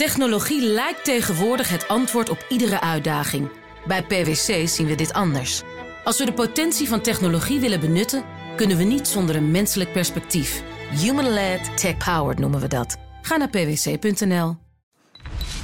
Technologie 0.00 0.62
lijkt 0.62 1.04
tegenwoordig 1.04 1.68
het 1.68 1.88
antwoord 1.88 2.28
op 2.28 2.44
iedere 2.48 2.80
uitdaging. 2.80 3.50
Bij 3.86 4.02
PwC 4.02 4.68
zien 4.68 4.86
we 4.86 4.94
dit 4.94 5.12
anders. 5.12 5.62
Als 6.04 6.18
we 6.18 6.24
de 6.24 6.32
potentie 6.32 6.88
van 6.88 7.00
technologie 7.00 7.60
willen 7.60 7.80
benutten, 7.80 8.24
kunnen 8.56 8.76
we 8.76 8.84
niet 8.84 9.08
zonder 9.08 9.36
een 9.36 9.50
menselijk 9.50 9.92
perspectief. 9.92 10.62
Human-led, 10.90 11.76
tech-powered 11.76 12.38
noemen 12.38 12.60
we 12.60 12.68
dat. 12.68 12.96
Ga 13.22 13.36
naar 13.36 13.50
pwc.nl. 13.50 14.56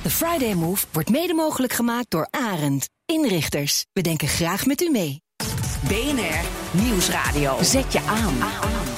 De 0.02 0.10
Friday 0.10 0.54
Move 0.54 0.87
wordt 0.92 1.10
mede 1.10 1.34
mogelijk 1.34 1.72
gemaakt 1.72 2.10
door 2.10 2.28
Arend. 2.30 2.88
Inrichters, 3.06 3.87
we 3.92 4.00
denken 4.00 4.28
graag 4.28 4.66
met 4.66 4.80
u 4.80 4.90
mee. 4.90 5.22
BNR 5.88 6.40
Nieuwsradio. 6.71 7.62
Zet 7.62 7.92
je 7.92 8.00
aan. 8.00 8.37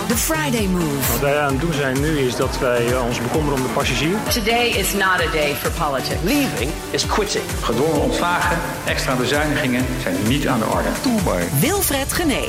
The 0.09 0.17
Friday 0.17 0.67
Move. 0.67 1.13
Wat 1.13 1.21
wij 1.21 1.39
aan 1.39 1.53
het 1.53 1.61
doen 1.61 1.73
zijn 1.73 2.01
nu 2.01 2.19
is 2.19 2.37
dat 2.37 2.59
wij 2.59 2.93
eh, 2.93 3.07
ons 3.07 3.21
bekommeren 3.21 3.59
om 3.59 3.67
de 3.67 3.73
passagier. 3.73 4.17
Today 4.33 4.67
is 4.67 4.93
not 4.93 5.03
a 5.03 5.31
day 5.33 5.55
for 5.55 5.71
politics. 5.71 6.23
Leaving 6.23 6.71
is 6.91 7.07
quitting. 7.07 7.45
Gedwongen 7.63 8.01
ontslagen, 8.01 8.59
extra 8.87 9.15
bezuinigingen 9.15 9.85
zijn 10.03 10.17
niet 10.29 10.49
aan 10.49 10.59
de 10.59 10.65
orde. 10.65 10.89
Toelbaar. 11.03 11.43
Wilfred 11.61 12.13
Gené. 12.13 12.45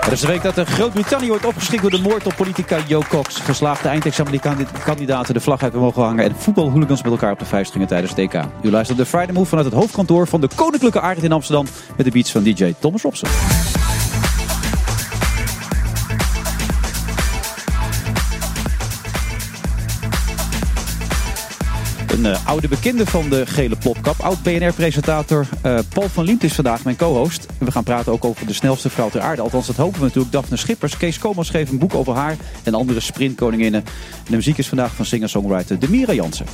Het 0.00 0.12
is 0.12 0.20
de 0.20 0.26
week 0.26 0.42
dat 0.42 0.54
de 0.54 0.66
Groot-Brittannië 0.66 1.28
wordt 1.28 1.44
opgeschikt 1.44 1.82
door 1.82 1.90
de 1.90 2.00
moord 2.00 2.26
op 2.26 2.34
politica 2.36 2.78
Jo 2.86 3.02
Cox. 3.08 3.36
Geslaagde 3.36 3.88
eindexamenkandidaten 3.88 5.34
de 5.34 5.40
vlag 5.40 5.62
uit 5.62 5.74
mogen 5.74 6.02
hangen 6.02 6.24
en 6.24 6.36
voetbalhooligans 6.36 7.02
met 7.02 7.12
elkaar 7.12 7.32
op 7.32 7.38
de 7.38 7.44
vuist 7.44 7.72
gingen 7.72 7.88
tijdens 7.88 8.12
het 8.16 8.30
TK. 8.30 8.44
U 8.62 8.70
luistert 8.70 8.98
de 8.98 9.06
Friday 9.06 9.34
Move 9.34 9.48
vanuit 9.48 9.66
het 9.66 9.76
hoofdkantoor 9.76 10.26
van 10.26 10.40
de 10.40 10.48
Koninklijke 10.54 11.00
Aard 11.00 11.22
in 11.22 11.32
Amsterdam 11.32 11.66
met 11.96 12.06
de 12.06 12.12
beats 12.12 12.30
van 12.30 12.42
DJ 12.42 12.74
Thomas 12.78 13.02
Robson. 13.02 13.28
Een 22.12 22.26
eh, 22.26 22.46
oude 22.46 22.68
bekende 22.68 23.06
van 23.06 23.28
de 23.28 23.46
gele 23.46 23.76
plopkap. 23.76 24.20
Oud 24.20 24.42
BNR-presentator 24.42 25.48
eh, 25.62 25.78
Paul 25.88 26.08
van 26.08 26.24
Liemt 26.24 26.42
is 26.42 26.52
vandaag 26.52 26.84
mijn 26.84 26.96
co-host. 26.96 27.46
We 27.58 27.70
gaan 27.70 27.82
praten 27.82 28.12
ook 28.12 28.24
over 28.24 28.46
de 28.46 28.52
snelste 28.52 28.90
vrouw 28.90 29.08
ter 29.08 29.20
aarde. 29.20 29.42
Althans, 29.42 29.66
dat 29.66 29.76
hopen 29.76 29.98
we 29.98 30.04
natuurlijk. 30.04 30.32
Daphne 30.32 30.56
Schippers. 30.56 30.96
Kees 30.96 31.18
Komas 31.18 31.46
schreef 31.46 31.70
een 31.70 31.78
boek 31.78 31.94
over 31.94 32.14
haar 32.14 32.36
en 32.62 32.74
andere 32.74 33.00
sprintkoninginnen. 33.00 33.84
En 33.84 33.90
de 34.28 34.36
muziek 34.36 34.58
is 34.58 34.68
vandaag 34.68 34.94
van 34.94 35.04
singer-songwriter 35.04 35.78
Demira 35.78 36.12
Jansen. 36.12 36.46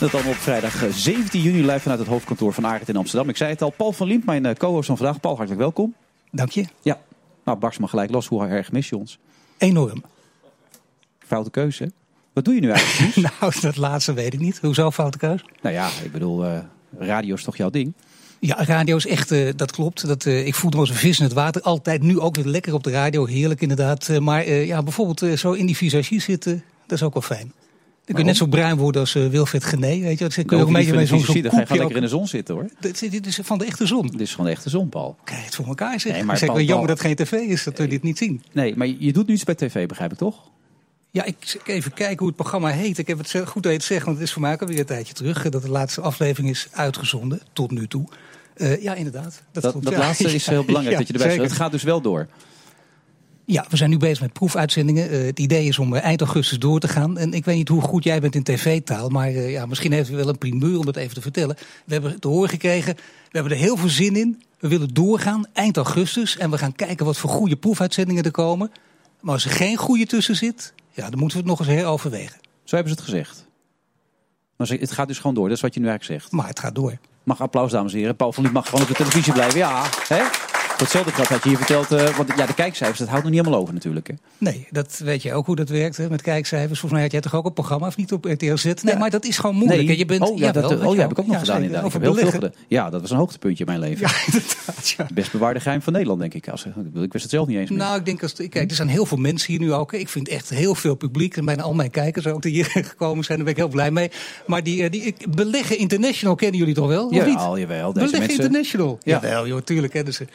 Dat 0.00 0.14
allemaal 0.14 0.32
op 0.32 0.38
vrijdag 0.38 0.84
eh, 0.84 0.92
17 0.92 1.40
juni 1.40 1.60
live 1.60 1.80
vanuit 1.80 2.00
het 2.00 2.08
hoofdkantoor 2.08 2.52
van 2.52 2.66
Arendt 2.66 2.88
in 2.88 2.96
Amsterdam. 2.96 3.28
Ik 3.28 3.36
zei 3.36 3.50
het 3.50 3.62
al, 3.62 3.70
Paul 3.70 3.92
van 3.92 4.06
Liemt, 4.06 4.24
mijn 4.24 4.56
co-host 4.56 4.86
van 4.86 4.96
vandaag. 4.96 5.20
Paul, 5.20 5.36
hartelijk 5.36 5.60
welkom. 5.60 5.94
Dank 6.36 6.50
je. 6.50 6.64
Ja, 6.82 7.00
nou 7.44 7.58
barst 7.58 7.78
maar 7.78 7.88
gelijk 7.88 8.10
los. 8.10 8.26
Hoe 8.26 8.46
erg 8.46 8.72
mis 8.72 8.88
je 8.88 8.96
ons? 8.96 9.18
Enorm. 9.58 10.04
Foute 11.18 11.50
keuze? 11.50 11.92
Wat 12.32 12.44
doe 12.44 12.54
je 12.54 12.60
nu 12.60 12.70
eigenlijk? 12.70 13.16
Nou, 13.40 13.52
dat 13.60 13.76
laatste 13.76 14.12
weet 14.12 14.34
ik 14.34 14.40
niet. 14.40 14.58
Hoezo 14.58 14.90
foute 14.90 15.18
keus? 15.18 15.44
nou 15.62 15.74
ja, 15.74 15.88
ik 16.04 16.12
bedoel, 16.12 16.44
eh, 16.44 16.58
radio 16.98 17.34
is 17.34 17.44
toch 17.44 17.56
jouw 17.56 17.70
ding? 17.70 17.92
Ja, 18.40 18.64
radio 18.64 18.96
is 18.96 19.06
echt, 19.06 19.30
eh, 19.30 19.52
dat 19.56 19.72
klopt. 19.72 20.06
Dat, 20.06 20.26
eh, 20.26 20.46
ik 20.46 20.54
voel 20.54 20.70
me 20.70 20.76
als 20.76 20.88
een 20.88 20.94
vis 20.94 21.18
in 21.18 21.24
het 21.24 21.32
water. 21.32 21.62
Altijd 21.62 22.02
nu 22.02 22.20
ook 22.20 22.36
weer 22.36 22.44
lekker 22.44 22.74
op 22.74 22.84
de 22.84 22.90
radio. 22.90 23.26
Heerlijk 23.26 23.60
inderdaad. 23.60 24.08
Maar 24.20 24.50
ja, 24.50 24.82
bijvoorbeeld 24.82 25.38
zo 25.38 25.52
in 25.52 25.66
die 25.66 25.76
visagie 25.76 26.20
zitten, 26.20 26.64
dat 26.86 26.98
is 26.98 27.04
ook 27.04 27.12
wel 27.12 27.22
fijn. 27.22 27.52
Je 28.06 28.24
net 28.24 28.36
zo 28.36 28.46
bruin 28.46 28.76
worden 28.76 29.00
als 29.00 29.14
eh, 29.14 29.26
Wilfred 29.28 29.64
Gené. 29.64 29.98
Weet 30.00 30.18
je? 30.18 30.28
Dan 30.28 30.44
kun 30.44 30.56
je 30.56 30.62
ook 30.62 30.68
een 30.68 30.74
beetje 30.74 30.94
met 30.94 31.08
zo'n 31.08 31.20
zo'n 31.20 31.42
Dan 31.42 31.50
ga 31.52 31.74
je 31.74 31.78
lekker 31.78 31.96
in 31.96 32.02
de 32.02 32.08
zon 32.08 32.26
zitten 32.26 32.54
hoor. 32.54 32.66
Dit 32.80 33.02
is- 33.02 33.10
dit 33.10 33.26
is 33.26 33.38
van 33.42 33.58
de 33.58 33.64
echte 33.64 33.86
zon. 33.86 34.06
Dit 34.06 34.20
is 34.20 34.30
gewoon 34.30 34.46
de 34.46 34.52
echte 34.52 34.70
zon, 34.70 34.88
Paul. 34.88 35.16
Kijk, 35.24 35.44
het 35.44 35.54
voor 35.54 35.66
elkaar 35.66 36.00
zeg. 36.00 36.12
Nee, 36.12 36.24
maar 36.24 36.38
zeg 36.38 36.48
Paul- 36.48 36.60
jammer 36.60 36.76
Paul- 36.76 36.96
dat 36.96 37.00
geen 37.00 37.14
tv 37.16 37.32
is, 37.32 37.64
dat 37.64 37.78
we 37.78 37.86
dit 37.86 38.02
niet 38.02 38.18
zien. 38.18 38.42
Nee, 38.52 38.76
maar 38.76 38.86
je 38.86 39.12
doet 39.12 39.26
nu 39.26 39.34
iets 39.34 39.44
bij 39.44 39.54
tv, 39.54 39.86
begrijp 39.88 40.12
ik 40.12 40.18
toch? 40.18 40.50
Ja, 41.10 41.24
ik 41.24 41.60
even 41.64 41.92
kijken 41.92 42.18
hoe 42.18 42.26
het 42.26 42.36
programma 42.36 42.68
heet. 42.68 42.98
Ik 42.98 43.06
heb 43.06 43.18
het 43.18 43.30
goed 43.46 43.62
dat 43.62 43.72
je 43.72 43.78
het 43.78 43.86
zegt, 43.86 44.04
want 44.04 44.16
het 44.16 44.26
is 44.26 44.32
voor 44.32 44.42
mij 44.42 44.52
ook 44.52 44.60
alweer 44.60 44.78
een 44.78 44.84
tijdje 44.86 45.14
terug. 45.14 45.44
eh, 45.44 45.50
Dat 45.50 45.62
de 45.62 45.70
laatste 45.70 46.00
aflevering 46.00 46.50
is 46.50 46.68
uitgezonden, 46.70 47.40
tot 47.52 47.70
nu 47.70 47.86
toe. 47.86 48.08
Eh, 48.54 48.82
ja, 48.82 48.94
inderdaad. 48.94 49.42
Dat, 49.52 49.62
Dat, 49.62 49.82
dat 49.82 49.92
ja. 49.92 49.98
laatste 49.98 50.34
is 50.34 50.46
heel 50.56 50.64
belangrijk 50.64 50.92
Ja, 50.98 51.04
dat 51.04 51.06
je 51.08 51.12
erbij 51.22 51.30
zit. 51.36 51.42
Het 51.42 51.52
gaat 51.52 51.70
dus 51.72 51.82
wel 51.82 52.00
door. 52.00 52.26
Ja, 53.48 53.64
we 53.68 53.76
zijn 53.76 53.90
nu 53.90 53.96
bezig 53.96 54.20
met 54.20 54.32
proefuitzendingen. 54.32 55.10
Eh, 55.10 55.24
het 55.24 55.38
idee 55.38 55.66
is 55.66 55.78
om 55.78 55.94
eh, 55.94 56.02
eind 56.02 56.20
augustus 56.20 56.58
door 56.58 56.80
te 56.80 56.88
gaan. 56.88 57.18
En 57.18 57.32
ik 57.32 57.44
weet 57.44 57.56
niet 57.56 57.68
hoe 57.68 57.80
goed 57.80 58.04
jij 58.04 58.20
bent 58.20 58.34
in 58.34 58.42
tv-taal. 58.42 59.08
Maar 59.08 59.28
eh, 59.28 59.50
ja, 59.50 59.66
misschien 59.66 59.92
heeft 59.92 60.10
u 60.10 60.16
wel 60.16 60.28
een 60.28 60.38
primeur 60.38 60.78
om 60.78 60.84
dat 60.84 60.96
even 60.96 61.14
te 61.14 61.20
vertellen. 61.20 61.56
We 61.84 61.92
hebben 61.92 62.20
te 62.20 62.28
horen 62.28 62.48
gekregen. 62.48 62.94
We 62.96 63.38
hebben 63.38 63.52
er 63.52 63.58
heel 63.58 63.76
veel 63.76 63.88
zin 63.88 64.16
in. 64.16 64.42
We 64.58 64.68
willen 64.68 64.94
doorgaan 64.94 65.44
eind 65.52 65.76
augustus. 65.76 66.36
En 66.36 66.50
we 66.50 66.58
gaan 66.58 66.72
kijken 66.72 67.06
wat 67.06 67.16
voor 67.16 67.30
goede 67.30 67.56
proefuitzendingen 67.56 68.24
er 68.24 68.30
komen. 68.30 68.70
Maar 69.20 69.34
als 69.34 69.44
er 69.44 69.50
geen 69.50 69.76
goede 69.76 70.06
tussen 70.06 70.36
zit, 70.36 70.72
ja, 70.90 71.10
dan 71.10 71.18
moeten 71.18 71.38
we 71.38 71.48
het 71.48 71.58
nog 71.58 71.68
eens 71.68 71.76
heroverwegen. 71.76 72.40
Zo 72.64 72.76
hebben 72.76 72.94
ze 72.94 73.00
het 73.00 73.08
gezegd. 73.08 73.46
Maar 74.56 74.68
het 74.68 74.92
gaat 74.92 75.08
dus 75.08 75.18
gewoon 75.18 75.34
door, 75.34 75.48
dat 75.48 75.56
is 75.56 75.62
wat 75.62 75.74
je 75.74 75.80
nu 75.80 75.88
eigenlijk 75.88 76.20
zegt. 76.20 76.32
Maar 76.32 76.48
het 76.48 76.60
gaat 76.60 76.74
door. 76.74 76.98
Mag 77.22 77.40
applaus, 77.40 77.70
dames 77.70 77.92
en 77.92 77.98
heren. 77.98 78.16
Paul 78.16 78.32
van 78.32 78.42
Liet 78.42 78.52
mag 78.52 78.64
gewoon 78.64 78.80
op 78.80 78.88
de 78.88 78.94
televisie 78.94 79.32
blijven. 79.32 79.58
Ja, 79.58 79.84
hè? 80.08 80.22
Voor 80.76 80.84
hetzelfde 80.86 81.12
geld 81.12 81.28
had 81.28 81.42
je 81.42 81.48
hier 81.48 81.58
verteld, 81.58 81.92
eh, 81.92 82.16
want 82.16 82.32
ja, 82.36 82.46
de 82.46 82.54
kijkcijfers, 82.54 82.98
dat 82.98 83.08
houdt 83.08 83.22
nog 83.24 83.32
niet 83.32 83.40
helemaal 83.42 83.62
over 83.62 83.74
natuurlijk. 83.74 84.06
Hè? 84.08 84.14
Nee, 84.38 84.66
dat 84.70 85.00
weet 85.04 85.22
je 85.22 85.32
ook 85.34 85.46
hoe 85.46 85.56
dat 85.56 85.68
werkt 85.68 85.96
hè, 85.96 86.08
met 86.08 86.22
kijkcijfers. 86.22 86.68
Volgens 86.80 86.92
mij 86.92 87.02
had 87.02 87.12
jij 87.12 87.20
toch 87.20 87.34
ook 87.34 87.44
een 87.46 87.52
programma 87.52 87.86
of 87.86 87.96
niet 87.96 88.12
op 88.12 88.24
RTL 88.24 88.56
Z? 88.56 88.64
Nee, 88.64 88.74
Ja. 88.82 88.96
maar 88.98 89.10
dat 89.10 89.24
is 89.24 89.38
gewoon 89.38 89.56
moeilijk. 89.56 89.86
Nee. 89.86 89.98
Je 89.98 90.04
bent, 90.04 90.22
oh, 90.30 90.38
ja, 90.38 90.52
dat, 90.52 90.84
oh, 90.84 90.94
ja, 90.94 91.00
heb 91.00 91.10
ik 91.10 91.18
ook 91.18 91.26
nog 91.26 91.34
Ja, 91.34 91.40
gedaan 91.40 91.56
inderdaad. 91.56 91.80
Ik 91.80 91.86
Over 91.86 92.00
heb 92.00 92.10
heel 92.12 92.20
veel 92.20 92.30
gedaan. 92.30 92.52
Ja, 92.68 92.90
dat 92.90 93.00
was 93.00 93.10
een 93.10 93.16
hoogtepuntje 93.16 93.64
in 93.64 93.70
mijn 93.70 93.82
leven. 93.88 94.06
Ja, 94.08 94.14
inderdaad. 94.26 94.88
Ja. 94.96 95.06
Best 95.14 95.32
bewaarde 95.32 95.60
geheim 95.60 95.82
van 95.82 95.92
Nederland, 95.92 96.20
denk 96.20 96.34
ik. 96.34 96.48
Als, 96.48 96.64
ik 96.64 97.12
wist 97.12 97.22
het 97.24 97.30
zelf 97.32 97.46
niet 97.46 97.58
eens 97.58 97.70
meer. 97.70 97.78
Nou, 97.78 97.98
ik 97.98 98.04
denk 98.04 98.22
als 98.22 98.32
kijk, 98.32 98.70
er 98.70 98.76
zijn 98.76 98.88
heel 98.88 99.06
veel 99.06 99.18
mensen 99.18 99.52
hier 99.52 99.60
nu 99.60 99.72
ook. 99.72 99.92
Ik 99.92 100.08
vind 100.08 100.28
echt 100.28 100.48
heel 100.48 100.74
veel 100.74 100.94
publiek 100.94 101.36
en 101.36 101.44
bijna 101.44 101.62
al 101.62 101.74
mijn 101.74 101.90
kijkers 101.90 102.26
ook 102.26 102.42
die 102.42 102.52
hier 102.52 102.64
gekomen 102.94 103.24
zijn. 103.24 103.36
Daar 103.38 103.46
ben 103.46 103.54
ik 103.56 103.60
heel 103.60 103.70
blij 103.72 103.90
mee. 103.90 104.10
Maar 104.46 104.62
die, 104.62 104.82
eh, 104.82 104.90
die 104.90 105.14
Beleggen 105.30 105.78
International 105.78 106.34
kennen 106.34 106.58
jullie 106.58 106.74
toch 106.74 106.88
wel? 106.88 107.06
Of 107.06 107.14
Ja, 107.14 107.34
al, 107.34 107.58
jawel. 107.58 107.92
Deze 107.92 107.92
Beleggen 107.92 108.18
mensen- 108.18 108.36
International. 108.44 108.98
Ja. 109.02 109.14
Ja. 109.22 109.28
Jawel, 109.28 109.46
joh, 109.46 109.60
tuurlijk 109.60 109.92
kennen 109.92 110.14
ze. 110.14 110.26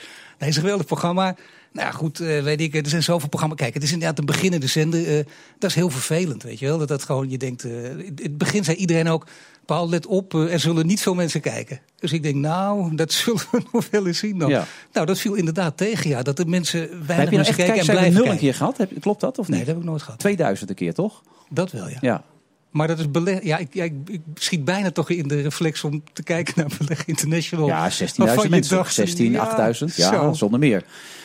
Nee, 0.42 0.50
het 0.50 0.50
is 0.50 0.56
een 0.56 0.62
geweldig 0.62 0.86
programma. 0.86 1.36
Nou 1.74 1.88
ja, 1.88 1.92
goed, 1.92 2.20
eh, 2.20 2.44
weet 2.44 2.62
ik, 2.62 2.76
er 2.76 2.90
zijn 2.90 3.04
zoveel 3.04 3.30
programma's. 3.30 3.58
Kijk, 3.58 3.74
het 3.74 3.84
is 3.84 3.92
inderdaad 3.92 4.20
een 4.20 4.26
beginnende 4.26 4.68
zender. 4.68 5.18
eh, 5.18 5.26
dat 5.60 5.70
is 5.70 5.76
heel 5.76 5.90
vervelend, 5.90 6.44
weet 6.44 6.60
je 6.60 6.66
wel. 6.66 6.78
Dat 6.78 6.88
dat 6.88 7.04
gewoon, 7.04 7.30
je 7.30 7.38
denkt, 7.38 7.64
eh, 7.64 7.90
in 7.90 8.18
het 8.22 8.38
begin 8.38 8.64
zei 8.64 8.78
iedereen 8.78 9.08
ook... 9.10 9.28
Paul, 9.66 9.90
let 9.90 10.06
op, 10.06 10.34
er 10.34 10.60
zullen 10.60 10.86
niet 10.86 11.02
veel 11.02 11.14
mensen 11.14 11.42
kijken. 11.42 11.80
Dus 12.00 12.12
ik 12.12 12.24
denk, 12.24 12.36
nou, 12.36 12.96
dat 12.96 13.12
zullen 13.22 13.42
we 13.52 13.62
nog 13.72 13.88
wel 13.92 14.08
eens 14.08 14.18
zien 14.18 14.38
dan. 14.38 14.50
Ja. 14.50 14.66
Nou, 14.94 15.06
dat 15.06 15.20
viel 15.20 15.34
inderdaad 15.34 15.78
tegen, 15.78 16.10
ja. 16.10 16.22
Dat 16.22 16.38
de 16.38 16.46
mensen 16.46 16.80
weinig 16.80 17.08
Heb 17.08 17.18
je 17.18 17.24
nou 17.24 17.36
mensen 17.36 17.48
echt 17.58 17.66
kijken 17.66 17.88
en 17.88 17.96
blijven 17.96 18.22
nul 18.22 18.32
een 18.32 18.38
keer 18.38 18.54
gehad? 18.54 18.78
Heb, 18.78 18.92
klopt 19.00 19.22
dat 19.22 19.40
of 19.40 19.48
niet? 19.48 19.56
Nee, 19.56 19.66
dat 19.66 19.74
heb 19.76 19.84
ik 19.84 19.90
nooit 19.90 20.02
gehad. 20.02 20.20
2000 20.20 20.70
een 20.70 20.76
keer, 20.76 20.94
toch? 20.94 21.22
Dat 21.50 21.72
wel, 21.72 21.90
ja. 21.90 21.98
Ja. 22.02 22.24
Maar 22.72 22.88
dat 22.88 23.00
is 23.00 23.12
beleg. 23.12 23.44
Ja, 23.44 23.58
ik, 23.58 23.74
ja, 23.74 23.84
ik, 23.84 23.94
ik 24.06 24.22
schiet 24.34 24.66
bijna 24.66 24.92
toch 24.92 25.10
in 25.10 25.28
de 25.28 25.42
reflex 25.42 25.84
om 25.84 26.04
te 26.14 26.24
kijken 26.24 26.54
naar 26.56 26.70
Beleg 26.78 27.06
International. 27.06 27.68
Ja, 27.68 27.80
Waarvan 27.80 28.38
16.000 28.38 28.44
je 28.44 28.50
mensen. 28.50 28.76
dacht, 28.76 28.94
16, 28.94 29.32
ja, 29.32 29.40
8000. 29.40 29.96
Ja, 29.96 30.10
zo. 30.10 30.34
zonder 30.34 30.60
meer. 30.60 30.84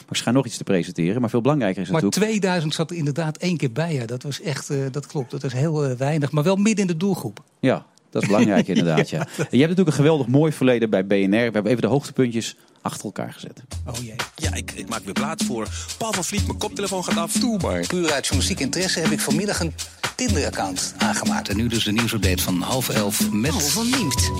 Maar 0.09 0.17
ze 0.17 0.23
gaan 0.23 0.35
nog 0.35 0.47
iets 0.47 0.57
te 0.57 0.65
presenteren. 0.65 1.21
Maar 1.21 1.31
veel 1.31 1.41
belangrijker 1.41 1.83
is 1.83 1.91
Maar 1.91 2.03
natuurlijk... 2.03 2.31
2000 2.31 2.75
zat 2.75 2.91
er 2.91 2.97
inderdaad 2.97 3.37
één 3.37 3.57
keer 3.57 3.73
bij. 3.73 3.95
Ja. 3.95 4.07
Dat 4.07 4.23
was 4.23 4.41
echt, 4.41 4.71
eh, 4.71 4.79
dat 4.91 5.07
klopt. 5.07 5.31
Dat 5.31 5.45
is 5.45 5.53
heel 5.53 5.85
eh, 5.85 5.97
weinig. 5.97 6.31
Maar 6.31 6.45
wel 6.45 6.57
midden 6.57 6.81
in 6.81 6.87
de 6.87 6.97
doelgroep. 6.97 7.43
Ja, 7.61 7.87
dat 8.11 8.23
is 8.23 8.29
belangrijk 8.29 8.69
inderdaad. 8.77 9.11
Ja. 9.11 9.19
En 9.19 9.27
je 9.37 9.43
hebt 9.43 9.51
natuurlijk 9.51 9.87
een 9.89 9.93
geweldig 9.93 10.27
mooi 10.27 10.53
verleden 10.53 10.91
bij 10.91 11.07
BNR. 11.07 11.31
We 11.31 11.37
hebben 11.37 11.67
even 11.67 11.83
de 11.83 11.89
hoogtepuntjes 11.89 12.57
achter 12.87 13.05
elkaar 13.05 13.33
gezet. 13.33 13.63
Oh 13.87 13.95
jee. 14.03 14.15
Ja, 14.37 14.55
ik, 14.55 14.73
ik 14.73 14.89
maak 14.89 15.05
weer 15.05 15.13
plaats 15.13 15.45
voor 15.45 15.69
Paul 15.99 16.13
van 16.13 16.25
Vliet. 16.25 16.47
Mijn 16.47 16.59
koptelefoon 16.59 17.05
gaat 17.05 17.17
af. 17.17 17.33
Toelbaar. 17.33 17.87
Puur 17.87 18.13
uit 18.13 18.25
journalistiek 18.25 18.61
interesse 18.61 19.01
heb 19.01 19.11
ik 19.11 19.21
vanmiddag 19.21 19.61
een 19.61 19.75
Tinder-account 20.17 20.95
aangemaakt. 20.99 21.49
En 21.49 21.57
nu 21.57 21.69
dus 21.69 21.85
de 21.85 21.93
nieuwsupdate 21.93 22.43
van 22.43 22.61
half 22.63 22.89
elf 22.89 23.33
met 23.33 23.51
Paul 23.51 23.61
van 23.61 23.87
Liemt. 23.87 24.31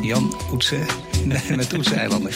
Jan 0.00 0.34
Oetse 0.52 0.78
met 1.56 1.72
Oetse 1.72 1.94
Eilanden. 1.94 2.32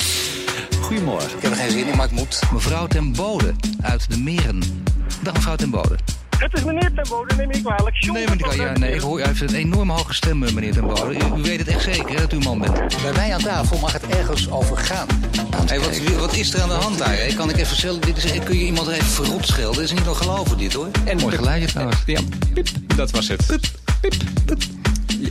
Goedemorgen. 0.80 1.36
Ik 1.36 1.42
heb 1.42 1.50
er 1.50 1.56
geen 1.56 1.70
zin 1.70 1.86
in, 1.86 1.96
maar 1.96 2.06
het 2.06 2.16
moet. 2.16 2.40
Mevrouw 2.52 2.86
ten 2.86 3.12
Bode 3.12 3.54
uit 3.80 4.10
de 4.10 4.18
Meren. 4.18 4.84
Dag 5.22 5.34
mevrouw 5.34 5.56
ten 5.56 5.70
Bode. 5.70 5.98
Het 6.40 6.54
is 6.54 6.64
meneer 6.64 6.92
ten 6.94 7.04
Bode, 7.08 7.34
neem 7.34 7.50
ik 7.50 7.62
kwalijk. 7.64 7.96
John, 7.96 8.16
Nee, 8.18 8.28
meneer, 8.28 8.56
ja, 8.56 8.78
nee, 8.78 8.94
ik 8.94 9.00
hoor, 9.00 9.20
u 9.20 9.24
heeft 9.24 9.40
een 9.40 9.54
enorm 9.54 9.90
hoge 9.90 10.14
stem, 10.14 10.42
eh, 10.42 10.52
meneer 10.52 10.72
ten 10.72 10.86
Bode. 10.86 11.14
U, 11.14 11.38
u 11.38 11.42
weet 11.42 11.58
het 11.58 11.68
echt 11.68 11.82
zeker, 11.82 12.08
hè, 12.08 12.20
dat 12.20 12.32
u 12.32 12.36
een 12.36 12.42
man 12.42 12.58
bent. 12.58 13.02
Bij 13.02 13.12
mij 13.12 13.34
aan 13.34 13.40
tafel 13.42 13.78
mag 13.78 13.92
het 13.92 14.06
ergens 14.06 14.50
over 14.50 14.76
gaan. 14.76 15.06
Hey, 15.66 15.80
wat, 15.80 15.98
wat 16.18 16.36
is 16.36 16.54
er 16.54 16.62
aan 16.62 16.68
de 16.68 16.74
hand 16.74 16.98
daar? 16.98 17.16
hè? 17.16 17.34
Kan 17.34 17.50
ik 17.50 17.56
even 17.56 17.66
vertellen? 17.66 18.00
Dit 18.00 18.16
is, 18.16 18.32
kun 18.44 18.58
je 18.58 18.64
iemand 18.64 18.88
even 18.88 19.04
verrot 19.06 19.46
schelden? 19.46 19.80
Dit 19.80 19.84
is 19.84 19.92
niet 19.92 20.04
nog 20.04 20.18
geloven, 20.18 20.58
dit 20.58 20.72
hoor. 20.72 20.88
En 21.04 21.16
mooi 21.16 21.36
geluidje 21.36 21.68
trouwens. 21.68 22.02
Ja, 22.06 22.20
piep, 22.54 22.68
dat 22.96 23.10
was 23.10 23.28
het. 23.28 23.60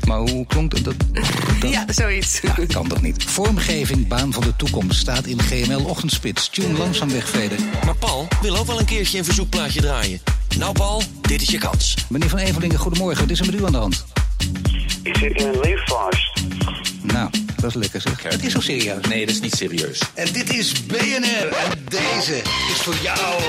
Maar 0.06 0.18
hoe 0.20 0.46
klonk 0.46 0.72
dat? 0.72 0.84
dat, 0.84 0.96
dat- 1.62 1.72
Ja, 1.72 1.86
zoiets. 1.90 2.40
Ja, 2.42 2.66
kan 2.68 2.88
toch 2.88 3.02
niet? 3.02 3.24
Vormgeving, 3.24 4.08
baan 4.08 4.34
van 4.34 4.44
de 4.44 4.56
toekomst 4.56 5.00
staat 5.00 5.26
in 5.26 5.42
GML 5.42 5.84
Ochtendspits. 5.86 6.50
Tune 6.50 6.78
langzaam 6.78 7.10
wegveden. 7.12 7.58
Maar 7.86 7.96
Paul 7.96 8.28
wil 8.42 8.58
ook 8.58 8.66
wel 8.68 8.80
een 8.80 8.86
keertje 8.86 9.18
een 9.18 9.26
verzoekplaatje 9.26 9.82
draaien. 9.82 10.20
Nou 10.58 10.74
Paul, 10.74 11.04
dit 11.22 11.42
is 11.42 11.48
je 11.50 11.58
kans. 11.58 11.94
Meneer 12.10 12.30
Van 12.30 12.40
Evelingen, 12.40 12.78
goedemorgen. 12.78 13.22
Wat 13.22 13.30
is 13.30 13.40
er 13.40 13.46
met 13.46 13.56
u 13.62 13.66
aan 13.66 13.72
de 13.72 13.78
hand? 13.78 14.06
Ik 15.04 15.18
zit 15.18 15.32
in 15.42 15.48
een 15.48 15.60
leefvast. 15.62 16.40
Nou, 17.02 17.30
dat 17.56 17.70
is 17.70 17.74
lekker 17.76 18.02
zeg. 18.02 18.24
Het 18.24 18.46
is 18.46 18.52
zo 18.52 18.60
serieus. 18.60 19.06
Nee, 19.08 19.26
dat 19.26 19.36
is 19.36 19.42
niet 19.42 19.56
serieus. 19.56 20.02
En 20.14 20.28
dit 20.34 20.54
is 20.54 20.86
BNR. 20.86 21.48
En 21.48 21.84
Deze 21.90 22.36
is 22.72 22.78
voor 22.82 22.96
jou. 23.04 23.42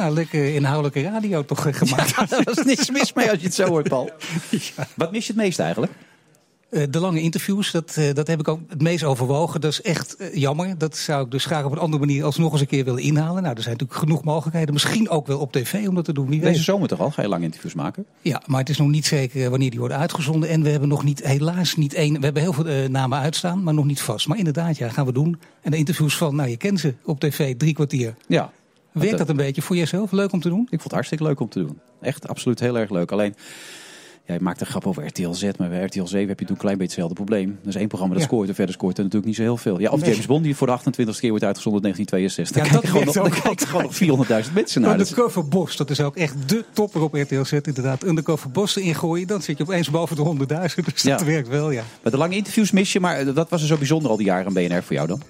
Nou, 0.00 0.14
lekker 0.14 0.54
inhoudelijke 0.54 1.02
radio 1.02 1.44
toch 1.44 1.66
eh, 1.66 1.74
gemaakt. 1.74 2.10
Ja, 2.10 2.26
daar 2.26 2.42
was 2.42 2.64
niks 2.64 2.90
mis 2.90 3.12
mee 3.12 3.30
als 3.30 3.38
je 3.38 3.44
het 3.44 3.54
zo 3.54 3.66
hoort, 3.66 3.88
Paul. 3.88 4.10
Wat 4.96 5.12
mis 5.12 5.26
je 5.26 5.32
het 5.32 5.42
meest 5.42 5.58
eigenlijk? 5.58 5.92
Eh, 6.70 6.82
de 6.90 7.00
lange 7.00 7.20
interviews, 7.20 7.70
dat, 7.70 7.96
eh, 7.96 8.14
dat 8.14 8.26
heb 8.26 8.40
ik 8.40 8.48
ook 8.48 8.60
het 8.68 8.82
meest 8.82 9.04
overwogen. 9.04 9.60
Dat 9.60 9.72
is 9.72 9.82
echt 9.82 10.16
jammer. 10.32 10.78
Dat 10.78 10.96
zou 10.96 11.24
ik 11.24 11.30
dus 11.30 11.44
graag 11.44 11.64
op 11.64 11.72
een 11.72 11.78
andere 11.78 12.06
manier 12.06 12.24
alsnog 12.24 12.52
eens 12.52 12.60
een 12.60 12.66
keer 12.66 12.84
willen 12.84 13.02
inhalen. 13.02 13.42
Nou, 13.42 13.54
er 13.56 13.62
zijn 13.62 13.76
natuurlijk 13.76 14.00
genoeg 14.00 14.24
mogelijkheden. 14.24 14.72
Misschien 14.72 15.08
ook 15.08 15.26
wel 15.26 15.38
op 15.38 15.52
tv 15.52 15.88
om 15.88 15.94
dat 15.94 16.04
te 16.04 16.12
doen. 16.12 16.28
Wie 16.28 16.40
Deze 16.40 16.52
weet. 16.52 16.62
zomer 16.62 16.88
toch 16.88 17.00
al? 17.00 17.10
Ga 17.10 17.22
je 17.22 17.28
lang 17.28 17.42
interviews 17.42 17.74
maken? 17.74 18.06
Ja, 18.22 18.42
maar 18.46 18.60
het 18.60 18.68
is 18.68 18.78
nog 18.78 18.88
niet 18.88 19.06
zeker 19.06 19.50
wanneer 19.50 19.70
die 19.70 19.78
worden 19.78 19.98
uitgezonden. 19.98 20.48
En 20.48 20.62
we 20.62 20.70
hebben 20.70 20.88
nog 20.88 21.04
niet, 21.04 21.26
helaas 21.26 21.76
niet 21.76 21.94
één. 21.94 22.18
We 22.18 22.24
hebben 22.24 22.42
heel 22.42 22.52
veel 22.52 22.88
namen 22.88 23.18
uitstaan, 23.18 23.62
maar 23.62 23.74
nog 23.74 23.84
niet 23.84 24.00
vast. 24.00 24.28
Maar 24.28 24.38
inderdaad, 24.38 24.76
ja, 24.76 24.88
gaan 24.88 25.06
we 25.06 25.12
doen. 25.12 25.40
En 25.62 25.70
de 25.70 25.76
interviews 25.76 26.16
van, 26.16 26.34
nou, 26.34 26.48
je 26.48 26.56
kent 26.56 26.80
ze 26.80 26.94
op 27.04 27.20
tv, 27.20 27.56
drie 27.56 27.74
kwartier. 27.74 28.14
Ja. 28.26 28.52
Werkt 28.92 29.18
dat 29.18 29.28
een 29.28 29.36
beetje 29.36 29.62
voor 29.62 29.76
jezelf? 29.76 30.12
Leuk 30.12 30.32
om 30.32 30.40
te 30.40 30.48
doen? 30.48 30.60
Ik 30.62 30.68
vond 30.68 30.82
het 30.82 30.92
hartstikke 30.92 31.24
leuk 31.24 31.40
om 31.40 31.48
te 31.48 31.58
doen. 31.58 31.78
Echt 32.00 32.28
absoluut 32.28 32.60
heel 32.60 32.78
erg 32.78 32.90
leuk. 32.90 33.12
Alleen, 33.12 33.34
jij 34.26 34.38
maakt 34.40 34.60
een 34.60 34.66
grap 34.66 34.86
over 34.86 35.06
RTL 35.06 35.30
Z, 35.32 35.50
maar 35.58 35.68
bij 35.68 35.84
RTL 35.84 36.04
7 36.04 36.28
heb 36.28 36.38
je 36.40 36.44
toen 36.46 36.54
een 36.54 36.60
klein 36.60 36.78
beetje 36.78 36.92
hetzelfde 36.92 37.14
probleem. 37.14 37.58
Er 37.62 37.68
is 37.68 37.74
één 37.74 37.88
programma 37.88 38.14
dat 38.14 38.22
Ja. 38.22 38.28
scoort 38.28 38.48
en 38.48 38.54
verder 38.54 38.74
scoort 38.74 38.96
er 38.96 39.02
natuurlijk 39.04 39.26
niet 39.26 39.36
zo 39.36 39.42
heel 39.42 39.56
veel. 39.56 39.80
Ja, 39.80 39.90
of 39.90 40.00
Nee. 40.00 40.10
James 40.10 40.26
Bond 40.26 40.44
die 40.44 40.56
voor 40.56 40.66
de 40.66 40.72
28 40.72 41.18
keer 41.20 41.30
wordt 41.30 41.44
uitgezonden 41.44 41.82
in 41.82 41.92
1962. 41.96 42.56
Ja, 42.56 42.62
Dan 42.72 42.72
dat 42.72 42.80
kijken 42.80 43.22
gewoon 43.22 43.28
nog, 43.44 43.68
gewoon 43.68 43.82
nog 43.82 44.46
400.000 44.48 44.54
mensen 44.54 44.80
naar. 44.80 44.96
Dat 44.96 45.06
is- 45.06 45.10
Undercover 45.12 45.48
Bos, 45.48 45.76
dat 45.76 45.90
is 45.90 46.00
ook 46.00 46.16
echt 46.16 46.48
de 46.48 46.64
topper 46.72 47.02
op 47.02 47.14
RTL 47.14 47.42
Z 47.44 47.52
inderdaad. 47.52 48.04
Undercover 48.06 48.50
Bos 48.50 48.76
erin 48.76 48.94
gooien, 48.94 49.26
dan 49.26 49.42
zit 49.42 49.56
je 49.58 49.62
opeens 49.64 49.90
boven 49.90 50.16
de 50.16 50.22
100.000. 50.22 50.84
Dus 50.92 51.02
dat 51.02 51.20
Ja. 51.20 51.26
werkt 51.26 51.48
wel, 51.48 51.70
ja. 51.70 51.82
Met 52.02 52.12
de 52.12 52.18
lange 52.18 52.36
interviews 52.36 52.70
mis 52.70 52.92
je, 52.92 53.00
maar 53.00 53.32
wat 53.32 53.48
was 53.50 53.60
er 53.60 53.66
zo 53.66 53.76
bijzonder 53.76 54.10
al 54.10 54.16
die 54.16 54.26
jaren 54.26 54.46
aan 54.46 54.52
BNR 54.52 54.82
voor 54.82 54.94
jou 54.96 55.08
dan? 55.08 55.22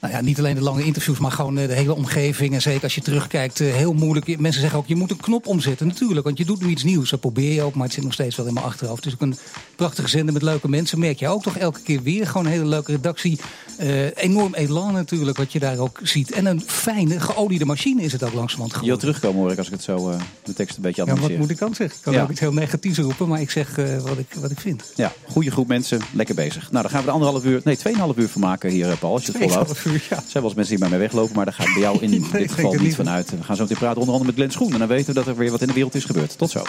Nou 0.00 0.14
ja, 0.14 0.20
niet 0.20 0.38
alleen 0.38 0.54
de 0.54 0.60
lange 0.62 0.84
interviews, 0.84 1.18
maar 1.18 1.30
gewoon 1.32 1.58
eh, 1.58 1.66
de 1.68 1.74
hele 1.74 1.94
omgeving. 1.94 2.54
En 2.54 2.62
zeker 2.62 2.82
als 2.82 2.94
je 2.94 3.00
terugkijkt, 3.00 3.60
eh, 3.60 3.72
heel 3.74 3.92
moeilijk. 3.92 4.38
Mensen 4.38 4.60
zeggen 4.60 4.78
ook, 4.78 4.86
je 4.86 4.96
moet 4.96 5.10
een 5.10 5.16
knop 5.20 5.46
omzetten. 5.46 5.86
Natuurlijk, 5.86 6.24
want 6.26 6.38
je 6.38 6.44
doet 6.44 6.60
nu 6.60 6.68
iets 6.68 6.82
nieuws. 6.84 7.10
Dat 7.10 7.20
probeer 7.20 7.52
je 7.52 7.62
ook, 7.62 7.74
maar 7.74 7.84
het 7.84 7.94
zit 7.94 8.04
nog 8.04 8.12
steeds 8.12 8.36
wel 8.36 8.46
in 8.46 8.52
mijn 8.54 8.66
achterhoofd. 8.66 9.04
Het 9.04 9.12
is 9.12 9.20
ook 9.20 9.26
een 9.28 9.36
prachtige 9.76 10.08
zender 10.08 10.32
met 10.32 10.42
leuke 10.42 10.68
mensen. 10.68 10.98
Merk 10.98 11.18
je 11.18 11.28
ook 11.28 11.42
toch 11.42 11.56
elke 11.56 11.80
keer 11.80 12.02
weer. 12.02 12.26
Gewoon 12.26 12.46
een 12.46 12.52
hele 12.52 12.66
leuke 12.66 12.92
redactie. 12.92 13.38
Eh, 13.78 14.16
enorm 14.16 14.54
elan 14.54 14.92
natuurlijk, 14.92 15.36
wat 15.36 15.52
je 15.52 15.58
daar 15.58 15.78
ook 15.78 16.00
ziet. 16.02 16.32
En 16.32 16.46
een 16.46 16.62
fijne, 16.66 17.20
geoliede 17.20 17.64
machine 17.64 18.02
is 18.02 18.12
het 18.12 18.22
ook 18.22 18.32
langzamerhand 18.32 18.72
Je 18.72 18.78
wil 18.86 18.96
geworden. 18.96 18.98
terugkomen 19.20 19.40
hoor 19.42 19.52
ik 19.52 19.58
als 19.58 19.66
ik 19.66 19.72
het 19.72 19.82
zo 19.82 20.12
de 20.44 20.52
tekst 20.52 20.76
een 20.76 20.82
beetje 20.82 21.00
Ja, 21.02 21.06
wat 21.08 21.16
analyseer. 21.16 21.40
moet 21.40 21.50
ik 21.50 21.58
dan 21.58 21.74
zeggen? 21.74 21.96
Ik 21.96 22.02
kan 22.02 22.12
Ja. 22.12 22.22
ook 22.22 22.30
iets 22.30 22.40
heel 22.40 22.52
negatiefs 22.52 22.98
roepen, 22.98 23.28
maar 23.28 23.40
ik 23.40 23.50
zeg 23.50 23.74
wat, 24.02 24.18
ik, 24.18 24.34
wat 24.40 24.50
ik 24.50 24.60
vind. 24.60 24.92
Ja, 24.94 25.12
goede 25.28 25.50
groep 25.50 25.68
mensen, 25.68 26.00
lekker 26.12 26.34
bezig. 26.34 26.70
Nou, 26.70 26.82
dan 26.82 26.90
gaan 26.90 27.00
we 27.00 27.06
er 27.06 27.12
anderhalf 27.12 27.44
uur, 27.44 27.60
nee, 27.64 27.76
tweeënhalf 27.76 28.16
uur 28.16 28.28
van 28.28 28.40
maken 28.40 28.70
hier, 28.70 28.96
Paul, 28.96 29.12
als 29.12 29.26
je 29.26 29.32
het 29.32 29.40
volhoudt. 29.42 29.78
Ja. 30.10 30.16
Er 30.16 30.22
zijn 30.26 30.32
wel 30.32 30.42
eens 30.42 30.54
mensen 30.54 30.68
die 30.76 30.78
bij 30.78 30.88
mij 30.88 30.98
weglopen, 30.98 31.36
maar 31.36 31.44
daar 31.44 31.54
ga 31.54 31.62
ik 31.62 31.72
bij 31.72 31.82
jou 31.82 31.98
in 32.00 32.10
Nee, 32.32 32.42
dit 32.42 32.52
geval 32.52 32.72
niet 32.74 32.94
van 32.94 33.08
uit. 33.08 33.30
We 33.30 33.42
gaan 33.42 33.56
zo 33.56 33.62
meteen 33.62 33.78
praten 33.78 33.98
onder 34.00 34.14
andere 34.14 34.30
met 34.30 34.34
Glenn 34.40 34.52
Schoen. 34.52 34.72
En 34.72 34.78
dan 34.78 34.88
weten 34.88 35.06
we 35.06 35.12
dat 35.12 35.26
er 35.26 35.36
weer 35.36 35.50
wat 35.50 35.60
in 35.60 35.66
de 35.66 35.72
wereld 35.72 35.94
is 35.94 36.04
gebeurd. 36.04 36.38
Tot 36.38 36.50
zo. 36.50 36.62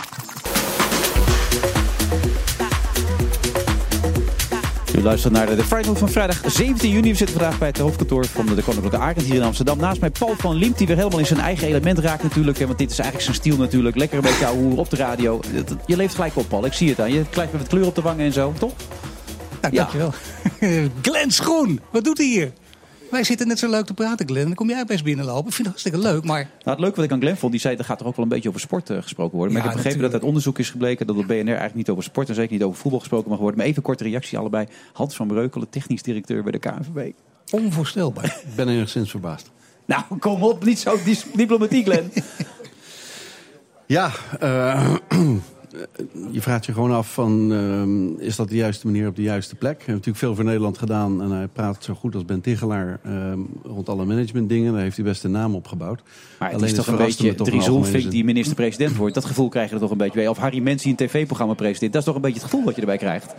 U 4.95 5.01
luistert 5.01 5.33
naar 5.33 5.56
de, 5.56 5.63
Friday 5.63 5.95
van 5.95 6.10
vrijdag 6.10 6.42
17 6.45 6.89
juni. 6.92 7.10
We 7.12 7.18
zitten 7.18 7.36
vandaag 7.39 7.57
bij 7.60 7.68
het 7.68 7.77
hoofdkantoor 7.77 8.25
van 8.25 8.45
de 8.45 8.62
Koninklijke 8.62 8.98
Arend 8.98 9.22
hier 9.22 9.36
in 9.36 9.42
Amsterdam. 9.44 9.77
Naast 9.77 10.00
mij 10.01 10.10
Paul 10.10 10.36
van 10.38 10.56
Liemt, 10.56 10.77
die 10.77 10.88
weer 10.88 10.95
helemaal 10.98 11.19
in 11.19 11.25
zijn 11.25 11.39
eigen 11.39 11.68
element 11.68 12.00
raakt 12.00 12.24
natuurlijk. 12.24 12.57
Want 12.57 12.77
dit 12.77 12.92
is 12.92 13.00
eigenlijk 13.00 13.24
zijn 13.30 13.36
stijl 13.36 13.57
natuurlijk. 13.57 13.95
Lekker 13.95 14.18
een 14.18 14.24
beetje 14.24 14.45
ouwe 14.45 14.75
op 14.75 14.89
de 14.89 14.95
radio. 14.95 15.39
Je 15.86 15.95
leeft 15.95 16.15
gelijk 16.15 16.36
op, 16.36 16.50
Paul. 16.50 16.65
Ik 16.65 16.74
zie 16.74 16.89
het 16.89 17.00
aan 17.00 17.13
je. 17.13 17.24
Gelijk 17.31 17.51
met 17.51 17.62
wat 17.62 17.69
kleur 17.69 17.86
op 17.86 17.95
de 17.95 18.01
wangen 18.01 18.25
en 18.25 18.33
zo, 18.33 18.54
toch? 18.60 18.74
Nou, 19.62 19.74
Ja. 19.74 19.80
dankjewel. 19.80 20.13
Glenn 21.01 21.31
Schoen, 21.31 21.80
wat 21.92 22.04
doet 22.04 22.18
hij 22.18 22.27
hier? 22.27 22.51
Wij 23.11 23.23
zitten 23.23 23.47
net 23.47 23.59
zo 23.59 23.69
leuk 23.69 23.85
te 23.85 23.94
praten, 23.94 24.27
Glenn. 24.27 24.45
Dan 24.45 24.56
kom 24.56 24.69
jij 24.69 24.85
best 24.85 25.03
binnenlopen. 25.03 25.47
Ik 25.47 25.53
vind 25.53 25.67
het 25.67 25.67
hartstikke 25.67 25.97
leuk, 26.00 26.23
maar... 26.23 26.41
Nou, 26.41 26.69
het 26.69 26.79
leuke 26.79 26.95
wat 26.95 27.06
ik 27.06 27.11
aan 27.11 27.19
Glenn 27.19 27.38
vond, 27.38 27.51
die 27.51 27.61
zei, 27.61 27.75
er 27.75 27.83
gaat 27.85 27.97
toch 27.97 28.07
ook 28.07 28.15
wel 28.15 28.25
een 28.25 28.31
beetje 28.31 28.50
over 28.50 28.61
sport 28.61 28.89
eh, 28.89 29.01
gesproken 29.01 29.38
worden. 29.38 29.53
Maar 29.53 29.63
Ja, 29.63 29.69
ik 29.69 29.75
heb 29.75 29.83
begrepen 29.83 30.11
dat 30.11 30.19
uit 30.19 30.29
onderzoek 30.29 30.59
is 30.59 30.69
gebleken 30.69 31.07
dat 31.07 31.15
op 31.15 31.23
BNR 31.27 31.33
eigenlijk 31.33 31.75
niet 31.75 31.89
over 31.89 32.03
sport 32.03 32.29
en 32.29 32.35
zeker 32.35 32.51
niet 32.51 32.63
over 32.63 32.79
voetbal 32.79 33.00
gesproken 33.00 33.29
mag 33.29 33.39
worden. 33.39 33.57
Maar 33.57 33.67
even 33.67 33.81
korte 33.81 34.03
reactie 34.03 34.38
allebei. 34.38 34.67
Hans 34.94 35.15
van 35.15 35.27
Breukelen, 35.27 35.69
technisch 35.69 36.01
directeur 36.01 36.44
bij 36.44 36.51
de 36.51 36.59
KNVB. 36.59 37.11
Onvoorstelbaar. 37.51 38.25
Ik 38.25 38.56
ben 38.56 38.67
enigszins 38.69 39.09
verbaasd. 39.09 39.51
Nou, 39.85 40.03
kom 40.19 40.44
op, 40.44 40.63
niet 40.65 40.79
zo 40.79 40.97
diplomatiek, 41.33 41.85
Glenn. 41.85 42.12
Ja, 43.85 44.12
eh, 44.39 44.94
je 46.31 46.42
vraagt 46.42 46.66
je 46.66 46.74
gewoon 46.74 46.92
af 46.92 47.13
van, 47.13 47.54
ehm, 47.54 48.27
is 48.27 48.36
dat 48.36 48.50
de 48.50 48.56
juiste 48.56 48.86
manier 48.86 49.07
op 49.07 49.16
de 49.16 49.21
juiste 49.21 49.56
plek? 49.56 49.75
Hij 49.75 49.86
heeft 49.86 49.88
natuurlijk 49.88 50.18
veel 50.18 50.36
voor 50.36 50.44
Nederland 50.44 50.77
gedaan 50.77 51.21
en 51.21 51.31
hij 51.31 51.48
praat 51.48 51.83
zo 51.83 51.94
goed 51.94 52.16
als 52.16 52.25
Ben 52.25 52.42
Tichelaar 52.42 53.00
ehm, 53.04 53.39
rond 53.63 53.89
alle 53.89 54.06
managementdingen. 54.06 54.74
Daar 54.74 54.81
heeft 54.81 54.95
hij 54.95 55.06
best 55.06 55.24
een 55.24 55.31
naam 55.31 55.56
opgebouwd. 55.56 56.01
Maar 56.39 56.48
het 56.48 56.57
Alleen 56.57 56.69
is 56.69 56.75
toch 56.75 56.88
een 56.88 56.98
beetje 56.98 57.36
Dries 57.36 57.68
Roelvink 57.68 58.12
die 58.12 58.24
minister-president 58.24 58.95
wordt. 58.95 59.13
Dat 59.13 59.25
gevoel 59.25 59.50
krijg 59.50 59.69
je 59.69 59.75
er 59.75 59.81
toch 59.81 59.92
een 59.92 59.98
beetje 59.98 60.19
bij. 60.19 60.27
Of 60.27 60.38
Harry 60.38 60.60
Mens 60.60 60.83
die 60.83 60.92
een 60.92 61.07
tv-programma 61.07 61.54
presenteert. 61.54 61.92
Dat 61.92 62.01
is 62.01 62.07
toch 62.07 62.15
een 62.15 62.22
beetje 62.22 62.42
het 62.42 62.50
gevoel 62.50 62.65
wat 62.65 62.75
je 62.75 62.81
erbij 62.81 62.98
krijgt. 62.98 63.36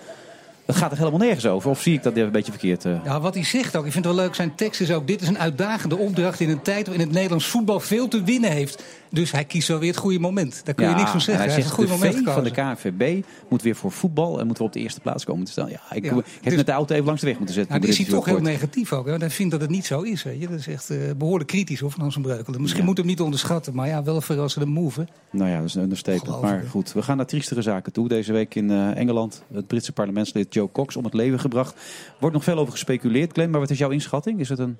Dat 0.70 0.78
gaat 0.78 0.90
er 0.92 0.98
helemaal 0.98 1.18
nergens 1.18 1.46
over. 1.46 1.70
Of 1.70 1.80
zie 1.82 1.94
ik 1.94 2.02
dat 2.02 2.16
een 2.16 2.30
beetje 2.30 2.52
verkeerd? 2.52 2.84
eh? 2.84 3.04
Ja, 3.04 3.20
wat 3.20 3.34
hij 3.34 3.44
zegt 3.44 3.76
ook. 3.76 3.86
Ik 3.86 3.92
vind 3.92 4.04
het 4.04 4.14
wel 4.14 4.24
leuk. 4.24 4.34
Zijn 4.34 4.54
tekst 4.54 4.80
is 4.80 4.90
ook. 4.92 5.06
Dit 5.06 5.22
is 5.22 5.28
een 5.28 5.38
uitdagende 5.38 5.96
opdracht 5.96 6.40
in 6.40 6.50
een 6.50 6.62
tijd 6.62 6.86
waarin 6.86 7.04
het 7.06 7.14
Nederlands 7.14 7.46
voetbal 7.46 7.80
veel 7.80 8.08
te 8.08 8.22
winnen 8.22 8.50
heeft. 8.50 8.82
Dus 9.12 9.30
hij 9.32 9.44
kiest 9.44 9.66
zo 9.66 9.78
weer 9.78 9.88
het 9.90 9.98
goede 9.98 10.18
moment. 10.18 10.60
Daar 10.64 10.74
kun 10.74 10.84
je 10.84 10.90
Ja, 10.90 10.96
niks 10.96 11.10
van 11.10 11.18
en 11.18 11.24
zeggen. 11.24 11.44
Hij 11.44 11.52
Hij 11.54 11.62
zegt, 11.62 11.76
het 11.76 11.86
goede 11.88 11.90
de 12.08 12.22
moment 12.24 12.34
van 12.34 12.44
de. 12.44 12.50
KNVB 12.90 13.24
moet 13.48 13.62
weer 13.62 13.76
voor 13.76 13.92
voetbal 13.92 14.40
en 14.40 14.46
moet 14.46 14.58
weer 14.58 14.66
op 14.66 14.72
de 14.72 14.80
eerste 14.80 15.00
plaats 15.00 15.24
komen 15.24 15.44
te 15.44 15.50
staan. 15.52 15.68
Ja, 15.70 15.80
ik, 15.92 16.04
Ja, 16.04 16.14
heb 16.14 16.24
dus- 16.42 16.54
met 16.56 16.66
de 16.66 16.72
auto 16.72 16.94
even 16.94 17.06
langs 17.06 17.20
de 17.20 17.26
weg 17.26 17.36
moeten 17.36 17.54
zetten. 17.54 17.74
Nou, 17.76 17.88
is 17.88 17.96
hij 17.98 18.06
toch 18.06 18.24
heel 18.24 18.40
negatief 18.40 18.92
ook. 18.92 19.04
Hè? 19.04 19.10
Want 19.10 19.22
hij 19.22 19.30
vindt 19.30 19.52
dat 19.52 19.60
het 19.60 19.70
niet 19.70 19.86
zo 19.86 20.00
is. 20.00 20.22
Weet 20.22 20.40
je? 20.40 20.48
Dat 20.48 20.58
is 20.58 20.66
echt 20.68 20.90
eh, 20.90 20.96
behoorlijk 21.16 21.48
kritisch 21.50 21.80
hoor, 21.80 21.90
van 21.90 22.00
Hans 22.00 22.14
van 22.14 22.22
Breukelen. 22.22 22.60
Misschien 22.60 22.82
Ja. 22.82 22.88
moet 22.88 22.96
hem 22.98 23.06
niet 23.06 23.20
onderschatten. 23.20 23.74
Maar 23.74 23.88
ja, 23.88 24.02
wel 24.02 24.14
een 24.16 24.22
verrassende 24.22 24.66
move. 24.66 25.00
hè. 25.00 25.06
Nou 25.38 25.50
ja, 25.50 25.56
dat 25.56 25.66
is 25.66 25.74
een 25.74 25.82
understatement. 25.82 26.40
Maar 26.42 26.64
goed, 26.70 26.92
we 26.92 27.02
gaan 27.02 27.16
naar 27.16 27.26
triestere 27.26 27.62
zaken 27.62 27.92
toe. 27.92 28.08
Deze 28.08 28.32
week 28.32 28.54
in 28.54 28.70
eh, 28.70 28.96
Engeland, 28.96 29.42
het 29.52 29.66
Britse 29.66 29.92
parlementslid 29.92 30.52
Joe 30.60 30.72
Cox 30.72 30.96
om 30.96 31.04
het 31.04 31.14
leven 31.14 31.40
gebracht. 31.40 31.74
Wordt 32.18 32.34
nog 32.34 32.44
veel 32.44 32.58
over 32.58 32.72
gespeculeerd, 32.72 33.32
Glenn. 33.32 33.50
Maar 33.50 33.60
wat 33.60 33.70
is 33.70 33.78
jouw 33.78 33.90
inschatting? 33.90 34.40
Is 34.40 34.48
het 34.48 34.58
een 34.58 34.78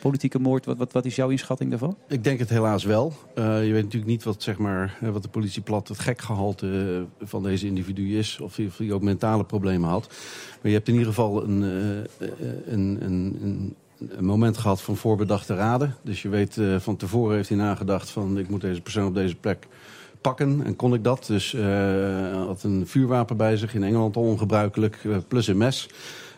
politieke 0.00 0.38
moord? 0.38 0.64
Wat, 0.64 0.76
wat, 0.76 0.92
wat 0.92 1.04
is 1.04 1.16
jouw 1.16 1.28
inschatting 1.28 1.70
daarvan? 1.70 1.96
Ik 2.08 2.24
denk 2.24 2.38
het 2.38 2.48
helaas 2.48 2.84
wel. 2.84 3.12
Eh, 3.34 3.66
je 3.66 3.72
weet 3.72 3.82
natuurlijk 3.82 4.10
niet 4.10 4.24
wat, 4.24 4.42
zeg 4.42 4.58
maar, 4.58 4.98
wat 5.00 5.22
de 5.22 5.28
politie 5.28 5.62
plat 5.62 5.88
het 5.88 5.98
gekgehalte 5.98 7.06
eh, 7.20 7.26
van 7.26 7.42
deze 7.42 7.66
individu 7.66 8.18
is. 8.18 8.40
Of 8.40 8.56
hij, 8.56 8.66
of 8.66 8.78
hij 8.78 8.92
ook 8.92 9.02
mentale 9.02 9.44
problemen 9.44 9.88
had. 9.88 10.06
Maar 10.62 10.70
je 10.70 10.76
hebt 10.76 10.88
in 10.88 10.94
ieder 10.94 11.08
geval 11.08 11.44
een, 11.44 11.62
eh, 11.62 12.28
een, 12.72 12.98
een, 13.00 13.38
een, 13.42 13.74
een 14.08 14.24
moment 14.24 14.58
gehad 14.58 14.82
van 14.82 14.96
voorbedachte 14.96 15.54
raden. 15.54 15.94
Dus 16.02 16.22
je 16.22 16.28
weet, 16.28 16.60
van 16.78 16.96
tevoren 16.96 17.36
heeft 17.36 17.48
hij 17.48 17.58
nagedacht 17.58 18.10
van 18.10 18.38
ik 18.38 18.48
moet 18.48 18.60
deze 18.60 18.80
persoon 18.80 19.06
op 19.06 19.14
deze 19.14 19.34
plek 19.34 19.66
pakken. 20.20 20.60
En 20.64 20.76
kon 20.76 20.94
ik 20.94 21.04
dat. 21.04 21.26
Dus 21.26 21.54
eh, 21.54 22.46
had 22.46 22.62
een 22.62 22.86
vuurwapen 22.86 23.36
bij 23.36 23.56
zich. 23.56 23.74
In 23.74 23.84
Engeland 23.84 24.16
al 24.16 24.22
ongebruikelijk. 24.22 24.98
eh, 25.04 25.16
plus 25.28 25.46
een 25.46 25.56
mes. 25.56 25.88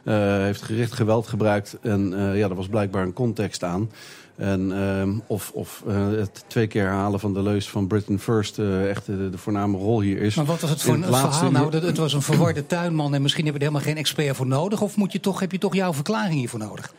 Eh, 0.05 0.15
heeft 0.17 0.63
gericht 0.63 0.93
geweld 0.93 1.27
gebruikt. 1.27 1.77
En 1.83 2.11
ja, 2.35 2.49
er 2.49 2.55
was 2.55 2.69
blijkbaar 2.69 3.03
een 3.03 3.13
context 3.13 3.65
aan. 3.65 3.91
En, 4.37 4.73
ehm, 4.73 5.11
of 5.27 5.51
of 5.55 5.83
het 6.17 6.45
twee 6.47 6.67
keer 6.67 6.83
herhalen 6.83 7.21
van 7.21 7.35
de 7.35 7.43
leus 7.43 7.69
van 7.69 7.87
Britain 7.87 8.19
First 8.19 8.59
echt 8.59 9.07
de, 9.07 9.31
de 9.31 9.39
voorname 9.39 9.77
rol 9.77 10.01
hier 10.01 10.21
is. 10.21 10.35
Maar 10.35 10.45
wat 10.45 10.61
was 10.61 10.71
het 10.71 10.83
voor 10.83 10.95
een 10.95 11.03
het 11.03 11.11
laatste 11.11 11.31
verhaal? 11.33 11.51
Nou, 11.51 11.71
dat, 11.71 11.83
het 11.83 11.97
was 11.97 12.13
een 12.13 12.23
verwarde 12.23 12.67
tuinman 12.67 13.15
en 13.15 13.23
misschien 13.23 13.45
heb 13.45 13.55
je 13.55 13.61
er 13.61 13.67
helemaal 13.67 13.89
geen 13.89 13.97
expert 13.97 14.37
voor 14.37 14.47
nodig. 14.47 14.83
Of 14.83 14.97
moet 14.97 15.13
je 15.13 15.21
toch, 15.21 15.41
heb 15.41 15.53
je 15.53 15.59
toch 15.59 15.75
jouw 15.75 15.93
verklaring 15.93 16.35
hiervoor 16.39 16.59
nodig? 16.59 16.93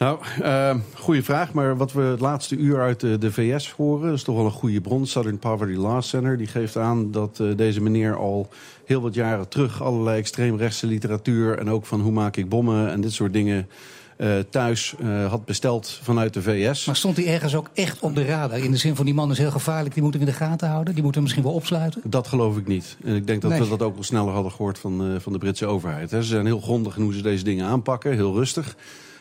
Nou, 0.00 0.18
uh, 0.42 0.74
goede 0.94 1.22
vraag. 1.22 1.52
Maar 1.52 1.76
wat 1.76 1.92
we 1.92 2.02
het 2.02 2.20
laatste 2.20 2.56
uur 2.56 2.80
uit 2.80 3.00
de, 3.00 3.18
de 3.18 3.32
VS 3.32 3.70
horen... 3.70 4.06
dat 4.08 4.16
is 4.16 4.22
toch 4.22 4.36
wel 4.36 4.44
een 4.44 4.50
goede 4.50 4.80
bron. 4.80 5.06
Southern 5.06 5.38
Poverty 5.38 5.74
Law 5.74 6.02
Center. 6.02 6.36
Die 6.36 6.46
geeft 6.46 6.76
aan 6.76 7.10
dat 7.10 7.40
eh, 7.40 7.46
deze 7.56 7.80
meneer 7.80 8.16
al 8.16 8.48
heel 8.84 9.00
wat 9.00 9.14
jaren 9.14 9.48
terug... 9.48 9.82
allerlei 9.82 10.18
extreemrechtse 10.18 10.86
literatuur... 10.86 11.58
en 11.58 11.70
ook 11.70 11.86
van 11.86 12.00
hoe 12.00 12.12
maak 12.12 12.36
ik 12.36 12.48
bommen 12.48 12.90
en 12.90 13.00
dit 13.00 13.12
soort 13.12 13.32
dingen... 13.32 13.68
eh, 14.16 14.38
thuis 14.50 14.94
eh, 15.00 15.30
had 15.30 15.44
besteld 15.44 15.98
vanuit 16.02 16.34
de 16.34 16.42
VS. 16.42 16.84
Maar 16.86 16.96
stond 16.96 17.16
hij 17.16 17.26
ergens 17.26 17.54
ook 17.54 17.70
echt 17.74 18.00
op 18.00 18.14
de 18.14 18.24
radar? 18.24 18.58
In 18.58 18.70
de 18.70 18.76
zin 18.76 18.96
van 18.96 19.04
die 19.04 19.14
man 19.14 19.30
is 19.30 19.38
heel 19.38 19.50
gevaarlijk, 19.50 19.94
die 19.94 20.02
moeten 20.02 20.20
we 20.20 20.26
in 20.26 20.32
de 20.32 20.38
gaten 20.38 20.68
houden. 20.68 20.94
Die 20.94 21.02
moeten 21.02 21.20
we 21.20 21.26
misschien 21.26 21.46
wel 21.48 21.56
opsluiten. 21.56 22.00
Dat 22.04 22.28
geloof 22.28 22.56
ik 22.56 22.66
niet. 22.66 22.96
En 23.04 23.14
ik 23.14 23.26
denk 23.26 23.42
dat 23.42 23.50
Nee. 23.50 23.60
we 23.60 23.68
dat 23.68 23.82
ook 23.82 23.94
wel 23.94 24.04
sneller 24.04 24.32
hadden 24.32 24.52
gehoord 24.52 24.78
van, 24.78 25.00
eh, 25.14 25.20
van 25.20 25.32
de 25.32 25.38
Britse 25.38 25.66
overheid. 25.66 26.10
Hè. 26.10 26.22
Ze 26.22 26.28
zijn 26.28 26.46
heel 26.46 26.60
grondig 26.60 26.96
in 26.96 27.02
hoe 27.02 27.14
ze 27.14 27.22
deze 27.22 27.44
dingen 27.44 27.66
aanpakken. 27.66 28.12
Heel 28.12 28.34
rustig. 28.34 28.76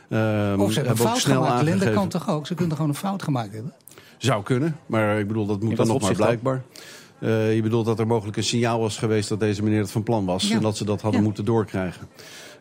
Ehm, 0.10 0.60
of 0.60 0.70
ze 0.72 0.80
hebben 0.80 0.92
een 0.98 1.04
fout 1.04 1.18
snel 1.18 1.42
gemaakt. 1.44 1.62
Aangegeven- 1.68 1.94
kan 1.94 2.08
toch 2.10 2.30
ook? 2.30 2.48
Ze 2.48 2.54
kunnen 2.54 2.76
gewoon 2.76 2.92
een 2.92 2.98
fout 2.98 3.24
gemaakt 3.24 3.54
hebben. 3.54 3.74
Zou 4.18 4.44
kunnen, 4.44 4.76
maar 4.86 5.20
ik 5.20 5.28
bedoel, 5.28 5.46
dat 5.46 5.62
moet 5.62 5.76
dan 5.78 5.88
nog 5.88 6.02
maar 6.02 6.14
blijkbaar. 6.16 6.62
Eh, 7.20 7.56
je 7.56 7.62
bedoelt 7.62 7.86
dat 7.86 8.00
er 8.00 8.08
mogelijk 8.08 8.38
een 8.38 8.44
signaal 8.44 8.80
was 8.80 8.98
geweest 8.98 9.30
dat 9.30 9.40
deze 9.40 9.64
meneer 9.64 9.80
het 9.80 9.92
van 9.92 10.04
plan 10.04 10.26
was. 10.26 10.48
Ja. 10.48 10.56
En 10.56 10.62
dat 10.62 10.78
ze 10.78 10.86
dat 10.86 11.02
hadden 11.02 11.20
Ja. 11.20 11.26
moeten 11.26 11.46
doorkrijgen. 11.46 12.08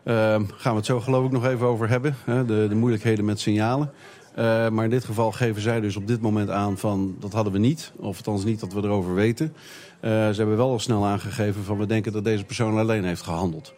Ehm, 0.03 0.43
gaan 0.55 0.71
we 0.71 0.77
het 0.77 0.85
zo 0.85 0.99
geloof 0.99 1.25
ik 1.25 1.31
nog 1.31 1.45
even 1.45 1.67
over 1.67 1.89
hebben. 1.89 2.15
Hè, 2.25 2.45
de, 2.45 2.65
de 2.69 2.75
moeilijkheden 2.75 3.25
met 3.25 3.39
signalen. 3.39 3.91
Eh, 4.35 4.69
maar 4.69 4.83
in 4.83 4.89
dit 4.89 5.05
geval 5.05 5.31
geven 5.31 5.61
zij 5.61 5.79
dus 5.79 5.95
op 5.95 6.07
dit 6.07 6.21
moment 6.21 6.49
aan 6.49 6.77
van 6.77 7.15
dat 7.19 7.33
hadden 7.33 7.53
we 7.53 7.59
niet. 7.59 7.91
Of 7.95 8.17
althans 8.17 8.43
niet 8.43 8.59
dat 8.59 8.73
we 8.73 8.81
erover 8.83 9.13
weten. 9.13 9.53
Eh, 9.99 10.09
ze 10.11 10.35
hebben 10.37 10.57
wel 10.57 10.69
al 10.69 10.79
snel 10.79 11.05
aangegeven 11.05 11.63
van 11.63 11.77
we 11.77 11.85
denken 11.85 12.11
dat 12.11 12.23
deze 12.23 12.43
persoon 12.43 12.77
alleen 12.77 13.03
heeft 13.03 13.21
gehandeld. 13.21 13.73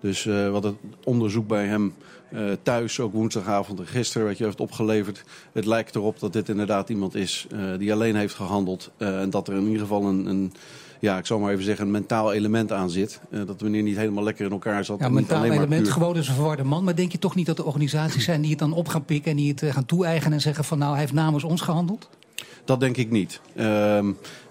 Dus 0.00 0.24
uh, 0.24 0.50
wat 0.50 0.64
het 0.64 0.74
onderzoek 1.04 1.46
bij 1.46 1.66
hem 1.66 1.94
uh, 2.32 2.52
thuis, 2.62 3.00
ook 3.00 3.12
woensdagavond 3.12 3.78
en 3.78 3.86
gisteren, 3.86 4.26
wat 4.26 4.38
je 4.38 4.44
heeft 4.44 4.60
opgeleverd. 4.60 5.24
Het 5.52 5.64
lijkt 5.64 5.94
erop 5.94 6.20
dat 6.20 6.32
dit 6.32 6.48
inderdaad 6.48 6.88
iemand 6.88 7.14
is 7.14 7.46
uh, 7.52 7.78
die 7.78 7.92
alleen 7.92 8.16
heeft 8.16 8.34
gehandeld. 8.34 8.90
en 8.96 9.30
dat 9.30 9.48
er 9.48 9.54
in 9.54 9.64
ieder 9.64 9.80
geval 9.80 10.04
een, 10.04 10.26
een 10.26 10.52
ja, 11.00 11.18
ik 11.18 11.26
zal 11.26 11.38
maar 11.38 11.52
even 11.52 11.64
zeggen, 11.64 11.84
een 11.84 11.90
mentaal 11.90 12.32
element 12.32 12.72
aan 12.72 12.90
zit. 12.90 13.20
Dat 13.30 13.58
de 13.58 13.64
meneer 13.64 13.82
niet 13.82 13.96
helemaal 13.96 14.24
lekker 14.24 14.44
in 14.44 14.52
elkaar 14.52 14.84
zat. 14.84 14.98
Ja, 14.98 15.08
mentaal 15.08 15.44
element, 15.44 15.82
puur... 15.82 15.92
gewoon 15.92 16.14
dus 16.14 16.28
een 16.28 16.34
verwarde 16.34 16.64
man. 16.64 16.84
Maar 16.84 16.94
denk 16.94 17.12
je 17.12 17.18
toch 17.18 17.34
niet 17.34 17.46
dat 17.46 17.58
er 17.58 17.64
organisaties 17.64 18.24
zijn 18.24 18.40
die 18.40 18.50
het 18.50 18.58
dan 18.58 18.72
op 18.72 18.88
gaan 18.88 19.04
pikken... 19.04 19.30
en 19.30 19.36
die 19.36 19.54
het 19.58 19.62
gaan 19.72 19.86
toe-eigenen 19.86 20.32
en 20.32 20.40
zeggen 20.40 20.64
van 20.64 20.78
nou, 20.78 20.90
hij 20.90 21.00
heeft 21.00 21.12
namens 21.12 21.44
ons 21.44 21.60
gehandeld? 21.60 22.08
Dat 22.64 22.80
denk 22.80 22.96
ik 22.96 23.10
niet. 23.10 23.40
Uh, 23.54 23.98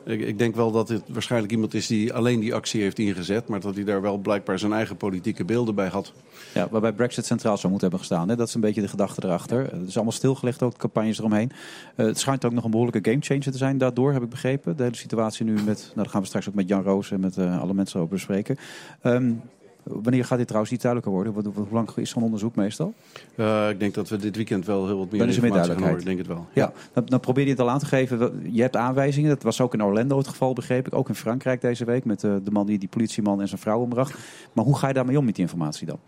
ik, 0.05 0.21
ik, 0.21 0.37
denk 0.37 0.55
wel 0.55 0.71
dat 0.71 0.89
het 0.89 1.03
waarschijnlijk 1.07 1.51
iemand 1.51 1.73
is 1.73 1.87
die 1.87 2.13
alleen 2.13 2.39
die 2.39 2.53
actie 2.53 2.81
heeft 2.81 2.99
ingezet. 2.99 3.47
Maar 3.47 3.59
dat 3.59 3.75
hij 3.75 3.83
daar 3.83 4.01
wel 4.01 4.17
blijkbaar 4.17 4.59
zijn 4.59 4.73
eigen 4.73 4.97
politieke 4.97 5.45
beelden 5.45 5.75
bij 5.75 5.87
had. 5.87 6.13
Ja, 6.53 6.67
waarbij 6.71 6.93
Brexit 6.93 7.25
centraal 7.25 7.57
zou 7.57 7.71
moeten 7.71 7.89
hebben 7.89 8.07
gestaan. 8.07 8.29
Hè? 8.29 8.35
Dat 8.35 8.47
is 8.47 8.53
een 8.53 8.61
beetje 8.61 8.81
de 8.81 8.87
gedachte 8.87 9.25
erachter. 9.25 9.59
Het 9.71 9.87
is 9.87 9.95
allemaal 9.95 10.13
stilgelegd, 10.13 10.63
ook 10.63 10.71
de 10.71 10.77
campagnes 10.77 11.19
eromheen. 11.19 11.51
Uh, 11.95 12.05
het 12.05 12.19
schijnt 12.19 12.45
ook 12.45 12.53
nog 12.53 12.63
een 12.63 12.71
behoorlijke 12.71 13.11
gamechanger 13.11 13.51
te 13.51 13.57
zijn 13.57 13.77
daardoor, 13.77 14.13
heb 14.13 14.23
ik 14.23 14.29
begrepen. 14.29 14.77
De 14.77 14.83
hele 14.83 14.95
situatie 14.95 15.45
nu 15.45 15.53
met, 15.53 15.65
nou, 15.65 15.91
daar 15.95 16.09
gaan 16.09 16.21
we 16.21 16.27
straks 16.27 16.49
ook 16.49 16.55
met 16.55 16.67
Jan 16.67 16.83
Roos 16.83 17.11
en 17.11 17.19
met 17.19 17.37
uh, 17.37 17.61
alle 17.61 17.73
mensen 17.73 17.99
over 17.99 18.13
bespreken. 18.13 18.57
Um, 19.03 19.41
Wanneer 19.85 20.25
gaat 20.25 20.37
dit 20.37 20.47
trouwens 20.47 20.73
iets 20.73 20.83
duidelijker 20.83 21.23
worden? 21.23 21.53
Hoe 21.55 21.67
lang 21.71 21.89
is 21.95 22.09
zo'n 22.09 22.23
onderzoek 22.23 22.55
meestal? 22.55 22.93
Uh, 23.35 23.69
ik 23.69 23.79
denk 23.79 23.93
dat 23.93 24.09
we 24.09 24.17
dit 24.17 24.35
weekend 24.35 24.65
wel 24.65 24.85
heel 24.85 24.97
wat 24.97 25.11
meer 25.11 25.27
informatie 25.27 25.73
gaan 25.73 25.83
horen. 25.83 26.05
Denk 26.05 26.17
het 26.17 26.27
wel. 26.27 26.47
Ja, 26.53 26.73
dan, 26.93 27.05
dan, 27.05 27.19
probeer 27.19 27.43
je 27.43 27.49
het 27.49 27.59
al 27.59 27.69
aan 27.69 27.79
te 27.79 27.85
geven. 27.85 28.41
Je 28.51 28.61
hebt 28.61 28.75
aanwijzingen. 28.75 29.29
Dat 29.29 29.43
was 29.43 29.61
ook 29.61 29.73
in 29.73 29.83
Orlando 29.83 30.17
het 30.17 30.27
geval, 30.27 30.53
begreep 30.53 30.87
ik. 30.87 30.95
Ook 30.95 31.09
in 31.09 31.15
Frankrijk 31.15 31.61
deze 31.61 31.85
week 31.85 32.05
met 32.05 32.19
de, 32.19 32.41
de 32.43 32.51
man 32.51 32.65
die 32.65 32.79
die 32.79 32.89
politieman 32.89 33.41
en 33.41 33.47
zijn 33.47 33.61
vrouw 33.61 33.79
ombracht. 33.79 34.13
Maar 34.53 34.65
hoe 34.65 34.77
ga 34.77 34.87
je 34.87 34.93
daarmee 34.93 35.17
om 35.17 35.25
met 35.25 35.35
die 35.35 35.43
informatie 35.43 35.87
dan? 35.87 35.99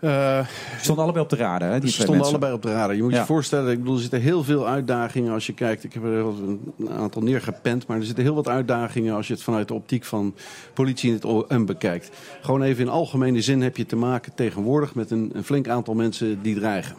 Uh, 0.00 0.46
stonden 0.80 1.04
allebei 1.04 1.24
op 1.24 1.30
de 1.30 1.36
radar, 1.36 1.70
hè? 1.70 1.80
Die 1.80 1.90
ze 1.90 2.02
stonden 2.02 2.26
allebei 2.26 2.52
op 2.52 2.62
de 2.62 2.72
radar. 2.72 2.96
Je 2.96 3.02
moet 3.02 3.12
ja. 3.12 3.18
je 3.18 3.26
voorstellen, 3.26 3.72
ik 3.72 3.78
bedoel, 3.78 3.94
er 3.94 4.00
zitten 4.00 4.20
heel 4.20 4.44
veel 4.44 4.68
uitdagingen 4.68 5.32
als 5.32 5.46
je 5.46 5.54
kijkt. 5.54 5.84
Ik 5.84 5.92
heb 5.92 6.02
er 6.02 6.10
een 6.10 6.90
aantal 6.90 7.22
neergepend, 7.22 7.86
maar 7.86 7.96
er 7.96 8.04
zitten 8.04 8.24
heel 8.24 8.34
wat 8.34 8.48
uitdagingen 8.48 9.14
als 9.14 9.26
je 9.26 9.32
het 9.32 9.42
vanuit 9.42 9.68
de 9.68 9.74
optiek 9.74 10.04
van 10.04 10.34
politie 10.74 11.08
in 11.08 11.14
het 11.14 11.24
OM 11.24 11.66
bekijkt. 11.66 12.10
Gewoon 12.40 12.62
even 12.62 12.84
in 12.84 12.90
algemene 12.90 13.40
zin 13.40 13.62
heb 13.62 13.76
je 13.76 13.86
te 13.86 13.96
maken 13.96 14.34
tegenwoordig 14.34 14.94
met 14.94 15.10
een, 15.10 15.30
een 15.34 15.44
flink 15.44 15.68
aantal 15.68 15.94
mensen 15.94 16.42
die 16.42 16.54
dreigen. 16.54 16.96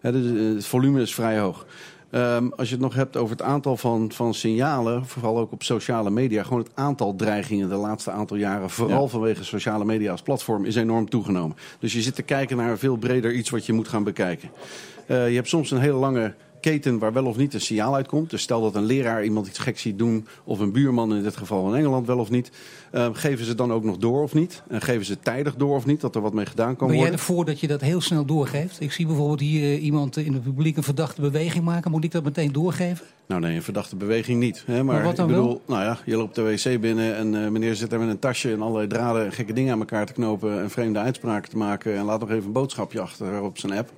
He, 0.00 0.12
dus, 0.12 0.54
het 0.54 0.66
volume 0.66 1.02
is 1.02 1.14
vrij 1.14 1.38
hoog. 1.38 1.66
Um, 2.10 2.52
als 2.56 2.68
je 2.68 2.74
het 2.74 2.82
nog 2.82 2.94
hebt 2.94 3.16
over 3.16 3.36
het 3.36 3.44
aantal 3.44 3.76
van, 3.76 4.12
van 4.12 4.34
signalen, 4.34 5.06
vooral 5.06 5.38
ook 5.38 5.52
op 5.52 5.62
sociale 5.62 6.10
media, 6.10 6.42
gewoon 6.42 6.58
het 6.58 6.70
aantal 6.74 7.14
dreigingen 7.16 7.68
de 7.68 7.74
laatste 7.74 8.10
aantal 8.10 8.36
jaren, 8.36 8.70
vooral 8.70 9.02
ja. 9.02 9.08
vanwege 9.08 9.44
sociale 9.44 9.84
media 9.84 10.10
als 10.10 10.22
platform, 10.22 10.64
is 10.64 10.76
enorm 10.76 11.08
toegenomen. 11.08 11.56
Dus 11.78 11.92
je 11.92 12.02
zit 12.02 12.14
te 12.14 12.22
kijken 12.22 12.56
naar 12.56 12.70
een 12.70 12.78
veel 12.78 12.96
breder 12.96 13.32
iets 13.32 13.50
wat 13.50 13.66
je 13.66 13.72
moet 13.72 13.88
gaan 13.88 14.04
bekijken. 14.04 14.50
Uh, 15.06 15.28
je 15.28 15.34
hebt 15.34 15.48
soms 15.48 15.70
een 15.70 15.80
hele 15.80 15.98
lange 15.98 16.34
keten 16.60 16.98
waar 16.98 17.12
wel 17.12 17.26
of 17.26 17.36
niet 17.36 17.54
een 17.54 17.60
signaal 17.60 17.94
uitkomt. 17.94 18.30
Dus 18.30 18.42
stel 18.42 18.60
dat 18.60 18.74
een 18.74 18.84
leraar 18.84 19.24
iemand 19.24 19.46
iets 19.46 19.58
geks 19.58 19.82
ziet 19.82 19.98
doen, 19.98 20.26
of 20.44 20.58
een 20.58 20.72
buurman 20.72 21.14
in 21.14 21.22
dit 21.22 21.36
geval 21.36 21.68
in 21.68 21.78
Engeland 21.78 22.06
wel 22.06 22.18
of 22.18 22.30
niet. 22.30 22.50
Uh, 22.92 23.08
geven 23.12 23.44
ze 23.44 23.54
dan 23.54 23.72
ook 23.72 23.84
nog 23.84 23.96
door 23.96 24.22
of 24.22 24.34
niet? 24.34 24.62
En 24.68 24.80
geven 24.80 25.06
ze 25.06 25.18
tijdig 25.20 25.56
door 25.56 25.76
of 25.76 25.86
niet, 25.86 26.00
dat 26.00 26.14
er 26.14 26.20
wat 26.20 26.32
mee 26.32 26.46
gedaan 26.46 26.76
kan 26.76 26.86
ben 26.86 26.96
worden? 26.96 27.04
Ben 27.04 27.10
jij 27.10 27.28
ervoor 27.28 27.44
dat 27.44 27.60
je 27.60 27.66
dat 27.66 27.80
heel 27.80 28.00
snel 28.00 28.24
doorgeeft? 28.24 28.80
Ik 28.80 28.92
zie 28.92 29.06
bijvoorbeeld 29.06 29.40
hier 29.40 29.62
uh, 29.62 29.82
iemand 29.82 30.16
in 30.16 30.32
het 30.32 30.42
publiek 30.42 30.76
een 30.76 30.82
verdachte 30.82 31.20
beweging 31.20 31.64
maken. 31.64 31.90
Moet 31.90 32.04
ik 32.04 32.12
dat 32.12 32.24
meteen 32.24 32.52
doorgeven? 32.52 33.06
Nou 33.28 33.40
nee, 33.40 33.56
een 33.56 33.62
verdachte 33.62 33.96
beweging 33.96 34.40
niet. 34.40 34.62
Hè? 34.66 34.82
Maar, 34.82 34.94
maar 34.94 35.04
wat 35.04 35.16
dan 35.16 35.28
ik 35.28 35.34
bedoel, 35.34 35.48
wel? 35.48 35.62
nou 35.66 35.82
ja, 35.82 35.98
je 36.04 36.16
loopt 36.16 36.34
de 36.34 36.42
wc 36.42 36.80
binnen 36.80 37.16
en 37.16 37.34
uh, 37.34 37.48
meneer 37.48 37.74
zit 37.74 37.90
daar 37.90 37.98
met 37.98 38.08
een 38.08 38.18
tasje 38.18 38.52
en 38.52 38.62
allerlei 38.62 38.86
draden 38.86 39.24
en 39.24 39.32
gekke 39.32 39.52
dingen 39.52 39.72
aan 39.72 39.78
elkaar 39.78 40.06
te 40.06 40.12
knopen 40.12 40.60
en 40.60 40.70
vreemde 40.70 40.98
uitspraken 40.98 41.50
te 41.50 41.56
maken 41.56 41.96
en 41.96 42.04
laat 42.04 42.20
nog 42.20 42.30
even 42.30 42.44
een 42.44 42.52
boodschapje 42.52 43.00
achter 43.00 43.42
op 43.42 43.58
zijn 43.58 43.72
app. 43.72 43.90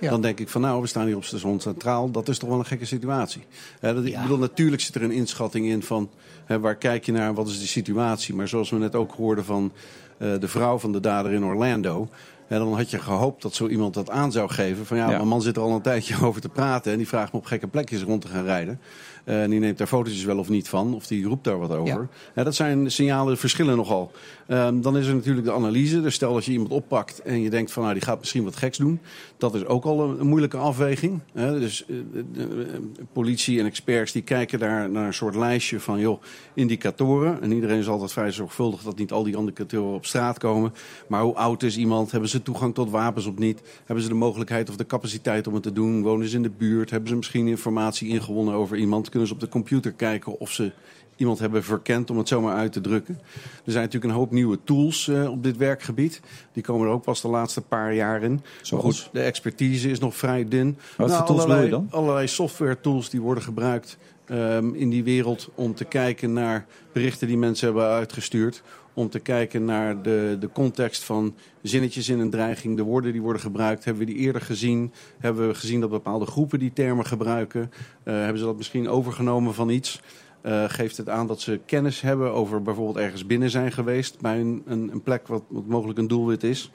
Ja. 0.00 0.10
Dan 0.10 0.20
denk 0.20 0.40
ik 0.40 0.48
van 0.48 0.60
nou, 0.60 0.80
we 0.80 0.86
staan 0.86 1.06
hier 1.06 1.16
op 1.16 1.24
station 1.24 1.60
Centraal. 1.60 2.10
Dat 2.10 2.28
is 2.28 2.38
toch 2.38 2.48
wel 2.48 2.58
een 2.58 2.66
gekke 2.66 2.84
situatie. 2.84 3.42
He, 3.80 3.94
dat, 3.94 4.06
ja. 4.06 4.16
Ik 4.16 4.22
bedoel, 4.22 4.38
natuurlijk 4.38 4.82
zit 4.82 4.94
er 4.94 5.02
een 5.02 5.10
inschatting 5.10 5.66
in 5.66 5.82
van 5.82 6.10
he, 6.44 6.60
waar 6.60 6.76
kijk 6.76 7.04
je 7.04 7.12
naar, 7.12 7.34
wat 7.34 7.48
is 7.48 7.60
de 7.60 7.66
situatie. 7.66 8.34
Maar 8.34 8.48
zoals 8.48 8.70
we 8.70 8.76
net 8.76 8.94
ook 8.94 9.12
hoorden 9.12 9.44
van 9.44 9.72
uh, 10.18 10.40
de 10.40 10.48
vrouw 10.48 10.78
van 10.78 10.92
de 10.92 11.00
dader 11.00 11.32
in 11.32 11.44
Orlando. 11.44 12.08
En 12.48 12.58
dan 12.58 12.74
had 12.74 12.90
je 12.90 12.98
gehoopt 12.98 13.42
dat 13.42 13.54
zo 13.54 13.68
iemand 13.68 13.94
dat 13.94 14.10
aan 14.10 14.32
zou 14.32 14.48
geven. 14.48 14.86
Van 14.86 14.96
ja, 14.96 15.10
ja. 15.10 15.16
mijn 15.16 15.28
man 15.28 15.42
zit 15.42 15.56
er 15.56 15.62
al 15.62 15.70
een 15.70 15.82
tijdje 15.82 16.16
over 16.26 16.40
te 16.40 16.48
praten. 16.48 16.92
En 16.92 16.98
die 16.98 17.08
vraagt 17.08 17.32
me 17.32 17.38
op 17.38 17.44
gekke 17.44 17.68
plekjes 17.68 18.02
rond 18.02 18.20
te 18.20 18.28
gaan 18.28 18.44
rijden. 18.44 18.80
Uh, 19.26 19.42
en 19.42 19.50
die 19.50 19.60
neemt 19.60 19.78
daar 19.78 19.86
fotootjes 19.86 20.24
wel 20.24 20.38
of 20.38 20.48
niet 20.48 20.68
van. 20.68 20.94
Of 20.94 21.06
die 21.06 21.26
roept 21.26 21.44
daar 21.44 21.58
wat 21.58 21.70
over. 21.70 22.08
Ja. 22.34 22.44
Dat 22.44 22.54
zijn 22.54 22.90
signalen, 22.90 23.36
verschillen 23.36 23.76
nogal. 23.76 24.12
Um, 24.48 24.82
dan 24.82 24.96
is 24.96 25.06
er 25.06 25.14
natuurlijk 25.14 25.46
de 25.46 25.52
analyse. 25.52 26.00
Dus 26.00 26.14
stel 26.14 26.34
dat 26.34 26.44
je 26.44 26.52
iemand 26.52 26.70
oppakt 26.70 27.22
en 27.22 27.42
je 27.42 27.50
denkt 27.50 27.72
van 27.72 27.82
nou 27.82 27.94
die 27.94 28.04
gaat 28.04 28.18
misschien 28.18 28.44
wat 28.44 28.56
geks 28.56 28.78
doen. 28.78 29.00
Dat 29.36 29.54
is 29.54 29.64
ook 29.64 29.84
al 29.84 30.18
een, 30.18 30.26
moeilijke 30.26 30.56
afweging. 30.56 31.20
Dus 31.32 31.84
de, 31.86 32.24
de, 32.32 32.80
politie 33.12 33.60
en 33.60 33.66
experts 33.66 34.12
die 34.12 34.22
kijken 34.22 34.58
daar 34.58 34.90
naar 34.90 35.06
een 35.06 35.14
soort 35.14 35.34
lijstje 35.34 35.80
van 35.80 35.98
joh, 35.98 36.22
indicatoren. 36.54 37.42
En 37.42 37.52
iedereen 37.52 37.78
is 37.78 37.88
altijd 37.88 38.12
vrij 38.12 38.32
zorgvuldig 38.32 38.82
dat 38.82 38.98
niet 38.98 39.12
al 39.12 39.22
die 39.22 39.36
indicatoren 39.36 39.94
op 39.94 40.06
straat 40.06 40.38
komen. 40.38 40.72
Maar 41.06 41.22
hoe 41.22 41.34
oud 41.34 41.62
is 41.62 41.76
iemand? 41.76 42.10
Hebben 42.10 42.30
ze 42.30 42.42
toegang 42.42 42.74
tot 42.74 42.90
wapens 42.90 43.26
of 43.26 43.36
niet? 43.36 43.62
Hebben 43.84 44.04
ze 44.04 44.10
de 44.10 44.16
mogelijkheid 44.16 44.68
of 44.68 44.76
de 44.76 44.86
capaciteit 44.86 45.46
om 45.46 45.54
het 45.54 45.62
te 45.62 45.72
doen? 45.72 46.02
Wonen 46.02 46.28
ze 46.28 46.36
in 46.36 46.42
de 46.42 46.50
buurt? 46.50 46.90
Hebben 46.90 47.08
ze 47.08 47.16
misschien 47.16 47.46
informatie 47.46 48.08
ingewonnen 48.08 48.54
over 48.54 48.76
iemand? 48.76 49.08
Kunnen 49.16 49.34
ze 49.34 49.42
op 49.42 49.50
de 49.50 49.58
computer 49.58 49.92
kijken 49.92 50.40
of 50.40 50.52
ze 50.52 50.72
iemand 51.16 51.38
hebben 51.38 51.64
verkend, 51.64 52.10
om 52.10 52.18
het 52.18 52.28
zomaar 52.28 52.56
uit 52.56 52.72
te 52.72 52.80
drukken. 52.80 53.18
Er 53.64 53.72
zijn 53.72 53.84
natuurlijk 53.84 54.12
een 54.12 54.18
hoop 54.18 54.30
nieuwe 54.30 54.58
tools 54.64 55.06
uh, 55.06 55.30
op 55.30 55.42
dit 55.42 55.56
werkgebied. 55.56 56.20
Die 56.52 56.62
komen 56.62 56.86
er 56.86 56.92
ook 56.92 57.02
pas 57.02 57.20
de 57.20 57.28
laatste 57.28 57.60
paar 57.60 57.94
jaar 57.94 58.22
in. 58.22 58.40
Maar 58.70 58.80
goed, 58.80 59.08
de 59.12 59.20
expertise 59.20 59.90
is 59.90 59.98
nog 59.98 60.16
vrij 60.16 60.48
dun. 60.48 60.78
Wat 60.96 61.08
nou, 61.08 61.26
tools 61.26 61.42
allerlei, 61.42 61.70
dan? 61.70 61.88
Allerlei 61.90 62.26
software 62.26 62.80
tools 62.80 63.10
die 63.10 63.20
worden 63.20 63.42
gebruikt 63.42 63.98
um, 64.30 64.74
in 64.74 64.90
die 64.90 65.04
wereld 65.04 65.48
om 65.54 65.74
te 65.74 65.84
kijken 65.84 66.32
naar 66.32 66.66
berichten 66.92 67.26
die 67.26 67.38
mensen 67.38 67.66
hebben 67.66 67.86
uitgestuurd. 67.86 68.62
Om 68.96 69.08
te 69.08 69.18
kijken 69.18 69.64
naar 69.64 70.02
de, 70.02 70.36
de 70.40 70.50
context 70.52 71.04
van 71.04 71.34
zinnetjes 71.62 72.08
in 72.08 72.20
een 72.20 72.30
dreiging, 72.30 72.76
de 72.76 72.82
woorden 72.82 73.12
die 73.12 73.22
worden 73.22 73.42
gebruikt. 73.42 73.84
Hebben 73.84 74.06
we 74.06 74.12
die 74.12 74.20
eerder 74.20 74.42
gezien? 74.42 74.92
Hebben 75.18 75.48
we 75.48 75.54
gezien 75.54 75.80
dat 75.80 75.90
bepaalde 75.90 76.26
groepen 76.26 76.58
die 76.58 76.72
termen 76.72 77.06
gebruiken? 77.06 77.60
Uh, 77.60 78.14
hebben 78.14 78.38
ze 78.38 78.44
dat 78.44 78.56
misschien 78.56 78.88
overgenomen 78.88 79.54
van 79.54 79.68
iets? 79.68 80.00
Uh, 80.42 80.64
geeft 80.66 80.96
het 80.96 81.08
aan 81.08 81.26
dat 81.26 81.40
ze 81.40 81.60
kennis 81.66 82.00
hebben 82.00 82.32
over 82.32 82.62
bijvoorbeeld 82.62 82.96
ergens 82.96 83.26
binnen 83.26 83.50
zijn 83.50 83.72
geweest 83.72 84.20
bij 84.20 84.40
een, 84.40 84.62
een, 84.66 84.90
een 84.92 85.02
plek 85.02 85.26
wat, 85.26 85.42
wat 85.48 85.66
mogelijk 85.66 85.98
een 85.98 86.08
doelwit 86.08 86.42
is. 86.42 86.70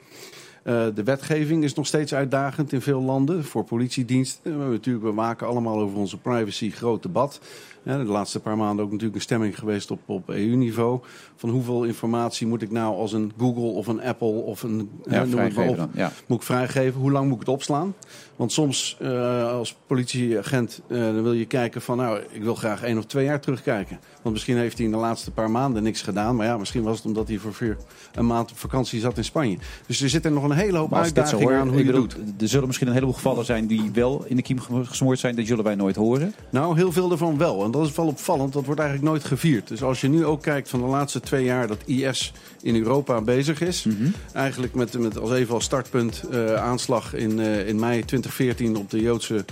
Uh, 0.64 0.86
de 0.94 1.02
wetgeving 1.02 1.64
is 1.64 1.74
nog 1.74 1.86
steeds 1.86 2.14
uitdagend 2.14 2.72
in 2.72 2.80
veel 2.80 3.00
landen 3.00 3.44
voor 3.44 3.64
politiediensten. 3.64 4.58
We 4.58 4.72
natuurlijk, 4.72 5.14
we 5.14 5.46
allemaal 5.46 5.80
over 5.80 5.98
onze 5.98 6.18
privacy, 6.18 6.70
groot 6.70 7.02
debat. 7.02 7.40
Ja, 7.84 7.98
de 7.98 8.04
laatste 8.04 8.40
paar 8.40 8.56
maanden 8.56 8.84
ook 8.84 8.90
natuurlijk 8.90 9.16
een 9.16 9.22
stemming 9.22 9.58
geweest 9.58 9.90
op, 9.90 10.00
op 10.06 10.28
EU-niveau. 10.28 11.00
Van 11.36 11.50
hoeveel 11.50 11.84
informatie 11.84 12.46
moet 12.46 12.62
ik 12.62 12.70
nou 12.70 12.96
als 12.96 13.12
een 13.12 13.32
Google 13.38 13.62
of 13.62 13.86
een 13.86 14.02
Apple 14.02 14.28
of 14.28 14.62
een... 14.62 14.90
Ja, 15.04 15.22
op, 15.22 15.30
dan, 15.54 15.90
ja. 15.94 16.12
Moet 16.26 16.38
ik 16.38 16.44
vrijgeven? 16.44 17.00
Hoe 17.00 17.10
lang 17.10 17.24
moet 17.24 17.34
ik 17.34 17.40
het 17.40 17.48
opslaan? 17.48 17.94
Want 18.42 18.54
soms 18.54 18.96
uh, 19.02 19.52
als 19.52 19.76
politieagent 19.86 20.80
uh, 20.88 20.98
dan 20.98 21.22
wil 21.22 21.32
je 21.32 21.44
kijken 21.44 21.82
van... 21.82 21.96
nou, 21.96 22.20
ik 22.30 22.42
wil 22.42 22.54
graag 22.54 22.82
één 22.82 22.98
of 22.98 23.04
twee 23.04 23.24
jaar 23.24 23.40
terugkijken. 23.40 23.98
Want 24.22 24.34
misschien 24.34 24.56
heeft 24.56 24.76
hij 24.76 24.86
in 24.86 24.92
de 24.92 24.98
laatste 24.98 25.30
paar 25.30 25.50
maanden 25.50 25.82
niks 25.82 26.02
gedaan. 26.02 26.36
Maar 26.36 26.46
ja, 26.46 26.56
misschien 26.58 26.82
was 26.82 26.96
het 26.96 27.06
omdat 27.06 27.28
hij 27.28 27.38
voor 27.38 27.54
vier, 27.54 27.76
een 28.14 28.26
maand 28.26 28.50
op 28.50 28.58
vakantie 28.58 29.00
zat 29.00 29.16
in 29.16 29.24
Spanje. 29.24 29.58
Dus 29.86 30.00
er 30.00 30.08
zit 30.08 30.24
er 30.24 30.32
nog 30.32 30.44
een 30.44 30.50
hele 30.50 30.78
hoop 30.78 30.94
uitdagingen 30.94 31.58
aan 31.58 31.68
hoe 31.68 31.78
je 31.78 31.84
bedoel, 31.84 32.00
doet. 32.00 32.16
Er 32.40 32.48
zullen 32.48 32.66
misschien 32.66 32.86
een 32.86 32.94
heleboel 32.94 33.14
gevallen 33.14 33.44
zijn 33.44 33.66
die 33.66 33.90
wel 33.92 34.24
in 34.26 34.36
de 34.36 34.42
kiem 34.42 34.60
gesmoord 34.60 35.18
zijn. 35.18 35.36
Dat 35.36 35.46
zullen 35.46 35.64
wij 35.64 35.74
nooit 35.74 35.96
horen. 35.96 36.34
Nou, 36.50 36.76
heel 36.76 36.92
veel 36.92 37.10
ervan 37.10 37.38
wel. 37.38 37.64
En 37.64 37.70
dat 37.70 37.86
is 37.86 37.94
wel 37.94 38.06
opvallend. 38.06 38.52
Dat 38.52 38.64
wordt 38.64 38.80
eigenlijk 38.80 39.10
nooit 39.10 39.24
gevierd. 39.24 39.68
Dus 39.68 39.82
als 39.82 40.00
je 40.00 40.08
nu 40.08 40.24
ook 40.24 40.42
kijkt 40.42 40.68
van 40.68 40.80
de 40.80 40.86
laatste 40.86 41.20
twee 41.20 41.44
jaar 41.44 41.66
dat 41.66 41.82
IS 41.84 42.32
in 42.62 42.76
Europa 42.76 43.20
bezig 43.20 43.60
is. 43.60 43.84
Mhm. 43.84 43.96
Mm 43.96 44.02
-hmm. 44.02 44.14
Eigenlijk 44.32 44.74
met, 44.74 44.98
met 44.98 45.18
als 45.18 45.32
even 45.32 45.54
als 45.54 45.64
startpunt 45.64 46.22
uh, 46.30 46.54
aanslag 46.54 47.14
in, 47.14 47.38
uh, 47.38 47.68
in 47.68 47.78
mei 47.78 48.04
2014 48.04 48.76
op 48.76 48.90
de 48.90 49.00
Joodse 49.00 49.44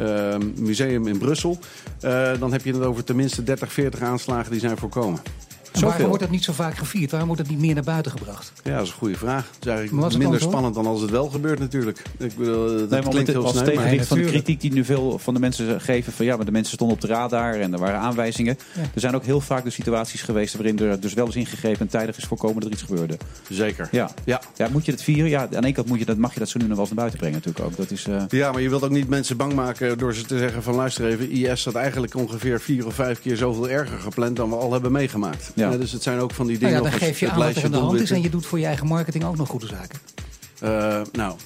uh, 0.00 0.36
museum 0.56 1.06
in 1.06 1.18
Brussel. 1.18 1.58
Dan 2.38 2.52
heb 2.52 2.64
je 2.64 2.72
het 2.72 2.82
over 2.82 3.04
tenminste 3.04 3.42
30, 3.42 3.72
40 3.72 4.00
aanslagen 4.00 4.50
die 4.50 4.60
zijn 4.60 4.76
voorkomen. 4.76 5.20
Waarom 5.80 6.06
wordt 6.06 6.22
dat 6.22 6.30
niet 6.30 6.44
zo 6.44 6.52
vaak 6.52 6.76
gevierd? 6.76 7.10
Waarom 7.10 7.28
wordt 7.28 7.42
dat 7.42 7.50
niet 7.50 7.60
meer 7.60 7.74
naar 7.74 7.84
buiten 7.84 8.12
gebracht? 8.12 8.52
Ja, 8.64 8.74
dat 8.76 8.82
is 8.82 8.90
een 8.90 8.96
goede 8.96 9.16
vraag. 9.16 9.46
Het 9.54 9.66
is 9.66 9.72
eigenlijk 9.72 10.16
minder 10.18 10.40
spannend 10.40 10.74
dan 10.74 10.86
als 10.86 11.00
het 11.00 11.10
wel 11.10 11.28
gebeurt 11.28 11.58
natuurlijk. 11.58 12.02
Ik 12.18 12.36
bedoel, 12.36 12.66
dat 12.66 12.90
nee, 12.90 13.02
maar 13.02 13.10
klinkt 13.10 13.30
heel 13.30 13.48
snel. 13.48 13.64
tegenwicht 13.64 14.06
van 14.06 14.18
de 14.18 14.24
kritiek 14.24 14.60
die 14.60 14.72
nu 14.72 14.84
veel 14.84 15.18
van 15.18 15.34
de 15.34 15.40
mensen 15.40 15.80
geven... 15.80 16.12
van 16.12 16.24
ja, 16.24 16.36
maar 16.36 16.44
de 16.44 16.52
mensen 16.52 16.74
stonden 16.74 16.96
op 16.96 17.02
de 17.02 17.08
radar 17.08 17.54
en 17.54 17.72
er 17.72 17.78
waren 17.78 18.00
aanwijzingen. 18.00 18.58
Ja. 18.74 18.80
Er 18.80 19.00
zijn 19.00 19.14
ook 19.14 19.24
heel 19.24 19.40
vaak 19.40 19.64
de 19.64 19.70
situaties 19.70 20.22
geweest 20.22 20.54
waarin 20.54 20.78
er 20.78 21.00
dus 21.00 21.14
wel 21.14 21.26
eens 21.26 21.36
ingegrepen... 21.36 21.80
en 21.80 21.88
tijdig 21.88 22.16
is 22.16 22.24
voorkomen 22.24 22.60
dat 22.60 22.64
er 22.64 22.72
iets 22.72 22.82
gebeurde. 22.82 23.16
Zeker. 23.48 23.88
Ja. 23.90 24.10
Ja. 24.24 24.42
ja 24.56 24.68
moet 24.72 24.84
je 24.84 24.90
dat 24.90 25.02
vieren? 25.02 25.30
Ja, 25.30 25.48
aan 25.54 25.64
één 25.64 25.72
kant 25.72 25.86
moet 25.86 25.98
je 25.98 26.04
dat, 26.04 26.16
mag 26.16 26.32
je 26.32 26.38
dat 26.38 26.48
zo 26.48 26.58
nu 26.58 26.66
nog 26.66 26.76
wel 26.76 26.86
eens 26.86 26.94
naar 26.94 26.98
buiten 26.98 27.18
brengen 27.18 27.40
natuurlijk 27.44 27.64
ook. 27.66 27.76
Dat 27.76 27.90
is, 27.90 28.06
uh... 28.06 28.22
Ja, 28.28 28.52
maar 28.52 28.62
je 28.62 28.68
wilt 28.68 28.82
ook 28.82 28.90
niet 28.90 29.08
mensen 29.08 29.36
bang 29.36 29.52
maken 29.52 29.98
door 29.98 30.14
ze 30.14 30.22
te 30.22 30.38
zeggen 30.38 30.62
van... 30.62 30.74
luister 30.74 31.06
even, 31.06 31.30
IS 31.30 31.64
had 31.64 31.74
eigenlijk 31.74 32.14
ongeveer 32.14 32.60
vier 32.60 32.86
of 32.86 32.94
vijf 32.94 33.20
keer 33.20 33.36
zoveel 33.36 33.68
erger 33.68 33.98
gepland... 33.98 34.36
dan 34.36 34.50
we 34.50 34.56
al 34.56 34.72
hebben 34.72 34.92
meegemaakt. 34.92 35.50
Ja. 35.54 35.67
Ja, 35.72 35.78
dus 35.78 35.92
het 35.92 36.02
zijn 36.02 36.18
ook 36.18 36.34
van 36.34 36.46
die 36.46 36.58
Nou 36.58 36.72
dingen... 36.72 36.84
ja, 36.84 36.90
dan 36.90 37.08
geef 37.08 37.20
je 37.20 37.30
aan 37.30 37.38
wat 37.38 37.56
er 37.56 37.64
aan 37.64 37.70
de 37.70 37.76
hand 37.76 38.00
is 38.00 38.10
en 38.10 38.22
je 38.22 38.30
doet 38.30 38.46
voor 38.46 38.58
je 38.58 38.66
eigen 38.66 38.86
marketing 38.86 39.24
ook 39.24 39.36
nog 39.36 39.48
goede 39.48 39.66
zaken. 39.66 39.98
Eh, 40.60 41.00
nou, 41.12 41.36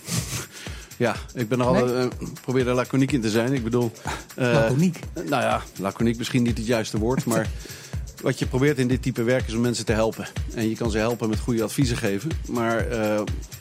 ja, 0.96 1.16
ik 1.34 1.48
ben 1.48 1.60
er 1.60 1.66
al, 1.66 1.96
eh, 1.96 2.06
probeer 2.40 2.68
er 2.68 2.74
laconiek 2.74 3.12
in 3.12 3.20
te 3.20 3.30
zijn. 3.30 3.52
Ik 3.52 3.64
bedoel... 3.64 3.92
eh, 4.34 4.52
Laconiek? 4.52 4.98
Nou 5.14 5.42
ja, 5.42 5.62
laconiek 5.78 6.18
misschien 6.18 6.42
niet 6.42 6.58
het 6.58 6.66
juiste 6.66 6.98
woord, 6.98 7.24
maar... 7.24 7.48
Wat 8.22 8.38
je 8.38 8.46
probeert 8.46 8.78
in 8.78 8.88
dit 8.88 9.02
type 9.02 9.22
werk 9.22 9.46
is 9.46 9.54
om 9.54 9.60
mensen 9.60 9.84
te 9.84 9.92
helpen. 9.92 10.26
En 10.54 10.68
je 10.68 10.76
kan 10.76 10.90
ze 10.90 10.98
helpen 10.98 11.28
met 11.28 11.38
goede 11.38 11.62
adviezen 11.62 11.96
geven. 11.96 12.30
Maar 12.48 12.86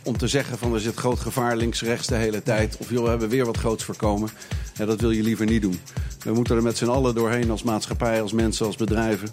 om 0.03 0.17
te 0.17 0.27
zeggen 0.27 0.57
van 0.57 0.73
er 0.73 0.79
zit 0.79 0.95
groot 0.95 1.19
gevaar 1.19 1.55
links, 1.55 1.81
rechts 1.81 2.07
de 2.07 2.15
hele 2.15 2.43
tijd. 2.43 2.77
Of 2.77 2.89
joh, 2.89 3.03
we 3.03 3.09
hebben 3.09 3.29
weer 3.29 3.45
wat 3.45 3.57
groots 3.57 3.83
voorkomen. 3.83 4.29
Ja, 4.77 4.85
dat 4.85 5.01
wil 5.01 5.11
je 5.11 5.23
liever 5.23 5.45
niet 5.45 5.61
doen. 5.61 5.79
We 6.23 6.33
moeten 6.33 6.55
er 6.55 6.63
met 6.63 6.77
z'n 6.77 6.85
allen 6.85 7.15
doorheen 7.15 7.51
als 7.51 7.63
maatschappij, 7.63 8.21
als 8.21 8.31
mensen, 8.31 8.65
als 8.65 8.75
bedrijven. 8.75 9.31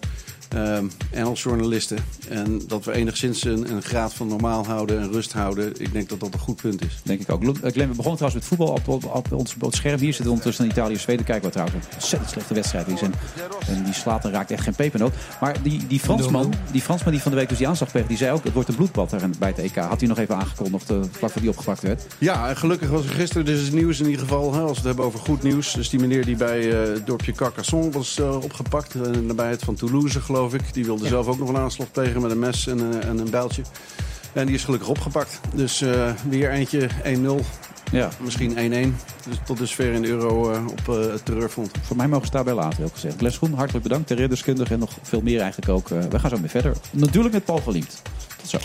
Ehm, 0.49 0.87
en 1.11 1.25
als 1.25 1.43
journalisten. 1.43 1.99
En 2.29 2.63
dat 2.67 2.85
we 2.85 2.93
enigszins 2.93 3.45
een, 3.45 3.71
een 3.71 3.83
graad 3.83 4.15
van 4.15 4.29
normaal 4.29 4.67
houden 4.67 5.01
en 5.01 5.13
rust 5.13 5.33
houden. 5.33 5.81
Ik 5.81 5.93
denk 5.93 6.09
dat 6.09 6.21
dat 6.21 6.35
een 6.35 6.41
goed 6.41 6.57
punt 6.57 6.85
is. 6.85 7.01
Denk 7.03 7.21
ik 7.21 7.31
ook. 7.31 7.43
Eh, 7.43 7.49
Glenn, 7.49 7.91
we 7.91 7.97
begonnen 7.97 8.17
trouwens 8.17 8.35
met 8.35 8.45
voetbal 8.45 8.69
op, 8.69 8.89
op, 8.89 9.05
op, 9.15 9.33
ons, 9.33 9.55
op 9.55 9.61
het 9.61 9.75
scherm. 9.75 10.01
Hier 10.01 10.15
zit 10.15 10.27
ondertussen 10.27 10.65
een 10.65 10.71
Italië-Zweden. 10.71 11.25
Kijken 11.25 11.45
we 11.45 11.51
trouwens 11.51 11.79
een 11.85 11.93
ontzettend 11.95 12.31
slechte 12.31 12.55
wedstrijd 12.55 12.89
is. 12.89 13.01
En, 13.01 13.13
en 13.69 13.85
die 13.85 13.95
slaat 13.95 14.25
en 14.25 14.31
raakt 14.31 14.51
echt 14.51 14.63
geen 14.63 14.75
pepernoot. 14.75 15.13
Maar 15.41 15.63
die, 15.63 15.87
die, 15.87 16.01
Fransman, 16.01 16.53
die 16.73 16.81
Fransman 16.81 17.13
die 17.13 17.23
van 17.23 17.31
de 17.31 17.37
week 17.37 17.49
dus 17.49 17.59
die 17.59 17.69
aanslag 17.69 17.89
kreeg, 17.89 18.07
die 18.07 18.17
zei 18.17 18.33
ook... 18.33 18.45
het 18.45 18.53
wordt 18.53 18.69
een 18.69 18.75
bloedbad 18.75 19.11
daar 19.11 19.31
bij 19.39 19.49
het 19.49 19.59
EK. 19.59 19.77
Had 19.77 20.01
hij 20.01 20.09
nog 20.09 20.19
even 20.19 20.37
aangekondigd, 20.37 20.91
eh, 20.91 20.97
vlak 21.11 21.31
voor 21.31 21.41
die 21.41 21.51
opgepakt 21.51 21.83
werd. 21.83 22.07
Ja, 22.19 22.49
en 22.49 22.57
gelukkig 22.57 22.89
was 22.89 23.05
er 23.05 23.11
gisteren 23.11 23.45
dus 23.45 23.61
het 23.61 23.73
nieuws 23.73 24.01
in 24.01 24.07
ieder 24.07 24.21
geval. 24.21 24.55
Hè, 24.55 24.61
als 24.61 24.71
we 24.71 24.77
het 24.77 24.85
hebben 24.85 25.05
over 25.05 25.19
goed 25.19 25.43
nieuws. 25.43 25.73
Dus 25.73 25.91
die 25.91 26.01
meneer 26.01 26.25
die 26.25 26.37
bij 26.37 26.71
eh, 26.71 26.95
het 26.95 27.07
dorpje 27.07 27.33
Carcassonne 27.33 27.91
was 27.91 28.19
eh, 28.19 28.43
opgepakt. 28.43 28.95
In 28.95 29.13
de 29.13 29.21
nabijheid 29.21 29.63
van 29.63 29.75
Toulouse, 29.75 30.21
geloof 30.21 30.38
ik. 30.47 30.73
Die 30.73 30.85
wilde 30.85 31.09
zelf 31.09 31.27
ook 31.27 31.39
nog 31.39 31.49
een 31.49 31.57
aanslag 31.57 31.91
plegen 31.91 32.23
met 32.23 32.31
een 32.31 32.39
mes 32.39 32.67
en, 32.67 32.79
eh, 32.79 33.09
en 33.09 33.19
een 33.19 33.31
bijltje. 33.31 33.63
En 34.33 34.47
die 34.47 34.55
is 34.55 34.65
gelukkig 34.65 34.89
opgepakt. 34.89 35.41
Dus 35.55 35.81
eh, 35.81 36.11
weer 36.29 36.51
eentje 36.51 36.89
1-0. 37.05 37.45
Ja. 37.93 38.11
Misschien 38.21 38.57
1-1. 38.57 38.97
Dus 39.29 39.37
tot 39.45 39.59
dusver 39.59 39.93
in 39.93 40.03
de 40.03 40.09
euro 40.09 40.53
eh, 40.53 40.67
op 40.67 40.89
eh, 40.89 41.13
het 41.13 41.25
terreurfront. 41.25 41.71
Voor 41.83 41.97
mij 41.97 42.09
mogen 42.09 42.27
ze 42.27 42.33
daarbij 42.33 42.55
laten, 42.55 42.79
heel 42.79 42.89
gezegd. 42.93 43.17
Glenn 43.17 43.35
Schoen, 43.35 43.55
hartelijk 43.55 43.83
bedankt. 43.83 44.07
Ter 44.07 44.17
ridderskundige 44.17 44.73
en 44.73 44.79
nog 44.79 44.93
veel 45.03 45.21
meer 45.21 45.41
eigenlijk 45.41 45.71
ook. 45.71 45.91
Eh, 45.91 45.99
we 46.11 46.19
gaan 46.19 46.31
zo 46.31 46.41
weer 46.41 46.49
verder. 46.49 46.77
Natuurlijk 46.91 47.35
met 47.35 47.45
Paul 47.45 47.59
van 47.59 47.73
Liemt. 47.73 48.03
Tot 48.37 48.49
zo. 48.49 48.59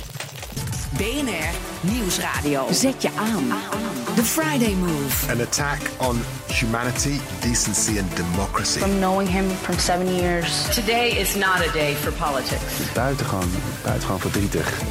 BNR 0.98 1.54
Nieuwsradio. 1.82 2.68
Zet 2.72 3.02
je 3.02 3.10
aan. 3.18 3.48
The 4.16 4.24
Friday 4.24 4.74
Move. 4.74 5.32
An 5.32 5.42
attack 5.42 5.80
on 5.98 6.22
humanity, 6.48 7.20
decency 7.42 8.00
and 8.00 8.16
democracy. 8.16 8.80
From 8.80 9.00
knowing 9.00 9.30
him 9.30 9.50
from 9.50 9.78
seven 9.78 10.16
years. 10.16 10.76
Today 10.76 11.10
is 11.10 11.36
not 11.36 11.68
a 11.68 11.72
day 11.72 11.94
for 11.94 12.12
politics. 12.12 12.94
Buitengewoon, 12.94 13.50
buitengewoon 13.84 14.20
verdrietig. 14.20 14.82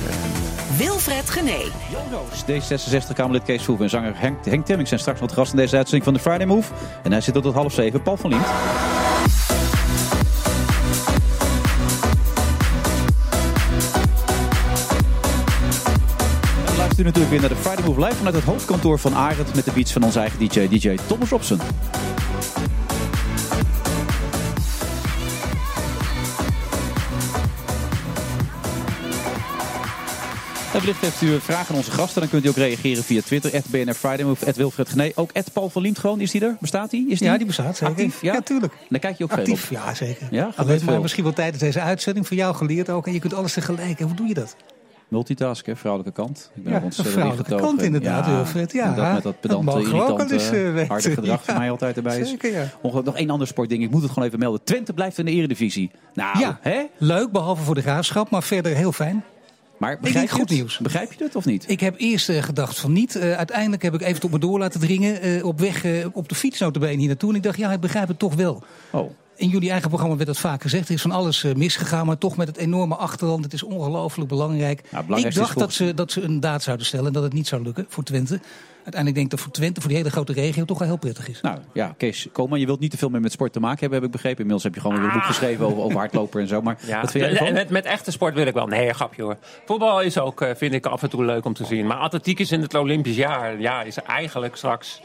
Wilfred 0.77 1.31
Genee. 1.31 1.71
D66-Kamerlid 2.47 3.43
Kees 3.43 3.69
en 3.69 3.91
zanger 3.91 4.13
Henk, 4.17 4.45
Henk 4.45 4.67
Temming 4.67 4.89
zijn 4.89 5.01
straks 5.01 5.21
wat 5.21 5.33
gast 5.33 5.51
in 5.51 5.57
deze 5.57 5.77
uitzending 5.77 6.05
van 6.05 6.15
de 6.15 6.21
Friday 6.21 6.47
Move. 6.47 6.73
En 7.03 7.13
hij 7.13 7.21
zit 7.21 7.35
tot 7.35 7.55
half 7.55 7.73
zeven. 7.73 8.03
Paul 8.03 8.17
van 8.17 8.31
Liemt. 8.31 8.47
U 17.03 17.05
natuurlijk 17.05 17.31
weer 17.33 17.41
naar 17.41 17.49
de 17.49 17.69
Friday 17.69 17.85
Move 17.85 18.01
live 18.01 18.15
vanuit 18.17 18.35
het 18.35 18.45
hoofdkantoor 18.45 18.99
van 18.99 19.15
Arend 19.15 19.55
met 19.55 19.65
de 19.65 19.73
beats 19.73 19.93
van 19.93 20.03
onze 20.03 20.19
eigen 20.19 20.39
DJ, 20.39 20.69
DJ 20.69 20.97
Thomas 21.07 21.29
Robson. 21.29 21.59
En 30.73 30.81
wellicht 30.81 31.01
heeft 31.01 31.23
u 31.23 31.41
vragen 31.41 31.71
aan 31.71 31.77
onze 31.77 31.91
gasten. 31.91 32.21
Dan 32.21 32.31
kunt 32.31 32.45
u 32.45 32.49
ook 32.49 32.57
reageren 32.57 33.05
via 33.05 33.21
Twitter. 33.21 33.63
BNR 33.71 33.95
Friday 33.95 34.25
Move. 34.25 34.53
Wilfred 34.57 34.89
Genee. 34.89 35.13
Ook 35.15 35.31
Paul 35.53 35.69
van 35.71 35.83
Liemt 35.83 35.99
gewoon. 35.99 36.21
Is 36.21 36.31
die 36.31 36.41
er? 36.45 36.57
Bestaat 36.61 36.91
die? 36.91 37.11
Is 37.11 37.19
die? 37.19 37.29
Ja, 37.29 37.37
die 37.37 37.47
bestaat 37.47 37.77
zeker. 37.77 37.95
Actief? 37.95 38.23
Ja, 38.23 38.41
tuurlijk. 38.41 38.73
Dan 38.89 39.01
kijk 39.01 39.19
je 39.19 39.25
ook 39.25 39.33
Actief, 39.33 39.61
veel 39.65 39.77
op. 39.77 39.83
ja 39.85 39.95
zeker. 39.95 40.29
Ja, 40.31 40.51
Alleen 40.57 40.85
maar 40.85 40.93
veel. 40.93 41.03
misschien 41.03 41.25
wel 41.25 41.33
tijdens 41.33 41.63
deze 41.63 41.81
uitzending 41.81 42.27
van 42.27 42.37
jou 42.37 42.55
geleerd 42.55 42.91
ook. 42.91 43.07
En 43.07 43.13
je 43.13 43.19
kunt 43.19 43.35
alles 43.35 43.53
tegelijk. 43.53 44.01
En 44.01 44.07
hoe 44.07 44.15
doe 44.15 44.27
je 44.29 44.35
dat? 44.35 44.57
Multitasken, 45.13 45.77
vrouwelijke 45.77 46.23
kant. 46.23 46.51
Ik 46.55 46.63
ben 46.65 46.73
Ja, 46.73 46.81
ontzettend 46.83 47.15
de 47.15 47.21
vrouwelijke 47.21 47.55
kant 47.55 47.83
inderdaad, 47.83 48.27
Wilfred. 48.27 48.73
Ja, 48.73 48.95
dat 48.95 49.13
met 49.13 49.15
dat 49.15 49.23
dat 49.23 49.41
pedante, 49.41 49.65
wel 49.65 49.79
irritante, 49.81 50.33
eens, 50.35 50.51
eh, 50.51 50.89
harde 50.89 51.11
gedrag 51.11 51.45
van 51.45 51.55
Ja. 51.55 51.61
mij 51.61 51.71
altijd 51.71 51.97
erbij 51.97 52.19
is. 52.19 52.29
Zeker, 52.29 52.53
ja. 52.53 52.67
Nog 52.83 53.17
één 53.17 53.31
ander 53.31 53.47
sportding. 53.47 53.83
Ik 53.83 53.91
moet 53.91 54.03
het 54.03 54.11
gewoon 54.11 54.29
even 54.29 54.39
melden. 54.39 54.65
Twente 54.65 54.93
blijft 54.93 55.19
in 55.19 55.25
de 55.25 55.31
eredivisie. 55.31 55.91
Nou, 56.15 56.39
ja, 56.39 56.59
hè? 56.61 56.83
leuk, 56.99 57.31
behalve 57.33 57.63
voor 57.63 57.75
de 57.75 57.81
graafschap, 57.81 58.31
maar 58.31 58.43
verder 58.43 58.75
heel 58.77 58.93
fijn. 58.93 59.25
Maar 59.79 59.93
Ik 59.93 60.01
begrijp 60.01 60.25
je 60.29 60.31
goed 60.33 60.41
het? 60.41 60.51
nieuws. 60.51 60.79
Begrijp 60.79 61.13
je 61.13 61.25
het 61.25 61.37
of 61.37 61.45
niet? 61.45 61.65
Ik 61.69 61.81
heb 61.81 61.95
eerst 61.99 62.29
eh, 62.29 62.43
gedacht 62.43 62.79
van 62.79 62.93
niet. 62.93 63.17
Eh, 63.17 63.33
uiteindelijk 63.33 63.83
heb 63.83 63.95
ik 63.95 64.03
even 64.03 64.21
tot 64.21 64.31
me 64.31 64.39
door 64.39 64.59
laten 64.59 64.81
dringen. 64.81 65.45
op 65.45 65.61
weg 65.61 65.85
op 66.13 66.29
de 66.29 66.35
fiets 66.35 66.59
notabene 66.61 66.97
hier 66.97 67.07
naartoe. 67.09 67.31
En 67.31 67.37
ik 67.37 67.43
dacht, 67.43 67.59
ja, 67.59 67.73
ik 67.73 67.81
begrijp 67.81 68.09
het 68.09 68.19
toch 68.19 68.35
wel. 68.35 68.63
Oh. 68.91 69.11
In 69.37 69.49
jullie 69.49 69.71
eigen 69.71 69.89
programma 69.89 70.17
werd 70.17 70.29
dat 70.29 70.39
vaak 70.39 70.63
gezegd. 70.63 70.89
Er 70.89 70.95
is 70.95 71.03
van 71.03 71.11
alles 71.11 71.45
eh, 71.45 71.55
misgegaan, 71.55 72.07
maar 72.07 72.19
toch 72.19 72.37
met 72.37 72.47
het 72.47 72.57
enorme 72.57 72.95
achterland. 72.95 73.45
Het 73.45 73.53
is 73.53 73.63
ongelooflijk 73.63 74.29
belangrijk. 74.29 74.81
ik 74.81 74.89
belangrijkste 74.91 75.41
dacht 75.41 75.59
dat 75.59 75.73
ze, 75.73 75.95
dat 75.95 76.13
ze 76.13 76.23
een 76.23 76.41
daad 76.41 76.63
zouden 76.63 76.87
stellen 76.87 77.07
en 77.07 77.13
dat 77.13 77.23
het 77.23 77.33
niet 77.33 77.47
zou 77.47 77.63
lukken 77.63 77.87
voor 77.89 78.05
Twente. 78.05 78.41
Uiteindelijk 78.85 79.15
denk 79.15 79.25
ik 79.25 79.31
dat 79.31 79.41
voor 79.41 79.53
Twente, 79.53 79.81
voor 79.81 79.89
die 79.89 79.99
hele 79.99 80.11
grote 80.11 80.33
regio, 80.33 80.65
toch 80.65 80.79
wel 80.79 80.89
heel 80.89 80.97
prettig 80.97 81.29
is. 81.29 81.41
Nou 81.41 81.59
ja, 81.73 81.95
Kees, 81.97 82.29
kom 82.33 82.49
maar. 82.49 82.59
Je 82.59 82.67
wilt 82.67 82.81
niet 82.81 82.91
te 82.91 82.97
veel 82.97 83.09
meer 83.09 83.21
met 83.21 83.33
sport 83.33 83.53
te 83.53 83.61
maken 83.61 83.81
hebben, 83.81 83.99
heb 83.99 84.07
ik 84.07 84.13
begrepen. 84.13 84.39
Inmiddels 84.39 84.63
heb 84.65 84.75
je 84.75 84.81
gewoon 84.81 84.97
weer 84.97 85.07
een 85.07 85.13
boek 85.13 85.23
geschreven 85.23 85.67
over, 85.67 85.83
over 85.83 85.99
hardlopen 85.99 86.41
en 86.41 86.49
zo. 86.49 86.63
Maar 86.63 86.79
Ja, 86.87 87.01
wat 87.01 87.11
vind 87.11 87.25
jij 87.25 87.43
met, 87.43 87.53
met, 87.53 87.71
met 87.71 87.85
echte 87.85 88.11
sport 88.11 88.35
wil 88.35 88.47
ik 88.47 88.55
wel. 88.55 88.67
Nee, 88.67 88.93
grapje 88.93 89.23
hoor. 89.23 89.37
Voetbal 89.67 90.01
is 90.01 90.19
ook, 90.19 90.41
eh, 90.41 90.55
vind 90.55 90.75
ik, 90.75 90.87
af 90.87 91.03
en 91.03 91.11
toe 91.11 91.25
leuk 91.25 91.45
om 91.45 91.55
te 91.55 91.65
zien. 91.65 91.87
Maar 91.87 91.97
atletiek 91.97 92.39
is 92.39 92.53
in 92.53 92.61
het 92.61 92.75
Olympisch 92.75 93.17
jaar. 93.17 93.61
Ja, 93.61 93.83
is 93.83 93.97
eigenlijk 93.97 94.57
straks 94.57 95.01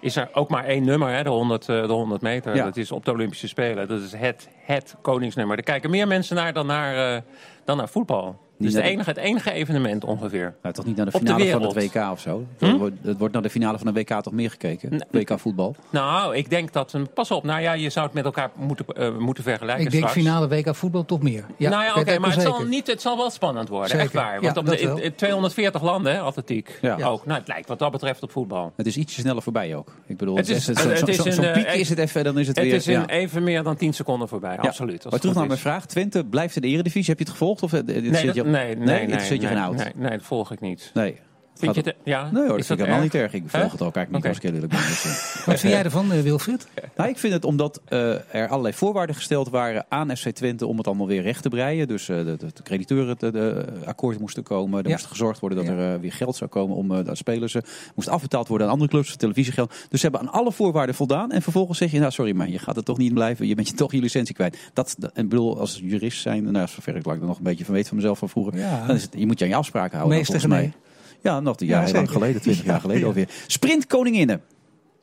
is 0.00 0.16
er 0.16 0.28
ook 0.32 0.48
maar 0.48 0.64
één 0.64 0.84
nummer, 0.84 1.08
hè, 1.08 1.22
de, 1.22 1.28
100, 1.28 1.68
eh, 1.68 1.86
de 1.86 1.92
100 1.92 2.22
meter. 2.22 2.54
Ja. 2.54 2.64
Dat 2.64 2.76
is 2.76 2.92
op 2.92 3.04
de 3.04 3.10
Olympische 3.12 3.48
Spelen. 3.48 3.88
Dat 3.88 4.00
is 4.00 4.12
het, 4.12 4.48
het 4.58 4.96
koningsnummer. 5.02 5.56
Daar 5.56 5.64
kijken 5.64 5.90
meer 5.90 6.06
mensen 6.06 6.36
naar 6.36 6.52
dan 6.52 6.66
naar, 6.66 7.14
eh, 7.14 7.22
dan 7.70 7.78
naar 7.78 7.88
voetbal. 7.88 8.38
Dus 8.58 8.72
de 8.72 8.82
enige, 8.82 9.08
het 9.10 9.18
enige 9.18 9.52
evenement 9.52 10.04
ongeveer. 10.04 10.54
Nou, 10.62 10.74
toch 10.74 10.84
niet 10.84 10.96
naar 10.96 11.04
de 11.06 11.10
finale 11.12 11.50
van 11.50 11.62
het. 11.62 11.72
WK 11.74 12.10
of 12.12 12.20
zo? 12.20 12.46
Hm? 12.58 12.64
Het 12.64 12.76
wordt- 12.78 12.94
Het 13.02 13.18
wordt 13.18 13.32
naar 13.34 13.42
de 13.42 13.50
finale 13.50 13.78
van 13.78 13.86
de 13.86 14.00
WK 14.00 14.22
toch 14.22 14.32
meer 14.32 14.50
gekeken? 14.50 15.06
WK 15.10 15.38
voetbal. 15.38 15.74
Nou, 15.90 16.36
ik 16.36 16.50
denk 16.50 16.72
dat... 16.72 16.92
een- 16.92 17.12
Pas 17.14 17.30
op, 17.30 17.44
nou 17.44 17.60
ja, 17.60 17.72
je 17.72 17.90
zou 17.90 18.06
het 18.06 18.14
met 18.14 18.24
elkaar 18.24 18.50
moeten, 18.54 18.86
eh, 18.86 19.16
moeten 19.18 19.44
vergelijken 19.44 19.84
ik 19.84 19.90
denk 19.90 20.08
straks. 20.08 20.26
finale 20.26 20.48
WK 20.48 20.74
voetbal 20.74 21.04
toch 21.04 21.22
meer. 21.22 21.44
Ja, 21.56 21.70
nou 21.70 21.84
ja, 21.84 21.94
oké, 21.94 22.18
maar 22.18 22.32
het 22.32 22.42
zal, 22.42 22.62
niet, 22.64 22.86
het 22.86 23.00
zal 23.00 23.16
wel 23.16 23.30
spannend 23.30 23.68
worden, 23.68 23.88
Zeker. 23.88 24.04
echt 24.04 24.12
waar. 24.14 24.34
Ja, 24.34 24.40
Want 24.40 24.56
op 24.56 24.66
de, 24.66 24.84
wel. 24.86 24.96
in- 24.96 25.02
in 25.02 25.14
240 25.14 25.82
landen, 25.82 26.12
hè, 26.12 26.20
atletiek. 26.20 26.78
Ja. 26.82 26.92
Ook. 27.04 27.26
Nou, 27.26 27.38
het 27.38 27.48
lijkt 27.48 27.68
wat 27.68 27.78
dat 27.78 27.90
betreft 27.90 28.22
op 28.22 28.30
voetbal. 28.30 28.72
Het 28.76 28.86
is 28.86 28.96
ietsje 28.96 29.20
sneller 29.20 29.42
voorbij 29.42 29.74
ook. 29.74 29.94
Ik 30.06 30.16
bedoel, 30.16 30.36
Het 30.36 30.48
is- 30.48 30.66
het 30.66 30.76
is 31.08 31.16
zo- 31.16 31.30
zo'n 31.30 31.44
eh, 31.44 31.52
piek 31.52 31.66
is 31.72 31.88
het 31.88 31.98
even, 31.98 32.24
dan 32.24 32.38
is 32.38 32.46
het, 32.46 32.56
Het 32.56 32.64
weer... 32.66 32.74
is 32.74 32.86
in 32.86 32.92
ja. 33.00 33.06
even 33.08 33.42
meer 33.42 33.62
dan 33.62 33.76
10 33.76 33.92
seconden 33.94 34.28
voorbij, 34.28 34.58
absoluut. 34.58 34.94
als 34.94 35.02
Maar 35.04 35.12
het 35.12 35.20
terug 35.20 35.36
naar 35.36 35.46
mijn 35.46 35.56
is. 35.56 35.64
vraag. 35.64 35.86
Twente 35.86 36.24
blijft 36.24 36.56
in 36.56 36.62
de 36.62 36.68
Eredivisie. 36.68 37.08
Heb 37.10 37.18
je 37.18 37.24
het 37.24 37.32
gevolgd? 37.32 37.59
Of, 37.62 37.70
dit 37.70 37.86
Nee, 37.86 38.14
zit 38.14 38.26
dat, 38.26 38.34
je 38.34 38.42
nee, 38.44 38.70
op- 38.72 38.78
nee, 38.78 38.96
nee, 38.96 39.06
dit 39.06 39.22
zit 39.22 39.42
je 39.42 39.48
nee, 39.48 39.68
nee, 39.68 39.92
nee, 39.94 40.10
dat 40.10 40.22
volg 40.22 40.52
ik 40.52 40.60
niet. 40.60 40.90
Nee. 40.94 41.20
Vind 41.60 41.74
je 41.74 41.80
het, 41.80 41.94
ja? 42.04 42.30
Nee 42.30 42.46
hoor, 42.46 42.56
dat 42.56 42.66
vind 42.66 42.78
ik 42.78 42.84
helemaal 42.84 43.04
niet 43.04 43.14
erg. 43.14 43.32
Ik 43.32 43.42
volg 43.46 43.72
het 43.72 43.82
ook 43.82 43.96
eigenlijk 43.96 44.10
niet 44.10 44.26
als 44.26 44.36
ik 44.36 44.42
heel 44.42 44.52
eerlijk 44.52 44.72
ben. 44.72 44.80
Dus, 44.80 45.04
eh. 45.04 45.46
Wat 45.46 45.60
vind 45.60 45.72
jij 45.72 45.82
ervan, 45.82 46.12
eh, 46.12 46.20
Wilfried? 46.20 46.66
Nou, 46.96 47.08
ik 47.10 47.18
vind 47.18 47.32
het 47.32 47.44
omdat 47.44 47.80
eh, 47.88 48.34
er 48.34 48.48
allerlei 48.48 48.74
voorwaarden 48.74 49.16
gesteld 49.16 49.48
waren 49.48 49.86
aan 49.88 50.16
FC 50.16 50.28
Twente 50.28 50.66
om 50.66 50.76
het 50.76 50.86
allemaal 50.86 51.06
weer 51.06 51.22
recht 51.22 51.42
te 51.42 51.48
breien. 51.48 51.88
Dus 51.88 52.08
eh, 52.08 52.16
de, 52.16 52.24
de, 52.24 52.46
de 52.54 52.62
crediteuren 52.62 53.18
te- 53.18 53.30
de, 53.30 53.64
akkoord 53.84 54.18
moesten 54.20 54.42
komen. 54.42 54.78
Er 54.82 54.84
Ja. 54.88 54.92
moest 54.94 55.06
gezorgd 55.06 55.40
worden 55.40 55.58
dat 55.58 55.68
er 55.76 56.00
weer 56.00 56.12
geld 56.12 56.36
zou 56.36 56.50
komen 56.50 56.76
om 56.76 56.92
eh 56.94 57.04
de 57.04 57.14
spelers. 57.14 57.56
moest 57.94 58.08
afbetaald 58.08 58.48
worden 58.48 58.66
aan 58.66 58.72
andere 58.72 58.90
clubs, 58.90 59.16
televisiegeld. 59.16 59.68
Dus 59.88 60.00
ze 60.00 60.08
hebben 60.08 60.20
aan 60.28 60.32
alle 60.34 60.52
voorwaarden 60.52 60.94
voldaan. 60.94 61.32
En 61.32 61.42
vervolgens 61.42 61.78
zeg 61.78 61.90
je, 61.90 61.98
nou 61.98 62.12
sorry, 62.12 62.32
maar 62.36 62.48
je 62.48 62.58
gaat 62.58 62.76
er 62.76 62.84
toch 62.84 62.98
niet 62.98 63.08
in 63.08 63.14
blijven. 63.14 63.46
Je 63.46 63.54
bent 63.54 63.68
je 63.68 63.74
toch 63.74 63.92
je 63.92 64.00
licentie 64.00 64.34
kwijt. 64.34 64.56
Dat, 64.72 64.94
dat- 64.98 65.12
en 65.14 65.22
ik 65.22 65.28
bedoel, 65.28 65.58
als 65.58 65.80
jurist 65.82 66.20
zijn, 66.20 66.50
nou, 66.52 66.68
zover 66.68 66.96
ik 66.96 67.06
er 67.06 67.18
nog 67.18 67.36
een 67.38 67.42
beetje 67.44 67.64
van 67.64 67.74
weet 67.74 67.88
van 67.88 67.96
mezelf 67.96 68.18
van 68.18 68.28
vroeger. 68.28 68.56
Ja. 68.58 68.86
Dan 68.86 68.96
is 68.96 69.02
het, 69.02 69.12
je 69.16 69.26
moet 69.26 69.38
je 69.38 69.44
aan 69.44 69.50
je 69.50 69.56
afspraken 69.56 69.96
houden. 69.98 70.18
Meester 70.18 70.40
volgens 70.40 70.60
mij. 70.60 70.72
Ja, 71.22 71.40
nog 71.40 71.60
ja, 71.60 71.66
Ja, 71.80 71.84
heel 71.84 71.94
lang 71.94 72.10
geleden, 72.10 72.40
20 72.40 72.64
jaar 72.64 72.74
Ja, 72.74 72.80
geleden 72.80 73.02
ja. 73.02 73.06
alweer. 73.08 73.28
Sprint 73.46 73.86
Koninginnen. 73.86 74.42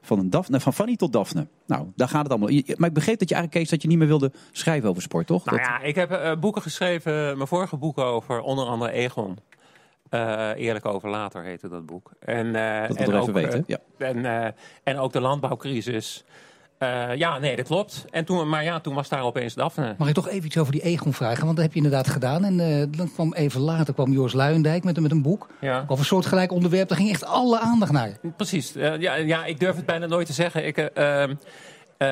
Van, 0.01 0.19
een 0.19 0.30
Daphne, 0.30 0.60
van 0.60 0.73
Fanny 0.73 0.95
tot 0.95 1.13
Daphne. 1.13 1.47
Nou, 1.65 1.88
daar 1.95 2.08
gaat 2.10 2.21
het 2.23 2.32
allemaal. 2.32 2.49
Maar 2.77 2.88
ik 2.88 2.93
begreep 2.93 3.19
dat 3.19 3.30
je 3.30 3.36
eigenlijk, 3.36 3.51
Kees, 3.51 3.69
dat 3.69 3.82
je 3.82 3.88
niet 3.88 3.97
meer 3.97 4.08
wilde 4.08 4.32
schrijven 4.51 4.89
over 4.89 5.01
sport, 5.01 5.27
toch? 5.27 5.45
Nou 5.45 5.58
Dat- 5.58 5.65
ja, 5.65 5.80
ik 5.82 5.95
heb 5.95 6.12
eh, 6.12 6.32
boeken 6.39 6.62
geschreven, 6.62 7.13
mijn 7.36 7.47
vorige 7.47 7.77
boeken 7.77 8.03
over 8.06 8.41
onder 8.41 8.65
andere 8.65 8.91
Egon. 8.91 9.38
Eh, 10.10 10.49
Eerlijk 10.56 10.86
over 10.86 11.10
later 11.10 11.43
heette 11.43 11.69
dat 11.69 11.86
boek. 11.86 12.12
En, 12.19 12.56
eh, 12.56 12.88
Dat 12.88 12.97
en 12.97 13.06
wil 13.06 13.13
er 13.13 13.21
ook, 13.21 13.27
even 13.27 13.34
weten, 13.41 13.60
eh, 13.60 13.77
ja. 13.97 14.06
En, 14.08 14.25
eh, 14.25 14.51
en 14.84 14.97
ook 14.97 15.13
de 15.13 15.21
landbouwcrisis. 15.21 16.23
Eh, 16.78 17.16
ja, 17.16 17.38
nee, 17.38 17.56
dat 17.56 17.66
klopt. 17.66 18.06
En 18.10 18.26
toen, 18.26 18.50
maar 18.50 18.63
ja, 18.63 18.80
toen 18.80 18.94
was 18.94 19.10
daar 19.10 19.22
opeens 19.22 19.54
Daphne. 19.54 19.96
Mag 19.98 20.08
ik 20.08 20.13
toch 20.13 20.28
even 20.28 20.46
iets 20.46 20.58
over 20.58 20.72
die 20.72 20.82
Egon 20.82 21.13
vragen? 21.13 21.44
Want 21.44 21.56
dat 21.56 21.66
heb 21.66 21.74
je 21.74 21.82
inderdaad 21.82 22.08
gedaan. 22.08 22.44
En 22.44 22.60
eh, 22.60 22.86
dan 22.98 23.12
kwam 23.13 23.34
even 23.34 23.62
later 23.62 23.94
kwam 23.94 24.12
Joris 24.12 24.34
Luijendijk 24.34 24.84
met, 24.84 25.00
met 25.00 25.12
een 25.12 25.22
boek. 25.22 25.48
Ja. 25.62 25.82
Over 25.82 26.00
een 26.00 26.06
soortgelijk 26.06 26.52
onderwerp. 26.52 26.88
Daar 26.88 26.98
ging 26.98 27.10
echt 27.10 27.26
alle 27.26 27.60
aandacht 27.60 27.92
naar. 27.92 28.18
Precies. 28.36 28.76
Eh, 28.76 29.00
ja, 29.00 29.16
ja, 29.16 29.46
ik 29.46 29.60
durf 29.60 29.76
het 29.76 29.86
bijna 29.86 30.06
nooit 30.06 30.28
te 30.28 30.34
zeggen. 30.34 30.66
Ik, 30.66 30.78
eh, 30.78 31.24
ehm, 31.24 31.36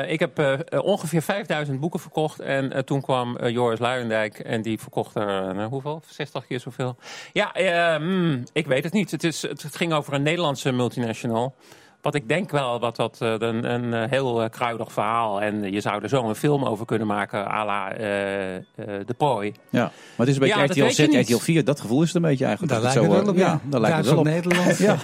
ik 0.08 0.19
heb 0.19 0.63
ongeveer 0.84 1.21
5000 1.21 1.80
boeken 1.80 1.99
verkocht. 1.99 2.39
En 2.39 2.86
toen 2.86 3.01
kwam 3.01 3.47
Joris 3.47 3.80
Luijendijk 3.80 4.39
en 4.39 4.62
die 4.62 4.80
verkocht 4.80 5.15
er 5.15 5.65
hoeveel? 5.65 6.01
60 6.08 6.47
keer 6.47 6.60
zoveel. 6.60 6.95
Ja, 7.34 7.97
mm, 7.97 8.43
ik 8.54 8.67
weet 8.67 8.84
het 8.84 8.93
niet. 8.93 9.12
Het, 9.12 9.23
is, 9.23 9.41
het, 9.41 9.75
ging 9.75 9.93
over 9.93 10.13
een 10.13 10.21
Nederlandse 10.21 10.71
multinational. 10.71 11.56
Wat 12.05 12.15
ik 12.15 12.27
denk 12.27 12.51
wel, 12.51 12.79
wat 12.79 12.95
dat 12.95 13.19
uh, 13.21 13.33
een, 13.37 13.71
een 13.73 13.83
uh, 13.83 14.03
heel 14.09 14.43
uh, 14.43 14.49
kruidig 14.49 14.91
verhaal. 14.91 15.41
En 15.41 15.71
je 15.71 15.81
zou 15.81 16.03
er 16.03 16.09
zo 16.09 16.29
een 16.29 16.35
film 16.35 16.65
over 16.65 16.85
kunnen 16.85 17.07
maken, 17.07 17.47
à 17.47 17.65
la 17.65 17.89
De 18.77 19.13
Prooi. 19.17 19.53
Ja, 19.69 19.81
maar 19.81 19.91
het 20.17 20.27
is 20.27 20.33
een 20.33 20.41
beetje 20.41 20.57
ja, 20.57 20.65
RTL 20.65 20.89
Z, 20.89 21.29
RTL 21.29 21.37
4. 21.37 21.63
Dat 21.63 21.79
gevoel 21.79 22.01
is 22.01 22.07
het 22.07 22.15
een 22.15 22.29
beetje 22.29 22.45
eigenlijk. 22.45 22.73
Daar 22.73 22.81
lijkt 22.81 22.99
het 22.99 23.23
wel 23.23 23.33
op. 23.33 23.37
Ja, 23.37 23.59
daar 23.63 23.81
lijkt 23.81 23.97
het 23.97 24.05
wel 24.05 24.17
op. 24.17 24.23
Nederland. 24.23 24.77
ja. 24.77 24.97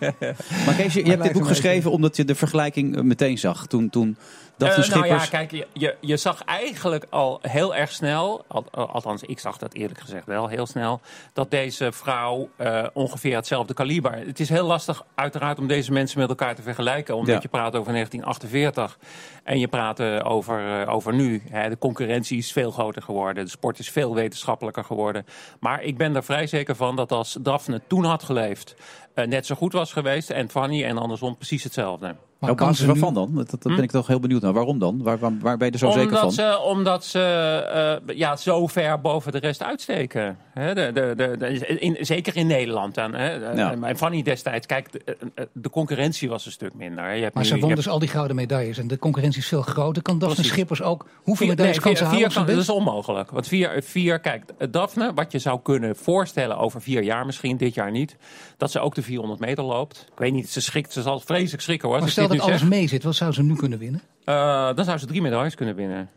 maar 0.66 0.74
Kees, 0.76 0.94
je, 0.94 1.04
je 1.04 1.10
hebt 1.10 1.22
dit 1.22 1.32
boek 1.32 1.46
geschreven 1.46 1.90
omdat 1.90 2.16
je 2.16 2.24
de 2.24 2.34
vergelijking 2.34 3.02
meteen 3.02 3.38
zag. 3.38 3.66
Toen, 3.66 3.90
toen 3.90 4.16
Uh, 4.62 4.88
nou 4.88 5.06
ja, 5.06 5.26
kijk, 5.26 5.50
je, 5.50 5.66
je, 5.72 5.96
je, 6.00 6.16
zag 6.16 6.44
eigenlijk 6.44 7.06
al 7.10 7.38
heel 7.42 7.74
erg 7.74 7.92
snel, 7.92 8.44
al, 8.48 8.64
althans 8.70 9.22
ik 9.22 9.38
zag 9.38 9.58
dat 9.58 9.74
eerlijk 9.74 10.00
gezegd 10.00 10.26
wel 10.26 10.48
heel 10.48 10.66
snel, 10.66 11.00
dat 11.32 11.50
deze 11.50 11.92
vrouw 11.92 12.50
uh, 12.58 12.86
ongeveer 12.92 13.34
hetzelfde 13.34 13.74
kaliber. 13.74 14.12
Het 14.12 14.40
is 14.40 14.48
heel 14.48 14.66
lastig 14.66 15.04
uiteraard 15.14 15.58
om 15.58 15.66
deze 15.66 15.92
mensen 15.92 16.18
met 16.18 16.28
elkaar 16.28 16.54
te 16.54 16.62
vergelijken, 16.62 17.14
omdat 17.14 17.34
ja. 17.34 17.40
je 17.42 17.48
praat 17.48 17.76
over 17.76 17.92
1948 17.92 18.98
en 19.44 19.58
je 19.58 19.68
praat 19.68 20.00
uh, 20.00 20.20
over, 20.24 20.86
over 20.86 21.14
nu. 21.14 21.42
Hè. 21.50 21.68
De 21.68 21.78
concurrentie 21.78 22.38
is 22.38 22.52
veel 22.52 22.70
groter 22.70 23.02
geworden, 23.02 23.44
de 23.44 23.50
sport 23.50 23.78
is 23.78 23.90
veel 23.90 24.14
wetenschappelijker 24.14 24.84
geworden. 24.84 25.26
Maar 25.60 25.82
ik 25.82 25.96
ben 25.96 26.16
er 26.16 26.24
vrij 26.24 26.46
zeker 26.46 26.76
van 26.76 26.96
dat 26.96 27.12
als 27.12 27.38
Daphne 27.40 27.80
toen 27.86 28.04
had 28.04 28.22
geleefd, 28.22 28.74
net 29.14 29.46
zo 29.46 29.54
goed 29.54 29.72
was 29.72 29.92
geweest 29.92 30.30
en 30.30 30.50
Fanny 30.50 30.84
en 30.84 30.98
andersom 30.98 31.36
precies 31.36 31.64
hetzelfde. 31.64 32.14
Maar 32.42 32.50
op 32.50 32.56
basis 32.56 32.86
waarvan 32.86 33.14
dan? 33.14 33.30
Dat, 33.34 33.50
dat 33.50 33.62
ben 33.62 33.74
hm? 33.74 33.82
ik 33.82 33.90
toch 33.90 34.06
heel 34.06 34.20
benieuwd 34.20 34.42
naar. 34.42 34.52
Waarom 34.52 34.78
dan? 34.78 35.02
Waar, 35.02 35.18
waar, 35.18 35.32
waar 35.40 35.56
ben 35.56 35.66
je 35.66 35.72
er 35.72 35.78
zo 35.78 35.86
omdat 35.86 36.02
zeker 36.02 36.18
van? 36.18 36.32
Ze, 36.32 36.60
omdat 36.60 37.04
ze 37.04 38.00
uh, 38.08 38.16
ja, 38.16 38.36
zo 38.36 38.66
ver 38.66 39.00
boven 39.00 39.32
de 39.32 39.38
rest 39.38 39.62
uitsteken. 39.62 40.36
He, 40.54 40.74
de, 40.74 40.90
de, 40.94 41.12
de, 41.16 41.36
de 41.36 41.78
in, 41.78 41.96
zeker 42.00 42.36
in 42.36 42.46
Nederland. 42.46 42.94
Dan, 42.94 43.14
hè. 43.14 43.32
Ja. 43.32 43.76
En 43.80 43.96
Fanny 43.96 44.22
destijds, 44.22 44.66
kijk, 44.66 44.92
de, 44.92 45.48
de, 45.52 45.70
concurrentie 45.70 46.28
was 46.28 46.46
een 46.46 46.52
stuk 46.52 46.74
minder. 46.74 47.14
Je 47.14 47.22
hebt 47.22 47.34
maar 47.34 47.42
nu, 47.42 47.48
ze 47.48 47.58
won 47.58 47.74
dus 47.74 47.88
al 47.88 47.98
die 47.98 48.08
gouden 48.08 48.36
medailles. 48.36 48.78
En 48.78 48.88
de 48.88 48.98
concurrentie 48.98 49.40
is 49.40 49.48
veel 49.48 49.62
groter. 49.62 50.02
Kan 50.02 50.18
Daphne 50.18 50.44
Schippers 50.44 50.82
ook... 50.82 51.06
Hoeveel 51.22 51.46
medailles 51.46 51.76
nee, 51.76 51.84
kan 51.84 51.96
ze 51.96 52.04
halen? 52.04 52.32
Kan, 52.32 52.46
dat 52.46 52.56
is 52.56 52.68
onmogelijk. 52.68 53.30
Want 53.30 53.48
vier, 53.48 53.82
vier, 53.82 54.20
kijk, 54.20 54.44
Daphne, 54.70 55.12
wat 55.14 55.32
je 55.32 55.38
zou 55.38 55.60
kunnen 55.62 55.96
voorstellen 55.96 56.58
over 56.58 56.82
vier 56.82 57.02
jaar 57.02 57.26
misschien, 57.26 57.56
dit 57.56 57.74
jaar 57.74 57.90
niet. 57.90 58.16
Dat 58.56 58.70
ze 58.70 58.80
ook 58.80 58.94
de 58.94 59.02
400 59.02 59.40
meter 59.40 59.64
loopt. 59.64 60.06
Ik 60.12 60.18
weet 60.18 60.32
niet, 60.32 60.50
ze 60.50 60.60
schrikt, 60.60 60.92
ze 60.92 61.02
zal 61.02 61.20
vreselijk 61.20 61.62
schrikken 61.62 61.88
hoor. 61.88 61.98
Maar 61.98 62.08
stel 62.08 62.28
dat 62.36 62.46
alles 62.46 62.64
mee 62.64 62.88
zit, 62.88 63.02
wat 63.02 63.14
zou 63.14 63.32
ze 63.32 63.42
nu 63.42 63.56
kunnen 63.56 63.78
winnen? 63.78 64.00
Uh, 64.24 64.74
dan 64.74 64.84
zou 64.84 64.98
ze 64.98 65.06
drie 65.06 65.22
medailles 65.22 65.54
kunnen 65.54 65.74
winnen. 65.74 66.08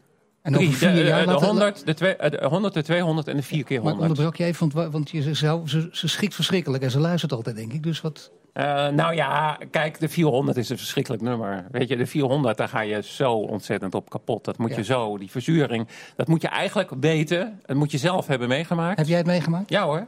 En 0.46 0.54
drie, 0.54 0.70
vier 0.70 0.94
de, 0.94 1.04
jaar 1.04 1.26
de, 1.26 1.32
100, 1.32 1.86
de, 1.86 1.94
twee, 1.94 2.16
de 2.18 2.46
100, 2.50 2.74
de 2.74 2.84
200 2.84 3.28
en 3.28 3.36
de 3.36 3.44
4 3.44 3.64
keer 3.64 3.80
100. 3.80 4.00
Maar 4.00 4.10
onderbrak 4.10 4.36
jij, 4.36 4.54
want, 4.60 4.74
want 4.74 5.10
je 5.10 5.34
zou, 5.34 5.68
ze, 5.68 5.90
ze 5.92 6.08
schikt 6.08 6.36
verschrikkelijk 6.36 6.84
en 6.84 6.92
ze 6.92 7.00
luistert 7.00 7.32
altijd, 7.32 7.56
denk 7.56 7.74
ik. 7.74 7.84
Dus 7.84 8.02
wat... 8.02 8.32
Uh, 8.54 8.88
nou 8.88 9.16
ja, 9.16 9.58
kijk, 9.72 10.00
de 10.00 10.10
400 10.10 10.58
is 10.58 10.70
een 10.70 10.78
verschrikkelijk 10.78 11.22
nummer. 11.22 11.66
Weet 11.72 11.88
je, 11.88 11.96
de 11.96 12.06
400, 12.06 12.58
daar 12.58 12.68
ga 12.68 12.80
je 12.80 13.04
zo 13.04 13.34
ontzettend 13.34 13.96
op 13.96 14.10
kapot. 14.10 14.46
Dat 14.46 14.58
moet 14.58 14.70
ja. 14.70 14.76
je 14.76 14.84
zo, 14.84 15.18
die 15.18 15.32
verzuring, 15.32 15.88
dat 16.16 16.28
moet 16.28 16.42
je 16.42 16.48
eigenlijk 16.48 16.92
weten. 17.00 17.60
Dat 17.66 17.76
moet 17.76 17.92
je 17.92 17.98
zelf 17.98 18.28
hebben 18.28 18.48
meegemaakt. 18.48 18.98
Heb 18.98 19.08
jij 19.08 19.18
het 19.18 19.28
meegemaakt? 19.28 19.70
Ja 19.70 19.86
hoor. 19.86 20.08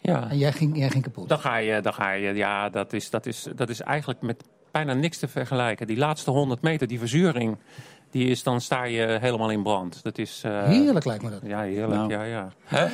Ja. 0.00 0.30
En 0.30 0.38
jij 0.38 0.52
ging, 0.52 0.78
jij 0.78 0.90
ging 0.90 1.04
kapot? 1.04 1.28
Dan 1.28 1.38
ga 1.38 1.56
je, 1.56 1.80
dan 1.80 1.94
ga 1.94 2.12
je 2.12 2.34
ja, 2.34 2.68
dat 2.68 2.92
is, 2.92 3.10
dat, 3.10 3.26
is, 3.26 3.46
dat 3.54 3.68
is 3.68 3.80
eigenlijk 3.80 4.20
met 4.20 4.44
bijna 4.76 5.00
niks 5.00 5.18
te 5.18 5.28
vergelijken. 5.28 5.86
Die 5.86 5.96
laatste 5.96 6.30
100 6.30 6.62
meter, 6.62 6.86
die 6.86 6.98
verzuring, 6.98 7.56
die 8.10 8.28
is, 8.28 8.42
dan 8.42 8.60
sta 8.60 8.84
je 8.84 9.18
helemaal 9.20 9.50
in 9.50 9.62
brand. 9.62 10.02
Dat 10.02 10.18
is, 10.18 10.42
uh... 10.46 10.62
Heerlijk 10.62 11.04
lijkt 11.04 11.22
me 11.22 11.30
dat. 11.30 11.40
Ja, 11.44 11.60
heerlijk. 11.60 12.00
Nou. 12.00 12.12
Ja, 12.12 12.22
ja. 12.22 12.52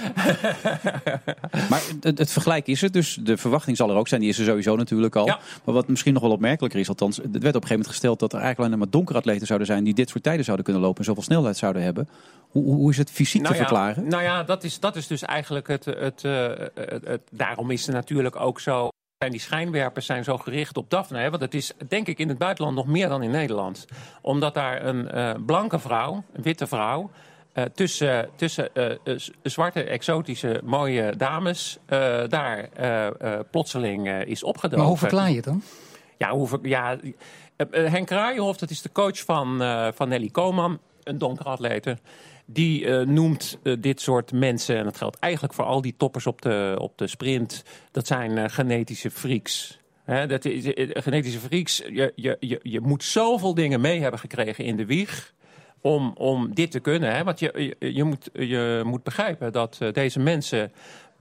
maar 1.70 1.82
het, 2.00 2.18
het, 2.18 2.32
vergelijk 2.32 2.66
is 2.66 2.80
het, 2.80 2.92
dus 2.92 3.18
de 3.22 3.36
verwachting 3.36 3.76
zal 3.76 3.90
er 3.90 3.96
ook 3.96 4.08
zijn. 4.08 4.20
Die 4.20 4.30
is 4.30 4.38
er 4.38 4.44
sowieso 4.44 4.76
natuurlijk 4.76 5.16
al. 5.16 5.26
Ja. 5.26 5.38
Maar 5.64 5.74
wat 5.74 5.88
misschien 5.88 6.12
nog 6.12 6.22
wel 6.22 6.30
opmerkelijker 6.30 6.80
is, 6.80 6.88
althans, 6.88 7.16
het 7.16 7.24
werd 7.24 7.34
op 7.34 7.42
een 7.44 7.52
gegeven 7.52 7.68
moment 7.68 7.88
gesteld 7.88 8.18
dat 8.18 8.32
er 8.32 8.38
eigenlijk 8.38 8.68
alleen 8.68 8.82
maar 8.82 8.90
donkere 8.90 9.18
atleten 9.18 9.46
zouden 9.46 9.66
zijn 9.66 9.84
die 9.84 9.94
dit 9.94 10.08
soort 10.10 10.22
tijden 10.22 10.44
zouden 10.44 10.64
kunnen 10.64 10.82
lopen 10.82 10.98
en 10.98 11.04
zoveel 11.04 11.22
snelheid 11.22 11.56
zouden 11.56 11.82
hebben. 11.82 12.08
Hoe, 12.48 12.74
hoe 12.74 12.90
is 12.90 12.98
het 12.98 13.10
fysiek 13.10 13.42
nou 13.42 13.54
te 13.54 13.60
ja, 13.60 13.66
verklaren? 13.66 14.08
Nou 14.08 14.22
ja, 14.22 14.42
dat 14.42 14.64
is, 14.64 14.80
dat 14.80 14.96
is 14.96 15.06
dus 15.06 15.22
eigenlijk 15.22 15.68
het, 15.68 15.84
het, 15.84 16.22
het, 16.22 17.04
het 17.04 17.22
Daarom 17.30 17.70
is 17.70 17.86
het 17.86 17.94
natuurlijk 17.94 18.36
ook 18.40 18.60
zo 18.60 18.90
zijn 19.22 19.34
die 19.34 19.40
schijnwerpers 19.40 20.06
zijn 20.06 20.24
zo 20.24 20.38
gericht 20.38 20.76
op 20.76 20.90
Daphne. 20.90 21.18
Hè? 21.18 21.30
Want 21.30 21.42
het 21.42 21.54
is 21.54 21.72
denk 21.88 22.06
ik 22.06 22.18
in 22.18 22.28
het 22.28 22.38
buitenland 22.38 22.76
nog 22.76 22.86
meer 22.86 23.08
dan 23.08 23.22
in 23.22 23.30
Nederland. 23.30 23.86
Omdat 24.20 24.54
daar 24.54 24.84
een 24.84 25.08
uh, 25.14 25.34
blanke 25.46 25.78
vrouw, 25.78 26.24
een 26.32 26.42
witte 26.42 26.66
vrouw... 26.66 27.10
Uh, 27.54 27.64
tussen, 27.64 28.28
tussen 28.36 28.68
uh, 28.74 29.18
zwarte, 29.42 29.82
exotische, 29.82 30.60
mooie 30.64 31.16
dames 31.16 31.78
daar 32.28 32.68
plotseling 33.50 34.08
is 34.08 34.42
opgedoken. 34.42 34.78
Maar 34.78 34.88
hoe 34.88 34.98
verklaar 34.98 35.28
je 35.28 35.34
het 35.34 35.44
dan? 35.44 35.62
Ja, 36.18 36.30
hoe, 36.30 36.58
ja 36.62 36.96
Henk 37.70 38.06
Kraaienhof, 38.06 38.56
dat 38.56 38.70
is 38.70 38.82
de 38.82 38.92
coach 38.92 39.18
van, 39.18 39.62
van 39.94 40.08
Nelly 40.08 40.28
Koman, 40.28 40.78
een 41.02 41.18
donkere 41.18 41.48
atlete 41.48 41.98
die 42.52 42.84
uh, 42.84 43.00
noemt 43.06 43.58
uh, 43.62 43.76
dit 43.80 44.00
soort 44.00 44.32
mensen, 44.32 44.76
en 44.76 44.84
dat 44.84 44.96
geldt 44.96 45.18
eigenlijk 45.18 45.54
voor 45.54 45.64
al 45.64 45.80
die 45.80 45.94
toppers 45.96 46.26
op 46.26 46.42
de, 46.42 46.76
op 46.78 46.98
de 46.98 47.06
sprint, 47.06 47.64
dat 47.90 48.06
zijn 48.06 48.30
uh, 48.30 48.44
genetische 48.46 49.10
freaks. 49.10 49.80
Dat 50.28 50.44
is, 50.44 50.64
genetische 50.92 51.38
freaks, 51.38 51.76
je, 51.76 52.12
je, 52.14 52.36
je, 52.40 52.60
je 52.62 52.80
moet 52.80 53.04
zoveel 53.04 53.54
dingen 53.54 53.80
mee 53.80 54.00
hebben 54.00 54.20
gekregen 54.20 54.64
in 54.64 54.76
de 54.76 54.86
wieg 54.86 55.32
om, 55.80 56.12
om 56.14 56.54
dit 56.54 56.70
te 56.70 56.80
kunnen. 56.80 57.24
Want 57.24 57.38
je, 57.38 57.74
je, 57.78 57.94
je, 57.94 58.04
moet, 58.04 58.30
je 58.32 58.82
moet 58.84 59.02
begrijpen 59.02 59.52
dat 59.52 59.78
deze 59.92 60.20
mensen 60.20 60.72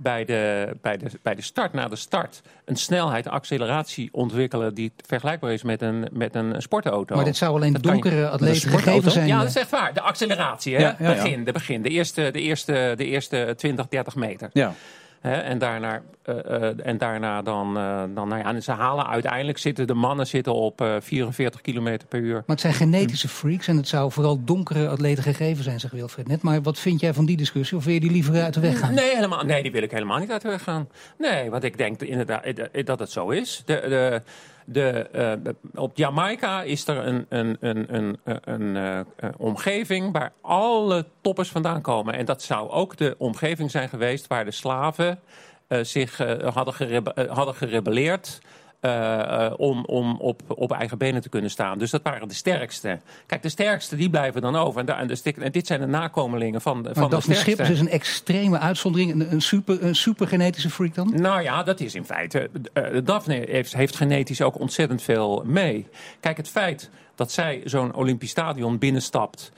bij 0.02 0.26
de, 0.26 0.70
bij, 0.82 0.98
de, 0.98 1.06
bij 1.22 1.36
de 1.36 1.42
start, 1.42 1.74
na 1.74 1.88
de 1.88 1.96
start, 1.96 2.42
een 2.66 2.76
snelheid, 2.76 3.28
acceleratie 3.28 4.10
ontwikkelen 4.12 4.74
die 4.74 4.92
vergelijkbaar 5.06 5.54
is 5.54 5.64
met 5.64 5.82
een, 5.82 6.08
met 6.12 6.36
een 6.36 6.62
sportauto. 6.62 7.16
Maar 7.16 7.26
dit 7.26 7.38
zou 7.38 7.56
alleen 7.56 7.74
dat 7.74 7.84
donkere 7.84 8.30
atleten 8.30 8.70
gegeven 8.70 9.12
zijn? 9.12 9.28
Ja, 9.28 9.40
dat 9.40 9.48
is 9.48 9.56
echt 9.56 9.70
waar. 9.70 9.94
De 9.94 10.02
acceleratie, 10.02 10.76
hè? 10.76 10.82
Ja, 10.82 10.96
ja, 11.00 11.14
begin, 11.14 11.40
ja. 11.40 11.46
de 11.46 11.52
begin, 11.52 11.82
de 11.82 11.90
eerste, 11.90 12.30
de 12.32 12.42
eerste, 12.42 12.94
de 12.98 13.06
eerste 13.06 13.54
20, 13.58 13.88
30 13.88 14.16
meter. 14.16 14.50
Ja 14.54 14.74
en, 15.22 15.58
daarna, 15.58 16.02
uh, 16.26 16.36
uh, 16.36 16.86
en 16.86 16.98
daarna 16.98 17.42
dan, 17.42 17.78
uh, 17.78 18.04
dan 18.14 18.28
nou 18.28 18.42
ja, 18.42 18.60
ze 18.60 18.72
halen 18.72 19.08
uiteindelijk 19.08 19.58
zitten 19.58 19.88
de 19.88 19.94
mannen 19.94 20.28
zitten 20.28 20.54
op 20.54 20.86
44 21.00 21.62
km 21.62 21.98
per 22.10 22.20
uur. 22.20 22.34
Maar 22.34 22.44
het 22.46 22.62
zijn 22.62 22.74
genetische 22.74 23.28
freaks 23.28 23.68
en 23.68 23.78
het 23.78 23.88
zou 23.88 24.12
vooral 24.12 24.44
donkere 24.44 24.88
atleten 24.88 25.24
gegeven 25.24 25.64
zijn, 25.64 25.80
zegt 25.80 25.94
Wilfred 25.94 26.28
net. 26.28 26.42
Maar 26.42 26.62
wat 26.62 26.80
vind 26.80 27.00
jij 27.00 27.14
van 27.14 27.26
die 27.26 27.38
discussie? 27.38 27.78
Of 27.78 27.84
wil 27.84 27.94
je 27.94 28.00
die 28.00 28.12
liever 28.12 28.42
uit 28.44 28.54
de 28.54 28.60
weg 28.60 28.80
gaan? 28.80 28.94
Nee, 28.94 29.16
helemaal, 29.16 29.44
nee 29.44 29.64
die 29.64 29.72
wil 29.72 29.84
ik 29.84 29.92
helemaal 29.92 30.20
niet 30.20 30.32
uit 30.32 30.42
de 30.42 30.50
weg 30.50 30.64
gaan. 30.64 30.88
Nee, 31.18 31.50
want 31.50 31.64
ik 31.64 31.78
denk 31.78 32.02
inderdaad 32.02 32.44
dat 32.86 33.00
het 33.00 33.12
zo 33.12 33.30
is. 33.30 33.62
De, 33.66 33.82
de, 33.90 34.22
de, 34.66 35.10
uh, 35.46 35.54
op 35.76 35.98
Jamaica 35.98 36.62
is 36.64 36.88
er 36.88 37.08
een, 37.08 37.26
een, 37.30 37.58
een, 37.60 37.96
een, 37.96 38.20
een 38.44 38.76
uh, 38.76 39.30
omgeving 39.38 40.12
waar 40.12 40.32
alle 40.42 41.06
toppers 41.22 41.50
vandaan 41.50 41.82
komen. 41.82 42.14
En 42.14 42.26
dat 42.26 42.42
zou 42.42 42.70
ook 42.70 42.98
de 42.98 43.16
omgeving 43.18 43.72
zijn 43.72 43.90
geweest 43.90 44.28
waar 44.28 44.46
de 44.46 44.52
slaven 44.52 45.20
zich 45.82 46.18
hadden, 46.54 47.30
hadden 47.30 47.56
gerebelleerd. 47.56 48.42
Uh, 48.86 49.54
om, 49.58 49.86
om 49.86 50.18
op, 50.20 50.42
op 50.48 50.72
eigen 50.72 50.98
benen 50.98 51.22
te 51.22 51.30
kunnen 51.30 51.50
staan. 51.50 51.78
Dus 51.78 51.92
dat 51.92 52.02
waren 52.04 52.28
de 52.28 52.34
sterkste. 52.34 53.00
Kijk, 53.26 53.42
de 53.42 53.50
sterkste 53.50 53.96
die 53.96 54.10
blijven 54.10 54.42
dan 54.42 54.56
over. 54.56 54.80
En, 54.80 54.86
da, 54.86 55.00
en, 55.00 55.08
de, 55.08 55.34
en 55.40 55.52
dit 55.52 55.68
zijn 55.68 55.80
de 55.80 55.86
nakomelingen 55.86 56.62
van, 56.62 56.88
van 56.92 57.10
de 57.10 57.22
sterkste. 57.22 57.34
Schippers 57.34 57.70
is 57.70 57.80
een 57.80 57.90
extreme 57.90 58.60
uitzondering. 58.60 59.12
Een, 59.12 59.32
een, 59.32 59.42
super, 59.42 59.84
een 59.84 59.96
super 59.96 60.28
genetische 60.28 60.70
freak 60.70 60.96
dan? 60.96 61.22
Nou 61.22 61.42
ja, 61.42 61.64
dat 61.64 61.80
is 61.80 61.96
in 61.96 62.06
feite... 62.06 62.50
Uh, 62.74 63.00
Daphne 63.04 63.46
heeft, 63.50 63.74
heeft 63.76 63.96
genetisch 63.96 64.42
ook 64.42 64.60
ontzettend 64.60 65.02
veel 65.02 65.44
mee. 65.46 65.88
Kijk, 66.20 66.38
het 66.38 66.50
feit 66.50 66.90
dat 67.16 67.32
zij 67.32 67.62
zo'n 67.66 67.96
Olympisch 67.96 68.30
stadion 68.30 68.78
binnenstapt... 68.78 69.52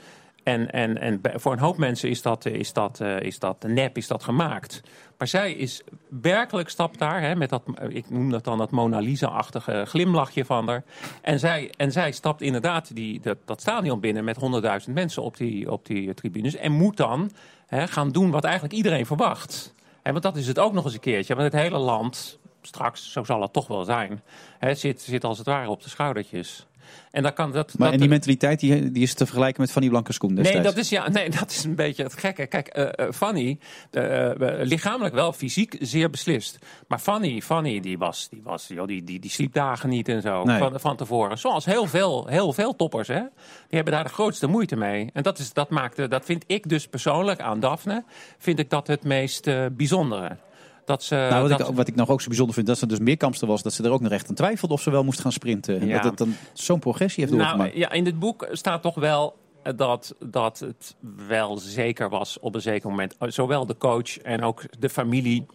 En, 0.44 0.70
en, 0.70 1.00
en 1.00 1.20
voor 1.34 1.52
een 1.52 1.58
hoop 1.58 1.76
mensen 1.76 2.08
is 2.08 2.22
dat, 2.22 2.44
is 2.44 2.72
dat, 2.72 3.00
uh, 3.02 3.20
is 3.20 3.38
dat 3.38 3.62
nep, 3.66 3.96
is 3.96 4.06
dat 4.06 4.22
gemaakt. 4.22 4.82
Maar 5.18 5.28
zij 5.28 5.52
is 5.52 5.82
werkelijk 6.20 6.68
stapt 6.68 6.98
daar, 6.98 7.20
hè, 7.20 7.36
met 7.36 7.50
dat, 7.50 7.62
ik 7.88 8.10
noem 8.10 8.30
dat 8.30 8.44
dan 8.44 8.58
dat 8.58 8.70
Mona 8.70 8.98
Lisa-achtige 8.98 9.84
glimlachje 9.86 10.44
van 10.44 10.68
haar. 10.68 10.84
En 11.22 11.38
zij, 11.38 11.72
en 11.76 11.92
zij 11.92 12.12
stapt 12.12 12.40
inderdaad 12.40 12.94
die, 12.94 13.20
dat, 13.20 13.38
dat 13.44 13.60
stadion 13.60 14.00
binnen 14.00 14.24
met 14.24 14.36
honderdduizend 14.36 14.94
mensen 14.94 15.22
op 15.22 15.36
die, 15.36 15.70
op 15.70 15.86
die 15.86 16.14
tribunes. 16.14 16.56
En 16.56 16.72
moet 16.72 16.96
dan 16.96 17.30
hè, 17.66 17.86
gaan 17.86 18.10
doen 18.10 18.30
wat 18.30 18.44
eigenlijk 18.44 18.74
iedereen 18.74 19.06
verwacht. 19.06 19.74
En 20.02 20.12
want 20.12 20.24
dat 20.24 20.36
is 20.36 20.46
het 20.46 20.58
ook 20.58 20.72
nog 20.72 20.84
eens 20.84 20.94
een 20.94 21.00
keertje. 21.00 21.34
Want 21.34 21.52
het 21.52 21.62
hele 21.62 21.78
land, 21.78 22.38
straks, 22.62 23.12
zo 23.12 23.24
zal 23.24 23.42
het 23.42 23.52
toch 23.52 23.66
wel 23.66 23.84
zijn, 23.84 24.22
hè, 24.58 24.74
zit, 24.74 25.02
zit 25.02 25.24
als 25.24 25.38
het 25.38 25.46
ware 25.46 25.70
op 25.70 25.82
de 25.82 25.88
schoudertjes. 25.88 26.66
En, 27.10 27.34
kan, 27.34 27.52
dat, 27.52 27.78
Maar 27.78 27.86
dat, 27.86 27.94
en 27.94 28.00
die 28.00 28.08
mentaliteit 28.08 28.60
die, 28.60 28.90
die 28.90 29.02
is 29.02 29.14
te 29.14 29.26
vergelijken 29.26 29.60
met 29.60 29.70
Fanny 29.70 29.88
Blankers-Koen 29.88 30.34
Nee 30.34 30.62
dat, 30.64 30.76
is, 30.76 30.88
ja, 30.88 31.08
nee, 31.08 31.30
dat 31.40 31.50
is 31.50 31.64
een 31.64 31.74
beetje 31.74 32.02
het 32.02 32.18
gekke. 32.18 32.46
Kijk, 32.46 32.68
eh, 32.68 33.06
eh, 33.06 33.12
Fanny, 33.12 33.58
eh, 33.90 34.30
lichamelijk 34.60 35.14
wel, 35.14 35.32
fysiek 35.32 35.76
zeer 35.80 36.10
beslist. 36.10 36.58
Maar 36.88 36.98
Fanny, 36.98 37.40
Fanny 37.40 37.80
die, 37.80 37.98
was, 37.98 38.28
die, 38.28 38.40
was, 38.44 38.66
joh, 38.68 38.86
die, 38.86 39.04
die, 39.04 39.20
die 39.20 39.30
sliep 39.30 39.52
dagen 39.52 39.88
niet 39.88 40.08
en 40.08 40.22
zo 40.22 40.44
Nee. 40.44 40.58
van, 40.58 40.80
van 40.80 40.96
tevoren. 40.96 41.38
Zoals 41.38 41.64
heel 41.64 41.86
veel, 41.86 42.26
heel 42.26 42.52
veel 42.52 42.76
toppers, 42.76 43.08
hè? 43.08 43.20
die 43.68 43.76
hebben 43.76 43.92
daar 43.92 44.04
de 44.04 44.10
grootste 44.10 44.46
moeite 44.46 44.76
mee. 44.76 45.10
En 45.12 45.22
dat, 45.22 45.38
is, 45.38 45.52
dat, 45.52 45.70
maakte, 45.70 46.08
dat 46.08 46.24
vind 46.24 46.44
ik 46.46 46.68
dus 46.68 46.86
persoonlijk 46.86 47.40
aan 47.40 47.60
Daphne, 47.60 48.04
vind 48.38 48.58
ik 48.58 48.70
dat 48.70 48.86
het 48.86 49.04
meest 49.04 49.50
bijzondere. 49.76 50.36
Dat 50.84 51.02
ze, 51.02 51.14
nou, 51.14 51.48
wat, 51.48 51.58
dat, 51.58 51.68
ik, 51.68 51.74
wat 51.74 51.88
ik 51.88 51.94
nog 51.94 52.08
ook 52.08 52.20
zo 52.20 52.26
bijzonder 52.26 52.54
vind, 52.54 52.66
dat 52.66 52.78
ze 52.78 52.86
dus 52.86 52.98
meerkampster 52.98 53.48
was, 53.48 53.62
dat 53.62 53.72
ze 53.72 53.82
er 53.82 53.90
ook 53.90 54.00
nog 54.00 54.12
echt 54.12 54.28
aan 54.28 54.34
twijfelde 54.34 54.74
of 54.74 54.80
ze 54.82 54.90
wel 54.90 55.04
moest 55.04 55.20
gaan 55.20 55.32
sprinten. 55.32 55.86
Ja. 55.86 55.94
Dat 55.94 56.04
het 56.04 56.18
dan 56.18 56.34
zo'n 56.52 56.78
progressie 56.78 57.24
heeft 57.24 57.36
doorgemaakt. 57.36 57.70
Nou, 57.70 57.78
ja, 57.78 57.92
in 57.92 58.04
dit 58.04 58.18
boek 58.18 58.48
staat 58.52 58.82
toch 58.82 58.94
wel 58.94 59.36
dat, 59.76 60.14
dat 60.26 60.58
het 60.58 60.94
wel 61.28 61.58
zeker 61.58 62.08
was 62.08 62.38
op 62.40 62.54
een 62.54 62.60
zeker 62.60 62.90
moment. 62.90 63.14
Zowel 63.18 63.66
de 63.66 63.76
coach 63.76 64.18
en 64.18 64.42
ook 64.42 64.62
de 64.78 64.88
familie. 64.88 65.46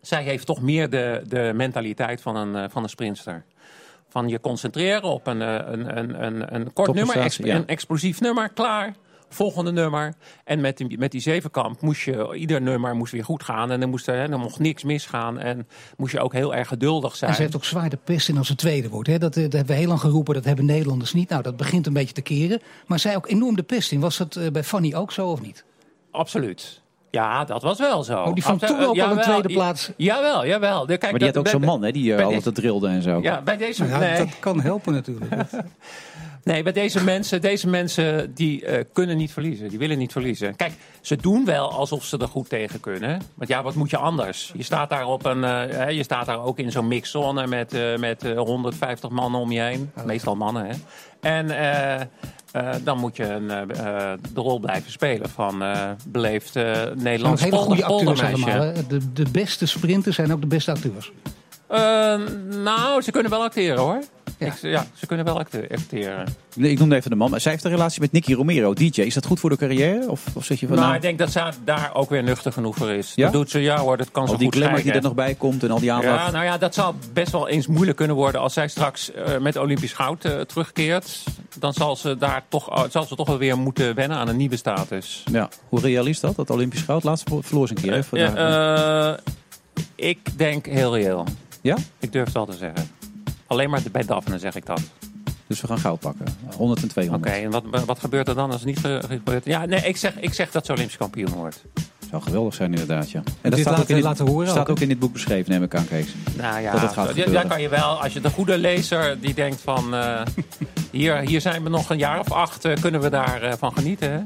Zij 0.00 0.22
heeft 0.22 0.46
toch 0.46 0.60
meer 0.60 0.90
de, 0.90 1.22
de 1.26 1.52
mentaliteit 1.54 2.22
van 2.22 2.36
een, 2.36 2.56
eh, 2.56 2.64
van 2.70 2.82
een 2.82 2.88
sprinter. 2.88 3.44
Van 4.08 4.28
je 4.28 4.40
concentreren 4.40 5.02
op 5.02 5.26
een, 5.26 5.42
eh, 5.42 5.54
een, 5.54 5.98
een, 5.98 6.24
een, 6.24 6.54
een 6.54 6.72
kort 6.72 6.94
nummer, 6.94 7.36
ja. 7.38 7.54
een 7.54 7.66
explosief 7.66 8.20
nummer, 8.20 8.48
klaar. 8.48 8.94
Volgende 9.34 9.72
nummer. 9.72 10.14
En 10.44 10.60
met 10.60 10.76
die, 10.76 10.98
met 10.98 11.10
die 11.10 11.20
zevenkamp 11.20 11.80
moest 11.80 12.02
je, 12.02 12.34
ieder 12.34 12.62
nummer 12.62 12.94
moest 12.96 13.12
weer 13.12 13.24
goed 13.24 13.42
gaan. 13.42 13.70
En 13.70 13.82
er, 13.82 13.88
moest, 13.88 14.08
er, 14.08 14.14
hè, 14.14 14.30
er 14.32 14.38
mocht 14.38 14.58
niks 14.58 14.82
misgaan. 14.84 15.38
En 15.38 15.68
moest 15.96 16.12
je 16.12 16.20
ook 16.20 16.32
heel 16.32 16.54
erg 16.54 16.68
geduldig 16.68 17.16
zijn. 17.16 17.30
En 17.30 17.36
ze 17.36 17.42
heeft 17.42 17.56
ook 17.56 17.64
zwaar 17.64 17.88
de 17.90 17.98
pest 18.04 18.28
in 18.28 18.38
als 18.38 18.46
ze 18.46 18.54
tweede 18.54 18.88
wordt. 18.88 19.08
Hè? 19.08 19.18
Dat, 19.18 19.36
eh, 19.36 19.42
dat 19.42 19.52
hebben 19.52 19.72
we 19.74 19.78
heel 19.80 19.88
lang 19.88 20.00
geroepen, 20.00 20.34
dat 20.34 20.44
hebben 20.44 20.64
Nederlanders 20.64 21.12
niet. 21.12 21.28
Nou, 21.28 21.42
dat 21.42 21.56
begint 21.56 21.86
een 21.86 21.92
beetje 21.92 22.14
te 22.14 22.22
keren. 22.22 22.60
Maar 22.86 22.98
zij 22.98 23.16
ook 23.16 23.28
enorm 23.28 23.56
de 23.56 23.62
pest 23.62 23.92
in. 23.92 24.00
Was 24.00 24.16
dat 24.16 24.36
eh, 24.36 24.50
bij 24.50 24.64
Fanny 24.64 24.94
ook 24.94 25.12
zo 25.12 25.28
of 25.28 25.40
niet? 25.40 25.64
Absoluut. 26.10 26.82
Ja, 27.10 27.44
dat 27.44 27.62
was 27.62 27.78
wel 27.78 28.02
zo. 28.02 28.22
Oh, 28.22 28.34
die 28.34 28.42
vond 28.44 28.62
Absolu- 28.62 28.78
toen 28.80 28.88
ook 28.88 28.98
al 28.98 29.02
een 29.02 29.08
jawel, 29.08 29.22
tweede 29.24 29.48
plaats. 29.52 29.90
Jawel, 29.96 30.46
jawel. 30.46 30.86
De- 30.86 30.98
Kijk, 30.98 31.10
maar 31.10 31.20
die 31.20 31.28
had 31.28 31.36
ook 31.36 31.48
zo'n 31.48 31.60
man 31.60 31.82
hè, 31.82 31.90
die 31.92 32.14
bij 32.14 32.24
altijd 32.24 32.54
drilde 32.54 32.88
en 32.88 33.02
zo. 33.02 33.20
Ja, 33.22 33.42
bij 33.42 33.56
deze, 33.56 33.84
Nou 33.84 33.92
ja, 34.02 34.08
nee, 34.08 34.18
Dat 34.18 34.38
kan 34.38 34.60
helpen 34.60 34.92
natuurlijk. 34.92 35.32
nee, 36.44 36.62
bij 36.62 36.72
deze 36.72 37.04
mensen, 37.04 37.40
deze 37.40 37.68
mensen 37.68 38.34
die 38.34 38.64
eh, 38.64 38.84
kunnen 38.92 39.16
niet 39.16 39.32
verliezen. 39.32 39.68
Die 39.68 39.78
willen 39.78 39.98
niet 39.98 40.12
verliezen. 40.12 40.56
Kijk, 40.56 40.72
ze 41.04 41.16
doen 41.16 41.44
wel 41.44 41.70
alsof 41.70 42.04
ze 42.04 42.18
er 42.18 42.28
goed 42.28 42.48
tegen 42.48 42.80
kunnen. 42.80 43.22
Want 43.34 43.50
ja, 43.50 43.62
wat 43.62 43.74
moet 43.74 43.90
je 43.90 43.96
anders? 43.96 44.52
Je 44.56 44.62
staat 44.62 44.90
daar, 44.90 45.06
op 45.06 45.24
een, 45.24 45.44
eh, 45.44 45.90
je 45.90 46.02
staat 46.02 46.26
daar 46.26 46.44
ook 46.44 46.58
in 46.58 46.70
zo'n 46.70 46.88
mixzone 46.88 47.46
met, 47.46 47.72
eh, 47.72 47.96
met 47.96 48.24
eh, 48.24 48.38
150 48.38 49.10
mannen 49.10 49.40
om 49.40 49.52
je 49.52 49.60
heen. 49.60 49.90
Meestal 50.04 50.36
mannen, 50.36 50.66
hè. 50.66 50.74
En 51.20 52.08
dan 52.84 52.98
moet 52.98 53.16
je 53.16 53.24
een, 53.24 53.48
de 54.32 54.40
rol 54.40 54.58
blijven 54.58 54.90
spelen 54.90 55.30
van 55.30 55.62
eh 55.62 55.90
beleefd 56.08 56.54
Nederlands 56.94 57.42
hele 57.42 57.56
goede 57.56 57.84
acteurs 57.84 58.22
allemaal. 58.22 58.48
Hè? 58.48 58.86
De, 58.86 59.12
de 59.12 59.26
beste 59.32 59.66
sprinters 59.66 60.16
zijn 60.16 60.32
ook 60.32 60.40
de 60.40 60.46
beste 60.46 60.70
acteurs. 60.70 61.12
Eh, 61.74 62.20
nou, 62.62 63.02
ze 63.02 63.10
kunnen 63.10 63.30
wel 63.30 63.42
acteren 63.42 63.78
hoor. 63.78 63.98
Ja, 64.38 64.46
ik, 64.46 64.52
ja 64.60 64.86
ze 64.94 65.06
kunnen 65.06 65.24
wel 65.24 65.38
acte- 65.38 65.68
acteren. 65.70 66.26
Nee, 66.54 66.70
Ik 66.70 66.78
noemde 66.78 66.96
even 66.96 67.10
de 67.10 67.16
man, 67.16 67.30
maar 67.30 67.40
zij 67.40 67.52
heeft 67.52 67.64
een 67.64 67.70
relatie 67.70 68.00
met 68.00 68.12
Nicky 68.12 68.34
Romero, 68.34 68.72
DJ. 68.74 69.00
Is 69.00 69.14
dat 69.14 69.26
goed 69.26 69.40
voor 69.40 69.50
de 69.50 69.56
carrière? 69.56 70.08
Of, 70.08 70.24
of 70.34 70.44
zeg 70.44 70.60
je 70.60 70.66
van 70.66 70.74
Nou, 70.74 70.86
nou, 70.86 70.96
ik 70.98 71.02
denk 71.02 71.18
dat 71.18 71.32
ze 71.32 71.48
daar 71.64 71.90
ook 71.94 72.10
weer 72.10 72.22
nuchter 72.22 72.52
genoeg 72.52 72.76
voor 72.76 72.90
is. 72.90 73.12
Ja? 73.14 73.24
Dat 73.24 73.32
doet 73.32 73.50
ze, 73.50 73.58
ja 73.60 73.78
hoor, 73.78 73.96
dat 73.96 74.10
kan 74.10 74.22
al 74.22 74.28
ze 74.28 74.36
die 74.36 74.46
goed 74.46 74.56
glamour 74.56 74.82
die 74.82 74.92
er 74.92 75.02
nog 75.02 75.14
bij 75.14 75.34
komt 75.34 75.62
en 75.62 75.70
al 75.70 75.80
die 75.80 75.92
aandacht. 75.92 76.24
Ja, 76.26 76.30
nou 76.30 76.44
ja, 76.44 76.58
dat 76.58 76.74
zal 76.74 76.94
best 77.12 77.32
wel 77.32 77.48
eens 77.48 77.66
moeilijk 77.66 77.96
kunnen 77.96 78.16
worden 78.16 78.40
als 78.40 78.52
zij 78.52 78.68
straks 78.68 79.12
eh, 79.12 79.38
met 79.38 79.56
Olympisch 79.56 79.92
goud 79.92 80.24
eh, 80.24 80.40
terugkeert. 80.40 81.22
Dan 81.58 81.72
zal 81.72 81.96
ze 81.96 82.16
daar 82.16 82.42
toch, 82.48 82.70
oh, 82.70 82.84
zal 82.90 83.04
ze 83.04 83.16
toch 83.16 83.26
wel 83.26 83.38
weer 83.38 83.58
moeten 83.58 83.94
wennen 83.94 84.16
aan 84.18 84.28
een 84.28 84.36
nieuwe 84.36 84.56
status. 84.56 85.24
Ja. 85.32 85.48
Hoe 85.68 85.80
reëel 85.80 86.06
is 86.06 86.20
dat, 86.20 86.36
dat 86.36 86.50
Olympisch 86.50 86.82
goud? 86.82 87.04
Laatst 87.04 87.30
verloor 87.40 87.68
ze 87.68 87.74
een 87.76 87.82
keer. 87.82 88.04
hè, 88.34 89.14
ik 89.94 90.38
denk 90.38 90.66
heel 90.66 90.96
reëel. 90.96 91.24
Ja? 91.64 91.76
Ik 91.98 92.12
durf 92.12 92.24
het 92.24 92.34
wel 92.34 92.46
te 92.46 92.56
zeggen. 92.56 92.88
Alleen 93.46 93.70
maar 93.70 93.80
bij 93.92 94.04
Daphne 94.04 94.38
zeg 94.38 94.54
ik 94.54 94.66
dat. 94.66 94.80
Dus 95.46 95.60
we 95.60 95.66
gaan 95.66 95.78
goud 95.78 96.00
pakken. 96.00 96.26
100 96.56 96.82
en 96.82 96.88
200. 96.88 97.32
Oké, 97.34 97.42
en 97.44 97.50
wat, 97.50 97.84
wat 97.86 97.98
gebeurt 97.98 98.28
er 98.28 98.34
dan 98.34 98.46
als 98.50 98.56
het 98.60 98.64
niet 98.68 98.78
ge- 98.78 99.02
gebeurt? 99.08 99.44
Ja, 99.44 99.64
nee, 99.66 99.80
ik 99.80 99.96
zeg, 99.96 100.20
ik 100.20 100.34
zeg 100.34 100.50
dat 100.50 100.66
ze 100.66 100.72
Olympisch 100.72 100.96
kampioen 100.96 101.30
wordt. 101.32 101.64
Zou 102.10 102.22
geweldig 102.22 102.54
zijn 102.54 102.70
inderdaad, 102.72 103.10
ja. 103.10 103.18
En 103.18 103.24
dat 103.42 103.50
Dit 103.52 103.60
staat, 103.60 103.72
ook 103.72 103.78
laten- 103.78 103.88
in, 103.88 103.94
dit, 103.94 104.04
laten 104.04 104.26
horen 104.26 104.48
staat 104.48 104.58
ook, 104.62 104.68
ook 104.70 104.80
in 104.80 104.88
dit 104.88 104.98
boek 104.98 105.12
beschreven, 105.12 105.50
neem 105.52 105.62
ik 105.62 105.74
aan, 105.74 105.86
Kees. 105.88 106.14
Nou 106.36 106.60
ja, 106.60 106.72
Dat 106.72 106.80
het 106.80 106.92
gaat 106.92 107.04
ja, 107.04 107.08
gebeuren. 107.10 107.32
daar 107.32 107.46
kan 107.46 107.60
je 107.60 107.68
wel, 107.68 108.02
als 108.02 108.12
je 108.12 108.20
de 108.20 108.30
goede 108.30 108.58
lezer 108.58 109.20
die 109.20 109.34
denkt 109.34 109.60
van... 109.60 109.94
eh, 109.94 110.20
hier, 110.90 111.16
hier 111.18 111.40
zijn 111.40 111.62
we 111.62 111.68
nog 111.68 111.90
een 111.90 111.98
jaar 111.98 112.20
of 112.20 112.32
acht, 112.32 112.64
eh, 112.64 112.76
kunnen 112.80 113.00
we 113.00 113.10
daarvan 113.10 113.58
van 113.58 113.72
genieten. 113.72 114.10
Hè? 114.12 114.20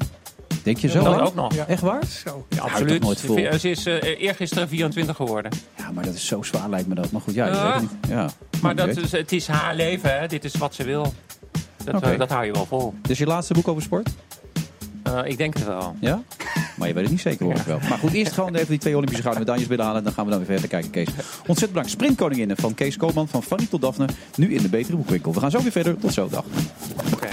Denk 0.62 0.78
je 0.78 0.88
zo? 0.88 1.02
Dat 1.02 1.20
ook 1.20 1.34
nog. 1.34 1.54
Echt 1.56 1.82
waar? 1.82 2.06
Zo. 2.24 2.46
Ja, 2.48 2.60
absoluut. 2.62 3.02
nooit 3.02 3.20
vol? 3.20 3.36
Ze 3.58 3.70
is 3.70 3.86
eh, 3.86 4.20
eergisteren 4.20 4.68
24 4.68 5.16
geworden. 5.16 5.52
Ja, 5.76 5.90
maar 5.92 6.04
dat 6.04 6.14
is 6.14 6.26
zo 6.26 6.42
zwaar 6.42 6.68
lijkt 6.68 6.88
me 6.88 6.94
dat. 6.94 7.10
Maar 7.10 7.20
goed, 7.20 7.34
ja, 7.34 7.46
Ja. 7.46 7.62
weet 7.62 7.72
het 7.72 7.80
niet. 7.80 7.90
Ja. 8.08 8.30
Maar 8.62 8.76
dat 8.76 8.96
is, 8.96 9.12
het 9.12 9.32
is 9.32 9.46
haar 9.46 9.74
leven, 9.74 10.18
hè? 10.18 10.26
dit 10.26 10.44
is 10.44 10.54
wat 10.54 10.74
ze 10.74 10.84
wil. 10.84 11.12
Dat, 11.84 12.02
eh, 12.02 12.18
dat 12.18 12.28
hou 12.30 12.44
je 12.44 12.52
wel 12.52 12.66
vol. 12.66 12.94
Dus 13.02 13.18
je 13.18 13.26
laatste 13.26 13.54
boek 13.54 13.68
over 13.68 13.82
sport? 13.82 14.08
Eh, 15.02 15.18
ik 15.24 15.36
denk 15.38 15.54
het 15.54 15.64
wel. 15.66 15.96
Ja? 16.00 16.22
Maar 16.76 16.88
je 16.88 16.94
weet 16.94 17.02
het 17.02 17.12
niet 17.12 17.20
zeker 17.20 17.44
hoor 17.46 17.54
ik 17.54 17.62
wel. 17.62 17.78
Maar 17.88 17.98
goed, 17.98 18.12
eerst 18.12 18.32
gewoon 18.32 18.54
even 18.54 18.68
die 18.68 18.78
twee 18.78 18.94
Olympische 18.94 19.22
gouden 19.22 19.42
medailles 19.44 19.68
binnenhalen. 19.68 20.04
Dan 20.04 20.12
gaan 20.12 20.24
we 20.24 20.30
dan 20.30 20.38
weer 20.38 20.48
verder 20.48 20.68
kijken, 20.68 20.90
Kees. 20.90 21.08
Ontzettend 21.38 21.68
bedankt. 21.70 21.90
Sprintkoninginnen 21.90 22.56
van 22.56 22.74
Kees 22.74 22.96
Koopman, 22.96 23.28
van 23.28 23.42
Fanny 23.42 23.66
tot 23.70 23.80
Daphne. 23.80 24.06
Nu 24.36 24.54
in 24.54 24.62
de 24.62 24.68
betere 24.68 24.96
boekwinkel. 24.96 25.32
We 25.32 25.40
gaan 25.40 25.50
zo 25.50 25.62
weer 25.62 25.72
verder. 25.72 25.98
Tot 25.98 26.12
zo, 26.12 26.28
dag. 26.28 26.44
Oké. 27.14 27.28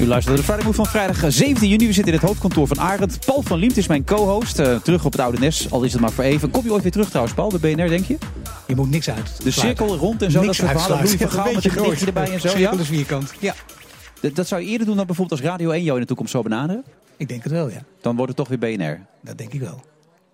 U 0.00 0.06
luistert 0.06 0.26
naar 0.26 0.36
de 0.36 0.42
Friday 0.42 0.64
Move 0.64 0.76
van 0.76 0.86
vrijdag 0.86 1.22
eh, 1.22 1.30
17 1.30 1.68
juni. 1.68 1.86
We 1.86 1.92
zitten 1.92 2.12
in 2.12 2.18
het 2.18 2.28
hoofdkantoor 2.28 2.66
van 2.66 2.80
Arend. 2.80 3.18
Paul 3.26 3.42
van 3.42 3.58
Liemt 3.58 3.76
is 3.76 3.86
mijn 3.86 4.04
co-host. 4.04 4.58
Eh, 4.58 4.76
terug 4.76 5.04
op 5.04 5.12
het 5.12 5.20
oude 5.20 5.38
nest, 5.38 5.70
al 5.70 5.82
is 5.82 5.92
het 5.92 6.00
maar 6.00 6.10
voor 6.10 6.24
even. 6.24 6.50
Kom 6.50 6.64
je 6.64 6.72
ooit 6.72 6.82
weer 6.82 6.92
terug 6.92 7.08
trouwens, 7.08 7.34
Paul, 7.34 7.52
bij 7.60 7.74
BNR, 7.74 7.88
denk 7.88 8.04
je? 8.04 8.18
Je 8.66 8.74
moet 8.74 8.90
niks 8.90 9.10
uit. 9.10 9.42
De 9.42 9.50
cirkel 9.50 9.96
rond 9.96 10.22
en 10.22 10.30
zo, 10.30 10.44
dat 10.44 10.54
soort 10.54 10.70
verhalen. 10.70 10.96
Louis 10.96 11.14
van 11.14 11.30
Gaal 11.30 11.52
met 11.52 11.64
een 11.64 11.70
gedichtje 11.70 12.06
erbij 12.06 12.32
en 12.32 12.40
zo. 12.40 12.48
Cirkel 12.48 12.78
is 12.78 12.86
vierkant. 12.86 13.32
Ja, 13.38 13.54
Dat, 14.20 14.34
dat 14.34 14.46
zou 14.46 14.60
je 14.62 14.68
eerder 14.68 14.86
doen 14.86 14.96
dan 14.96 15.06
bijvoorbeeld 15.06 15.40
als 15.40 15.50
Radio 15.50 15.70
1 15.70 15.82
jou 15.82 15.94
in 15.94 16.00
de 16.00 16.06
toekomst 16.08 16.32
zou 16.32 16.44
benaderen? 16.44 16.84
ik 17.16 17.28
denk 17.28 17.42
het 17.42 17.52
wel, 17.52 17.68
ja. 17.70 17.82
Dan 18.00 18.16
wordt 18.16 18.36
het 18.36 18.48
toch 18.48 18.58
weer 18.58 18.76
BNR. 18.76 19.00
Dat 19.22 19.38
denk 19.38 19.52
ik 19.52 19.60
wel. 19.60 19.80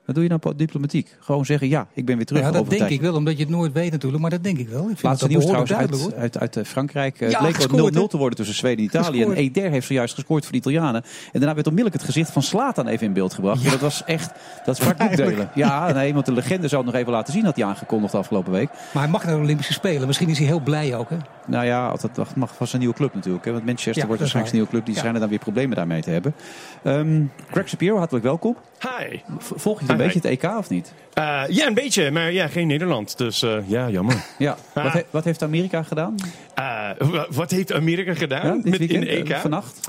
Wat 0.06 0.14
doe 0.14 0.24
je 0.24 0.30
nou 0.40 0.56
diplomatiek? 0.56 1.16
Gewoon 1.20 1.44
zeggen, 1.44 1.68
ja, 1.68 1.86
ik 1.92 2.04
ben 2.04 2.16
weer 2.16 2.26
terug 2.26 2.42
Ja, 2.42 2.46
dat 2.50 2.56
over 2.60 2.68
denk 2.70 2.80
tijd. 2.82 2.92
ik 2.94 3.00
wel, 3.00 3.14
omdat 3.14 3.36
je 3.36 3.42
het 3.42 3.52
nooit 3.52 3.72
weet 3.72 3.90
natuurlijk. 3.90 4.22
Maar 4.22 4.30
dat 4.30 4.42
denk 4.44 4.58
ik 4.58 4.68
wel. 4.68 4.80
Ik 4.80 4.86
vind 4.86 5.02
Laatste 5.02 5.26
nieuws 5.26 5.44
trouwens 5.44 5.72
uit, 5.72 6.14
uit, 6.16 6.38
uit 6.38 6.56
eh, 6.56 6.64
Frankrijk. 6.64 7.20
Eh, 7.20 7.30
Ja, 7.30 7.36
het 7.36 7.46
leek 7.46 7.54
gescoord, 7.54 7.80
wel 7.80 7.90
0-0 7.92 7.94
hè? 8.02 8.08
te 8.08 8.16
worden 8.16 8.36
tussen 8.36 8.54
Zweden 8.56 8.78
en 8.78 8.84
Italië. 8.84 9.16
Gescoord. 9.16 9.36
En 9.36 9.42
Eder 9.42 9.70
heeft 9.70 9.86
zojuist 9.86 10.14
gescoord 10.14 10.42
voor 10.42 10.52
de 10.52 10.58
Italianen. 10.58 11.02
En 11.02 11.40
daarna 11.40 11.54
werd 11.54 11.66
onmiddellijk 11.66 12.02
het 12.02 12.12
gezicht 12.12 12.30
van 12.32 12.42
Slatan 12.42 12.86
even 12.86 13.06
in 13.06 13.12
beeld 13.12 13.34
gebracht. 13.34 13.62
Ja. 13.62 13.70
Dat 13.70 13.80
was 13.80 14.04
echt, 14.04 14.30
dat 14.64 14.76
sprak 14.76 14.96
boekdelen. 14.98 15.50
Ja, 15.54 15.92
nee, 15.92 16.14
want 16.14 16.26
de 16.26 16.32
legende 16.32 16.68
zou 16.68 16.82
het 16.82 16.90
nog 16.92 17.00
even 17.00 17.12
laten 17.12 17.32
zien, 17.32 17.44
had 17.44 17.56
hij 17.56 17.64
aangekondigd 17.64 18.14
afgelopen 18.14 18.52
week. 18.52 18.68
Maar 18.92 19.02
hij 19.02 19.12
mag 19.12 19.24
naar 19.24 19.34
de 19.34 19.40
Olympische 19.40 19.72
Spelen. 19.72 20.06
Misschien 20.06 20.28
is 20.28 20.38
hij 20.38 20.46
heel 20.46 20.60
blij 20.60 20.96
ook, 20.96 21.10
hè? 21.10 21.16
Nou 21.46 21.64
ja, 21.66 21.94
dat 22.12 22.36
mag 22.36 22.54
van 22.56 22.66
zijn 22.66 22.80
nieuwe 22.80 22.96
club 22.96 23.14
natuurlijk. 23.14 23.44
Hè? 23.44 23.52
Want 23.52 23.64
Manchester 23.64 23.96
Ja, 23.96 24.06
wordt 24.06 24.20
waarschijnlijk 24.20 24.54
een 24.54 24.60
nieuwe 24.60 24.74
club. 24.74 24.84
Die 24.86 24.94
Ja. 24.94 25.00
schijnen 25.00 25.20
dan 25.20 25.30
weer 25.30 25.38
problemen 25.38 25.76
daarmee 25.76 26.02
te 26.02 26.10
hebben. 26.10 26.34
Ehm 26.82 27.22
Greg 27.50 27.68
Shapiro, 27.68 27.96
hartelijk 27.96 28.24
welkom. 28.24 28.56
Hi. 28.80 29.18
V- 29.38 29.50
Volg 29.54 29.80
je 29.80 29.86
een 30.00 30.12
beetje 30.12 30.28
het 30.28 30.42
EK 30.44 30.58
of 30.58 30.70
niet? 30.70 30.92
Eh, 31.12 31.42
ja, 31.48 31.66
een 31.66 31.74
beetje, 31.74 32.10
maar 32.10 32.32
ja, 32.32 32.46
geen 32.48 32.66
Nederland. 32.66 33.18
Dus 33.18 33.42
eh, 33.42 33.56
ja, 33.66 33.88
jammer. 33.90 34.24
Ja. 34.38 34.56
Wat, 34.74 34.92
he- 34.92 35.02
wat 35.10 35.24
heeft 35.24 35.42
Amerika 35.42 35.82
gedaan? 35.82 36.14
Eh, 36.54 36.88
wa- 36.98 37.26
wat 37.30 37.50
heeft 37.50 37.72
Amerika 37.72 38.14
gedaan 38.14 38.46
Ja, 38.46 38.60
met, 38.70 38.78
weekend, 38.78 39.04
in 39.04 39.26
EK? 39.26 39.36
vannacht? 39.36 39.88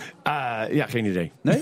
Ja, 0.72 0.86
geen 0.88 1.06
idee. 1.06 1.32
Nee? 1.41 1.62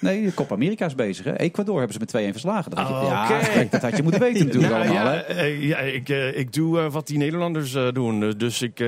Nee, 0.00 0.24
de 0.24 0.34
Copa 0.34 0.54
Amerika 0.54 0.86
is 0.86 0.94
bezig. 0.94 1.24
Hè? 1.24 1.36
Ecuador 1.36 1.78
hebben 1.78 1.92
ze 1.92 1.98
met 1.98 2.24
2-1 2.28 2.30
verslagen. 2.30 2.70
Dat 2.70 2.78
had 2.80 2.88
je, 2.88 2.94
Oh, 2.94 3.02
ja, 3.08 3.24
oké. 3.24 3.46
kijk, 3.52 3.70
dat 3.70 3.82
had 3.82 3.96
je 3.96 4.02
moeten 4.02 4.20
weten 4.20 4.44
natuurlijk 4.46 4.72
Nou, 4.72 4.84
allemaal. 4.88 5.12
ja, 5.14 5.22
Hè? 5.26 5.42
ja, 5.44 5.78
ik, 5.78 6.08
ik 6.34 6.52
doe 6.52 6.90
wat 6.90 7.06
die 7.06 7.18
Nederlanders 7.18 7.76
doen. 7.92 8.30
Dus 8.36 8.62
ik, 8.62 8.78